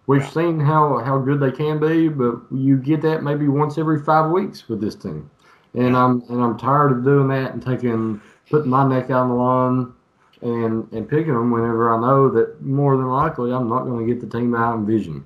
We've 0.07 0.23
Yeah. 0.23 0.29
seen 0.29 0.61
how, 0.61 0.99
how 0.99 1.19
good 1.19 1.41
they 1.41 1.51
can 1.51 1.79
be, 1.81 2.09
but 2.09 2.41
you 2.51 2.77
get 2.77 3.03
that 3.03 3.23
maybe 3.23 3.49
once 3.49 3.77
every 3.79 4.01
five 4.03 4.31
weeks 4.31 4.69
with 4.69 4.81
this 4.81 4.95
team. 4.95 5.29
And 5.75 5.97
I'm 5.97 6.23
and 6.29 6.41
I'm 6.41 6.57
tired 6.57 6.93
of 6.93 7.05
doing 7.05 7.27
that 7.29 7.53
and 7.53 7.61
taking 7.63 8.21
putting 8.49 8.71
my 8.71 8.87
neck 8.87 9.11
out 9.11 9.23
on 9.23 9.29
the 9.31 9.35
line 9.35 9.93
and 10.43 10.93
and 10.93 11.09
picking 11.09 11.35
them 11.35 11.51
whenever 11.51 11.93
I 11.93 12.01
know 12.01 12.31
that 12.31 12.63
more 12.63 12.97
than 12.97 13.09
likely 13.09 13.53
I'm 13.53 13.69
not 13.69 13.85
going 13.85 14.07
to 14.07 14.15
get 14.15 14.21
the 14.21 14.39
team 14.39 14.55
I 14.55 14.73
in 14.75 14.87
vision. 14.87 15.25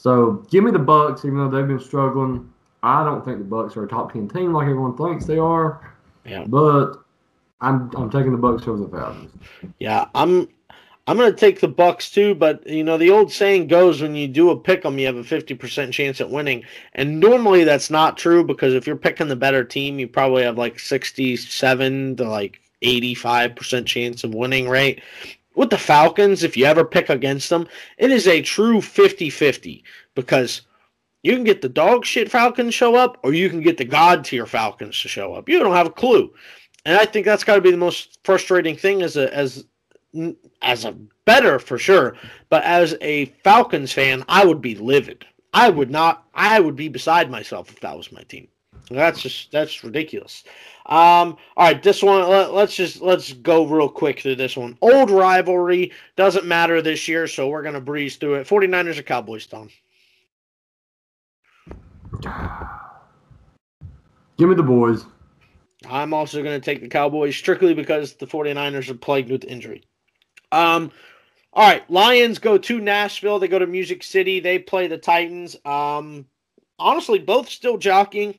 So 0.00 0.42
give 0.50 0.64
me 0.64 0.70
the 0.70 0.78
Bucks, 0.78 1.26
even 1.26 1.36
though 1.36 1.50
they've 1.50 1.68
been 1.68 1.78
struggling. 1.78 2.50
I 2.82 3.04
don't 3.04 3.22
think 3.22 3.36
the 3.36 3.44
Bucks 3.44 3.76
are 3.76 3.84
a 3.84 3.88
top 3.88 4.14
ten 4.14 4.30
team 4.30 4.54
like 4.54 4.62
everyone 4.62 4.96
thinks 4.96 5.26
they 5.26 5.36
are. 5.36 5.94
Yeah. 6.24 6.44
But 6.46 6.94
I'm 7.60 7.90
I'm 7.94 8.08
taking 8.08 8.32
the 8.32 8.38
Bucks 8.38 8.66
over 8.66 8.82
the 8.82 8.88
Falcons. 8.88 9.30
Yeah, 9.78 10.06
I'm 10.14 10.48
I'm 11.06 11.18
gonna 11.18 11.34
take 11.34 11.60
the 11.60 11.68
Bucks 11.68 12.10
too, 12.10 12.34
but 12.34 12.66
you 12.66 12.82
know 12.82 12.96
the 12.96 13.10
old 13.10 13.30
saying 13.30 13.66
goes 13.66 14.00
when 14.00 14.14
you 14.14 14.26
do 14.26 14.48
a 14.48 14.56
pick 14.58 14.86
'em, 14.86 14.98
you 14.98 15.04
have 15.04 15.16
a 15.16 15.24
fifty 15.24 15.54
percent 15.54 15.92
chance 15.92 16.18
at 16.18 16.30
winning, 16.30 16.64
and 16.94 17.20
normally 17.20 17.64
that's 17.64 17.90
not 17.90 18.16
true 18.16 18.42
because 18.42 18.72
if 18.72 18.86
you're 18.86 18.96
picking 18.96 19.28
the 19.28 19.36
better 19.36 19.64
team, 19.64 19.98
you 19.98 20.08
probably 20.08 20.44
have 20.44 20.56
like 20.56 20.78
sixty 20.78 21.36
seven 21.36 22.16
to 22.16 22.24
like 22.24 22.58
eighty 22.80 23.14
five 23.14 23.54
percent 23.54 23.86
chance 23.86 24.24
of 24.24 24.32
winning, 24.32 24.66
right? 24.66 25.02
With 25.60 25.68
the 25.68 25.76
Falcons, 25.76 26.42
if 26.42 26.56
you 26.56 26.64
ever 26.64 26.86
pick 26.86 27.10
against 27.10 27.50
them, 27.50 27.68
it 27.98 28.10
is 28.10 28.26
a 28.26 28.40
true 28.40 28.78
50-50 28.78 29.82
because 30.14 30.62
you 31.22 31.34
can 31.34 31.44
get 31.44 31.60
the 31.60 31.68
dog 31.68 32.06
shit 32.06 32.30
Falcons 32.30 32.72
show 32.72 32.94
up, 32.94 33.18
or 33.22 33.34
you 33.34 33.50
can 33.50 33.60
get 33.60 33.76
the 33.76 33.84
god 33.84 34.24
tier 34.24 34.46
Falcons 34.46 34.98
to 35.02 35.08
show 35.08 35.34
up. 35.34 35.50
You 35.50 35.58
don't 35.58 35.74
have 35.74 35.88
a 35.88 35.90
clue, 35.90 36.32
and 36.86 36.96
I 36.96 37.04
think 37.04 37.26
that's 37.26 37.44
got 37.44 37.56
to 37.56 37.60
be 37.60 37.70
the 37.70 37.76
most 37.76 38.20
frustrating 38.24 38.74
thing 38.74 39.02
as 39.02 39.18
a 39.18 39.30
as 39.36 39.66
as 40.62 40.86
a 40.86 40.96
better 41.26 41.58
for 41.58 41.76
sure, 41.76 42.16
but 42.48 42.64
as 42.64 42.96
a 43.02 43.26
Falcons 43.44 43.92
fan, 43.92 44.24
I 44.28 44.46
would 44.46 44.62
be 44.62 44.76
livid. 44.76 45.26
I 45.52 45.68
would 45.68 45.90
not. 45.90 46.24
I 46.32 46.58
would 46.60 46.74
be 46.74 46.88
beside 46.88 47.30
myself 47.30 47.68
if 47.68 47.80
that 47.80 47.98
was 47.98 48.10
my 48.12 48.22
team. 48.22 48.48
That's 48.90 49.20
just 49.20 49.52
that's 49.52 49.84
ridiculous. 49.84 50.42
Um, 50.90 51.36
all 51.56 51.68
right, 51.68 51.82
this 51.82 52.02
one. 52.02 52.28
Let, 52.28 52.52
let's 52.52 52.74
just 52.74 53.00
let's 53.00 53.32
go 53.32 53.64
real 53.64 53.88
quick 53.88 54.20
through 54.20 54.34
this 54.36 54.56
one. 54.56 54.76
Old 54.82 55.08
rivalry 55.08 55.92
doesn't 56.16 56.44
matter 56.44 56.82
this 56.82 57.06
year, 57.06 57.28
so 57.28 57.48
we're 57.48 57.62
gonna 57.62 57.80
breeze 57.80 58.16
through 58.16 58.34
it. 58.34 58.48
49ers 58.48 58.98
or 58.98 59.02
Cowboys, 59.02 59.46
Tom? 59.46 59.70
Give 64.36 64.48
me 64.48 64.56
the 64.56 64.62
boys. 64.64 65.04
I'm 65.88 66.12
also 66.12 66.42
going 66.42 66.60
to 66.60 66.64
take 66.64 66.80
the 66.80 66.88
Cowboys 66.88 67.36
strictly 67.36 67.74
because 67.74 68.14
the 68.14 68.26
49ers 68.26 68.90
are 68.90 68.94
plagued 68.94 69.30
with 69.30 69.44
injury. 69.44 69.84
Um, 70.52 70.90
all 71.52 71.68
right, 71.68 71.88
Lions 71.90 72.38
go 72.38 72.58
to 72.58 72.80
Nashville. 72.80 73.38
They 73.38 73.48
go 73.48 73.58
to 73.58 73.66
Music 73.66 74.02
City. 74.02 74.40
They 74.40 74.58
play 74.58 74.86
the 74.86 74.98
Titans. 74.98 75.56
Um, 75.64 76.26
honestly, 76.78 77.18
both 77.18 77.48
still 77.48 77.78
jockeying 77.78 78.38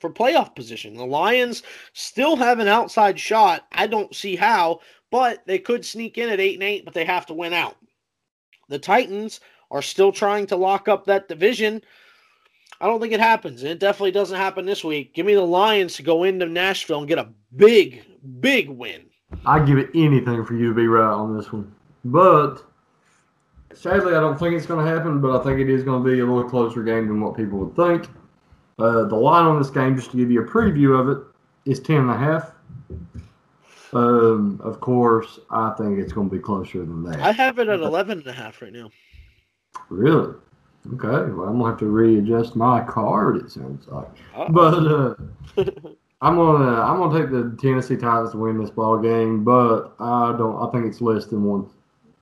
for 0.00 0.10
playoff 0.10 0.54
position. 0.54 0.94
The 0.94 1.04
Lions 1.04 1.62
still 1.92 2.36
have 2.36 2.58
an 2.58 2.68
outside 2.68 3.18
shot. 3.18 3.66
I 3.72 3.86
don't 3.86 4.14
see 4.14 4.36
how, 4.36 4.80
but 5.10 5.46
they 5.46 5.58
could 5.58 5.84
sneak 5.84 6.18
in 6.18 6.28
at 6.28 6.40
eight 6.40 6.54
and 6.54 6.62
eight, 6.62 6.84
but 6.84 6.94
they 6.94 7.04
have 7.04 7.26
to 7.26 7.34
win 7.34 7.52
out. 7.52 7.76
The 8.68 8.78
Titans 8.78 9.40
are 9.70 9.82
still 9.82 10.12
trying 10.12 10.46
to 10.48 10.56
lock 10.56 10.88
up 10.88 11.06
that 11.06 11.28
division. 11.28 11.82
I 12.80 12.86
don't 12.86 13.00
think 13.00 13.12
it 13.12 13.20
happens. 13.20 13.62
and 13.62 13.72
It 13.72 13.80
definitely 13.80 14.10
doesn't 14.10 14.36
happen 14.36 14.66
this 14.66 14.84
week. 14.84 15.14
Give 15.14 15.24
me 15.24 15.34
the 15.34 15.40
Lions 15.40 15.94
to 15.94 16.02
go 16.02 16.24
into 16.24 16.46
Nashville 16.46 16.98
and 16.98 17.08
get 17.08 17.18
a 17.18 17.28
big, 17.56 18.04
big 18.40 18.68
win. 18.68 19.06
I'd 19.44 19.66
give 19.66 19.78
it 19.78 19.90
anything 19.94 20.44
for 20.44 20.54
you 20.54 20.68
to 20.68 20.74
be 20.74 20.86
right 20.86 21.12
on 21.12 21.36
this 21.36 21.52
one. 21.52 21.72
But 22.04 22.62
sadly, 23.72 24.14
I 24.14 24.20
don't 24.20 24.38
think 24.38 24.54
it's 24.54 24.66
going 24.66 24.84
to 24.84 24.90
happen, 24.90 25.20
but 25.20 25.40
I 25.40 25.42
think 25.42 25.60
it 25.60 25.70
is 25.70 25.82
going 25.82 26.04
to 26.04 26.08
be 26.08 26.20
a 26.20 26.26
little 26.26 26.48
closer 26.48 26.82
game 26.82 27.08
than 27.08 27.20
what 27.20 27.36
people 27.36 27.58
would 27.58 27.74
think. 27.74 28.08
Uh, 28.78 29.04
the 29.04 29.16
line 29.16 29.46
on 29.46 29.58
this 29.58 29.70
game, 29.70 29.96
just 29.96 30.10
to 30.10 30.16
give 30.16 30.30
you 30.30 30.42
a 30.42 30.46
preview 30.46 30.98
of 30.98 31.08
it, 31.08 31.24
is 31.70 31.80
10 31.80 31.96
and 31.96 32.10
a 32.10 32.16
half. 32.16 32.52
Um, 33.92 34.60
of 34.62 34.80
course, 34.80 35.38
I 35.50 35.70
think 35.78 35.98
it's 35.98 36.12
going 36.12 36.28
to 36.28 36.36
be 36.36 36.42
closer 36.42 36.80
than 36.80 37.02
that. 37.04 37.20
I 37.20 37.32
have 37.32 37.58
it 37.58 37.68
at 37.68 37.80
11 37.80 38.18
and 38.18 38.26
a 38.26 38.32
half 38.32 38.60
right 38.60 38.72
now. 38.72 38.90
Really? 39.88 40.34
Okay. 40.94 41.32
Well, 41.32 41.48
I'm 41.48 41.58
gonna 41.58 41.70
have 41.70 41.78
to 41.80 41.86
readjust 41.86 42.54
my 42.54 42.82
card. 42.84 43.36
It 43.36 43.50
sounds 43.50 43.88
like, 43.88 44.06
Uh-oh. 44.36 44.48
but 44.50 44.74
uh, 44.74 45.14
I'm 46.20 46.36
gonna 46.36 46.80
I'm 46.80 46.98
gonna 46.98 47.18
take 47.20 47.30
the 47.30 47.56
Tennessee 47.60 47.96
Titans 47.96 48.32
to 48.32 48.38
win 48.38 48.58
this 48.58 48.70
ball 48.70 48.98
game. 48.98 49.42
But 49.42 49.94
I 49.98 50.34
don't. 50.36 50.56
I 50.62 50.70
think 50.70 50.86
it's 50.86 51.00
less 51.00 51.26
than 51.26 51.42
one. 51.44 51.68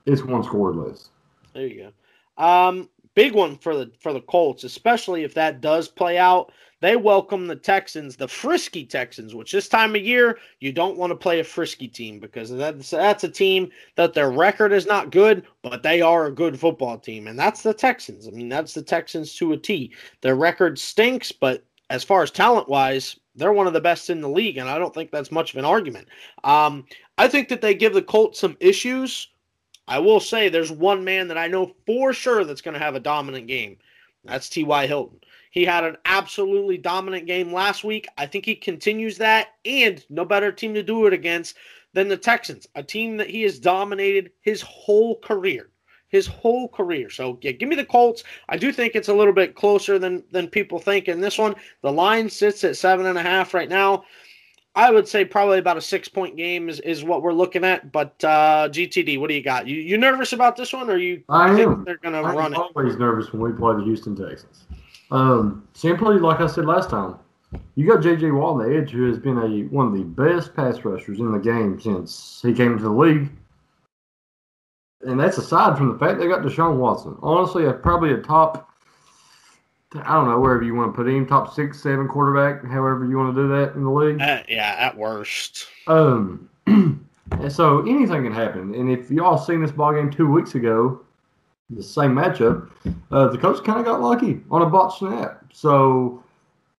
It's 0.07 0.23
one 0.23 0.43
score 0.43 0.73
less. 0.75 1.11
There 1.53 1.67
you 1.67 1.91
go. 2.39 2.43
Um, 2.43 2.89
big 3.15 3.33
one 3.33 3.57
for 3.57 3.77
the 3.77 3.91
for 4.01 4.13
the 4.13 4.21
Colts, 4.21 4.65
especially 4.65 5.25
if 5.25 5.35
that 5.35 5.61
does 5.61 5.89
play 5.89 6.19
out. 6.19 6.53
They 6.81 6.97
welcome 6.97 7.47
the 7.47 7.57
Texans, 7.57 8.17
the 8.17 8.29
frisky 8.29 8.85
Texans, 8.85 9.35
which 9.35 9.53
this 9.53 9.69
time 9.69 9.95
of 9.95 10.03
year 10.03 10.39
you 10.61 10.71
don't 10.71 10.99
want 10.99 11.13
to 11.13 11.17
play 11.17 11.41
a 11.41 11.45
frisky 11.45 11.89
team 11.89 12.21
because 12.21 12.51
that's 12.51 12.91
that's 12.91 13.25
a 13.25 13.29
team 13.29 13.71
that 13.97 14.13
their 14.13 14.31
record 14.31 14.73
is 14.73 14.85
not 14.85 15.11
good, 15.11 15.45
but 15.63 15.83
they 15.83 16.03
are 16.03 16.27
a 16.27 16.35
good 16.35 16.59
football 16.61 16.99
team, 16.99 17.27
and 17.27 17.39
that's 17.39 17.63
the 17.63 17.73
Texans. 17.73 18.29
I 18.29 18.33
mean, 18.33 18.49
that's 18.49 18.75
the 18.75 18.83
Texans 18.83 19.35
to 19.37 19.53
a 19.53 19.57
T. 19.57 19.93
Their 20.21 20.37
record 20.37 20.79
stinks, 20.79 21.33
but 21.33 21.65
as 21.91 22.05
far 22.05 22.23
as 22.23 22.31
talent 22.31 22.69
wise, 22.69 23.19
they're 23.37 23.53
one 23.53 23.67
of 23.67 23.73
the 23.73 23.81
best 23.81 24.11
in 24.11 24.21
the 24.21 24.29
league, 24.29 24.59
and 24.59 24.69
I 24.69 24.79
don't 24.79 24.95
think 24.95 25.11
that's 25.11 25.33
much 25.33 25.53
of 25.53 25.59
an 25.59 25.65
argument. 25.65 26.09
Um, 26.45 26.85
I 27.19 27.29
think 27.29 27.49
that 27.49 27.61
they 27.61 27.75
give 27.75 27.95
the 27.95 28.03
Colts 28.03 28.41
some 28.41 28.57
issues. 28.61 29.29
I 29.87 29.99
will 29.99 30.21
say 30.21 30.49
there's 30.49 30.73
one 30.73 31.05
man 31.05 31.29
that 31.29 31.39
I 31.39 31.49
know 31.49 31.75
for 31.87 32.13
sure 32.13 32.45
that's 32.45 32.63
going 32.63 32.75
to 32.75 32.85
have 32.85 32.95
a 32.95 33.01
dominant 33.01 33.47
game. 33.47 33.79
That's 34.25 34.49
T.Y. 34.49 34.87
Hilton. 34.87 35.21
He 35.51 35.65
had 35.65 35.85
an 35.85 35.97
absolutely 36.05 36.79
dominant 36.79 37.27
game 37.27 37.53
last 37.53 37.85
week. 37.85 38.09
I 38.19 38.27
think 38.27 38.45
he 38.45 38.57
continues 38.57 39.19
that, 39.19 39.51
and 39.65 40.05
no 40.09 40.25
better 40.25 40.51
team 40.51 40.75
to 40.75 40.83
do 40.83 41.07
it 41.07 41.13
against 41.13 41.57
than 41.93 42.09
the 42.09 42.17
Texans, 42.17 42.67
a 42.75 42.83
team 42.83 43.17
that 43.19 43.31
he 43.31 43.43
has 43.43 43.59
dominated 43.59 44.33
his 44.41 44.61
whole 44.63 45.19
career. 45.21 45.71
His 46.09 46.27
whole 46.27 46.69
career. 46.69 47.11
So 47.11 47.39
yeah, 47.41 47.53
give 47.53 47.69
me 47.69 47.77
the 47.77 47.85
Colts. 47.85 48.23
I 48.49 48.57
do 48.57 48.73
think 48.73 48.95
it's 48.95 49.09
a 49.09 49.15
little 49.15 49.33
bit 49.33 49.57
closer 49.57 49.99
than 49.99 50.23
than 50.31 50.47
people 50.47 50.79
think 50.79 51.09
in 51.09 51.21
this 51.21 51.39
one. 51.39 51.57
The 51.83 51.91
line 51.91 52.31
sits 52.31 52.63
at 52.63 52.77
seven 52.77 53.07
and 53.07 53.19
a 53.19 53.23
half 53.23 53.53
right 53.53 53.69
now. 53.69 54.05
I 54.77 54.91
would 54.91 55.07
say 55.07 55.25
probably 55.25 55.59
about 55.59 55.77
a 55.77 55.81
six 55.81 56.09
point 56.09 56.37
game 56.37 56.69
is, 56.69 56.81
is 56.81 57.05
what 57.05 57.23
we're 57.23 57.33
looking 57.33 57.65
at. 57.65 57.93
But 57.93 58.23
uh, 58.25 58.69
GTD, 58.71 59.21
what 59.21 59.29
do 59.29 59.35
you 59.35 59.43
got? 59.43 59.69
You 59.69 59.77
you 59.77 59.97
nervous 59.97 60.33
about 60.33 60.57
this 60.57 60.73
one, 60.73 60.91
or 60.91 60.97
you 60.97 61.23
I 61.29 61.55
think 61.55 61.69
am. 61.69 61.85
they're 61.85 61.99
going 61.99 62.15
to 62.15 62.29
I'm 62.29 62.37
run 62.37 62.53
it? 62.55 62.59
always 62.59 62.97
nervous 62.97 63.33
when 63.33 63.43
we 63.43 63.57
play 63.57 63.77
the 63.77 63.85
Houston 63.85 64.17
Texans. 64.17 64.65
Um, 65.11 65.69
simply, 65.75 66.19
like 66.19 66.41
I 66.41 66.47
said 66.49 66.65
last 66.67 66.91
time, 66.91 67.17
you 67.77 67.87
got 67.87 68.03
J.J. 68.03 68.33
Watt 68.33 68.61
on 68.61 68.69
the 68.69 68.77
edge, 68.77 68.91
who 68.91 69.07
has 69.07 69.19
been 69.19 69.39
a 69.39 69.63
one 69.69 69.87
of 69.87 69.93
the 69.93 70.03
best 70.03 70.57
pass 70.57 70.85
rushers 70.85 71.21
in 71.21 71.31
the 71.31 71.39
game 71.39 71.81
since 71.81 72.41
he 72.43 72.53
came 72.53 72.77
to 72.77 72.83
the 72.83 72.91
league. 72.91 73.31
And 75.03 75.21
that's 75.21 75.39
aside 75.39 75.77
from 75.77 75.93
the 75.93 75.99
fact 75.99 76.19
they 76.19 76.27
got 76.27 76.41
Deshaun 76.43 76.79
Watson. 76.79 77.17
Honestly, 77.23 77.67
a, 77.67 77.73
probably 77.75 78.13
a 78.13 78.19
top, 78.23 78.64
I 79.95 80.15
don't 80.15 80.29
know, 80.29 80.41
wherever 80.41 80.63
you 80.63 80.75
want 80.75 80.93
to 80.93 80.97
put 80.97 81.09
him, 81.09 81.27
top 81.27 81.55
six, 81.55 81.81
seven 81.81 82.09
quarterback, 82.09 82.65
however 82.65 83.07
you 83.07 83.17
want 83.17 83.35
to 83.35 83.43
do 83.43 83.49
that 83.49 83.75
in 83.75 83.85
the 83.85 83.91
league. 83.91 84.21
Uh, 84.21 84.43
yeah, 84.49 84.75
at 84.79 84.97
worst. 84.97 85.69
Um, 85.87 86.49
so 87.49 87.81
anything 87.83 88.25
can 88.25 88.33
happen. 88.33 88.75
And 88.75 88.91
if 88.91 89.11
y'all 89.11 89.39
seen 89.39 89.63
this 89.63 89.71
ball 89.71 89.93
game 89.93 90.11
two 90.11 90.31
weeks 90.31 90.57
ago, 90.57 91.01
the 91.71 91.83
same 91.83 92.13
matchup, 92.13 92.71
uh, 93.13 93.29
the 93.29 93.39
coach 93.39 93.63
kind 93.65 93.79
of 93.79 93.85
got 93.85 94.01
lucky 94.01 94.43
on 94.51 94.63
a 94.63 94.67
bot 94.67 94.89
snap. 94.89 95.45
So, 95.53 96.23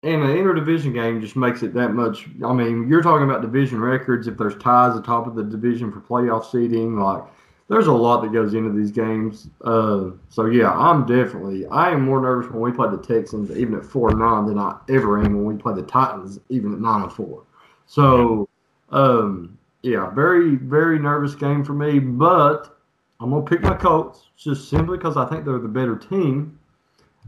and 0.02 0.22
an 0.22 0.36
interdivision 0.36 0.92
game 0.92 1.20
just 1.20 1.36
makes 1.36 1.62
it 1.62 1.72
that 1.74 1.94
much. 1.94 2.28
I 2.44 2.52
mean, 2.52 2.86
you're 2.88 3.02
talking 3.02 3.28
about 3.28 3.40
division 3.40 3.80
records. 3.80 4.26
If 4.26 4.36
there's 4.36 4.56
ties 4.56 4.96
atop 4.96 5.26
of 5.26 5.34
the 5.34 5.42
division 5.42 5.90
for 5.90 6.00
playoff 6.00 6.50
seeding, 6.50 6.98
like 6.98 7.22
there's 7.68 7.88
a 7.88 7.92
lot 7.92 8.22
that 8.22 8.32
goes 8.32 8.54
into 8.54 8.70
these 8.70 8.92
games. 8.92 9.48
Uh, 9.62 10.10
so 10.28 10.46
yeah, 10.46 10.72
I'm 10.72 11.04
definitely. 11.04 11.66
I 11.66 11.90
am 11.90 12.04
more 12.04 12.20
nervous 12.20 12.50
when 12.50 12.60
we 12.60 12.72
play 12.72 12.88
the 12.90 12.98
Texans, 12.98 13.50
even 13.56 13.74
at 13.74 13.84
four 13.84 14.14
nine, 14.14 14.46
than 14.46 14.58
I 14.58 14.78
ever 14.88 15.18
am 15.18 15.34
when 15.34 15.56
we 15.56 15.60
play 15.60 15.74
the 15.74 15.82
Titans, 15.82 16.38
even 16.48 16.72
at 16.72 16.80
nine 16.80 17.02
and 17.02 17.12
four. 17.12 17.42
So, 17.86 18.48
um, 18.90 19.58
yeah, 19.82 20.10
very 20.10 20.56
very 20.56 20.98
nervous 20.98 21.34
game 21.34 21.64
for 21.64 21.74
me, 21.74 21.98
but 21.98 22.78
I'm 23.20 23.30
gonna 23.30 23.44
pick 23.44 23.62
my 23.62 23.74
Colts 23.74 24.28
just 24.36 24.68
simply 24.70 24.96
because 24.96 25.16
I 25.16 25.26
think 25.26 25.44
they're 25.44 25.58
the 25.58 25.68
better 25.68 25.96
team, 25.96 26.58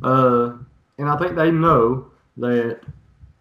uh, 0.05 0.53
and 0.99 1.09
I 1.09 1.16
think 1.16 1.34
they 1.34 1.51
know 1.51 2.12
that 2.36 2.80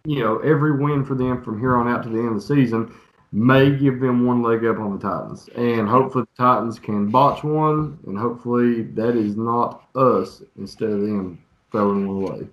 you 0.04 0.18
know 0.18 0.38
every 0.38 0.76
win 0.76 1.04
for 1.04 1.14
them 1.14 1.42
from 1.42 1.60
here 1.60 1.76
on 1.76 1.86
out 1.86 2.02
to 2.02 2.08
the 2.08 2.18
end 2.18 2.28
of 2.28 2.34
the 2.34 2.40
season 2.40 2.92
may 3.32 3.70
give 3.70 4.00
them 4.00 4.26
one 4.26 4.42
leg 4.42 4.64
up 4.64 4.78
on 4.78 4.98
the 4.98 4.98
Titans, 4.98 5.48
and 5.54 5.88
hopefully 5.88 6.24
the 6.36 6.42
Titans 6.42 6.78
can 6.78 7.10
botch 7.10 7.44
one, 7.44 7.98
and 8.06 8.18
hopefully 8.18 8.82
that 8.82 9.16
is 9.16 9.36
not 9.36 9.84
us 9.94 10.42
instead 10.58 10.90
of 10.90 11.00
them 11.00 11.38
throwing 11.70 12.08
one 12.08 12.30
away. 12.30 12.48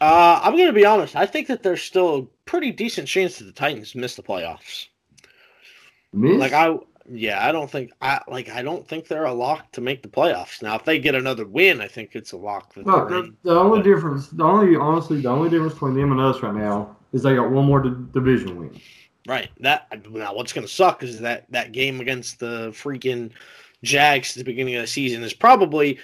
Uh, 0.00 0.40
I'm 0.42 0.52
going 0.52 0.68
to 0.68 0.72
be 0.72 0.86
honest. 0.86 1.16
I 1.16 1.26
think 1.26 1.48
that 1.48 1.62
there's 1.62 1.82
still 1.82 2.16
a 2.16 2.22
pretty 2.44 2.70
decent 2.70 3.08
chance 3.08 3.38
that 3.38 3.44
the 3.44 3.52
Titans 3.52 3.94
miss 3.94 4.14
the 4.14 4.22
playoffs. 4.22 4.86
Miss? 6.12 6.38
Like 6.38 6.52
I, 6.52 6.78
yeah, 7.10 7.46
I 7.46 7.52
don't 7.52 7.70
think 7.70 7.92
I 8.00 8.20
like. 8.26 8.48
I 8.48 8.62
don't 8.62 8.86
think 8.86 9.06
they're 9.06 9.26
a 9.26 9.34
lock 9.34 9.70
to 9.72 9.80
make 9.80 10.02
the 10.02 10.08
playoffs. 10.08 10.62
Now, 10.62 10.76
if 10.76 10.84
they 10.84 10.98
get 10.98 11.14
another 11.14 11.46
win, 11.46 11.80
I 11.80 11.88
think 11.88 12.10
it's 12.14 12.32
a 12.32 12.36
lock. 12.36 12.72
That 12.74 12.86
No, 12.86 13.06
the, 13.08 13.34
the 13.42 13.58
only 13.58 13.82
difference, 13.82 14.28
the 14.28 14.44
only 14.44 14.76
honestly, 14.76 15.20
the 15.20 15.28
only 15.28 15.50
difference 15.50 15.74
between 15.74 15.94
them 15.94 16.12
and 16.12 16.20
us 16.20 16.42
right 16.42 16.54
now 16.54 16.96
is 17.12 17.22
they 17.22 17.34
got 17.34 17.50
one 17.50 17.66
more 17.66 17.80
di- 17.80 17.94
division 18.12 18.58
win. 18.58 18.80
Right. 19.26 19.50
That 19.60 19.88
now 20.10 20.34
what's 20.34 20.52
going 20.52 20.66
to 20.66 20.72
suck 20.72 21.02
is 21.02 21.20
that 21.20 21.46
that 21.50 21.72
game 21.72 22.00
against 22.00 22.38
the 22.38 22.68
freaking 22.70 23.30
Jags 23.82 24.36
at 24.36 24.38
the 24.38 24.44
beginning 24.44 24.76
of 24.76 24.82
the 24.82 24.86
season 24.86 25.22
is 25.22 25.34
probably. 25.34 25.98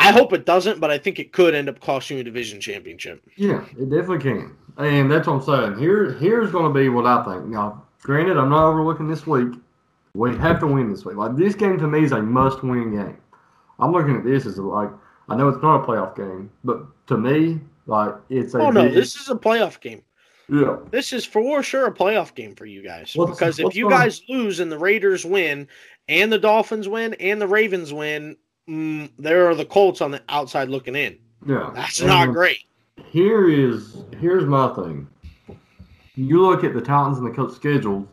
I 0.00 0.12
hope 0.12 0.32
it 0.32 0.46
doesn't, 0.46 0.78
but 0.78 0.92
I 0.92 0.98
think 0.98 1.18
it 1.18 1.32
could 1.32 1.56
end 1.56 1.68
up 1.68 1.80
costing 1.80 2.18
you 2.18 2.20
a 2.20 2.24
division 2.24 2.60
championship. 2.60 3.20
Yeah, 3.36 3.64
it 3.76 3.90
definitely 3.90 4.18
can, 4.20 4.56
and 4.76 5.10
that's 5.10 5.26
what 5.26 5.34
I'm 5.34 5.42
saying. 5.42 5.78
Here, 5.80 6.12
here's 6.12 6.52
going 6.52 6.72
to 6.72 6.78
be 6.78 6.88
what 6.88 7.04
I 7.04 7.24
think. 7.24 7.46
Now, 7.46 7.84
granted, 8.02 8.36
I'm 8.36 8.48
not 8.48 8.62
overlooking 8.68 9.08
this 9.08 9.26
week. 9.26 9.54
We 10.14 10.36
have 10.36 10.60
to 10.60 10.68
win 10.68 10.88
this 10.88 11.04
week. 11.04 11.16
Like 11.16 11.36
this 11.36 11.56
game 11.56 11.78
to 11.78 11.88
me 11.88 12.04
is 12.04 12.12
a 12.12 12.22
must-win 12.22 12.94
game. 12.94 13.18
I'm 13.80 13.90
looking 13.90 14.16
at 14.16 14.24
this 14.24 14.46
as 14.46 14.58
like 14.58 14.90
I 15.28 15.36
know 15.36 15.48
it's 15.48 15.62
not 15.62 15.82
a 15.82 15.86
playoff 15.86 16.16
game, 16.16 16.50
but 16.62 16.84
to 17.08 17.18
me, 17.18 17.60
like 17.86 18.14
it's 18.30 18.54
a 18.54 18.58
Oh 18.58 18.70
no, 18.70 18.84
big- 18.84 18.94
this 18.94 19.16
is 19.16 19.28
a 19.28 19.34
playoff 19.34 19.80
game. 19.80 20.02
Yeah. 20.48 20.76
This 20.90 21.12
is 21.12 21.24
for 21.24 21.62
sure 21.62 21.86
a 21.86 21.92
playoff 21.92 22.34
game 22.34 22.54
for 22.54 22.66
you 22.66 22.82
guys. 22.82 23.12
What's- 23.14 23.32
because 23.32 23.58
if 23.58 23.74
you 23.74 23.88
guys 23.90 24.22
lose 24.28 24.60
and 24.60 24.70
the 24.72 24.78
Raiders 24.78 25.24
win, 25.24 25.68
and 26.08 26.32
the 26.32 26.38
Dolphins 26.38 26.88
win, 26.88 27.14
and 27.14 27.40
the 27.40 27.46
Ravens 27.46 27.92
win, 27.92 28.36
mm, 28.68 29.10
there 29.18 29.48
are 29.48 29.54
the 29.54 29.64
Colts 29.66 30.00
on 30.00 30.10
the 30.10 30.22
outside 30.28 30.68
looking 30.68 30.94
in. 30.96 31.18
Yeah, 31.46 31.70
That's 31.74 32.00
And 32.00 32.08
not 32.08 32.32
great. 32.32 32.64
Here 33.06 33.48
is 33.48 34.02
here's 34.20 34.44
my 34.44 34.74
thing. 34.74 35.06
You 36.16 36.40
look 36.42 36.64
at 36.64 36.74
the 36.74 36.80
Titans 36.80 37.18
and 37.18 37.26
the 37.26 37.34
Colts 37.34 37.54
schedules 37.54 38.08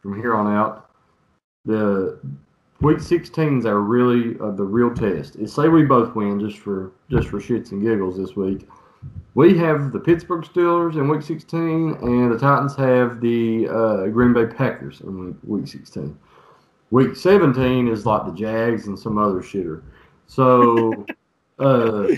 from 0.00 0.20
here 0.20 0.34
on 0.34 0.46
out. 0.46 0.90
The 1.64 2.20
week 2.80 2.98
16s 2.98 3.64
are 3.64 3.80
really 3.80 4.38
uh, 4.40 4.52
the 4.52 4.62
real 4.62 4.94
test. 4.94 5.36
Is 5.36 5.52
say 5.52 5.68
we 5.68 5.82
both 5.82 6.14
win 6.14 6.38
just 6.38 6.58
for 6.58 6.92
just 7.10 7.28
for 7.28 7.40
shits 7.40 7.72
and 7.72 7.82
giggles 7.82 8.16
this 8.16 8.36
week. 8.36 8.68
We 9.38 9.56
have 9.58 9.92
the 9.92 10.00
Pittsburgh 10.00 10.42
Steelers 10.42 10.94
in 10.94 11.08
week 11.08 11.22
16, 11.22 11.98
and 12.02 12.32
the 12.32 12.36
Titans 12.36 12.74
have 12.74 13.20
the 13.20 13.68
uh, 13.68 14.06
Green 14.08 14.32
Bay 14.32 14.46
Packers 14.46 15.00
in 15.00 15.26
week, 15.26 15.36
week 15.44 15.68
16. 15.68 16.18
Week 16.90 17.14
17 17.14 17.86
is 17.86 18.04
like 18.04 18.26
the 18.26 18.32
Jags 18.32 18.88
and 18.88 18.98
some 18.98 19.16
other 19.16 19.40
shitter. 19.40 19.84
So, 20.26 21.06
uh, 21.60 22.08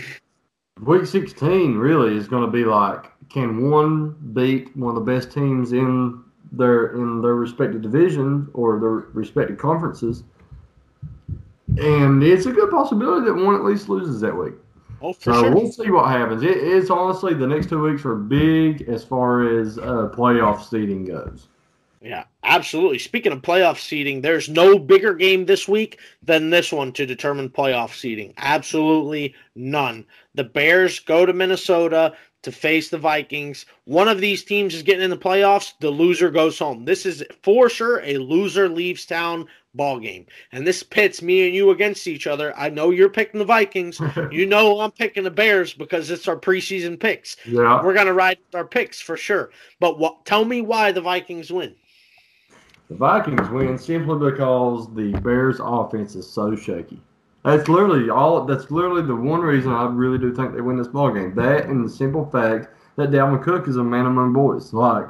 week 0.81 1.05
16 1.05 1.77
really 1.77 2.17
is 2.17 2.27
going 2.27 2.47
to 2.47 2.51
be 2.51 2.65
like 2.65 3.13
can 3.29 3.71
one 3.71 4.17
beat 4.33 4.75
one 4.75 4.97
of 4.97 5.05
the 5.05 5.13
best 5.13 5.31
teams 5.31 5.73
in 5.73 6.25
their 6.53 6.95
in 6.95 7.21
their 7.21 7.35
respective 7.35 7.83
divisions 7.83 8.49
or 8.55 8.81
their 8.81 9.11
respective 9.13 9.59
conferences 9.59 10.25
and 11.77 12.23
it's 12.23 12.47
a 12.47 12.51
good 12.51 12.71
possibility 12.71 13.27
that 13.27 13.35
one 13.35 13.55
at 13.55 13.63
least 13.63 13.91
loses 13.91 14.23
that 14.23 14.35
week 14.35 14.55
Oh, 15.03 15.13
for 15.13 15.33
so 15.33 15.41
sure. 15.43 15.55
we'll 15.55 15.73
see 15.73 15.91
what 15.91 16.11
happens 16.11 16.43
it's 16.45 16.91
honestly 16.91 17.35
the 17.35 17.47
next 17.47 17.69
two 17.69 17.83
weeks 17.83 18.05
are 18.05 18.17
big 18.17 18.83
as 18.83 19.03
far 19.05 19.59
as 19.59 19.79
uh, 19.79 20.11
playoff 20.15 20.63
seeding 20.69 21.05
goes 21.05 21.49
Yeah, 22.03 22.25
absolutely. 22.45 22.99
Speaking 22.99 23.33
of 23.33 23.43
playoff 23.43 23.79
seeding, 23.79 24.23
there's 24.23 24.49
no 24.49 24.79
bigger 24.79 25.13
game 25.13 25.45
this 25.45 25.69
week 25.69 26.01
than 26.23 26.49
this 26.49 26.73
one 26.73 26.93
to 26.95 27.05
determine 27.05 27.51
playoff 27.51 27.95
seeding. 27.95 28.33
Absolutely 28.39 29.35
none. 29.55 30.07
The 30.35 30.45
Bears 30.45 30.99
go 30.99 31.27
to 31.27 31.33
Minnesota 31.35 32.15
to 32.43 32.53
face 32.53 32.89
the 32.89 32.97
Vikings. 32.97 33.67
One 33.85 34.09
of 34.09 34.21
these 34.21 34.45
teams 34.45 34.75
is 34.75 34.83
getting 34.83 35.05
in 35.05 35.11
the 35.11 35.17
playoffs. 35.19 35.75
The 35.81 35.91
loser 35.91 36.31
goes 36.31 36.59
home. 36.59 36.87
This 36.87 37.05
is 37.05 37.23
for 37.43 37.69
sure 37.69 38.01
a 38.03 38.17
loser 38.17 38.69
leaves 38.69 39.05
town 39.05 39.47
ball 39.75 39.99
game. 39.99 40.27
And 40.53 40.67
this 40.67 40.83
pits 40.83 41.23
me 41.23 41.47
and 41.47 41.55
you 41.55 41.71
against 41.71 42.07
each 42.07 42.27
other. 42.27 42.57
I 42.57 42.71
know 42.71 42.91
you're 42.91 43.09
picking 43.11 43.39
the 43.39 43.45
Vikings. 43.45 44.01
You 44.31 44.47
know 44.47 44.81
I'm 44.81 44.93
picking 44.93 45.25
the 45.25 45.31
Bears 45.31 45.75
because 45.75 46.11
it's 46.11 46.29
our 46.29 46.37
preseason 46.37 46.99
picks. 46.99 47.37
yeah 47.47 47.83
We're 47.83 47.95
gonna 47.95 48.13
ride 48.13 48.39
our 48.55 48.67
picks 48.67 49.01
for 49.01 49.17
sure. 49.17 49.51
But 49.81 49.99
what? 49.99 50.25
Tell 50.25 50.45
me 50.45 50.61
why 50.61 50.93
the 50.93 51.01
Vikings 51.01 51.51
win. 51.51 51.75
The 52.89 52.97
Vikings 52.97 53.49
win 53.51 53.79
simply 53.79 54.31
because 54.31 54.93
the 54.95 55.13
Bears' 55.21 55.61
offense 55.61 56.15
is 56.17 56.29
so 56.29 56.55
shaky. 56.57 57.01
That's 57.45 57.69
literally 57.69 58.11
all. 58.11 58.45
That's 58.45 58.71
literally 58.71 59.03
the 59.03 59.17
one 59.17 59.41
reason 59.41 59.73
I 59.73 59.87
really 59.87 60.19
do 60.19 60.35
think 60.35 60.55
they 60.55 60.61
win 60.61 60.77
this 60.77 60.89
ball 60.89 61.11
game. 61.13 61.35
That 61.35 61.67
and 61.67 61.85
the 61.85 61.91
simple 61.91 62.27
fact 62.31 62.69
that 62.97 63.11
Dalvin 63.11 63.43
Cook 63.43 63.67
is 63.69 63.77
a 63.77 63.85
man 63.85 64.07
among 64.07 64.33
boys. 64.33 64.73
Like 64.73 65.07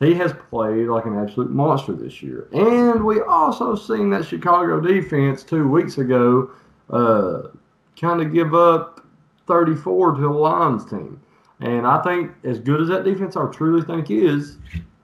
he 0.00 0.14
has 0.14 0.32
played 0.50 0.88
like 0.88 1.04
an 1.04 1.16
absolute 1.16 1.50
monster 1.50 1.92
this 1.92 2.22
year. 2.22 2.48
And 2.52 3.04
we 3.04 3.20
also 3.20 3.76
seen 3.76 4.10
that 4.10 4.24
Chicago 4.24 4.80
defense 4.80 5.42
two 5.42 5.68
weeks 5.68 5.98
ago, 5.98 6.50
uh, 6.88 7.48
kind 8.00 8.20
of 8.20 8.32
give 8.32 8.54
up 8.54 9.06
34 9.46 10.14
to 10.14 10.20
the 10.22 10.28
Lions 10.28 10.84
team. 10.86 11.20
And 11.60 11.86
I 11.86 12.02
think 12.02 12.32
as 12.44 12.58
good 12.58 12.80
as 12.80 12.88
that 12.88 13.04
defense 13.04 13.36
I 13.36 13.46
truly 13.52 13.82
think 13.84 14.10
is, 14.10 14.56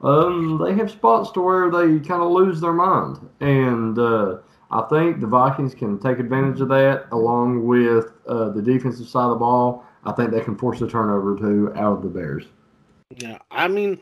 um, 0.02 0.60
they 0.62 0.74
have 0.74 0.90
spots 0.90 1.30
to 1.32 1.40
where 1.40 1.70
they 1.70 1.98
kind 2.00 2.22
of 2.22 2.30
lose 2.30 2.60
their 2.60 2.72
mind, 2.72 3.18
and 3.40 3.98
uh, 3.98 4.38
I 4.70 4.82
think 4.82 5.20
the 5.20 5.26
Vikings 5.26 5.74
can 5.74 5.98
take 5.98 6.18
advantage 6.18 6.60
of 6.60 6.68
that, 6.68 7.06
along 7.12 7.66
with 7.66 8.12
uh, 8.26 8.50
the 8.50 8.62
defensive 8.62 9.08
side 9.08 9.24
of 9.24 9.30
the 9.30 9.36
ball. 9.36 9.84
I 10.04 10.12
think 10.12 10.30
they 10.30 10.40
can 10.40 10.56
force 10.56 10.80
a 10.82 10.86
turnover 10.86 11.36
too 11.36 11.72
out 11.76 11.96
of 11.96 12.02
the 12.02 12.08
Bears. 12.08 12.44
Yeah, 13.16 13.38
I 13.50 13.68
mean, 13.68 13.98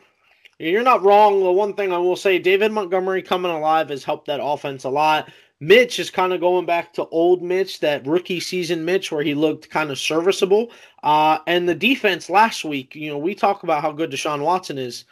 you're 0.59 0.83
not 0.83 1.03
wrong. 1.03 1.43
The 1.43 1.53
one 1.53 1.75
thing 1.75 1.93
I 1.93 1.99
will 1.99 2.17
say, 2.17 2.39
David 2.39 2.73
Montgomery 2.73 3.23
coming 3.23 3.51
alive 3.51 3.89
has 3.91 4.05
helped 4.05 4.27
that 4.27 4.41
offense 4.43 4.85
a 4.85 4.91
lot. 4.91 5.31
Mitch 5.61 5.99
is 5.99 6.11
kind 6.11 6.33
of 6.33 6.41
going 6.41 6.67
back 6.67 6.93
to 6.95 7.07
old 7.07 7.43
Mitch, 7.43 7.81
that 7.81 8.07
rookie 8.07 8.41
season 8.41 8.85
Mitch, 8.85 9.11
where 9.11 9.23
he 9.23 9.35
looked 9.35 9.71
kind 9.71 9.91
of 9.91 9.99
serviceable. 9.99 10.71
Uh, 11.03 11.39
and 11.47 11.69
the 11.69 11.75
defense 11.75 12.29
last 12.29 12.65
week, 12.65 12.95
you 12.95 13.09
know, 13.11 13.19
we 13.19 13.35
talk 13.35 13.63
about 13.63 13.83
how 13.83 13.93
good 13.93 14.11
Deshaun 14.11 14.43
Watson 14.43 14.79
is. 14.79 15.05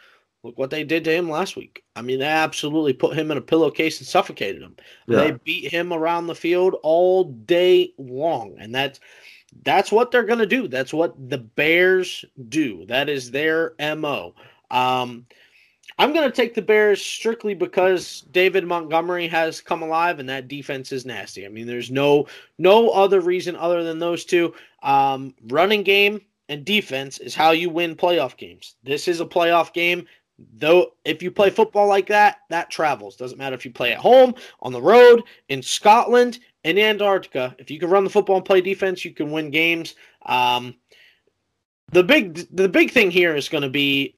Look 0.43 0.57
what 0.57 0.71
they 0.71 0.83
did 0.83 1.05
to 1.05 1.13
him 1.13 1.29
last 1.29 1.55
week. 1.55 1.83
I 1.95 2.01
mean, 2.01 2.19
they 2.19 2.25
absolutely 2.25 2.91
put 2.91 3.17
him 3.17 3.31
in 3.31 3.37
a 3.37 3.41
pillowcase 3.41 3.99
and 3.99 4.07
suffocated 4.07 4.61
him. 4.61 4.75
They 5.07 5.31
beat 5.45 5.71
him 5.71 5.93
around 5.93 6.27
the 6.27 6.35
field 6.35 6.75
all 6.83 7.23
day 7.23 7.93
long, 7.97 8.57
and 8.59 8.75
that's 8.75 8.99
that's 9.63 9.91
what 9.91 10.11
they're 10.11 10.23
going 10.25 10.39
to 10.39 10.45
do. 10.45 10.67
That's 10.67 10.93
what 10.93 11.15
the 11.29 11.37
Bears 11.37 12.25
do. 12.49 12.85
That 12.87 13.07
is 13.07 13.31
their 13.31 13.73
mo. 13.79 14.35
Um, 14.73 15.25
I'm 15.99 16.11
going 16.11 16.29
to 16.29 16.35
take 16.35 16.55
the 16.55 16.61
Bears 16.61 17.01
strictly 17.01 17.53
because 17.53 18.21
David 18.31 18.65
Montgomery 18.65 19.27
has 19.27 19.61
come 19.61 19.83
alive, 19.83 20.19
and 20.19 20.27
that 20.27 20.47
defense 20.47 20.91
is 20.91 21.05
nasty. 21.05 21.45
I 21.45 21.49
mean, 21.49 21.67
there's 21.67 21.91
no 21.91 22.27
no 22.57 22.89
other 22.89 23.21
reason 23.21 23.55
other 23.55 23.83
than 23.83 23.99
those 23.99 24.25
two. 24.25 24.53
Um, 24.81 25.35
running 25.49 25.83
game 25.83 26.19
and 26.49 26.65
defense 26.65 27.19
is 27.19 27.35
how 27.35 27.51
you 27.51 27.69
win 27.69 27.95
playoff 27.95 28.35
games. 28.37 28.75
This 28.83 29.07
is 29.07 29.21
a 29.21 29.25
playoff 29.25 29.71
game. 29.71 30.07
Though, 30.57 30.93
if 31.05 31.21
you 31.21 31.29
play 31.29 31.51
football 31.51 31.87
like 31.87 32.07
that, 32.07 32.37
that 32.49 32.71
travels. 32.71 33.15
Doesn't 33.15 33.37
matter 33.37 33.55
if 33.55 33.63
you 33.63 33.71
play 33.71 33.93
at 33.93 33.99
home, 33.99 34.33
on 34.61 34.73
the 34.73 34.81
road, 34.81 35.23
in 35.49 35.61
Scotland, 35.61 36.39
in 36.63 36.79
Antarctica. 36.79 37.55
If 37.59 37.69
you 37.69 37.79
can 37.79 37.91
run 37.91 38.03
the 38.03 38.09
football 38.09 38.37
and 38.37 38.45
play 38.45 38.59
defense, 38.59 39.05
you 39.05 39.11
can 39.11 39.31
win 39.31 39.51
games. 39.51 39.93
Um, 40.25 40.75
the 41.91 42.03
big, 42.03 42.47
the 42.51 42.67
big 42.67 42.89
thing 42.89 43.11
here 43.11 43.35
is 43.35 43.47
going 43.47 43.61
to 43.61 43.69
be 43.69 44.15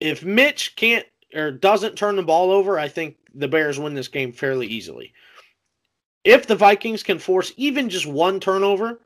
if 0.00 0.24
Mitch 0.24 0.74
can't 0.76 1.06
or 1.34 1.50
doesn't 1.50 1.96
turn 1.96 2.16
the 2.16 2.22
ball 2.22 2.50
over. 2.50 2.78
I 2.78 2.88
think 2.88 3.16
the 3.34 3.48
Bears 3.48 3.78
win 3.78 3.94
this 3.94 4.08
game 4.08 4.32
fairly 4.32 4.66
easily. 4.66 5.12
If 6.24 6.46
the 6.46 6.56
Vikings 6.56 7.02
can 7.02 7.18
force 7.18 7.52
even 7.56 7.88
just 7.88 8.06
one 8.06 8.40
turnover, 8.40 9.00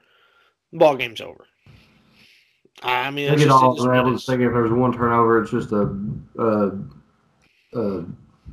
the 0.72 0.78
ball 0.78 0.97
game's 0.97 1.20
over. 1.20 1.47
I 2.82 3.11
mean, 3.11 3.28
Take 3.28 3.34
it's 3.34 3.42
it 3.42 3.47
just, 3.47 3.62
all 3.62 3.72
it 3.72 3.76
is 3.76 3.80
what 3.86 3.97
it 3.97 3.99
around. 3.99 4.18
Think 4.18 4.40
if 4.42 4.53
there's 4.53 4.72
one 4.72 4.92
turnover, 4.92 5.42
it's 5.42 5.51
just 5.51 5.72
a, 5.72 5.97
uh, 6.38 6.70
uh, 7.78 8.03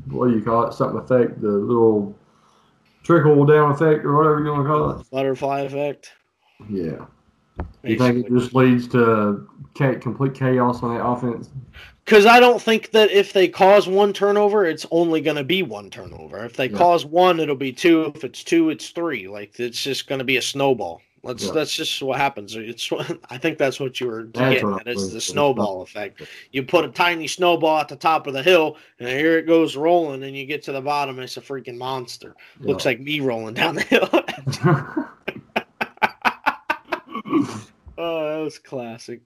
what 0.10 0.30
do 0.30 0.36
you 0.36 0.42
call 0.44 0.68
it? 0.68 0.74
Something 0.74 1.00
effect, 1.00 1.42
the 1.42 1.50
little 1.50 2.16
trickle 3.04 3.46
down 3.46 3.72
effect 3.72 4.06
or 4.06 4.16
whatever 4.16 4.44
you 4.44 4.52
want 4.52 4.64
to 4.64 4.68
call 4.68 5.00
it. 5.00 5.10
butterfly 5.10 5.62
effect. 5.62 6.12
Yeah. 6.70 7.06
You 7.84 7.98
think 7.98 8.26
it 8.26 8.32
just 8.32 8.54
leads 8.54 8.88
to 8.89 9.48
complete 9.76 10.36
chaos 10.36 10.84
on 10.84 10.96
the 10.96 11.04
offense? 11.04 11.50
Because 12.12 12.26
I 12.26 12.41
don't 12.41 12.62
think 12.62 12.91
that 12.91 13.09
if 13.09 13.32
they 13.32 13.47
cause 13.47 13.88
one 13.88 14.12
turnover, 14.12 14.66
it's 14.66 14.86
only 14.91 15.22
going 15.22 15.38
to 15.38 15.45
be 15.45 15.64
one 15.64 15.89
turnover. 15.89 16.43
If 16.43 16.57
they 16.57 16.68
Yeah. 16.68 16.78
cause 16.78 17.05
one, 17.05 17.39
it'll 17.39 17.55
be 17.55 17.72
two. 17.72 18.12
If 18.14 18.26
it's 18.26 18.43
two, 18.43 18.70
it's 18.70 18.89
three. 18.89 19.30
Like 19.30 19.57
it's 19.62 19.82
just 19.82 20.09
going 20.09 20.20
to 20.20 20.26
be 20.26 20.36
a 20.36 20.41
snowball. 20.41 21.01
That's 21.24 21.45
Yeah. 21.45 21.51
that's 21.53 21.74
just 21.74 22.01
what 22.01 22.18
happens. 22.18 22.57
It's 22.57 22.91
I 23.30 23.38
think 23.38 23.57
that's 23.57 23.80
what 23.80 24.01
you 24.01 24.07
were 24.07 24.24
getting 24.24 24.74
at. 24.74 24.88
It's 24.88 25.07
the 25.07 25.22
snowball 25.22 25.84
effect. 25.84 26.22
You 26.51 26.64
put 26.64 26.84
a 26.84 26.89
tiny 26.89 27.28
snowball 27.28 27.78
at 27.78 27.88
the 27.88 27.95
top 27.95 28.28
of 28.28 28.34
the 28.34 28.43
hill, 28.43 28.76
and 28.99 29.07
here 29.07 29.38
it 29.38 29.47
goes 29.47 29.78
rolling, 29.78 30.24
and 30.24 30.36
you 30.36 30.45
get 30.45 30.64
to 30.64 30.74
the 30.74 30.82
bottom, 30.82 31.16
and 31.16 31.24
it's 31.24 31.38
a 31.38 31.41
freaking 31.41 31.78
monster. 31.78 32.36
Looks 32.59 32.84
like 32.84 32.99
me 32.99 33.22
rolling 33.22 33.53
down 33.53 33.76
the 33.76 33.84
hill. 33.84 34.09
oh, 37.97 38.38
that 38.38 38.43
was 38.43 38.59
classic. 38.59 39.22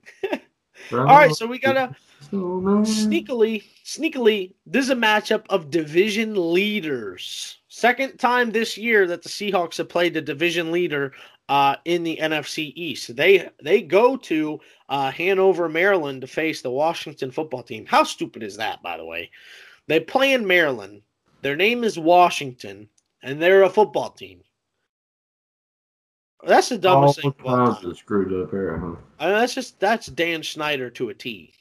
All 0.92 1.04
right, 1.04 1.34
so 1.34 1.46
we 1.46 1.58
got 1.58 1.76
a 1.76 1.94
Snowman. 2.20 2.84
sneakily, 2.84 3.64
sneakily, 3.84 4.54
this 4.66 4.84
is 4.84 4.90
a 4.90 4.96
matchup 4.96 5.44
of 5.48 5.70
division 5.70 6.52
leaders. 6.52 7.58
Second 7.68 8.18
time 8.18 8.50
this 8.50 8.78
year 8.78 9.06
that 9.06 9.22
the 9.22 9.28
Seahawks 9.28 9.76
have 9.76 9.88
played 9.88 10.14
the 10.14 10.22
division 10.22 10.72
leader 10.72 11.12
uh, 11.48 11.76
in 11.84 12.02
the 12.02 12.18
NFC 12.20 12.72
East. 12.74 13.14
They 13.14 13.48
they 13.62 13.82
go 13.82 14.16
to 14.16 14.60
uh, 14.88 15.10
Hanover, 15.10 15.68
Maryland 15.68 16.22
to 16.22 16.26
face 16.26 16.62
the 16.62 16.70
Washington 16.70 17.30
football 17.30 17.62
team. 17.62 17.86
How 17.86 18.04
stupid 18.04 18.42
is 18.42 18.56
that, 18.56 18.82
by 18.82 18.96
the 18.96 19.04
way? 19.04 19.30
They 19.86 20.00
play 20.00 20.32
in 20.32 20.46
Maryland. 20.46 21.02
Their 21.42 21.56
name 21.56 21.84
is 21.84 21.98
Washington, 21.98 22.88
and 23.22 23.40
they're 23.40 23.62
a 23.62 23.70
football 23.70 24.10
team. 24.10 24.42
That's 26.46 26.68
the 26.68 26.76
All 26.76 26.80
dumbest 27.00 27.20
thing. 27.22 27.34
all 27.44 27.56
kinds 27.66 27.80
time. 27.80 27.90
of 27.90 27.98
screwed 27.98 28.32
up 28.42 28.50
here, 28.50 28.78
huh? 28.78 28.94
I 29.18 29.26
mean, 29.26 29.34
that's 29.34 29.54
just 29.54 29.78
that's 29.80 30.06
Dan 30.06 30.42
Snyder 30.42 30.90
to 30.90 31.08
a 31.08 31.14
T. 31.14 31.52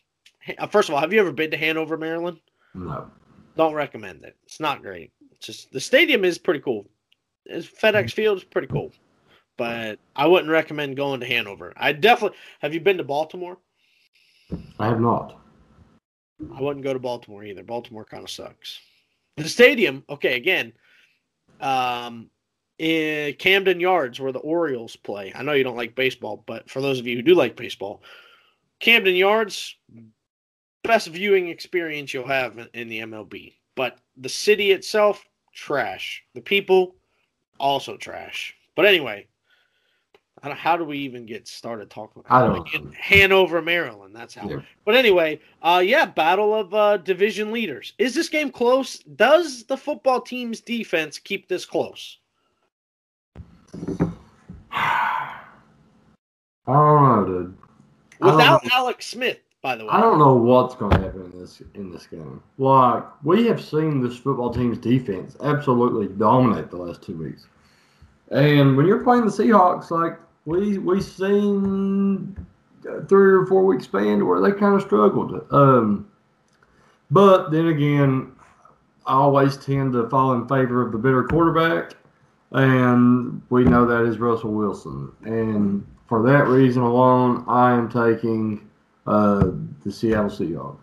First 0.69 0.89
of 0.89 0.95
all, 0.95 1.01
have 1.01 1.11
you 1.11 1.19
ever 1.19 1.31
been 1.31 1.49
to 1.51 1.57
Hanover, 1.57 1.97
Maryland? 1.97 2.39
No. 2.75 3.09
Don't 3.57 3.73
recommend 3.73 4.23
it. 4.23 4.35
It's 4.45 4.59
not 4.59 4.81
great. 4.83 5.11
It's 5.31 5.45
just 5.47 5.71
the 5.71 5.79
stadium 5.79 6.23
is 6.23 6.37
pretty 6.37 6.59
cool. 6.59 6.85
It's 7.45 7.67
FedEx 7.67 8.11
Field 8.13 8.37
is 8.37 8.43
pretty 8.43 8.67
cool, 8.67 8.91
but 9.57 9.97
I 10.15 10.27
wouldn't 10.27 10.51
recommend 10.51 10.95
going 10.97 11.19
to 11.19 11.25
Hanover. 11.25 11.73
I 11.77 11.91
definitely 11.91 12.37
have 12.59 12.73
you 12.73 12.79
been 12.79 12.97
to 12.97 13.03
Baltimore? 13.03 13.57
I 14.79 14.87
have 14.87 14.99
not. 15.01 15.39
I 16.55 16.61
wouldn't 16.61 16.83
go 16.83 16.93
to 16.93 16.99
Baltimore 16.99 17.43
either. 17.43 17.63
Baltimore 17.63 18.05
kind 18.05 18.23
of 18.23 18.29
sucks. 18.29 18.79
The 19.37 19.47
stadium, 19.49 20.03
okay, 20.09 20.35
again, 20.35 20.73
um, 21.61 22.29
in 22.77 23.33
Camden 23.35 23.79
Yards 23.79 24.19
where 24.19 24.31
the 24.31 24.39
Orioles 24.39 24.95
play. 24.95 25.31
I 25.35 25.43
know 25.43 25.53
you 25.53 25.63
don't 25.63 25.77
like 25.77 25.95
baseball, 25.95 26.43
but 26.45 26.69
for 26.69 26.81
those 26.81 26.99
of 26.99 27.07
you 27.07 27.15
who 27.15 27.21
do 27.21 27.35
like 27.35 27.55
baseball, 27.55 28.01
Camden 28.79 29.15
Yards, 29.15 29.75
best 30.83 31.07
viewing 31.07 31.47
experience 31.47 32.13
you'll 32.13 32.27
have 32.27 32.57
in, 32.57 32.67
in 32.73 32.87
the 32.89 32.99
MLB. 32.99 33.53
But 33.75 33.97
the 34.17 34.29
city 34.29 34.71
itself, 34.71 35.23
trash. 35.53 36.23
The 36.33 36.41
people, 36.41 36.95
also 37.59 37.97
trash. 37.97 38.55
But 38.75 38.85
anyway, 38.85 39.27
I 40.43 40.49
don't- 40.49 40.57
how 40.57 40.75
do 40.77 40.83
we 40.83 40.99
even 40.99 41.25
get 41.25 41.47
started 41.47 41.89
talking? 41.89 42.23
I 42.29 42.41
don't 42.45 42.73
in 42.73 42.85
know. 42.85 42.91
Hanover, 42.99 43.61
Maryland. 43.61 44.15
That's 44.15 44.35
how. 44.35 44.49
Yeah. 44.49 44.61
But 44.85 44.95
anyway, 44.95 45.39
uh, 45.61 45.81
yeah, 45.83 46.05
battle 46.05 46.53
of 46.53 46.73
uh, 46.73 46.97
division 46.97 47.51
leaders. 47.51 47.93
Is 47.97 48.13
this 48.13 48.29
game 48.29 48.51
close? 48.51 48.99
Does 48.99 49.63
the 49.63 49.77
football 49.77 50.21
team's 50.21 50.59
defense 50.61 51.17
keep 51.17 51.47
this 51.47 51.65
close? 51.65 52.19
Don't 56.73 57.27
know, 57.27 57.33
dude. 57.33 57.57
Without 58.19 58.63
know. 58.63 58.69
Alex 58.73 59.07
Smith, 59.07 59.39
by 59.61 59.75
the 59.75 59.83
way. 59.83 59.89
I 59.91 59.99
don't 59.99 60.19
know 60.19 60.33
what's 60.33 60.75
going 60.75 60.91
to 60.91 60.99
happen 60.99 61.31
in 61.33 61.39
this 61.39 61.61
in 61.75 61.91
this 61.91 62.07
game. 62.07 62.41
Like 62.57 63.03
we 63.23 63.45
have 63.47 63.63
seen 63.63 64.01
this 64.01 64.17
football 64.17 64.53
team's 64.53 64.77
defense 64.77 65.35
absolutely 65.43 66.07
dominate 66.07 66.69
the 66.71 66.77
last 66.77 67.01
two 67.01 67.17
weeks, 67.17 67.47
and 68.31 68.75
when 68.75 68.85
you're 68.85 69.03
playing 69.03 69.25
the 69.25 69.31
Seahawks, 69.31 69.91
like 69.91 70.17
we 70.45 70.77
we 70.77 71.01
seen 71.01 72.35
three 73.07 73.33
or 73.33 73.45
four 73.45 73.65
week 73.65 73.81
span 73.81 74.25
where 74.25 74.41
they 74.41 74.51
kind 74.51 74.75
of 74.75 74.81
struggled. 74.81 75.45
Um, 75.51 76.07
but 77.11 77.51
then 77.51 77.67
again, 77.67 78.31
I 79.05 79.13
always 79.13 79.57
tend 79.57 79.93
to 79.93 80.09
fall 80.09 80.33
in 80.33 80.47
favor 80.47 80.81
of 80.81 80.91
the 80.91 80.97
better 80.97 81.23
quarterback, 81.23 81.93
and 82.51 83.41
we 83.49 83.63
know 83.63 83.85
that 83.85 84.09
is 84.09 84.17
Russell 84.17 84.51
Wilson, 84.51 85.11
and 85.23 85.85
for 86.07 86.23
that 86.23 86.47
reason 86.47 86.81
alone, 86.81 87.43
I 87.47 87.71
am 87.71 87.89
taking 87.89 88.67
uh, 89.07 89.51
the 89.83 89.91
Seattle 89.91 90.29
Seahawks. 90.29 90.77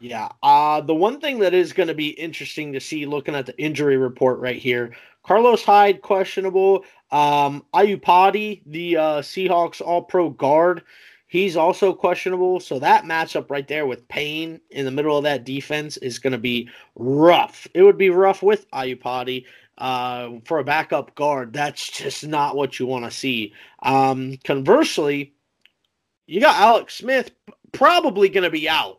Yeah. 0.00 0.28
Uh, 0.42 0.80
the 0.80 0.94
one 0.94 1.20
thing 1.20 1.40
that 1.40 1.54
is 1.54 1.72
going 1.72 1.88
to 1.88 1.94
be 1.94 2.10
interesting 2.10 2.72
to 2.72 2.80
see 2.80 3.04
looking 3.04 3.34
at 3.34 3.46
the 3.46 3.58
injury 3.60 3.96
report 3.96 4.38
right 4.38 4.56
here 4.56 4.92
Carlos 5.28 5.62
Hyde, 5.62 6.00
questionable. 6.00 6.86
Um, 7.10 7.62
Iupati, 7.74 8.62
the 8.64 8.96
uh, 8.96 9.20
Seahawks 9.20 9.82
All 9.82 10.00
Pro 10.00 10.30
guard, 10.30 10.82
he's 11.26 11.54
also 11.54 11.92
questionable. 11.92 12.60
So 12.60 12.78
that 12.78 13.04
matchup 13.04 13.50
right 13.50 13.68
there 13.68 13.86
with 13.86 14.08
Payne 14.08 14.58
in 14.70 14.86
the 14.86 14.90
middle 14.90 15.18
of 15.18 15.24
that 15.24 15.44
defense 15.44 15.98
is 15.98 16.18
going 16.18 16.32
to 16.32 16.38
be 16.38 16.70
rough. 16.96 17.68
It 17.74 17.82
would 17.82 17.98
be 17.98 18.08
rough 18.08 18.42
with 18.42 18.70
Iupati. 18.70 19.44
Uh, 19.78 20.40
for 20.44 20.58
a 20.58 20.64
backup 20.64 21.14
guard, 21.14 21.52
that's 21.52 21.88
just 21.88 22.26
not 22.26 22.56
what 22.56 22.80
you 22.80 22.86
want 22.86 23.04
to 23.04 23.10
see. 23.12 23.54
Um, 23.80 24.36
conversely, 24.42 25.34
you 26.26 26.40
got 26.40 26.60
Alex 26.60 26.96
Smith 26.96 27.30
probably 27.70 28.28
going 28.28 28.44
to 28.44 28.50
be 28.50 28.68
out 28.68 28.98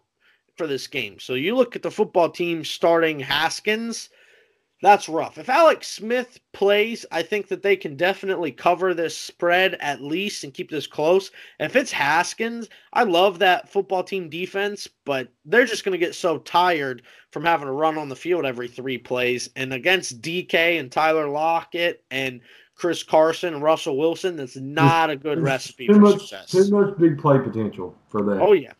for 0.55 0.67
this 0.67 0.87
game. 0.87 1.19
So 1.19 1.33
you 1.33 1.55
look 1.55 1.75
at 1.75 1.81
the 1.81 1.91
football 1.91 2.29
team 2.29 2.63
starting 2.63 3.19
Haskins, 3.19 4.09
that's 4.81 5.09
rough. 5.09 5.37
If 5.37 5.49
Alex 5.49 5.87
Smith 5.87 6.39
plays, 6.53 7.05
I 7.11 7.21
think 7.21 7.49
that 7.49 7.61
they 7.61 7.75
can 7.75 7.97
definitely 7.97 8.51
cover 8.51 8.93
this 8.93 9.17
spread 9.17 9.75
at 9.81 10.01
least 10.01 10.43
and 10.43 10.53
keep 10.53 10.71
this 10.71 10.87
close. 10.87 11.31
If 11.59 11.75
it's 11.75 11.91
Haskins, 11.91 12.69
I 12.93 13.03
love 13.03 13.39
that 13.39 13.69
football 13.69 14.03
team 14.03 14.29
defense, 14.29 14.87
but 15.05 15.27
they're 15.43 15.65
just 15.65 15.83
going 15.83 15.99
to 15.99 16.05
get 16.05 16.15
so 16.15 16.37
tired 16.39 17.01
from 17.31 17.43
having 17.43 17.67
to 17.67 17.73
run 17.73 17.97
on 17.97 18.07
the 18.07 18.15
field 18.15 18.45
every 18.45 18.69
three 18.69 18.97
plays. 18.97 19.49
And 19.57 19.73
against 19.73 20.21
DK 20.21 20.79
and 20.79 20.89
Tyler 20.89 21.27
Lockett 21.27 22.03
and 22.09 22.39
Chris 22.75 23.03
Carson 23.03 23.55
and 23.55 23.63
Russell 23.63 23.97
Wilson, 23.97 24.37
that's 24.37 24.55
not 24.55 25.09
a 25.09 25.17
good 25.17 25.41
recipe 25.41 25.87
for 25.87 25.95
much, 25.95 26.19
success. 26.19 26.51
too 26.51 26.69
much 26.71 26.97
big 26.97 27.19
play 27.19 27.37
potential 27.37 27.93
for 28.07 28.23
that. 28.23 28.39
Oh 28.41 28.53
yeah, 28.53 28.71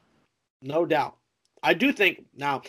no 0.61 0.85
doubt. 0.85 1.17
I 1.61 1.73
do 1.73 1.91
think 1.91 2.23
now. 2.37 2.61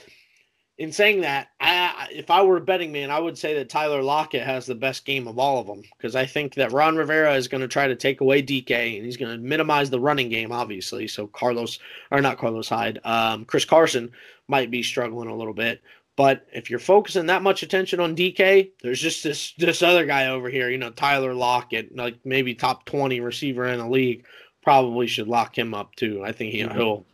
In 0.81 0.93
saying 0.93 1.21
that, 1.21 1.49
I, 1.61 2.09
if 2.11 2.31
I 2.31 2.43
were 2.43 2.57
a 2.57 2.61
betting 2.63 2.91
man, 2.91 3.11
I 3.11 3.19
would 3.19 3.37
say 3.37 3.53
that 3.53 3.69
Tyler 3.69 4.03
Lockett 4.03 4.47
has 4.47 4.65
the 4.65 4.75
best 4.75 5.05
game 5.05 5.29
of 5.29 5.39
all 5.39 5.61
of 5.61 5.67
them 5.67 5.83
because 5.99 6.17
I 6.17 6.25
think 6.25 6.55
that 6.55 6.73
Ron 6.73 6.97
Rivera 6.97 7.35
is 7.35 7.49
going 7.49 7.61
to 7.61 7.69
try 7.69 7.87
to 7.87 7.95
take 7.95 8.23
away 8.23 8.43
DK 8.43 8.97
and 8.97 9.05
he's 9.05 9.19
going 9.19 9.31
to 9.31 9.37
minimize 9.37 9.91
the 9.91 10.01
running 10.01 10.31
game, 10.31 10.53
obviously. 10.53 11.07
So 11.07 11.27
Carlos, 11.27 11.81
or 12.11 12.23
not 12.23 12.39
Carlos 12.39 12.71
Hyde, 12.71 12.99
um, 13.05 13.45
Chris 13.45 13.67
Carson 13.67 14.11
might 14.49 14.71
be 14.71 14.83
struggling 14.83 15.29
a 15.29 15.37
little 15.37 15.53
bit. 15.53 15.83
But 16.17 16.47
if 16.51 16.71
you're 16.71 16.79
focusing 16.79 17.27
that 17.27 17.43
much 17.43 17.63
attention 17.63 18.01
on 18.01 18.17
DK, 18.17 18.71
there's 18.83 19.03
just 19.03 19.23
this 19.23 19.53
this 19.59 19.83
other 19.83 20.07
guy 20.07 20.29
over 20.29 20.49
here, 20.49 20.71
you 20.71 20.79
know, 20.79 20.89
Tyler 20.89 21.35
Lockett, 21.35 21.95
like 21.95 22.17
maybe 22.25 22.55
top 22.55 22.87
20 22.87 23.21
receiver 23.21 23.67
in 23.67 23.81
the 23.81 23.87
league. 23.87 24.25
Probably 24.63 25.07
should 25.07 25.29
lock 25.29 25.59
him 25.59 25.75
up 25.75 25.95
too. 25.95 26.25
I 26.25 26.33
think 26.33 26.53
he, 26.53 26.67
he'll 26.67 27.05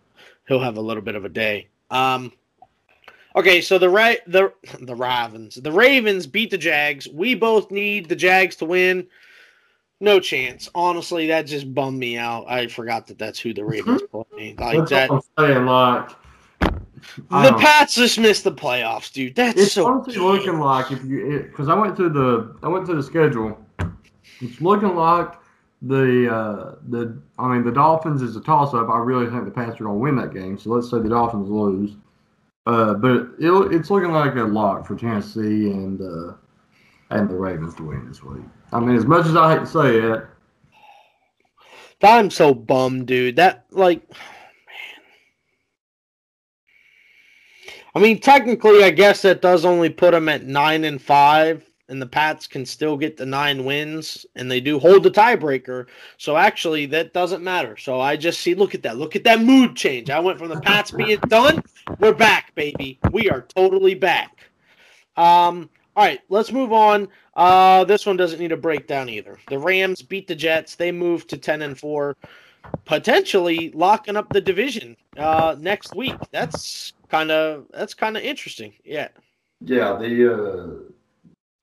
he'll 0.47 0.61
have 0.61 0.77
a 0.77 0.81
little 0.81 1.03
bit 1.03 1.17
of 1.17 1.25
a 1.25 1.29
day. 1.29 1.67
Um, 1.91 2.33
okay, 3.37 3.61
so 3.61 3.79
the 3.79 3.89
right 3.89 4.21
the 4.27 4.53
the 4.81 4.95
Ravens, 4.95 5.57
the 5.57 5.73
Ravens 5.73 6.27
beat 6.27 6.51
the 6.51 6.59
Jags. 6.59 7.07
We 7.09 7.35
both 7.35 7.71
need 7.71 8.09
the 8.09 8.17
Jags 8.17 8.57
to 8.57 8.65
win. 8.65 9.07
No 10.01 10.21
chance. 10.21 10.69
Honestly, 10.75 11.29
that 11.29 11.47
just 11.47 11.73
bummed 11.73 11.99
me 11.99 12.19
out. 12.19 12.45
I 12.49 12.67
forgot 12.67 13.07
that 13.07 13.19
that's 13.19 13.39
who 13.39 13.55
the 13.55 13.65
Ravens 13.65 14.03
play. 14.11 14.55
Like 14.59 14.89
that. 14.89 15.11
I'm 15.11 15.23
saying. 15.39 15.65
Like 15.65 16.11
The 17.31 17.57
Pats 17.59 17.95
just 17.95 18.19
missed 18.19 18.45
the 18.45 18.53
playoffs, 18.53 19.13
dude. 19.13 19.35
That's 19.35 19.61
it's 19.61 19.73
so. 19.73 19.87
honestly 19.87 20.17
looking 20.17 20.59
like 20.59 20.91
if 20.93 21.05
you 21.05 21.47
because 21.51 21.69
I 21.69 21.75
went 21.75 21.97
to 21.97 22.09
the 22.09 22.57
I 22.63 22.69
went 22.69 22.87
to 22.87 22.95
the 22.95 23.03
schedule. 23.03 23.59
It's 24.41 24.61
looking 24.61 24.95
like 24.95 25.33
the 25.83 26.33
uh, 26.33 26.75
the 26.89 27.19
I 27.39 27.49
mean 27.49 27.65
the 27.65 27.73
Dolphins 27.73 28.23
is 28.23 28.37
a 28.37 28.41
toss 28.41 28.75
up. 28.75 28.89
I 28.89 28.99
really 28.99 29.31
think 29.31 29.45
the 29.45 29.51
Pats 29.51 29.81
are 29.81 29.85
going 29.85 29.97
to 29.97 29.99
win 29.99 30.17
that 30.17 30.35
game. 30.35 30.59
So 30.59 30.71
let's 30.71 30.91
say 30.91 30.99
the 30.99 31.09
Dolphins 31.09 31.49
lose. 31.49 31.97
Uh, 32.67 32.95
but 32.95 33.29
it, 33.39 33.51
it's 33.73 33.91
looking 33.91 34.11
like 34.11 34.35
a 34.35 34.43
lock 34.43 34.87
for 34.87 34.97
Tennessee 34.97 35.71
and 35.71 36.01
uh, 36.01 36.35
and 37.11 37.31
the 37.31 37.35
Ravens 37.35 37.75
to 37.77 37.85
win 37.85 38.07
this 38.09 38.23
week. 38.23 38.43
I 38.73 38.81
mean, 38.81 38.97
as 38.97 39.05
much 39.05 39.27
as 39.27 39.37
I 39.37 39.53
hate 39.53 39.61
to 39.61 39.67
say 39.67 39.97
it, 39.99 40.25
I'm 42.03 42.31
so 42.31 42.55
bummed, 42.55 43.07
dude. 43.07 43.37
That 43.37 43.67
like, 43.71 44.09
man. 44.11 44.17
I 47.95 48.01
mean, 48.01 48.19
technically, 48.19 48.83
I 48.83 48.91
guess 48.91 49.23
that 49.23 49.41
does 49.41 49.65
only 49.65 49.91
put 49.91 50.11
them 50.11 50.29
at 50.29 50.45
nine 50.45 50.85
and 50.85 51.01
five, 51.01 51.65
and 51.89 52.01
the 52.01 52.07
Pats 52.07 52.47
can 52.47 52.67
still 52.67 52.97
get 52.97 53.17
the 53.17 53.27
nine 53.27 53.65
wins, 53.65 54.27
and 54.35 54.51
they 54.51 54.61
do 54.61 54.79
hold 54.79 55.03
the 55.03 55.11
tiebreaker. 55.11 55.87
So 56.19 56.37
actually, 56.37 56.87
that 56.87 57.13
doesn't 57.13 57.45
matter. 57.45 57.77
So 57.77 58.01
I 58.01 58.17
just 58.17 58.41
see, 58.41 58.55
look 58.55 58.75
at 58.75 58.83
that, 58.83 58.97
look 58.97 59.17
at 59.17 59.25
that 59.25 59.41
mood 59.41 59.77
change. 59.77 60.11
I 60.11 60.21
went 60.21 60.39
from 60.39 60.49
the 60.49 60.61
Pats 60.61 60.91
being 60.91 61.19
done, 61.29 61.63
we're 61.99 62.15
back, 62.15 62.55
baby. 62.55 62.99
We 63.13 63.31
are 63.31 63.43
totally 63.43 63.95
back. 63.95 64.51
Um, 65.17 65.71
all 65.95 66.05
right, 66.05 66.21
let's 66.29 66.53
move 66.53 66.73
on. 66.73 67.09
Uh, 67.35 67.85
this 67.85 68.05
one 68.05 68.17
doesn't 68.17 68.41
need 68.41 68.53
a 68.53 68.57
breakdown 68.57 69.09
either. 69.09 69.39
The 69.49 69.59
Rams 69.59 70.03
beat 70.03 70.27
the 70.27 70.35
Jets. 70.35 70.75
They 70.75 70.93
move 70.93 71.27
to 71.29 71.39
ten 71.39 71.63
and 71.63 71.79
four, 71.79 72.17
potentially 72.85 73.71
locking 73.75 74.17
up 74.17 74.31
the 74.33 74.41
division 74.41 74.97
uh, 75.17 75.57
next 75.59 75.95
week. 75.95 76.17
That's 76.33 76.93
kind 77.09 77.31
of 77.31 77.67
that's 77.73 77.95
kind 77.95 78.17
of 78.17 78.25
interesting. 78.25 78.75
Yeah. 78.85 79.09
yeah, 79.61 79.97
the 79.99 80.35
uh, 80.35 80.93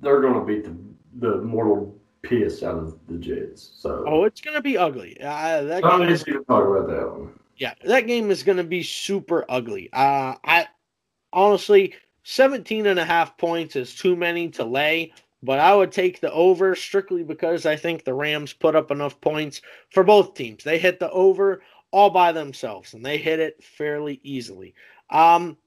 they're 0.04 0.22
going 0.22 0.34
to 0.36 0.42
beat 0.46 0.64
the 0.66 0.76
the 1.20 1.42
mortal 1.44 2.00
piss 2.24 2.64
out 2.64 2.76
of 2.78 2.98
the 3.08 3.18
Jets. 3.18 3.72
So 3.76 4.04
Oh, 4.08 4.24
it's 4.24 4.42
gonna 4.42 4.62
be 4.62 4.78
ugly. 4.78 5.18
Uh, 5.22 5.62
that 5.64 5.84
I 5.84 5.90
game 5.90 6.00
don't 6.00 6.10
is, 6.10 6.26
need 6.26 6.34
to 6.34 6.44
talk 6.46 6.66
about 6.66 6.88
that 6.88 7.12
one. 7.12 7.38
yeah, 7.58 7.74
that 7.86 8.08
game 8.08 8.32
is 8.32 8.44
gonna 8.44 8.64
be 8.64 8.82
super 8.84 9.46
ugly. 9.50 9.90
Uh, 9.94 10.36
I 10.44 10.68
honestly, 11.32 11.96
17 12.24 12.86
and 12.88 13.00
a 13.00 13.06
half 13.06 13.38
points 13.38 13.76
is 13.76 13.94
too 13.96 14.16
many 14.16 14.50
to 14.52 14.64
lay, 14.64 15.14
but 15.44 15.60
I 15.60 15.76
would 15.76 15.92
take 15.92 16.20
the 16.22 16.32
over 16.32 16.76
strictly 16.76 17.24
because 17.24 17.66
I 17.66 17.76
think 17.76 18.04
the 18.04 18.14
Rams 18.14 18.54
put 18.54 18.76
up 18.76 18.92
enough 18.92 19.20
points 19.22 19.62
for 19.90 20.04
both 20.04 20.34
teams. 20.34 20.64
They 20.64 20.80
hit 20.80 21.00
the 21.00 21.12
over 21.12 21.62
all 21.92 22.10
by 22.10 22.32
themselves 22.32 22.94
and 22.94 23.06
they 23.06 23.18
hit 23.18 23.40
it 23.40 23.64
fairly 23.64 24.20
easily. 24.24 24.74
Um, 25.10 25.58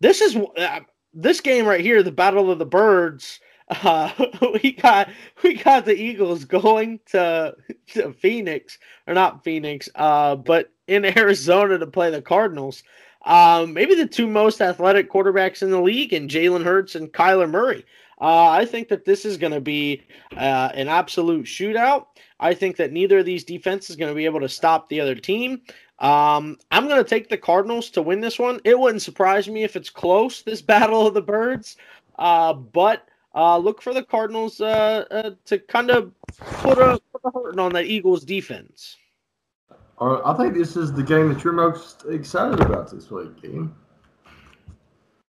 this 0.00 0.20
is 0.20 0.36
uh, 0.56 0.80
this 1.14 1.40
game 1.40 1.66
right 1.66 1.80
here, 1.80 2.02
the 2.02 2.12
Battle 2.12 2.50
of 2.50 2.58
the 2.58 2.66
Birds. 2.66 3.40
Uh, 3.68 4.10
we 4.62 4.72
got 4.72 5.08
we 5.42 5.54
got 5.54 5.84
the 5.84 5.94
Eagles 5.94 6.44
going 6.44 7.00
to, 7.06 7.54
to 7.88 8.12
Phoenix 8.12 8.78
or 9.06 9.14
not 9.14 9.44
Phoenix, 9.44 9.88
uh, 9.94 10.36
but 10.36 10.70
in 10.86 11.04
Arizona 11.18 11.78
to 11.78 11.86
play 11.86 12.10
the 12.10 12.22
Cardinals. 12.22 12.82
Um, 13.24 13.72
maybe 13.72 13.94
the 13.94 14.06
two 14.06 14.26
most 14.26 14.60
athletic 14.60 15.10
quarterbacks 15.10 15.62
in 15.62 15.70
the 15.70 15.80
league, 15.80 16.12
and 16.12 16.28
Jalen 16.28 16.64
Hurts 16.64 16.94
and 16.94 17.12
Kyler 17.12 17.50
Murray. 17.50 17.84
Uh, 18.20 18.48
I 18.48 18.64
think 18.64 18.88
that 18.88 19.04
this 19.04 19.24
is 19.24 19.36
going 19.36 19.52
to 19.52 19.60
be 19.60 20.02
uh, 20.36 20.70
an 20.74 20.88
absolute 20.88 21.46
shootout. 21.46 22.06
I 22.38 22.54
think 22.54 22.76
that 22.76 22.92
neither 22.92 23.18
of 23.18 23.26
these 23.26 23.44
defenses 23.44 23.90
is 23.90 23.96
going 23.96 24.10
to 24.10 24.16
be 24.16 24.24
able 24.24 24.40
to 24.40 24.48
stop 24.48 24.88
the 24.88 25.00
other 25.00 25.14
team. 25.14 25.62
Um, 25.98 26.58
I'm 26.70 26.86
going 26.86 27.02
to 27.02 27.08
take 27.08 27.28
the 27.28 27.38
Cardinals 27.38 27.90
to 27.90 28.02
win 28.02 28.20
this 28.20 28.38
one. 28.38 28.60
It 28.64 28.78
wouldn't 28.78 29.02
surprise 29.02 29.48
me 29.48 29.64
if 29.64 29.76
it's 29.76 29.90
close, 29.90 30.42
this 30.42 30.62
Battle 30.62 31.06
of 31.06 31.14
the 31.14 31.22
Birds. 31.22 31.76
Uh, 32.18 32.52
but 32.52 33.08
uh, 33.34 33.58
look 33.58 33.82
for 33.82 33.92
the 33.92 34.02
Cardinals 34.02 34.60
uh, 34.60 35.04
uh 35.10 35.30
to 35.46 35.58
kind 35.58 35.90
of 35.90 36.12
put 36.38 36.78
a, 36.78 37.00
put 37.12 37.22
a 37.24 37.30
hurting 37.32 37.60
on 37.60 37.72
that 37.72 37.86
Eagles 37.86 38.24
defense. 38.24 38.96
I 40.00 40.34
think 40.34 40.54
this 40.54 40.76
is 40.76 40.92
the 40.92 41.02
game 41.02 41.32
that 41.32 41.44
you're 41.44 41.52
most 41.52 42.04
excited 42.08 42.60
about 42.60 42.90
this 42.90 43.10
week, 43.10 43.40
Dean. 43.40 43.72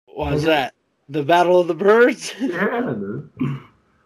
What 0.05 0.33
is 0.33 0.43
that? 0.43 0.73
The 1.07 1.23
Battle 1.23 1.59
of 1.59 1.67
the 1.67 1.73
Birds? 1.73 2.33
yeah, 2.39 2.81
dude. 2.81 3.29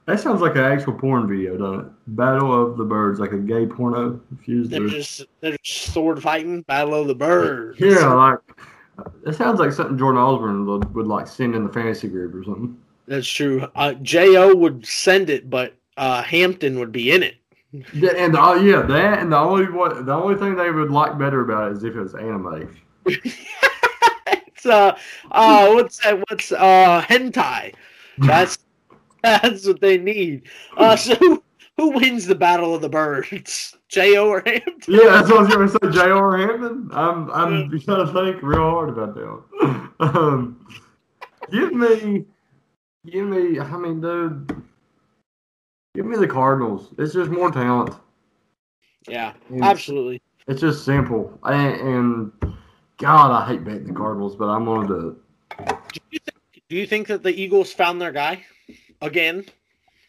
That 0.05 0.19
sounds 0.19 0.41
like 0.41 0.55
an 0.55 0.61
actual 0.61 0.93
porn 0.93 1.27
video, 1.27 1.57
doesn't 1.57 1.85
it? 1.87 1.91
Battle 2.07 2.53
of 2.53 2.77
the 2.77 2.83
Birds, 2.83 3.19
like 3.19 3.31
a 3.31 3.37
gay 3.37 3.65
porno. 3.65 4.21
Fused 4.43 4.69
they're 4.69 4.87
just 4.87 5.23
they're 5.39 5.57
just 5.63 5.93
sword 5.93 6.21
fighting. 6.21 6.61
Battle 6.63 6.95
of 6.95 7.07
the 7.07 7.15
Birds. 7.15 7.79
Yeah, 7.79 8.13
like 8.13 8.39
it 9.25 9.33
sounds 9.33 9.59
like 9.59 9.71
something 9.71 9.97
Jordan 9.97 10.21
Osborne 10.21 10.65
would, 10.65 10.93
would 10.93 11.07
like 11.07 11.27
send 11.27 11.55
in 11.55 11.63
the 11.63 11.71
fantasy 11.71 12.09
group 12.09 12.35
or 12.35 12.43
something. 12.43 12.77
That's 13.07 13.27
true. 13.27 13.67
Uh, 13.75 13.93
Jo 13.95 14.55
would 14.55 14.85
send 14.85 15.29
it, 15.29 15.49
but 15.49 15.75
uh, 15.97 16.23
Hampton 16.23 16.79
would 16.79 16.91
be 16.91 17.11
in 17.11 17.23
it. 17.23 17.35
Yeah, 17.91 18.11
and 18.15 18.35
uh, 18.35 18.53
yeah, 18.61 18.83
that 18.83 19.19
and 19.19 19.31
the 19.31 19.37
only 19.37 19.65
what 19.65 20.05
the 20.05 20.13
only 20.13 20.35
thing 20.35 20.55
they 20.55 20.69
would 20.69 20.91
like 20.91 21.17
better 21.17 21.41
about 21.41 21.71
it 21.71 21.77
is 21.77 21.83
if 21.83 21.95
it 21.95 22.01
was 22.01 22.13
anime. 22.13 22.77
it's 23.05 24.65
uh, 24.65 24.95
uh, 25.31 25.71
what's 25.73 25.97
that? 26.03 26.23
What's 26.29 26.51
uh, 26.51 27.01
hentai? 27.01 27.73
That's 28.19 28.59
that's 29.23 29.65
what 29.65 29.81
they 29.81 29.97
need. 29.97 30.43
Uh, 30.77 30.95
so 30.95 31.43
who 31.77 31.89
wins 31.91 32.27
the 32.27 32.35
battle 32.35 32.75
of 32.75 32.81
the 32.81 32.89
birds? 32.89 33.75
Jo 33.87 34.27
or 34.29 34.43
Hampton? 34.45 34.75
Yeah, 34.87 35.09
that's 35.09 35.29
what 35.29 35.39
I 35.39 35.41
was 35.43 35.53
going 35.53 35.91
to 35.91 35.93
say. 35.93 36.05
Jo 36.05 36.17
or 36.17 36.37
Hampton. 36.37 36.89
I'm 36.91 37.29
I'm 37.31 37.71
yeah. 37.71 37.79
gonna 37.85 38.11
think 38.11 38.41
real 38.41 38.59
hard 38.59 38.89
about 38.89 39.15
that. 39.15 39.89
Um, 39.99 40.67
give 41.51 41.71
me, 41.71 42.25
give 43.05 43.27
me. 43.27 43.59
I 43.59 43.77
mean, 43.77 44.01
dude, 44.01 44.63
give 45.95 46.05
me 46.05 46.17
the 46.17 46.27
Cardinals. 46.27 46.93
It's 46.97 47.13
just 47.13 47.29
more 47.29 47.51
talent. 47.51 47.95
Yeah, 49.07 49.33
and 49.49 49.63
absolutely. 49.63 50.21
It's 50.47 50.61
just 50.61 50.85
simple. 50.85 51.37
And, 51.43 51.81
and 51.81 52.55
God, 52.97 53.31
I 53.31 53.47
hate 53.47 53.63
betting 53.63 53.87
the 53.87 53.93
Cardinals, 53.93 54.35
but 54.35 54.45
I'm 54.45 54.65
going 54.65 54.87
to. 54.87 55.17
Do 55.67 55.99
you, 56.11 56.19
think, 56.19 56.61
do 56.69 56.75
you 56.75 56.87
think 56.87 57.07
that 57.07 57.23
the 57.23 57.33
Eagles 57.33 57.71
found 57.71 58.01
their 58.01 58.11
guy? 58.11 58.43
again? 59.03 59.45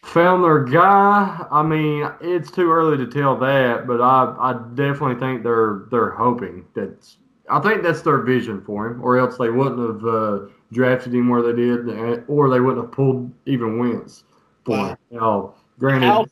Found 0.03 0.45
their 0.45 0.65
guy. 0.65 1.47
I 1.51 1.63
mean, 1.63 2.09
it's 2.21 2.51
too 2.51 2.71
early 2.71 2.97
to 2.99 3.07
tell 3.07 3.39
that, 3.39 3.87
but 3.87 4.01
I, 4.01 4.35
I 4.39 4.53
definitely 4.75 5.19
think 5.19 5.43
they're 5.43 5.87
they're 5.91 6.11
hoping 6.11 6.65
that's. 6.75 7.19
I 7.51 7.61
think 7.61 7.83
that's 7.83 8.01
their 8.01 8.23
vision 8.23 8.63
for 8.63 8.87
him, 8.87 9.03
or 9.03 9.19
else 9.19 9.37
they 9.37 9.51
wouldn't 9.51 9.79
have 9.79 10.07
uh, 10.07 10.39
drafted 10.75 11.15
him 11.15 11.29
where 11.29 11.43
they 11.43 11.55
did, 11.55 11.89
or 12.29 12.51
they 12.51 12.61
wouldn't 12.61 12.85
have 12.85 12.93
pulled 12.93 13.31
even 13.47 13.79
Wentz 13.79 14.25
for 14.65 14.77
wow. 14.77 14.99
Now, 15.11 15.55
granted, 15.79 16.07
how, 16.07 16.27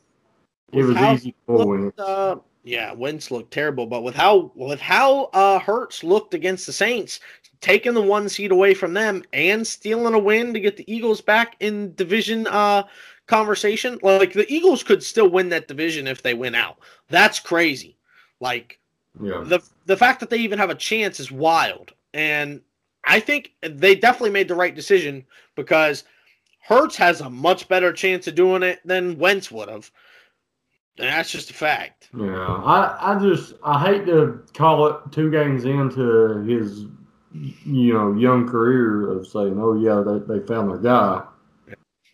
it 0.72 0.82
was 0.82 0.96
easy 0.96 1.34
for 1.46 1.66
Wentz. 1.66 1.98
Uh, 1.98 2.36
yeah, 2.64 2.92
Wentz 2.92 3.30
looked 3.30 3.52
terrible, 3.52 3.86
but 3.86 4.02
with 4.02 4.14
how 4.14 4.52
with 4.54 4.80
how 4.80 5.24
uh, 5.32 5.58
Hurts 5.58 6.04
looked 6.04 6.34
against 6.34 6.66
the 6.66 6.72
Saints, 6.72 7.20
taking 7.60 7.94
the 7.94 8.02
one 8.02 8.28
seed 8.28 8.52
away 8.52 8.74
from 8.74 8.94
them 8.94 9.22
and 9.32 9.66
stealing 9.66 10.14
a 10.14 10.18
win 10.18 10.52
to 10.54 10.60
get 10.60 10.76
the 10.76 10.92
Eagles 10.92 11.20
back 11.20 11.56
in 11.60 11.94
division 11.94 12.46
uh, 12.48 12.84
conversation. 13.26 13.98
Like 14.02 14.32
the 14.32 14.50
Eagles 14.52 14.82
could 14.82 15.02
still 15.02 15.28
win 15.28 15.48
that 15.50 15.68
division 15.68 16.06
if 16.06 16.22
they 16.22 16.34
win 16.34 16.54
out. 16.54 16.78
That's 17.08 17.40
crazy. 17.40 17.96
Like 18.40 18.78
yeah. 19.20 19.42
the 19.44 19.60
the 19.86 19.96
fact 19.96 20.20
that 20.20 20.30
they 20.30 20.38
even 20.38 20.58
have 20.58 20.70
a 20.70 20.74
chance 20.74 21.18
is 21.20 21.32
wild. 21.32 21.92
And 22.14 22.60
I 23.04 23.20
think 23.20 23.52
they 23.62 23.94
definitely 23.94 24.30
made 24.30 24.48
the 24.48 24.54
right 24.54 24.74
decision 24.74 25.24
because 25.56 26.04
Hurts 26.60 26.96
has 26.96 27.20
a 27.20 27.30
much 27.30 27.68
better 27.68 27.92
chance 27.92 28.26
of 28.26 28.34
doing 28.34 28.62
it 28.62 28.80
than 28.84 29.18
Wentz 29.18 29.50
would 29.50 29.68
have. 29.68 29.90
And 30.98 31.08
that's 31.08 31.30
just 31.30 31.50
a 31.50 31.54
fact. 31.54 32.10
Yeah, 32.16 32.46
I, 32.46 33.14
I 33.14 33.18
just 33.18 33.54
I 33.64 33.82
hate 33.84 34.06
to 34.06 34.44
call 34.54 34.86
it 34.86 34.96
two 35.10 35.30
games 35.30 35.64
into 35.64 36.44
his 36.46 36.86
you 37.34 37.94
know, 37.94 38.12
young 38.14 38.48
career 38.48 39.10
of 39.10 39.26
saying, 39.26 39.58
oh, 39.58 39.74
yeah, 39.74 40.02
they, 40.02 40.38
they 40.38 40.46
found 40.46 40.70
their 40.70 40.78
guy. 40.78 41.22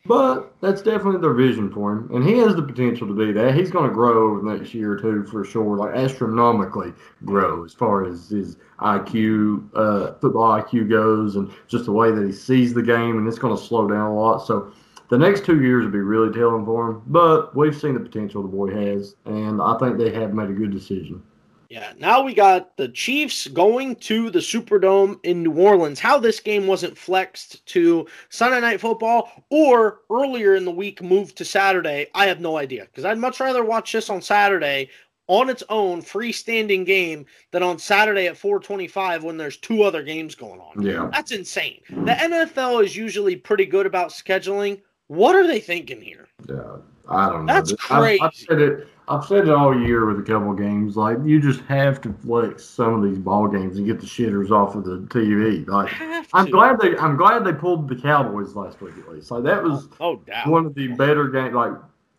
But 0.09 0.55
that's 0.63 0.81
definitely 0.81 1.21
their 1.21 1.35
vision 1.35 1.71
for 1.71 1.93
him. 1.93 2.11
And 2.15 2.27
he 2.27 2.39
has 2.39 2.57
the 2.57 2.63
potential 2.63 3.07
to 3.07 3.13
be 3.15 3.31
that. 3.33 3.55
He's 3.55 3.71
going 3.71 3.87
to 3.87 3.95
grow 3.95 4.31
over 4.31 4.41
the 4.41 4.57
next 4.59 4.73
year 4.73 4.93
or 4.93 4.97
two 4.99 5.25
for 5.27 5.45
sure, 5.45 5.77
like 5.77 5.95
astronomically 5.95 6.95
grow 7.27 7.65
as 7.65 7.75
far 7.75 8.07
as 8.07 8.31
his 8.31 8.57
IQ, 8.81 9.69
uh, 9.75 10.15
football 10.15 10.63
IQ 10.63 10.89
goes, 10.89 11.37
and 11.37 11.53
just 11.67 11.85
the 11.85 11.93
way 11.93 12.11
that 12.11 12.25
he 12.25 12.33
sees 12.33 12.73
the 12.73 12.83
game. 12.83 13.19
And 13.19 13.29
it's 13.29 13.39
going 13.39 13.55
to 13.55 13.63
slow 13.63 13.87
down 13.87 14.11
a 14.11 14.15
lot. 14.15 14.39
So 14.39 14.73
the 15.11 15.19
next 15.19 15.45
two 15.45 15.61
years 15.61 15.85
will 15.85 15.93
be 15.93 15.99
really 15.99 16.33
telling 16.33 16.65
for 16.65 16.89
him. 16.89 17.03
But 17.07 17.55
we've 17.55 17.77
seen 17.77 17.93
the 17.93 18.01
potential 18.01 18.41
the 18.41 18.49
boy 18.49 18.75
has. 18.75 19.15
And 19.27 19.61
I 19.61 19.77
think 19.79 19.99
they 19.99 20.11
have 20.15 20.33
made 20.33 20.49
a 20.49 20.55
good 20.55 20.71
decision. 20.71 21.23
Yeah, 21.69 21.93
now 21.99 22.23
we 22.23 22.33
got 22.33 22.77
the 22.79 22.89
Chiefs 22.89 23.47
going 23.47 23.97
to 23.97 24.31
the 24.31 24.39
Superdome 24.39 25.21
in 25.23 25.43
New 25.43 25.53
Orleans. 25.53 26.01
How 26.01 26.19
this 26.19 26.41
game 26.41 26.67
wasn't 26.67 26.97
flexed 26.97 27.65
to 27.67 28.07
Sunday 28.31 28.61
Night 28.61 28.81
Football 28.81 29.45
or 29.51 30.01
earlier 30.11 30.55
in 30.55 30.65
the 30.65 30.71
week 30.71 31.03
moved 31.03 31.37
to 31.37 31.45
Saturday, 31.45 32.07
I 32.15 32.27
have 32.27 32.41
no 32.41 32.57
idea. 32.57 32.87
Because 32.87 33.05
I'd 33.05 33.19
much 33.19 33.39
rather 33.39 33.65
watch 33.65 33.93
this 33.93 34.09
on 34.09 34.23
Saturday 34.23 34.89
on 35.27 35.51
its 35.51 35.63
own 35.69 36.01
freestanding 36.01 36.87
game 36.87 37.27
than 37.51 37.63
on 37.63 37.79
Saturday 37.79 38.29
at 38.29 38.37
425 38.39 39.25
when 39.25 39.37
there's 39.37 39.59
two 39.59 39.83
other 39.83 40.03
games 40.03 40.35
going 40.35 40.61
on. 40.61 40.81
Yeah. 40.81 41.11
That's 41.13 41.33
insane. 41.33 41.83
The 41.91 42.13
NFL 42.13 42.83
is 42.83 42.97
usually 42.97 43.37
pretty 43.37 43.67
good 43.67 43.85
about 43.85 44.09
scheduling. 44.09 44.81
What 45.09 45.37
are 45.37 45.47
they 45.47 45.61
thinking 45.61 46.01
here? 46.01 46.29
Yeah, 46.49 46.79
I 47.11 47.29
don't 47.29 47.45
know. 47.45 47.53
That's 47.53 47.75
crazy. 47.75 48.23
I've, 48.23 48.29
I've 48.29 48.35
said 48.35 48.61
it 48.63 48.89
I've 49.09 49.25
said 49.25 49.49
it 49.49 49.51
all 49.51 49.79
year 49.79 50.05
with 50.07 50.19
a 50.19 50.23
couple 50.23 50.51
of 50.51 50.59
games. 50.59 50.97
Like 50.97 51.19
you 51.25 51.41
just 51.41 51.61
have 51.63 52.01
to 52.03 52.13
flex 52.13 52.65
some 52.65 52.95
of 52.95 53.03
these 53.03 53.19
ball 53.19 53.49
games 53.49 53.79
and 53.79 53.87
get 53.87 54.01
the 54.01 54.07
shitters 54.07 54.51
off 54.51 54.75
of 54.75 54.85
the 54.85 54.99
TV. 55.09 55.67
Like 55.67 55.93
I'm 56.35 56.51
glad 56.51 56.79
they 56.79 56.97
I'm 56.99 57.17
glad 57.17 57.45
they 57.45 57.53
pulled 57.53 57.89
the 57.89 57.97
Cowboys 57.97 58.55
last 58.55 58.81
week 58.81 58.95
at 58.99 59.09
least. 59.09 59.31
Like 59.31 59.45
that 59.45 59.63
was 59.63 59.89
oh, 60.01 60.21
oh 60.33 60.51
one 60.51 60.67
of 60.67 60.75
the 60.75 60.89
better 60.89 61.29
games. 61.29 61.55
Like 61.55 61.73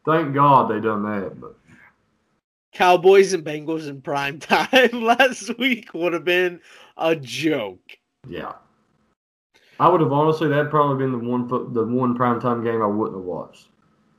thank 0.06 0.34
God 0.34 0.72
they 0.72 0.80
done 0.80 1.04
that. 1.04 1.40
But 1.40 1.56
Cowboys 2.74 3.34
and 3.34 3.44
Bengals 3.44 3.88
in 3.88 4.02
prime 4.02 4.40
time 4.40 4.90
last 4.94 5.58
week 5.60 5.94
would 5.94 6.14
have 6.14 6.26
been 6.26 6.60
a 6.98 7.16
joke. 7.16 7.98
Yeah. 8.28 8.54
I 9.80 9.88
would 9.88 10.02
have 10.02 10.12
honestly 10.12 10.48
that'd 10.48 10.72
probably 10.72 11.06
been 11.06 11.12
the 11.12 11.30
one 11.30 11.48
the 11.74 11.84
one 11.84 12.16
prime 12.16 12.42
time 12.42 12.64
game 12.64 12.82
I 12.82 12.88
wouldn't 12.88 13.18
have 13.18 13.26
watched. 13.26 13.68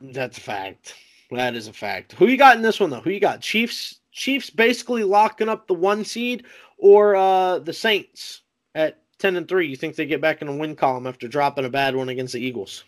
That's 0.01 0.39
a 0.39 0.41
fact. 0.41 0.95
That 1.31 1.55
is 1.55 1.68
a 1.68 1.72
fact. 1.72 2.12
Who 2.12 2.26
you 2.26 2.37
got 2.37 2.57
in 2.57 2.62
this 2.62 2.81
one 2.81 2.91
though? 2.91 3.01
Who 3.01 3.11
you 3.11 3.20
got? 3.20 3.41
Chiefs. 3.41 3.97
Chiefs 4.12 4.51
basically 4.51 5.05
locking 5.05 5.49
up 5.49 5.68
the 5.68 5.74
one 5.74 6.05
seed, 6.05 6.45
or 6.78 7.14
uh, 7.14 7.61
the 7.61 7.72
Saints 7.72 8.43
at 8.74 8.99
ten 9.18 9.37
and 9.37 9.47
three. 9.47 9.68
You 9.68 9.76
think 9.76 9.95
they 9.95 10.05
get 10.05 10.20
back 10.20 10.43
in 10.43 10.49
the 10.49 10.57
win 10.57 10.74
column 10.74 11.07
after 11.07 11.28
dropping 11.28 11.64
a 11.64 11.70
bad 11.70 11.95
one 11.95 12.09
against 12.09 12.33
the 12.33 12.41
Eagles? 12.41 12.85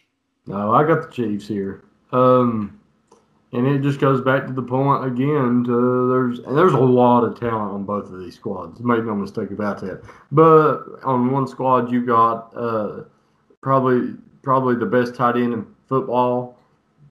No, 0.47 0.75
I 0.75 0.85
got 0.85 1.03
the 1.03 1.13
Chiefs 1.15 1.47
here. 1.47 1.85
Um, 2.11 2.81
and 3.53 3.67
it 3.67 3.83
just 3.83 4.01
goes 4.01 4.21
back 4.21 4.47
to 4.47 4.53
the 4.53 4.63
point 4.63 5.05
again. 5.05 5.63
To, 5.65 6.09
there's 6.09 6.41
and 6.41 6.59
there's 6.59 6.73
a 6.73 6.79
lot 6.79 7.23
of 7.23 7.39
talent 7.39 7.73
on 7.73 7.85
both 7.85 8.07
of 8.07 8.19
these 8.19 8.35
squads. 8.35 8.81
Make 8.81 9.05
no 9.05 9.15
mistake 9.15 9.53
about 9.53 9.81
that. 9.83 10.03
But 10.33 10.83
on 11.05 11.31
one 11.31 11.47
squad, 11.47 11.93
you 11.93 12.05
got 12.05 12.53
uh, 12.57 13.05
probably 13.61 14.15
probably 14.43 14.75
the 14.75 14.87
best 14.87 15.15
tight 15.15 15.37
end 15.37 15.53
in 15.53 15.67
football 15.87 16.59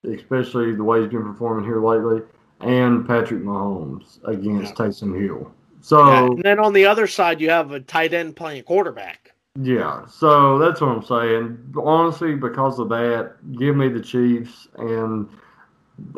especially 0.04 0.74
the 0.74 0.84
way 0.84 1.02
he's 1.02 1.10
been 1.10 1.24
performing 1.24 1.66
here 1.66 1.82
lately, 1.82 2.22
and 2.62 3.08
Patrick 3.08 3.42
Mahomes 3.42 4.20
against 4.26 4.74
yeah. 4.80 4.86
Taysom 4.86 5.20
Hill. 5.20 5.52
So 5.82 6.08
yeah. 6.08 6.26
and 6.26 6.44
then 6.44 6.60
on 6.60 6.74
the 6.74 6.86
other 6.86 7.08
side, 7.08 7.42
you 7.42 7.50
have 7.50 7.72
a 7.72 7.80
tight 7.80 8.14
end 8.14 8.36
playing 8.36 8.64
quarterback. 8.64 9.32
Yeah, 9.60 10.06
so 10.06 10.58
that's 10.58 10.80
what 10.80 10.92
I'm 10.92 11.04
saying. 11.04 11.74
Honestly, 11.78 12.36
because 12.36 12.80
of 12.80 12.88
that, 12.90 13.36
give 13.58 13.76
me 13.76 13.90
the 13.90 14.00
Chiefs, 14.00 14.70
and 14.78 15.28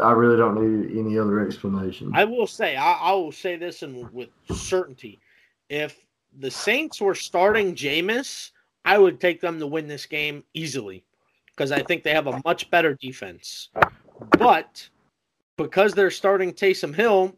I 0.01 0.11
really 0.11 0.37
don't 0.37 0.55
need 0.61 0.97
any 0.99 1.17
other 1.17 1.39
explanation. 1.39 2.11
I 2.13 2.25
will 2.25 2.45
say, 2.45 2.75
I, 2.75 2.93
I 2.93 3.13
will 3.13 3.31
say 3.31 3.55
this 3.55 3.81
and 3.81 4.11
with 4.11 4.29
certainty: 4.51 5.19
if 5.69 6.05
the 6.37 6.51
Saints 6.51 7.01
were 7.01 7.15
starting 7.15 7.73
Jameis, 7.73 8.51
I 8.85 8.97
would 8.97 9.19
take 9.19 9.41
them 9.41 9.59
to 9.59 9.67
win 9.67 9.87
this 9.87 10.05
game 10.05 10.43
easily 10.53 11.03
because 11.55 11.71
I 11.71 11.81
think 11.83 12.03
they 12.03 12.11
have 12.11 12.27
a 12.27 12.41
much 12.45 12.69
better 12.69 12.95
defense. 12.95 13.69
But 14.37 14.87
because 15.57 15.93
they're 15.93 16.11
starting 16.11 16.51
Taysom 16.51 16.93
Hill, 16.93 17.35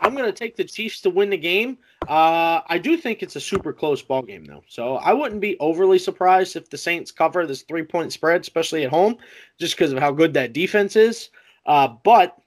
I'm 0.00 0.14
going 0.14 0.24
to 0.24 0.32
take 0.32 0.56
the 0.56 0.64
Chiefs 0.64 1.00
to 1.02 1.10
win 1.10 1.30
the 1.30 1.36
game. 1.36 1.78
Uh, 2.08 2.60
I 2.66 2.78
do 2.78 2.96
think 2.96 3.22
it's 3.22 3.36
a 3.36 3.40
super 3.40 3.72
close 3.72 4.00
ball 4.00 4.22
game, 4.22 4.44
though. 4.44 4.62
So 4.68 4.96
I 4.96 5.12
wouldn't 5.12 5.40
be 5.40 5.58
overly 5.58 5.98
surprised 5.98 6.56
if 6.56 6.70
the 6.70 6.78
Saints 6.78 7.10
cover 7.10 7.46
this 7.46 7.62
three 7.62 7.82
point 7.82 8.12
spread, 8.12 8.40
especially 8.40 8.84
at 8.84 8.90
home, 8.90 9.16
just 9.58 9.76
because 9.76 9.92
of 9.92 9.98
how 9.98 10.12
good 10.12 10.32
that 10.34 10.52
defense 10.52 10.96
is. 10.96 11.30
Uh, 11.66 11.88
but 12.02 12.40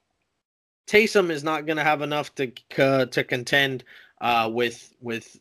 Taysom 0.88 1.30
is 1.30 1.44
not 1.44 1.66
going 1.66 1.78
to 1.78 1.84
have 1.84 2.02
enough 2.02 2.34
to 2.36 2.52
uh, 2.80 3.06
to 3.06 3.24
contend 3.24 3.84
uh, 4.20 4.50
with 4.52 4.94
with 5.00 5.40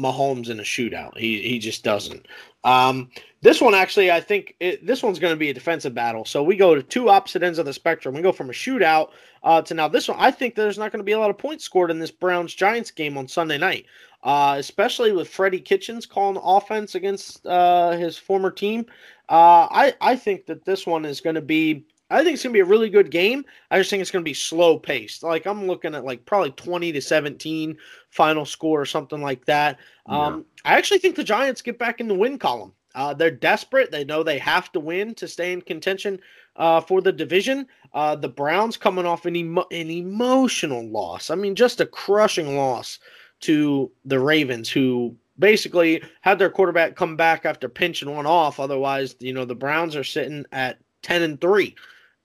Mahomes 0.00 0.48
in 0.48 0.60
a 0.60 0.64
shootout. 0.64 1.16
He 1.16 1.42
he 1.42 1.58
just 1.58 1.84
doesn't. 1.84 2.26
Um, 2.64 3.10
this 3.42 3.60
one 3.60 3.74
actually, 3.74 4.10
I 4.10 4.20
think 4.20 4.54
it, 4.60 4.86
this 4.86 5.02
one's 5.02 5.18
going 5.18 5.32
to 5.32 5.38
be 5.38 5.48
a 5.48 5.54
defensive 5.54 5.94
battle. 5.94 6.24
So 6.24 6.42
we 6.42 6.56
go 6.56 6.74
to 6.74 6.82
two 6.82 7.08
opposite 7.08 7.42
ends 7.42 7.58
of 7.58 7.66
the 7.66 7.72
spectrum. 7.72 8.14
We 8.14 8.22
go 8.22 8.32
from 8.32 8.50
a 8.50 8.52
shootout 8.52 9.10
uh, 9.42 9.62
to 9.62 9.74
now 9.74 9.88
this 9.88 10.08
one. 10.08 10.18
I 10.20 10.30
think 10.30 10.54
there's 10.54 10.78
not 10.78 10.92
going 10.92 11.00
to 11.00 11.04
be 11.04 11.12
a 11.12 11.18
lot 11.18 11.30
of 11.30 11.38
points 11.38 11.64
scored 11.64 11.90
in 11.90 11.98
this 11.98 12.10
Browns 12.10 12.54
Giants 12.54 12.90
game 12.90 13.16
on 13.16 13.28
Sunday 13.28 13.56
night, 13.56 13.86
uh, 14.24 14.56
especially 14.58 15.12
with 15.12 15.28
Freddie 15.28 15.60
Kitchens 15.60 16.04
calling 16.04 16.40
offense 16.42 16.94
against 16.94 17.46
uh, 17.46 17.92
his 17.92 18.18
former 18.18 18.50
team. 18.50 18.86
Uh, 19.28 19.68
I 19.70 19.94
I 20.00 20.16
think 20.16 20.46
that 20.46 20.64
this 20.64 20.86
one 20.86 21.04
is 21.04 21.20
going 21.20 21.36
to 21.36 21.40
be 21.40 21.86
I 22.10 22.24
think 22.24 22.34
it's 22.34 22.42
gonna 22.42 22.52
be 22.52 22.60
a 22.60 22.64
really 22.64 22.90
good 22.90 23.10
game. 23.10 23.44
I 23.70 23.78
just 23.78 23.88
think 23.88 24.00
it's 24.00 24.10
gonna 24.10 24.24
be 24.24 24.34
slow 24.34 24.78
paced. 24.78 25.22
Like 25.22 25.46
I'm 25.46 25.66
looking 25.66 25.94
at 25.94 26.04
like 26.04 26.26
probably 26.26 26.50
20 26.52 26.92
to 26.92 27.00
17 27.00 27.76
final 28.10 28.44
score 28.44 28.80
or 28.80 28.86
something 28.86 29.22
like 29.22 29.44
that. 29.46 29.78
Um, 30.06 30.44
I 30.64 30.76
actually 30.76 30.98
think 30.98 31.14
the 31.14 31.24
Giants 31.24 31.62
get 31.62 31.78
back 31.78 32.00
in 32.00 32.08
the 32.08 32.14
win 32.14 32.38
column. 32.38 32.72
Uh, 32.96 33.14
they're 33.14 33.30
desperate. 33.30 33.92
They 33.92 34.04
know 34.04 34.22
they 34.22 34.38
have 34.38 34.72
to 34.72 34.80
win 34.80 35.14
to 35.14 35.28
stay 35.28 35.52
in 35.52 35.62
contention 35.62 36.18
uh, 36.56 36.80
for 36.80 37.00
the 37.00 37.12
division. 37.12 37.66
Uh, 37.94 38.16
the 38.16 38.28
Browns 38.28 38.76
coming 38.76 39.06
off 39.06 39.26
an, 39.26 39.36
emo- 39.36 39.66
an 39.70 39.90
emotional 39.90 40.88
loss. 40.88 41.30
I 41.30 41.36
mean, 41.36 41.54
just 41.54 41.80
a 41.80 41.86
crushing 41.86 42.56
loss 42.56 42.98
to 43.40 43.90
the 44.04 44.18
Ravens, 44.18 44.68
who 44.68 45.14
basically 45.38 46.02
had 46.20 46.38
their 46.38 46.50
quarterback 46.50 46.96
come 46.96 47.16
back 47.16 47.46
after 47.46 47.68
pinching 47.68 48.12
one 48.14 48.26
off. 48.26 48.58
Otherwise, 48.58 49.14
you 49.20 49.32
know, 49.32 49.44
the 49.44 49.54
Browns 49.54 49.94
are 49.94 50.04
sitting 50.04 50.44
at 50.50 50.78
10 51.02 51.22
and 51.22 51.40
3 51.40 51.74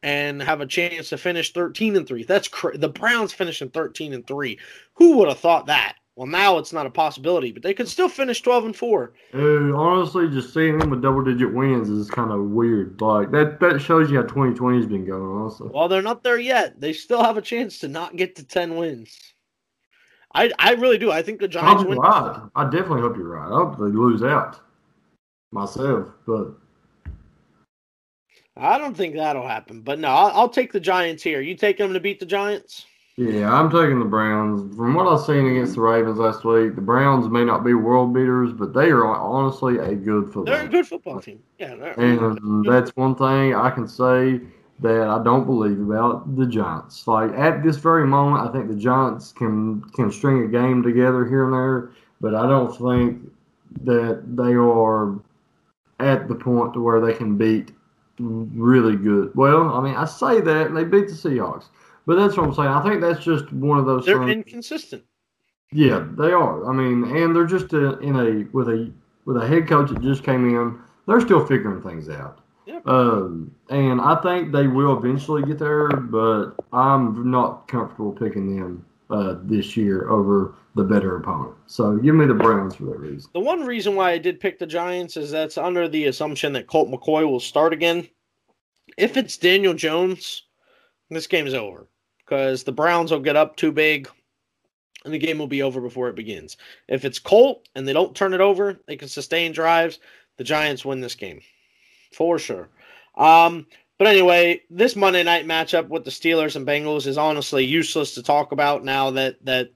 and 0.04 0.42
have 0.42 0.62
a 0.62 0.66
chance 0.66 1.10
to 1.10 1.18
finish 1.18 1.54
13 1.54 1.96
and 1.96 2.08
3. 2.08 2.24
That's 2.24 2.48
cr- 2.48 2.76
the 2.76 2.90
Browns 2.90 3.34
finishing 3.34 3.70
13 3.70 4.14
and 4.14 4.26
3. 4.26 4.60
Who 4.96 5.18
would 5.18 5.28
have 5.28 5.40
thought 5.40 5.66
that? 5.68 5.96
Well, 6.16 6.28
now 6.28 6.58
it's 6.60 6.72
not 6.72 6.86
a 6.86 6.90
possibility, 6.90 7.52
but 7.52 7.62
they 7.62 7.74
could 7.74 7.90
still 7.90 8.08
finish 8.08 8.42
12 8.42 8.66
and 8.66 8.76
4. 8.76 9.12
Dude, 9.34 9.76
honestly, 9.76 10.30
just 10.30 10.54
seeing 10.54 10.78
them 10.78 10.90
with 10.90 11.02
double 11.02 11.24
digit 11.24 11.54
wins 11.54 11.90
is 11.90 12.10
kind 12.10 12.32
of 12.32 12.40
weird. 12.52 13.02
Like 13.02 13.32
that 13.32 13.60
that 13.60 13.82
shows 13.82 14.10
you 14.10 14.18
how 14.18 14.24
2020 14.24 14.78
has 14.78 14.86
been 14.88 15.06
going, 15.06 15.22
honestly. 15.22 15.70
Well, 15.74 15.90
they're 15.90 16.02
not 16.02 16.24
there 16.24 16.40
yet. 16.40 16.80
They 16.80 16.94
still 16.94 17.22
have 17.22 17.36
a 17.36 17.42
chance 17.42 17.80
to 17.80 17.90
not 17.90 18.16
get 18.16 18.38
to 18.38 18.46
10 18.46 18.78
wins. 18.78 19.34
I 20.34 20.52
I 20.58 20.74
really 20.74 20.98
do. 20.98 21.12
I 21.12 21.22
think 21.22 21.42
the 21.42 21.50
Giants 21.50 21.84
win. 21.84 21.98
right. 21.98 22.50
I 22.56 22.64
definitely 22.66 23.02
hope 23.02 23.18
you're 23.18 23.28
right. 23.28 23.48
I 23.52 23.56
hope 23.56 23.78
they 23.78 23.86
lose 23.86 24.24
out 24.24 24.60
myself, 25.52 26.08
but 26.26 26.54
I 28.58 28.78
don't 28.78 28.96
think 28.96 29.16
that'll 29.16 29.48
happen, 29.48 29.82
but 29.82 30.00
no, 30.00 30.08
I'll, 30.10 30.32
I'll 30.42 30.50
take 30.50 30.72
the 30.72 30.80
Giants 30.80 31.22
here. 31.24 31.42
You 31.42 31.56
take 31.56 31.78
them 31.78 31.94
to 31.94 32.00
beat 32.00 32.20
the 32.20 32.26
Giants? 32.26 32.86
Yeah, 33.18 33.54
I'm 33.54 33.70
taking 33.70 34.00
the 34.00 34.06
Browns. 34.06 34.76
From 34.76 34.94
what 34.94 35.08
I've 35.08 35.26
seen 35.26 35.46
against 35.48 35.76
the 35.76 35.82
Ravens 35.82 36.18
last 36.18 36.44
week, 36.44 36.76
the 36.76 36.82
Browns 36.82 37.30
may 37.30 37.46
not 37.46 37.64
be 37.64 37.74
world 37.74 38.14
beaters, 38.14 38.52
but 38.54 38.74
they 38.74 38.90
are 38.90 39.06
honestly 39.06 39.78
a 39.78 39.96
good 39.96 40.26
football. 40.26 40.46
They're 40.46 40.66
a 40.66 40.70
good 40.70 40.86
football 40.88 41.20
team. 41.22 41.42
Yeah, 41.60 41.76
they're- 41.76 41.94
And 41.98 42.66
that's 42.66 42.96
one 42.98 43.16
thing 43.16 43.56
I 43.56 43.70
can 43.70 43.88
say 43.88 44.42
that 44.80 45.08
I 45.08 45.24
don't 45.24 45.46
believe 45.46 45.80
about 45.80 46.36
the 46.36 46.46
Giants. 46.46 47.08
Like 47.08 47.32
at 47.32 47.64
this 47.64 47.78
very 47.78 48.06
moment, 48.06 48.48
I 48.50 48.52
think 48.52 48.68
the 48.68 48.76
Giants 48.76 49.32
can 49.32 49.82
can 49.94 50.12
string 50.12 50.44
a 50.44 50.48
game 50.48 50.84
together 50.84 51.26
here 51.26 51.46
and 51.46 51.54
there, 51.54 51.92
but 52.20 52.36
I 52.36 52.46
don't 52.48 52.76
think 52.76 53.32
that 53.84 54.24
they 54.36 54.54
are 54.56 55.16
at 56.02 56.28
the 56.28 56.36
point 56.36 56.74
to 56.74 56.82
where 56.82 57.00
they 57.00 57.14
can 57.14 57.38
beat 57.38 57.72
really 58.20 58.96
good. 58.96 59.34
Well, 59.36 59.70
I 59.74 59.82
mean, 59.82 59.96
I 59.96 60.06
say 60.06 60.42
that 60.42 60.68
and 60.68 60.78
they 60.78 60.84
beat 60.84 61.08
the 61.08 61.14
Seahawks, 61.14 61.66
but 62.06 62.16
that's 62.16 62.38
what 62.38 62.48
I'm 62.48 62.54
saying. 62.54 62.70
I 62.70 62.84
think 62.84 63.02
that's 63.02 63.24
just 63.24 63.52
one 63.52 63.80
of 63.80 63.86
those 63.86 64.06
they're 64.06 64.20
things. 64.20 64.46
inconsistent. 64.46 65.04
Yeah, 65.72 66.06
they 66.18 66.32
are. 66.32 66.70
I 66.70 66.74
mean, 66.74 67.16
and 67.16 67.36
they're 67.36 67.46
just 67.46 67.74
a, 67.74 68.00
in 68.00 68.16
a 68.16 68.48
with 68.52 68.70
a 68.70 68.92
with 69.26 69.38
a 69.38 69.48
head 69.48 69.68
coach 69.68 69.90
that 69.90 70.02
just 70.02 70.24
came 70.24 70.48
in. 70.48 70.80
They're 71.08 71.22
still 71.22 71.46
figuring 71.46 71.82
things 71.82 72.10
out. 72.10 72.40
Yep. 72.66 72.88
Um, 72.88 73.54
and 73.70 74.02
I 74.02 74.16
think 74.22 74.52
they 74.52 74.68
will 74.68 74.98
eventually 74.98 75.44
get 75.44 75.60
there, 75.60 75.90
but 75.90 76.54
I'm 76.74 77.30
not 77.30 77.68
comfortable 77.68 78.12
picking 78.12 78.56
them 78.56 78.86
uh, 79.10 79.36
this 79.44 79.78
year 79.78 80.10
over 80.10 80.56
the 80.76 80.84
better 80.84 81.18
opponent. 81.18 81.56
So 81.68 81.96
give 81.98 82.16
me 82.16 82.26
the 82.26 82.34
Browns 82.34 82.76
for 82.76 82.86
that 82.86 83.00
reason. 83.00 83.30
The 83.34 83.40
one 83.40 83.66
reason 83.66 83.96
why 83.96 84.12
I 84.12 84.18
did 84.18 84.40
pick 84.40 84.60
the 84.60 84.68
Giants 84.68 85.16
is 85.18 85.32
that's 85.32 85.58
under 85.58 85.88
the 85.88 86.06
assumption 86.06 86.54
that 86.54 86.68
Colt 86.68 86.90
McCoy 86.90 87.28
will 87.28 87.40
start 87.40 87.74
again. 87.74 88.08
If 88.98 89.18
it's 89.18 89.38
Daniel 89.38 89.74
Jones, 89.74 90.44
this 91.10 91.28
game 91.28 91.48
is 91.48 91.54
over 91.54 91.88
because 92.20 92.64
the 92.64 92.72
Browns 92.72 93.12
will 93.12 93.20
get 93.20 93.36
up 93.36 93.56
too 93.56 93.72
big 93.72 94.10
and 95.06 95.14
the 95.14 95.20
game 95.20 95.38
will 95.38 95.48
be 95.48 95.62
over 95.62 95.80
before 95.80 96.10
it 96.10 96.16
begins. 96.16 96.58
If 96.88 97.06
it's 97.06 97.20
Colt 97.20 97.68
and 97.76 97.88
they 97.88 97.94
don't 97.94 98.16
turn 98.16 98.34
it 98.34 98.42
over, 98.42 98.78
they 98.88 98.98
can 98.98 99.08
sustain 99.08 99.54
drives. 99.54 100.00
The 100.38 100.44
Giants 100.44 100.84
win 100.84 101.00
this 101.00 101.16
game 101.16 101.40
for 102.12 102.38
sure. 102.38 102.70
Um, 103.16 103.68
but 103.98 104.08
anyway, 104.08 104.62
this 104.70 104.98
Monday 104.98 105.24
night 105.24 105.46
matchup 105.46 105.88
with 105.88 106.04
the 106.04 106.12
Steelers 106.12 106.58
and 106.58 106.68
Bengals 106.68 107.08
is 107.08 107.18
honestly 107.18 107.64
useless 107.64 108.14
to 108.16 108.24
talk 108.24 108.52
about 108.52 108.84
now 108.84 109.12
that 109.12 109.44
that 109.46 109.72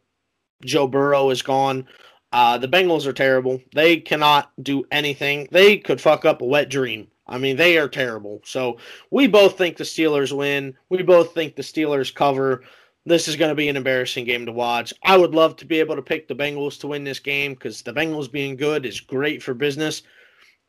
Joe 0.64 0.88
Burrow 0.88 1.30
is 1.30 1.42
gone. 1.42 1.88
Uh, 2.32 2.58
the 2.58 2.68
Bengals 2.68 3.06
are 3.06 3.14
terrible. 3.14 3.62
They 3.74 3.98
cannot 3.98 4.52
do 4.62 4.86
anything. 4.92 5.48
They 5.52 5.78
could 5.78 6.00
fuck 6.00 6.26
up 6.26 6.42
a 6.42 6.46
wet 6.46 6.70
dream. 6.70 7.08
I 7.28 7.38
mean, 7.38 7.58
they 7.58 7.78
are 7.78 7.88
terrible. 7.88 8.42
So 8.44 8.78
we 9.12 9.28
both 9.28 9.58
think 9.58 9.78
the 9.78 9.84
Steelers 9.84 10.36
win. 10.36 10.76
We 10.90 11.04
both 11.04 11.34
think 11.34 11.56
the 11.56 11.62
Steelers 11.62 12.14
cover. 12.14 12.64
This 13.06 13.28
is 13.28 13.36
going 13.36 13.50
to 13.50 13.56
be 13.56 13.70
an 13.70 13.78
embarrassing 13.78 14.26
game 14.26 14.46
to 14.46 14.52
watch. 14.52 14.94
I 15.04 15.16
would 15.16 15.34
love 15.34 15.56
to 15.58 15.66
be 15.66 15.80
able 15.80 15.96
to 15.96 16.02
pick 16.02 16.28
the 16.28 16.36
Bengals 16.36 16.80
to 16.82 16.88
win 16.88 17.04
this 17.04 17.20
game 17.20 17.54
because 17.54 17.82
the 17.82 17.94
Bengals 17.94 18.32
being 18.32 18.56
good 18.56 18.86
is 18.86 19.00
great 19.00 19.42
for 19.42 19.54
business. 19.54 20.04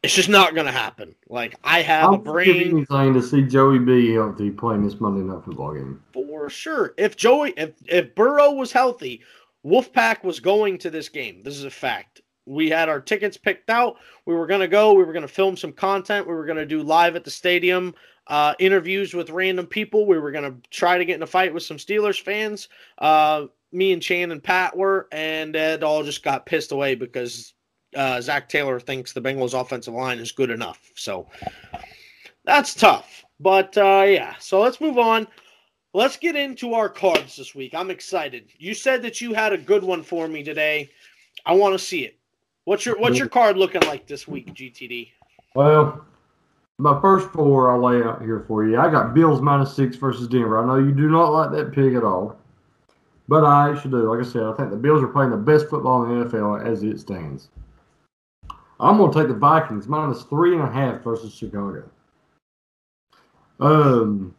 It's 0.02 0.14
just 0.14 0.30
not 0.30 0.54
going 0.54 0.66
to 0.66 0.72
happen. 0.72 1.14
Like 1.28 1.56
I 1.62 1.82
have 1.82 2.04
I'll 2.04 2.14
a 2.14 2.18
brain 2.18 2.70
anything 2.70 3.14
to 3.14 3.22
see 3.22 3.42
Joey 3.42 3.78
B 3.78 4.14
healthy 4.14 4.50
playing 4.50 4.82
this 4.82 4.98
Monday 4.98 5.20
night 5.22 5.44
football 5.44 5.74
game. 5.74 6.02
for 6.14 6.48
sure. 6.48 6.94
If 6.96 7.16
Joey, 7.16 7.52
if 7.56 7.72
if 7.86 8.14
Burrow 8.14 8.52
was 8.52 8.72
healthy, 8.72 9.20
Wolfpack 9.64 10.24
was 10.24 10.40
going 10.40 10.78
to 10.78 10.90
this 10.90 11.08
game. 11.08 11.42
This 11.42 11.56
is 11.56 11.64
a 11.64 11.70
fact. 11.70 12.20
We 12.46 12.70
had 12.70 12.88
our 12.88 13.00
tickets 13.00 13.36
picked 13.36 13.70
out. 13.70 13.96
We 14.26 14.34
were 14.34 14.46
going 14.46 14.60
to 14.60 14.68
go. 14.68 14.94
We 14.94 15.04
were 15.04 15.12
going 15.12 15.22
to 15.22 15.28
film 15.28 15.56
some 15.56 15.72
content. 15.72 16.26
We 16.26 16.34
were 16.34 16.46
going 16.46 16.58
to 16.58 16.66
do 16.66 16.82
live 16.82 17.14
at 17.14 17.24
the 17.24 17.30
stadium 17.30 17.94
uh, 18.26 18.54
interviews 18.58 19.14
with 19.14 19.30
random 19.30 19.66
people. 19.66 20.06
We 20.06 20.18
were 20.18 20.32
going 20.32 20.44
to 20.50 20.70
try 20.70 20.98
to 20.98 21.04
get 21.04 21.16
in 21.16 21.22
a 21.22 21.26
fight 21.26 21.52
with 21.52 21.62
some 21.62 21.76
Steelers 21.76 22.20
fans. 22.20 22.68
Uh, 22.98 23.46
me 23.72 23.92
and 23.92 24.02
Chan 24.02 24.32
and 24.32 24.42
Pat 24.42 24.76
were, 24.76 25.06
and 25.12 25.54
it 25.54 25.82
all 25.82 26.02
just 26.02 26.24
got 26.24 26.46
pissed 26.46 26.72
away 26.72 26.94
because 26.94 27.54
uh, 27.94 28.20
Zac 28.20 28.48
Taylor 28.48 28.80
thinks 28.80 29.12
the 29.12 29.20
Bengals' 29.20 29.58
offensive 29.58 29.94
line 29.94 30.18
is 30.18 30.32
good 30.32 30.50
enough. 30.50 30.90
So 30.94 31.28
that's 32.44 32.74
tough. 32.74 33.24
But 33.38 33.76
uh, 33.76 34.04
yeah, 34.06 34.34
so 34.38 34.60
let's 34.60 34.80
move 34.80 34.98
on. 34.98 35.26
Let's 35.92 36.16
get 36.16 36.36
into 36.36 36.74
our 36.74 36.88
cards 36.88 37.36
this 37.36 37.54
week. 37.54 37.74
I'm 37.74 37.90
excited. 37.90 38.44
You 38.58 38.74
said 38.74 39.02
that 39.02 39.20
you 39.20 39.34
had 39.34 39.52
a 39.52 39.58
good 39.58 39.82
one 39.82 40.02
for 40.02 40.28
me 40.28 40.44
today. 40.44 40.90
I 41.46 41.54
want 41.54 41.72
to 41.72 41.84
see 41.84 42.04
it. 42.04 42.16
What's 42.64 42.86
your 42.86 42.98
What's 42.98 43.18
your 43.18 43.28
card 43.28 43.56
looking 43.56 43.82
like 43.82 44.06
this 44.06 44.28
week, 44.28 44.54
GTD? 44.54 45.08
Well, 45.54 46.04
my 46.78 47.00
first 47.00 47.30
four 47.30 47.72
I'll 47.72 47.82
lay 47.82 48.06
out 48.06 48.22
here 48.22 48.44
for 48.46 48.64
you. 48.64 48.78
I 48.78 48.90
got 48.90 49.14
Bills 49.14 49.40
minus 49.40 49.74
six 49.74 49.96
versus 49.96 50.28
Denver. 50.28 50.62
I 50.62 50.66
know 50.66 50.76
you 50.76 50.92
do 50.92 51.10
not 51.10 51.30
like 51.30 51.50
that 51.52 51.72
pick 51.72 51.94
at 51.94 52.04
all, 52.04 52.36
but 53.26 53.44
I 53.44 53.70
actually 53.70 53.90
do. 53.90 54.14
Like 54.14 54.24
I 54.24 54.28
said, 54.28 54.44
I 54.44 54.52
think 54.54 54.70
the 54.70 54.76
Bills 54.76 55.02
are 55.02 55.08
playing 55.08 55.30
the 55.30 55.36
best 55.36 55.68
football 55.68 56.04
in 56.04 56.20
the 56.20 56.24
NFL 56.26 56.64
as 56.64 56.84
it 56.84 57.00
stands. 57.00 57.48
I'm 58.78 58.96
going 58.96 59.12
to 59.12 59.18
take 59.18 59.28
the 59.28 59.34
Vikings 59.34 59.88
minus 59.88 60.22
three 60.22 60.54
and 60.54 60.62
a 60.62 60.70
half 60.70 61.02
versus 61.02 61.34
Chicago. 61.34 61.82
Um, 63.58 64.34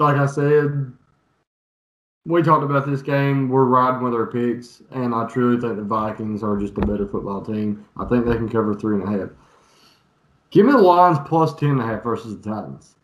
like 0.00 0.16
I 0.16 0.26
said, 0.26 0.90
we 2.24 2.42
talked 2.42 2.64
about 2.64 2.86
this 2.86 3.02
game. 3.02 3.50
We're 3.50 3.64
riding 3.64 4.02
with 4.02 4.14
our 4.14 4.26
picks, 4.26 4.82
and 4.90 5.14
I 5.14 5.26
truly 5.26 5.60
think 5.60 5.76
the 5.76 5.82
Vikings 5.82 6.42
are 6.42 6.56
just 6.58 6.76
a 6.78 6.80
better 6.80 7.06
football 7.06 7.42
team. 7.42 7.86
I 7.98 8.06
think 8.06 8.24
they 8.24 8.34
can 8.34 8.48
cover 8.48 8.74
three 8.74 9.00
and 9.00 9.04
a 9.04 9.18
half. 9.18 9.30
Give 10.50 10.66
me 10.66 10.72
the 10.72 10.78
Lions 10.78 11.18
plus 11.26 11.54
ten 11.54 11.70
and 11.70 11.80
a 11.80 11.84
half 11.84 12.02
versus 12.02 12.40
the 12.40 12.50
Titans. 12.50 12.96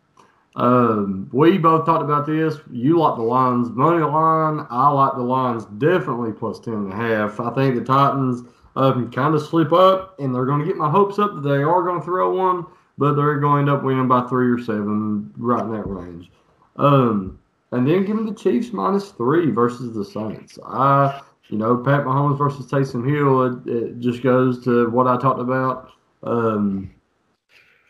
Um, 0.57 1.28
we 1.32 1.59
both 1.59 1.84
talked 1.84 2.03
about 2.03 2.26
this. 2.26 2.57
You 2.72 2.99
like 2.99 3.16
the 3.16 3.22
Lions 3.22 3.68
money 3.68 4.03
line. 4.03 4.66
I 4.70 4.88
like 4.88 5.12
the 5.12 5.22
Lions 5.22 5.66
definitely 5.78 6.32
plus 6.32 6.59
ten 6.59 6.74
and 6.74 6.92
a 6.92 6.97
half. 6.97 7.38
I 7.40 7.51
think 7.55 7.76
the 7.76 7.84
Titans 7.84 8.42
um, 8.74 9.11
kind 9.12 9.34
of 9.34 9.42
slip 9.42 9.72
up, 9.72 10.18
and 10.18 10.34
they're 10.34 10.47
going 10.47 10.61
to 10.61 10.66
get 10.66 10.76
my 10.76 10.90
hopes 10.90 11.18
up 11.18 11.34
that 11.34 11.42
they 11.42 11.62
are 11.62 11.82
going 11.82 12.01
to 12.01 12.05
throw 12.05 12.34
one, 12.34 12.64
but 12.97 13.14
they're 13.14 13.38
going 13.38 13.66
to 13.66 13.72
end 13.72 13.78
up 13.78 13.84
winning 13.84 14.09
by 14.09 14.26
three 14.28 14.51
or 14.51 14.59
seven, 14.59 15.30
right 15.36 15.62
in 15.62 15.72
that 15.72 15.86
range. 15.86 16.30
Um, 16.77 17.39
and 17.72 17.87
then 17.87 18.05
give 18.05 18.16
me 18.16 18.31
the 18.31 18.37
Chiefs 18.37 18.72
minus 18.72 19.11
three 19.11 19.51
versus 19.51 19.95
the 19.95 20.05
Saints. 20.05 20.59
I, 20.64 21.20
you 21.49 21.59
know, 21.59 21.77
Pat 21.77 22.05
Mahomes 22.05 22.39
versus 22.39 22.66
Taysom 22.66 23.09
Hill. 23.09 23.43
It, 23.43 23.66
it 23.66 24.01
just 24.01 24.22
goes 24.22 24.62
to 24.64 24.89
what 24.91 25.07
I 25.07 25.18
talked 25.18 25.41
about. 25.41 25.91
Um, 26.22 26.91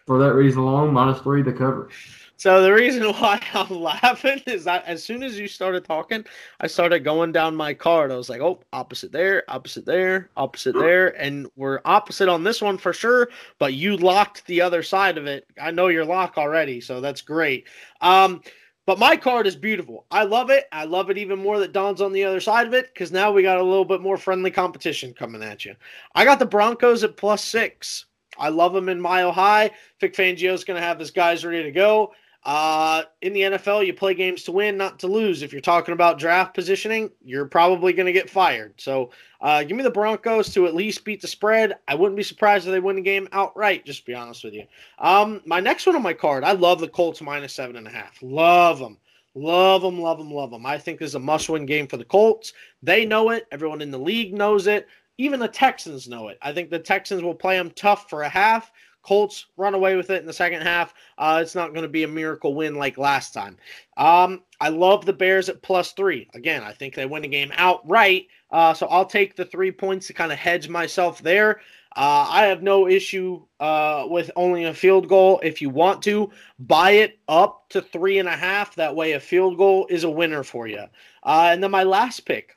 for 0.06 0.18
that 0.18 0.34
reason 0.34 0.60
alone, 0.60 0.92
minus 0.94 1.20
three 1.20 1.42
to 1.42 1.52
cover. 1.52 1.88
So 2.36 2.62
the 2.62 2.72
reason 2.72 3.02
why 3.12 3.40
I'm 3.54 3.80
laughing 3.80 4.40
is 4.46 4.64
that 4.64 4.84
as 4.84 5.02
soon 5.02 5.22
as 5.22 5.38
you 5.38 5.48
started 5.48 5.84
talking, 5.84 6.24
I 6.60 6.66
started 6.66 7.00
going 7.00 7.32
down 7.32 7.56
my 7.56 7.74
card. 7.74 8.12
I 8.12 8.16
was 8.16 8.28
like, 8.28 8.40
oh, 8.40 8.60
opposite 8.72 9.10
there, 9.10 9.42
opposite 9.48 9.84
there, 9.84 10.30
opposite 10.36 10.74
there. 10.74 11.20
And 11.20 11.48
we're 11.56 11.80
opposite 11.84 12.28
on 12.28 12.44
this 12.44 12.62
one 12.62 12.78
for 12.78 12.92
sure, 12.92 13.30
but 13.58 13.74
you 13.74 13.96
locked 13.96 14.46
the 14.46 14.60
other 14.60 14.82
side 14.82 15.18
of 15.18 15.26
it. 15.26 15.46
I 15.60 15.70
know 15.70 15.88
your 15.88 16.04
lock 16.04 16.38
already, 16.38 16.80
so 16.80 17.00
that's 17.00 17.22
great. 17.22 17.68
Um, 18.00 18.42
but 18.86 18.98
my 18.98 19.16
card 19.16 19.46
is 19.46 19.56
beautiful. 19.56 20.06
I 20.10 20.22
love 20.22 20.48
it. 20.48 20.66
I 20.72 20.84
love 20.84 21.10
it 21.10 21.18
even 21.18 21.40
more 21.40 21.58
that 21.58 21.72
Don's 21.72 22.00
on 22.00 22.12
the 22.12 22.24
other 22.24 22.40
side 22.40 22.66
of 22.66 22.72
it 22.74 22.94
because 22.94 23.12
now 23.12 23.32
we 23.32 23.42
got 23.42 23.58
a 23.58 23.62
little 23.62 23.84
bit 23.84 24.00
more 24.00 24.16
friendly 24.16 24.50
competition 24.50 25.12
coming 25.12 25.42
at 25.42 25.64
you. 25.64 25.74
I 26.14 26.24
got 26.24 26.38
the 26.38 26.46
Broncos 26.46 27.04
at 27.04 27.16
plus 27.16 27.44
six. 27.44 28.06
I 28.38 28.48
love 28.48 28.72
them 28.72 28.88
in 28.88 29.00
Mile 29.00 29.32
High. 29.32 29.72
Vic 30.00 30.14
Fangio's 30.14 30.64
going 30.64 30.80
to 30.80 30.86
have 30.86 31.00
his 31.00 31.10
guys 31.10 31.44
ready 31.44 31.62
to 31.64 31.72
go. 31.72 32.12
Uh, 32.46 33.02
in 33.22 33.32
the 33.32 33.40
NFL, 33.40 33.84
you 33.84 33.92
play 33.92 34.14
games 34.14 34.44
to 34.44 34.52
win, 34.52 34.76
not 34.76 35.00
to 35.00 35.08
lose. 35.08 35.42
If 35.42 35.50
you're 35.50 35.60
talking 35.60 35.92
about 35.92 36.16
draft 36.16 36.54
positioning, 36.54 37.10
you're 37.24 37.46
probably 37.46 37.92
going 37.92 38.06
to 38.06 38.12
get 38.12 38.30
fired. 38.30 38.80
So 38.80 39.10
uh, 39.40 39.64
give 39.64 39.76
me 39.76 39.82
the 39.82 39.90
Broncos 39.90 40.54
to 40.54 40.68
at 40.68 40.74
least 40.74 41.04
beat 41.04 41.20
the 41.20 41.26
spread. 41.26 41.74
I 41.88 41.96
wouldn't 41.96 42.16
be 42.16 42.22
surprised 42.22 42.64
if 42.64 42.70
they 42.70 42.78
win 42.78 42.94
the 42.94 43.02
game 43.02 43.28
outright, 43.32 43.84
just 43.84 44.02
to 44.02 44.06
be 44.06 44.14
honest 44.14 44.44
with 44.44 44.54
you. 44.54 44.62
Um, 45.00 45.40
my 45.44 45.58
next 45.58 45.86
one 45.86 45.96
on 45.96 46.02
my 46.02 46.12
card, 46.12 46.44
I 46.44 46.52
love 46.52 46.78
the 46.78 46.86
Colts 46.86 47.20
minus 47.20 47.52
seven 47.52 47.74
and 47.74 47.88
a 47.88 47.90
half. 47.90 48.16
Love 48.22 48.78
them. 48.78 48.96
Love 49.34 49.82
them, 49.82 50.00
love 50.00 50.16
them, 50.16 50.30
love 50.30 50.52
them. 50.52 50.64
I 50.64 50.78
think 50.78 51.00
this 51.00 51.10
is 51.10 51.14
a 51.16 51.20
must 51.20 51.48
win 51.48 51.66
game 51.66 51.88
for 51.88 51.96
the 51.96 52.04
Colts. 52.04 52.52
They 52.80 53.04
know 53.04 53.30
it. 53.30 53.48
Everyone 53.50 53.82
in 53.82 53.90
the 53.90 53.98
league 53.98 54.32
knows 54.32 54.68
it. 54.68 54.86
Even 55.18 55.40
the 55.40 55.48
Texans 55.48 56.08
know 56.08 56.28
it. 56.28 56.38
I 56.40 56.52
think 56.52 56.70
the 56.70 56.78
Texans 56.78 57.22
will 57.22 57.34
play 57.34 57.56
them 57.56 57.72
tough 57.72 58.08
for 58.08 58.22
a 58.22 58.28
half. 58.28 58.70
Colts 59.06 59.46
run 59.56 59.74
away 59.74 59.94
with 59.94 60.10
it 60.10 60.20
in 60.20 60.26
the 60.26 60.32
second 60.32 60.62
half. 60.62 60.92
Uh, 61.16 61.38
it's 61.40 61.54
not 61.54 61.72
going 61.72 61.82
to 61.82 61.88
be 61.88 62.02
a 62.02 62.08
miracle 62.08 62.54
win 62.54 62.74
like 62.74 62.98
last 62.98 63.32
time. 63.32 63.56
Um, 63.96 64.42
I 64.60 64.68
love 64.68 65.06
the 65.06 65.12
Bears 65.12 65.48
at 65.48 65.62
plus 65.62 65.92
three. 65.92 66.28
Again, 66.34 66.64
I 66.64 66.72
think 66.72 66.94
they 66.94 67.06
win 67.06 67.22
the 67.22 67.28
game 67.28 67.52
outright. 67.54 68.26
Uh, 68.50 68.74
so 68.74 68.86
I'll 68.88 69.06
take 69.06 69.36
the 69.36 69.44
three 69.44 69.70
points 69.70 70.08
to 70.08 70.12
kind 70.12 70.32
of 70.32 70.38
hedge 70.38 70.68
myself 70.68 71.22
there. 71.22 71.60
Uh, 71.94 72.26
I 72.28 72.46
have 72.46 72.62
no 72.62 72.88
issue 72.88 73.42
uh, 73.60 74.06
with 74.08 74.30
only 74.34 74.64
a 74.64 74.74
field 74.74 75.08
goal. 75.08 75.40
If 75.42 75.62
you 75.62 75.70
want 75.70 76.02
to, 76.02 76.30
buy 76.58 76.90
it 76.90 77.18
up 77.28 77.68
to 77.70 77.80
three 77.80 78.18
and 78.18 78.28
a 78.28 78.36
half. 78.36 78.74
That 78.74 78.96
way, 78.96 79.12
a 79.12 79.20
field 79.20 79.56
goal 79.56 79.86
is 79.88 80.04
a 80.04 80.10
winner 80.10 80.42
for 80.42 80.66
you. 80.66 80.84
Uh, 81.22 81.48
and 81.52 81.62
then 81.62 81.70
my 81.70 81.84
last 81.84 82.20
pick. 82.26 82.55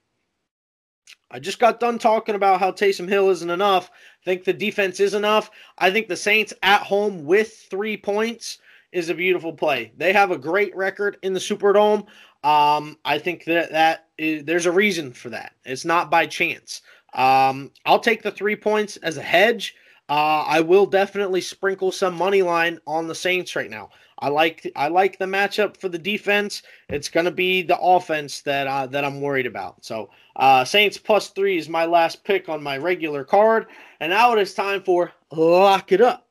I 1.31 1.39
just 1.39 1.59
got 1.59 1.79
done 1.79 1.99
talking 1.99 2.35
about 2.35 2.59
how 2.59 2.71
Taysom 2.71 3.07
Hill 3.07 3.29
isn't 3.29 3.49
enough. 3.49 3.91
I 3.91 4.25
think 4.25 4.43
the 4.43 4.53
defense 4.53 4.99
is 4.99 5.13
enough. 5.13 5.51
I 5.77 5.91
think 5.91 6.07
the 6.07 6.17
Saints 6.17 6.53
at 6.63 6.81
home 6.81 7.25
with 7.25 7.53
three 7.69 7.97
points 7.97 8.57
is 8.91 9.09
a 9.09 9.13
beautiful 9.13 9.53
play. 9.53 9.91
They 9.97 10.13
have 10.13 10.31
a 10.31 10.37
great 10.37 10.75
record 10.75 11.17
in 11.21 11.33
the 11.33 11.39
Superdome. 11.39 12.07
Um, 12.43 12.97
I 13.05 13.19
think 13.19 13.43
that 13.45 13.71
that 13.71 14.07
is, 14.17 14.43
there's 14.45 14.65
a 14.65 14.71
reason 14.71 15.13
for 15.13 15.29
that. 15.29 15.53
It's 15.65 15.85
not 15.85 16.09
by 16.09 16.25
chance. 16.25 16.81
Um, 17.13 17.71
I'll 17.85 17.99
take 17.99 18.23
the 18.23 18.31
three 18.31 18.55
points 18.55 18.97
as 18.97 19.17
a 19.17 19.21
hedge. 19.21 19.75
Uh, 20.09 20.43
I 20.47 20.61
will 20.61 20.87
definitely 20.87 21.41
sprinkle 21.41 21.91
some 21.91 22.15
money 22.15 22.41
line 22.41 22.79
on 22.87 23.07
the 23.07 23.13
Saints 23.13 23.55
right 23.55 23.69
now. 23.69 23.91
I 24.19 24.29
like 24.29 24.69
I 24.75 24.89
like 24.89 25.17
the 25.17 25.25
matchup 25.25 25.77
for 25.77 25.89
the 25.89 25.97
defense. 25.97 26.61
It's 26.89 27.09
going 27.09 27.25
to 27.25 27.31
be 27.31 27.61
the 27.61 27.79
offense 27.79 28.41
that 28.41 28.67
uh, 28.67 28.85
that 28.87 29.05
I'm 29.05 29.21
worried 29.21 29.45
about. 29.45 29.83
So 29.83 30.09
uh, 30.35 30.65
Saints 30.65 30.97
plus 30.97 31.29
three 31.29 31.57
is 31.57 31.69
my 31.69 31.85
last 31.85 32.23
pick 32.23 32.49
on 32.49 32.61
my 32.61 32.77
regular 32.77 33.23
card, 33.23 33.67
and 33.99 34.11
now 34.11 34.33
it 34.33 34.39
is 34.41 34.53
time 34.53 34.83
for 34.83 35.11
lock 35.31 35.91
it 35.91 36.01
up. 36.01 36.25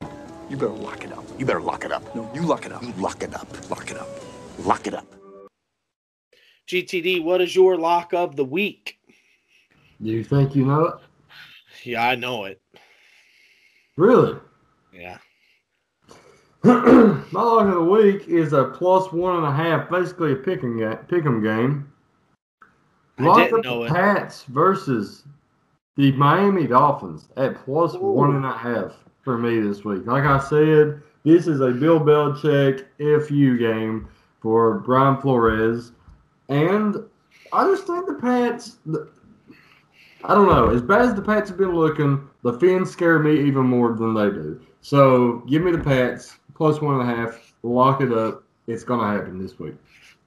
You 0.51 0.57
better 0.57 0.69
lock 0.69 1.05
it 1.05 1.13
up. 1.13 1.25
You 1.39 1.47
better 1.47 1.61
lock 1.61 1.85
it 1.85 1.93
up. 1.93 2.15
No, 2.15 2.31
you 2.35 2.43
lock 2.43 2.67
it 2.67 2.73
up. 2.73 2.83
You 2.83 2.93
lock 2.93 3.23
it 3.23 3.35
up. 3.35 3.71
Lock 3.71 3.91
it 3.91 3.97
up. 3.97 4.09
Lock 4.65 4.87
it 4.87 4.95
up. 4.95 5.07
GTD, 6.69 7.23
what 7.23 7.41
is 7.41 7.55
your 7.55 7.77
lock 7.79 8.13
of 8.13 8.37
the 8.37 8.45
week? 8.45 8.99
You 10.01 10.23
think 10.23 10.55
you 10.55 10.67
know 10.67 10.85
it? 10.87 10.95
Yeah, 11.85 12.07
I 12.07 12.15
know 12.15 12.45
it. 12.45 12.61
Really? 13.97 14.39
Yeah. 14.93 15.19
My 16.65 17.43
lock 17.43 17.69
of 17.69 17.75
the 17.75 17.85
week 17.85 18.27
is 18.27 18.53
a 18.53 18.65
plus 18.65 19.13
one 19.13 19.37
and 19.37 19.47
a 19.47 19.53
half, 19.53 19.89
basically 19.89 20.33
a 20.33 20.37
pick'em 20.37 20.79
game. 20.79 20.99
Pick'em 21.07 21.43
game. 21.43 21.93
I 23.19 23.25
Lock 23.25 23.37
didn't 23.39 23.59
up 23.61 23.65
know 23.65 23.79
the 23.81 23.87
it. 23.87 23.93
Pats 23.93 24.43
versus 24.45 25.25
the 25.97 26.11
Miami 26.13 26.67
Dolphins 26.67 27.29
at 27.37 27.55
plus 27.65 27.95
Ooh. 27.95 28.01
one 28.01 28.35
and 28.35 28.45
a 28.45 28.53
half 28.53 28.93
for 29.23 29.39
me 29.39 29.61
this 29.61 29.85
week. 29.85 30.05
Like 30.07 30.25
I 30.25 30.39
said, 30.41 31.01
this 31.25 31.47
is 31.47 31.61
a 31.61 31.71
Bill 31.71 32.01
Belichick 32.01 32.87
FU 32.99 33.59
game 33.59 34.09
for 34.41 34.81
Brian 34.81 35.21
Flores, 35.21 35.93
and 36.49 36.97
I 37.53 37.65
just 37.67 37.87
think 37.87 38.07
the 38.07 38.15
Pats. 38.15 38.79
The, 38.87 39.09
I 40.25 40.35
don't 40.35 40.49
know. 40.49 40.71
As 40.71 40.83
bad 40.83 41.03
as 41.03 41.15
the 41.15 41.23
Pats 41.23 41.51
have 41.51 41.59
been 41.59 41.77
looking, 41.77 42.29
the 42.43 42.55
Fins 42.55 42.91
scare 42.91 43.21
me 43.21 43.41
even 43.47 43.65
more 43.65 43.93
than 43.93 44.15
they 44.15 44.31
do. 44.31 44.61
So 44.81 45.45
give 45.49 45.63
me 45.63 45.71
the 45.71 45.79
Pats 45.79 46.39
plus 46.59 46.83
one 46.83 47.01
and 47.01 47.11
a 47.11 47.15
half. 47.17 47.55
Lock 47.63 48.03
it 48.03 48.13
up. 48.13 48.43
It's 48.67 48.85
gonna 48.85 49.17
happen 49.17 49.39
this 49.41 49.59
week. 49.59 49.75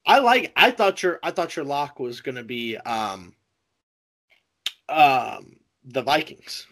I 0.08 0.18
like. 0.18 0.52
I 0.56 0.72
thought 0.72 1.04
your. 1.04 1.20
I 1.22 1.30
thought 1.30 1.56
your 1.56 1.66
lock 1.66 2.00
was 2.00 2.22
going 2.22 2.36
to 2.36 2.44
be 2.44 2.76
um, 2.78 3.36
um, 4.90 5.58
the 5.86 6.02
Vikings. 6.02 6.66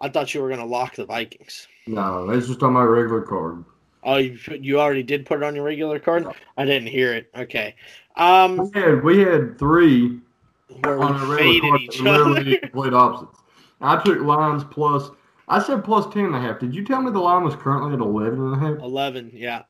I 0.00 0.08
thought 0.08 0.34
you 0.34 0.42
were 0.42 0.48
going 0.48 0.60
to 0.60 0.66
lock 0.66 0.96
the 0.96 1.06
Vikings. 1.06 1.68
No, 1.86 2.28
it's 2.30 2.48
just 2.48 2.62
on 2.62 2.72
my 2.72 2.82
regular 2.82 3.22
card. 3.22 3.64
Oh, 4.02 4.16
you 4.16 4.38
you 4.60 4.80
already 4.80 5.02
did 5.04 5.26
put 5.26 5.38
it 5.38 5.44
on 5.44 5.54
your 5.54 5.64
regular 5.64 6.00
card. 6.00 6.26
I 6.56 6.64
didn't 6.64 6.88
hear 6.88 7.14
it. 7.14 7.30
Okay. 7.36 7.76
Um, 8.16 8.70
We 8.74 8.80
had 8.80 9.04
we 9.04 9.18
had 9.20 9.58
three 9.58 10.18
where 10.82 11.00
on 11.00 11.20
a 11.20 11.28
we 11.28 11.34
regular 11.36 11.38
faded 11.38 11.60
card 11.62 11.80
each 11.82 12.00
other. 12.04 12.58
complete 12.68 12.94
opposites. 12.94 13.38
I 13.80 14.02
took 14.02 14.20
Lions 14.20 14.64
plus. 14.64 15.10
I 15.48 15.62
said 15.62 15.84
plus 15.84 16.12
ten 16.12 16.26
and 16.26 16.34
a 16.34 16.40
half. 16.40 16.58
Did 16.60 16.74
you 16.74 16.84
tell 16.84 17.00
me 17.00 17.10
the 17.10 17.18
line 17.18 17.44
was 17.44 17.56
currently 17.56 17.94
at 17.94 18.00
eleven 18.00 18.40
and 18.40 18.54
a 18.54 18.58
half? 18.58 18.78
Eleven. 18.82 19.30
Yeah. 19.32 19.62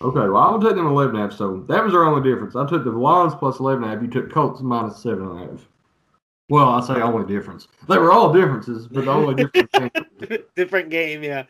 Okay, 0.00 0.28
well 0.28 0.38
I 0.38 0.50
will 0.50 0.60
take 0.60 0.76
them 0.76 0.86
eleven 0.86 1.16
and 1.16 1.24
a 1.24 1.28
half. 1.28 1.38
So 1.38 1.64
that 1.68 1.84
was 1.84 1.94
our 1.94 2.04
only 2.04 2.28
difference. 2.28 2.56
I 2.56 2.68
took 2.68 2.84
the 2.84 2.90
Lions 2.90 3.34
plus 3.34 3.60
eleven 3.60 3.84
and 3.84 3.92
a 3.92 3.94
half. 3.94 4.02
You 4.02 4.10
took 4.10 4.32
Colts 4.32 4.60
minus 4.60 5.02
seven 5.02 5.28
and 5.28 5.40
a 5.40 5.46
half. 5.50 5.68
Well, 6.50 6.68
I 6.68 6.80
say 6.82 7.00
only 7.00 7.26
difference. 7.26 7.68
They 7.88 7.96
were 7.96 8.12
all 8.12 8.30
differences, 8.30 8.86
but 8.86 9.06
the 9.06 9.10
only 9.10 9.44
difference. 9.44 10.44
different 10.54 10.90
game, 10.90 11.22
yeah. 11.22 11.44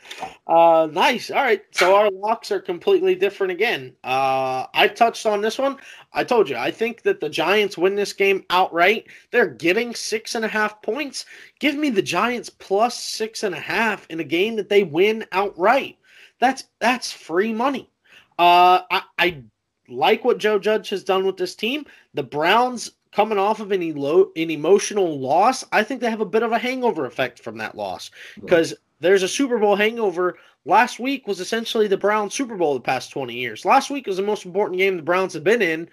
Uh, 0.47 0.89
nice. 0.93 1.33
All 1.33 1.43
right. 1.43 1.65
So 1.73 1.97
our 1.97 2.11
locks 2.13 2.53
are 2.53 2.61
completely 2.61 3.17
different 3.17 3.51
again. 3.51 3.97
Uh, 4.05 4.67
I 4.73 4.87
touched 4.87 5.27
on 5.27 5.41
this 5.41 5.59
one. 5.59 5.79
I 6.13 6.23
told 6.23 6.49
you, 6.49 6.57
I 6.57 6.71
think 6.71 7.03
that 7.03 7.19
the 7.19 7.29
Giants 7.29 7.77
win 7.77 7.97
this 7.97 8.13
game 8.13 8.45
outright. 8.51 9.09
They're 9.33 9.49
getting 9.49 9.97
six 9.97 10.37
and 10.37 10.45
a 10.45 10.49
half 10.49 10.81
points. 10.81 11.27
Give 11.59 11.75
me 11.75 11.91
the 11.91 12.03
Giants 12.03 12.49
plus 12.49 12.97
six 12.97 13.43
and 13.43 13.55
a 13.55 13.61
half 13.61 14.07
in 14.11 14.21
a 14.21 14.25
game 14.25 14.55
that 14.55 14.69
they 14.69 14.85
win 14.85 15.25
outright. 15.33 15.99
That's 16.39 16.65
that's 16.79 17.11
free 17.11 17.53
money. 17.53 17.91
Uh, 18.39 18.83
I, 18.91 19.03
I 19.19 19.43
like 19.89 20.25
what 20.25 20.39
Joe 20.39 20.61
Judge 20.61 20.89
has 20.91 21.03
done 21.03 21.27
with 21.27 21.37
this 21.37 21.57
team. 21.57 21.85
The 22.15 22.23
Browns 22.23 22.93
coming 23.15 23.39
off 23.39 23.61
of 23.61 23.71
an, 23.71 23.83
elo- 23.83 24.31
an 24.37 24.51
emotional 24.51 25.21
loss, 25.21 25.65
I 25.73 25.85
think 25.85 26.01
they 26.01 26.11
have 26.11 26.21
a 26.21 26.27
bit 26.27 26.43
of 26.43 26.53
a 26.53 26.59
hangover 26.59 27.07
effect 27.07 27.39
from 27.39 27.59
that 27.59 27.77
loss 27.77 28.11
because 28.41 28.75
there's 29.01 29.23
a 29.23 29.29
Super 29.29 29.59
Bowl 29.59 29.77
hangover. 29.77 30.37
Last 30.65 30.99
week 30.99 31.29
was 31.29 31.41
essentially 31.41 31.87
the 31.87 31.97
Browns 31.97 32.35
Super 32.35 32.57
Bowl 32.57 32.75
of 32.75 32.83
the 32.83 32.87
past 32.87 33.13
20 33.13 33.35
years. 33.35 33.65
Last 33.65 33.91
week 33.91 34.07
was 34.07 34.17
the 34.17 34.23
most 34.23 34.45
important 34.45 34.79
game 34.79 34.97
the 34.97 35.03
Browns 35.03 35.33
have 35.35 35.45
been 35.45 35.63
in 35.63 35.89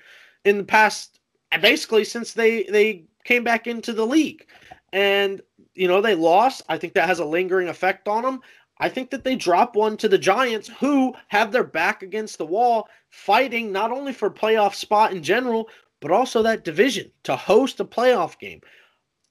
in 0.46 0.58
the 0.58 0.64
past 0.64 1.20
basically 1.62 2.04
since 2.06 2.34
they 2.34 2.64
they 2.64 3.04
came 3.24 3.44
back 3.44 3.68
into 3.68 3.94
the 3.94 4.06
league. 4.06 4.48
And 4.92 5.42
you 5.74 5.88
know, 5.88 6.02
they 6.02 6.16
lost. 6.16 6.64
I 6.70 6.78
think 6.78 6.94
that 6.94 7.08
has 7.08 7.20
a 7.20 7.26
lingering 7.26 7.68
effect 7.68 8.08
on 8.08 8.24
them. 8.24 8.42
I 8.80 8.90
think 8.90 9.12
that 9.12 9.24
they 9.24 9.36
drop 9.36 9.76
one 9.76 9.96
to 9.98 10.08
the 10.08 10.18
Giants, 10.18 10.70
who 10.80 11.14
have 11.28 11.52
their 11.52 11.64
back 11.64 12.02
against 12.02 12.40
the 12.40 12.48
wall, 12.48 12.88
fighting 13.12 13.72
not 13.72 13.92
only 13.92 14.12
for 14.12 14.32
playoff 14.32 14.74
spot 14.74 15.14
in 15.14 15.22
general, 15.22 15.70
but 16.02 16.12
also 16.12 16.44
that 16.44 16.66
division 16.66 17.10
to 17.24 17.36
host 17.36 17.80
a 17.80 17.86
playoff 17.86 18.38
game. 18.38 18.60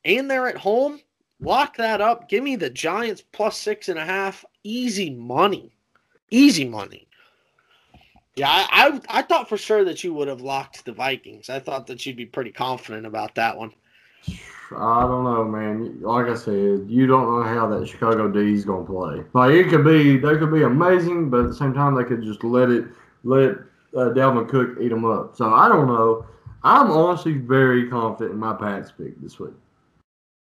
And 0.05 0.31
they're 0.31 0.49
at 0.49 0.57
home. 0.57 1.01
Lock 1.41 1.77
that 1.77 2.01
up. 2.01 2.29
Give 2.29 2.43
me 2.43 2.57
the 2.57 2.71
Giants 2.71 3.23
plus 3.33 3.59
six 3.59 3.89
and 3.89 3.99
a 3.99 4.05
half. 4.05 4.45
Easy 4.63 5.11
money. 5.11 5.73
Easy 6.31 6.67
money. 6.67 7.07
Yeah, 8.37 8.49
I, 8.49 9.01
I, 9.11 9.19
I 9.19 9.23
thought 9.23 9.49
for 9.49 9.59
sure 9.59 9.85
that 9.85 10.05
you 10.05 10.15
would 10.15 10.29
have 10.29 10.41
locked 10.41 10.85
the 10.85 10.93
Vikings. 10.93 11.51
I 11.51 11.59
thought 11.59 11.87
that 11.89 12.07
you'd 12.07 12.17
be 12.17 12.27
pretty 12.27 12.53
confident 12.53 13.05
about 13.05 13.35
that 13.35 13.57
one. 13.57 13.73
I 14.77 15.01
don't 15.01 15.25
know, 15.25 15.45
man. 15.45 16.01
Like 16.01 16.27
I 16.27 16.35
said, 16.37 16.85
you 16.87 17.07
don't 17.07 17.27
know 17.27 17.43
how 17.43 17.67
that 17.67 17.89
Chicago 17.89 18.31
D 18.31 18.55
is 18.55 18.65
going 18.65 18.87
to 18.87 18.93
play. 18.93 19.25
Like 19.33 19.53
it 19.53 19.69
could 19.69 19.85
be, 19.85 20.17
they 20.17 20.37
could 20.37 20.53
be 20.53 20.63
amazing, 20.63 21.29
but 21.29 21.41
at 21.41 21.49
the 21.49 21.55
same 21.55 21.75
time, 21.75 21.97
they 21.97 22.05
could 22.05 22.23
just 22.23 22.45
let 22.45 22.71
it, 22.71 22.85
let 23.25 23.51
uh, 23.97 24.15
Dalvin 24.15 24.49
Cook 24.49 24.79
eat 24.81 24.91
them 24.91 25.05
up. 25.05 25.37
So 25.37 25.53
I 25.53 25.69
don't 25.69 25.89
know. 25.89 26.25
I'm 26.63 26.91
honestly 26.91 27.33
very 27.35 27.89
confident 27.89 28.33
in 28.33 28.39
my 28.39 28.55
Pats 28.55 28.93
pick 28.93 29.21
this 29.21 29.39
week. 29.39 29.55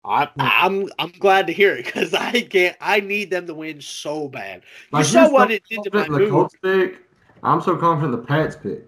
I, 0.05 0.29
I'm 0.37 0.89
I'm 0.97 1.11
glad 1.19 1.47
to 1.47 1.53
hear 1.53 1.75
it 1.75 1.85
because 1.85 2.13
I 2.13 2.41
can't. 2.41 2.75
I 2.79 2.99
need 2.99 3.29
them 3.29 3.47
to 3.47 3.53
win 3.53 3.81
so 3.81 4.27
bad. 4.27 4.63
You 4.93 4.99
Like, 4.99 5.05
saw 5.05 5.29
what 5.29 5.49
so 5.49 5.55
it 5.55 5.63
did 5.69 5.83
to 5.83 6.09
my 6.09 6.17
the. 6.17 6.29
Colts 6.29 6.55
pick. 6.61 7.01
I'm 7.43 7.61
so 7.61 7.75
confident 7.77 8.13
in 8.13 8.19
the 8.21 8.25
Pats 8.25 8.55
pick. 8.55 8.87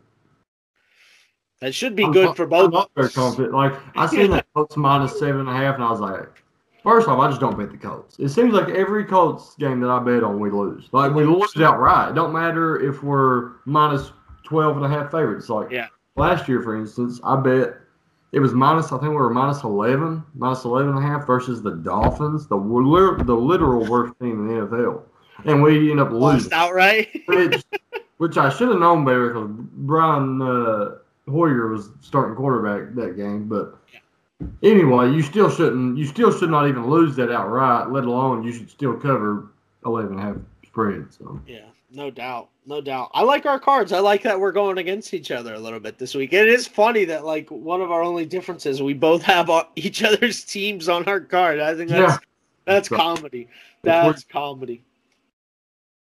That 1.59 1.75
should 1.75 1.95
be 1.95 2.03
I'm 2.03 2.11
good 2.11 2.27
co- 2.29 2.33
for 2.33 2.47
both. 2.47 2.65
I'm 2.65 2.71
not 2.71 2.91
very 2.95 3.09
confident. 3.09 3.53
Like 3.53 3.73
I 3.95 4.07
seen 4.07 4.31
that 4.31 4.45
Colts 4.53 4.75
minus 4.77 5.19
seven 5.19 5.41
and 5.41 5.49
a 5.49 5.53
half, 5.53 5.75
and 5.75 5.83
I 5.83 5.91
was 5.91 5.99
like, 5.99 6.43
first 6.81 7.07
off, 7.07 7.19
I 7.19 7.27
just 7.27 7.39
don't 7.39 7.57
bet 7.57 7.71
the 7.71 7.77
Colts. 7.77 8.17
It 8.17 8.29
seems 8.29 8.53
like 8.53 8.69
every 8.69 9.05
Colts 9.05 9.55
game 9.59 9.79
that 9.81 9.89
I 9.89 9.99
bet 9.99 10.23
on, 10.23 10.39
we 10.39 10.49
lose. 10.49 10.89
Like 10.91 11.13
we 11.13 11.23
lose 11.25 11.51
it 11.55 11.61
outright. 11.61 12.09
It 12.11 12.15
don't 12.15 12.33
matter 12.33 12.79
if 12.79 13.03
we're 13.03 13.51
minus 13.65 14.11
12 14.45 14.77
and 14.77 14.85
a 14.85 14.89
half 14.89 15.11
favorites. 15.11 15.49
Like 15.49 15.69
Yeah. 15.71 15.87
Last 16.15 16.47
year, 16.47 16.61
for 16.61 16.75
instance, 16.75 17.19
I 17.23 17.35
bet 17.35 17.75
it 18.31 18.39
was 18.39 18.53
minus. 18.53 18.91
I 18.91 18.97
think 18.97 19.09
we 19.09 19.15
were 19.15 19.29
minus 19.29 19.63
11, 19.63 20.23
minus 20.35 20.63
11 20.63 20.95
and 20.95 20.97
a 20.97 21.01
half 21.01 21.27
versus 21.27 21.61
the 21.61 21.71
Dolphins, 21.71 22.47
the 22.47 22.57
the 22.57 23.35
literal 23.35 23.85
worst 23.89 24.13
team 24.19 24.49
in 24.49 24.59
the 24.59 24.67
NFL, 24.67 25.03
and 25.45 25.61
we 25.61 25.91
end 25.91 25.99
up 25.99 26.11
losing 26.11 26.49
Lost 26.49 26.53
outright. 26.53 27.09
which, 27.27 27.63
which 28.17 28.37
I 28.37 28.49
should 28.49 28.69
have 28.69 28.79
known 28.79 29.03
better 29.03 29.29
because 29.29 29.49
Brian 29.49 30.41
uh, 30.41 30.97
Hoyer 31.29 31.67
was 31.67 31.89
starting 32.01 32.35
quarterback 32.35 32.95
that 32.95 33.17
game. 33.17 33.47
But 33.47 33.77
anyway, 34.63 35.11
you 35.11 35.21
still 35.21 35.49
shouldn't. 35.49 35.97
You 35.97 36.05
still 36.05 36.31
should 36.31 36.49
not 36.49 36.67
even 36.67 36.89
lose 36.89 37.15
that 37.17 37.31
outright. 37.31 37.89
Let 37.89 38.05
alone 38.05 38.43
you 38.43 38.53
should 38.53 38.69
still 38.69 38.95
cover 38.95 39.49
11 39.85 40.11
and 40.11 40.19
a 40.19 40.23
half 40.23 40.35
spread. 40.65 41.13
So 41.13 41.39
yeah, 41.45 41.65
no 41.93 42.09
doubt, 42.09 42.49
no 42.65 42.81
doubt. 42.81 43.11
I 43.13 43.23
like 43.23 43.45
our 43.45 43.59
cards. 43.59 43.91
I 43.91 43.99
like 43.99 44.23
that 44.23 44.39
we're 44.39 44.51
going 44.51 44.77
against 44.77 45.13
each 45.13 45.31
other 45.31 45.53
a 45.53 45.59
little 45.59 45.79
bit 45.79 45.97
this 45.97 46.15
week. 46.15 46.33
It 46.33 46.47
is 46.47 46.67
funny 46.67 47.05
that 47.05 47.25
like 47.25 47.49
one 47.49 47.81
of 47.81 47.91
our 47.91 48.01
only 48.01 48.25
differences, 48.25 48.81
we 48.81 48.93
both 48.93 49.21
have 49.23 49.49
our, 49.49 49.67
each 49.75 50.03
other's 50.03 50.43
teams 50.43 50.87
on 50.89 51.05
our 51.05 51.19
card. 51.19 51.59
I 51.59 51.75
think 51.75 51.89
that's 51.89 52.13
Yeah. 52.13 52.17
that's 52.65 52.89
comedy. 52.89 53.47
That's 53.83 54.23
comedy. 54.23 54.83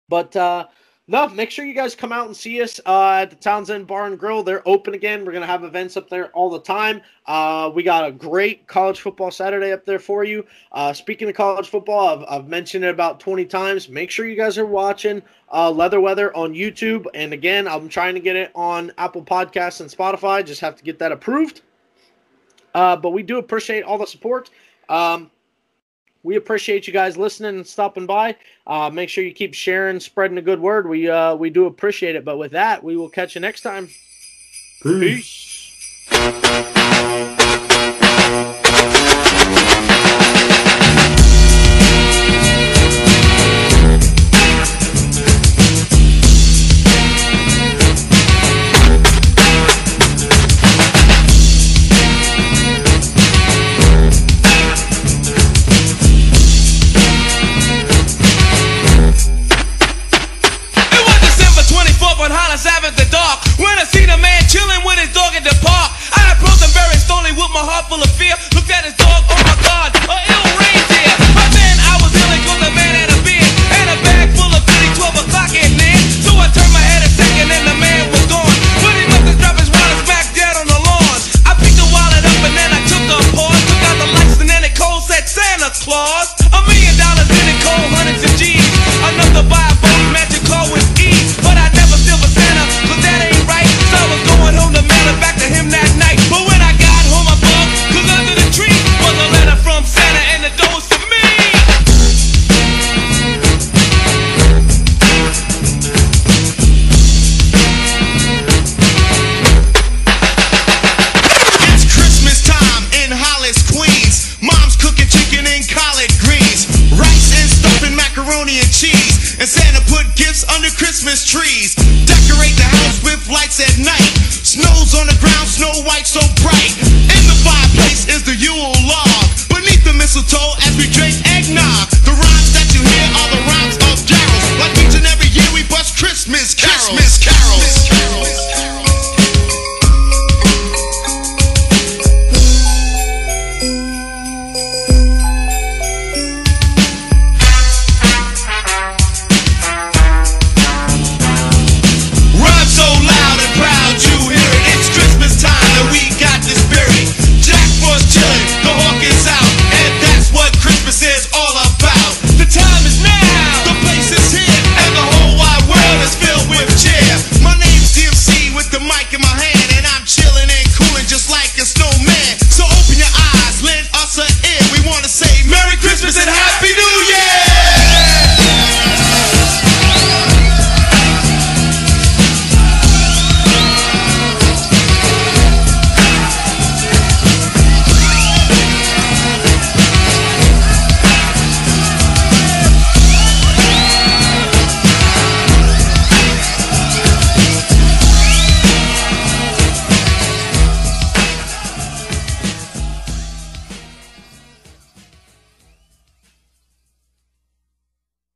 But 0.08 0.34
uh 0.36 0.66
no, 1.10 1.26
make 1.30 1.50
sure 1.50 1.64
you 1.64 1.72
guys 1.72 1.94
come 1.94 2.12
out 2.12 2.26
and 2.26 2.36
see 2.36 2.60
us 2.60 2.78
uh, 2.84 3.20
at 3.22 3.30
the 3.30 3.36
Townsend 3.36 3.86
Bar 3.86 4.06
and 4.06 4.18
Grill. 4.18 4.42
They're 4.42 4.66
open 4.68 4.92
again. 4.92 5.24
We're 5.24 5.32
gonna 5.32 5.46
have 5.46 5.64
events 5.64 5.96
up 5.96 6.10
there 6.10 6.28
all 6.32 6.50
the 6.50 6.60
time. 6.60 7.00
Uh, 7.26 7.70
we 7.74 7.82
got 7.82 8.06
a 8.06 8.12
great 8.12 8.66
college 8.66 9.00
football 9.00 9.30
Saturday 9.30 9.72
up 9.72 9.86
there 9.86 9.98
for 9.98 10.22
you. 10.22 10.44
Uh, 10.70 10.92
speaking 10.92 11.26
of 11.26 11.34
college 11.34 11.68
football, 11.68 12.08
I've, 12.08 12.24
I've 12.28 12.48
mentioned 12.48 12.84
it 12.84 12.90
about 12.90 13.20
20 13.20 13.46
times. 13.46 13.88
Make 13.88 14.10
sure 14.10 14.28
you 14.28 14.36
guys 14.36 14.58
are 14.58 14.66
watching 14.66 15.22
uh, 15.50 15.70
Leather 15.70 15.98
Weather 15.98 16.36
on 16.36 16.52
YouTube. 16.52 17.06
And 17.14 17.32
again, 17.32 17.66
I'm 17.66 17.88
trying 17.88 18.12
to 18.14 18.20
get 18.20 18.36
it 18.36 18.52
on 18.54 18.92
Apple 18.98 19.22
Podcasts 19.22 19.80
and 19.80 19.88
Spotify. 19.88 20.44
Just 20.44 20.60
have 20.60 20.76
to 20.76 20.84
get 20.84 20.98
that 20.98 21.10
approved. 21.10 21.62
Uh, 22.74 22.96
but 22.96 23.10
we 23.10 23.22
do 23.22 23.38
appreciate 23.38 23.82
all 23.82 23.96
the 23.96 24.06
support. 24.06 24.50
Um, 24.90 25.30
we 26.22 26.36
appreciate 26.36 26.86
you 26.86 26.92
guys 26.92 27.16
listening 27.16 27.56
and 27.56 27.66
stopping 27.66 28.06
by. 28.06 28.36
Uh, 28.66 28.90
make 28.90 29.08
sure 29.08 29.24
you 29.24 29.32
keep 29.32 29.54
sharing, 29.54 30.00
spreading 30.00 30.34
the 30.34 30.42
good 30.42 30.60
word. 30.60 30.88
We 30.88 31.08
uh, 31.08 31.34
we 31.34 31.50
do 31.50 31.66
appreciate 31.66 32.16
it. 32.16 32.24
But 32.24 32.38
with 32.38 32.52
that, 32.52 32.82
we 32.82 32.96
will 32.96 33.08
catch 33.08 33.34
you 33.34 33.40
next 33.40 33.62
time. 33.62 33.88
peace. 34.82 36.08
It 36.10 36.77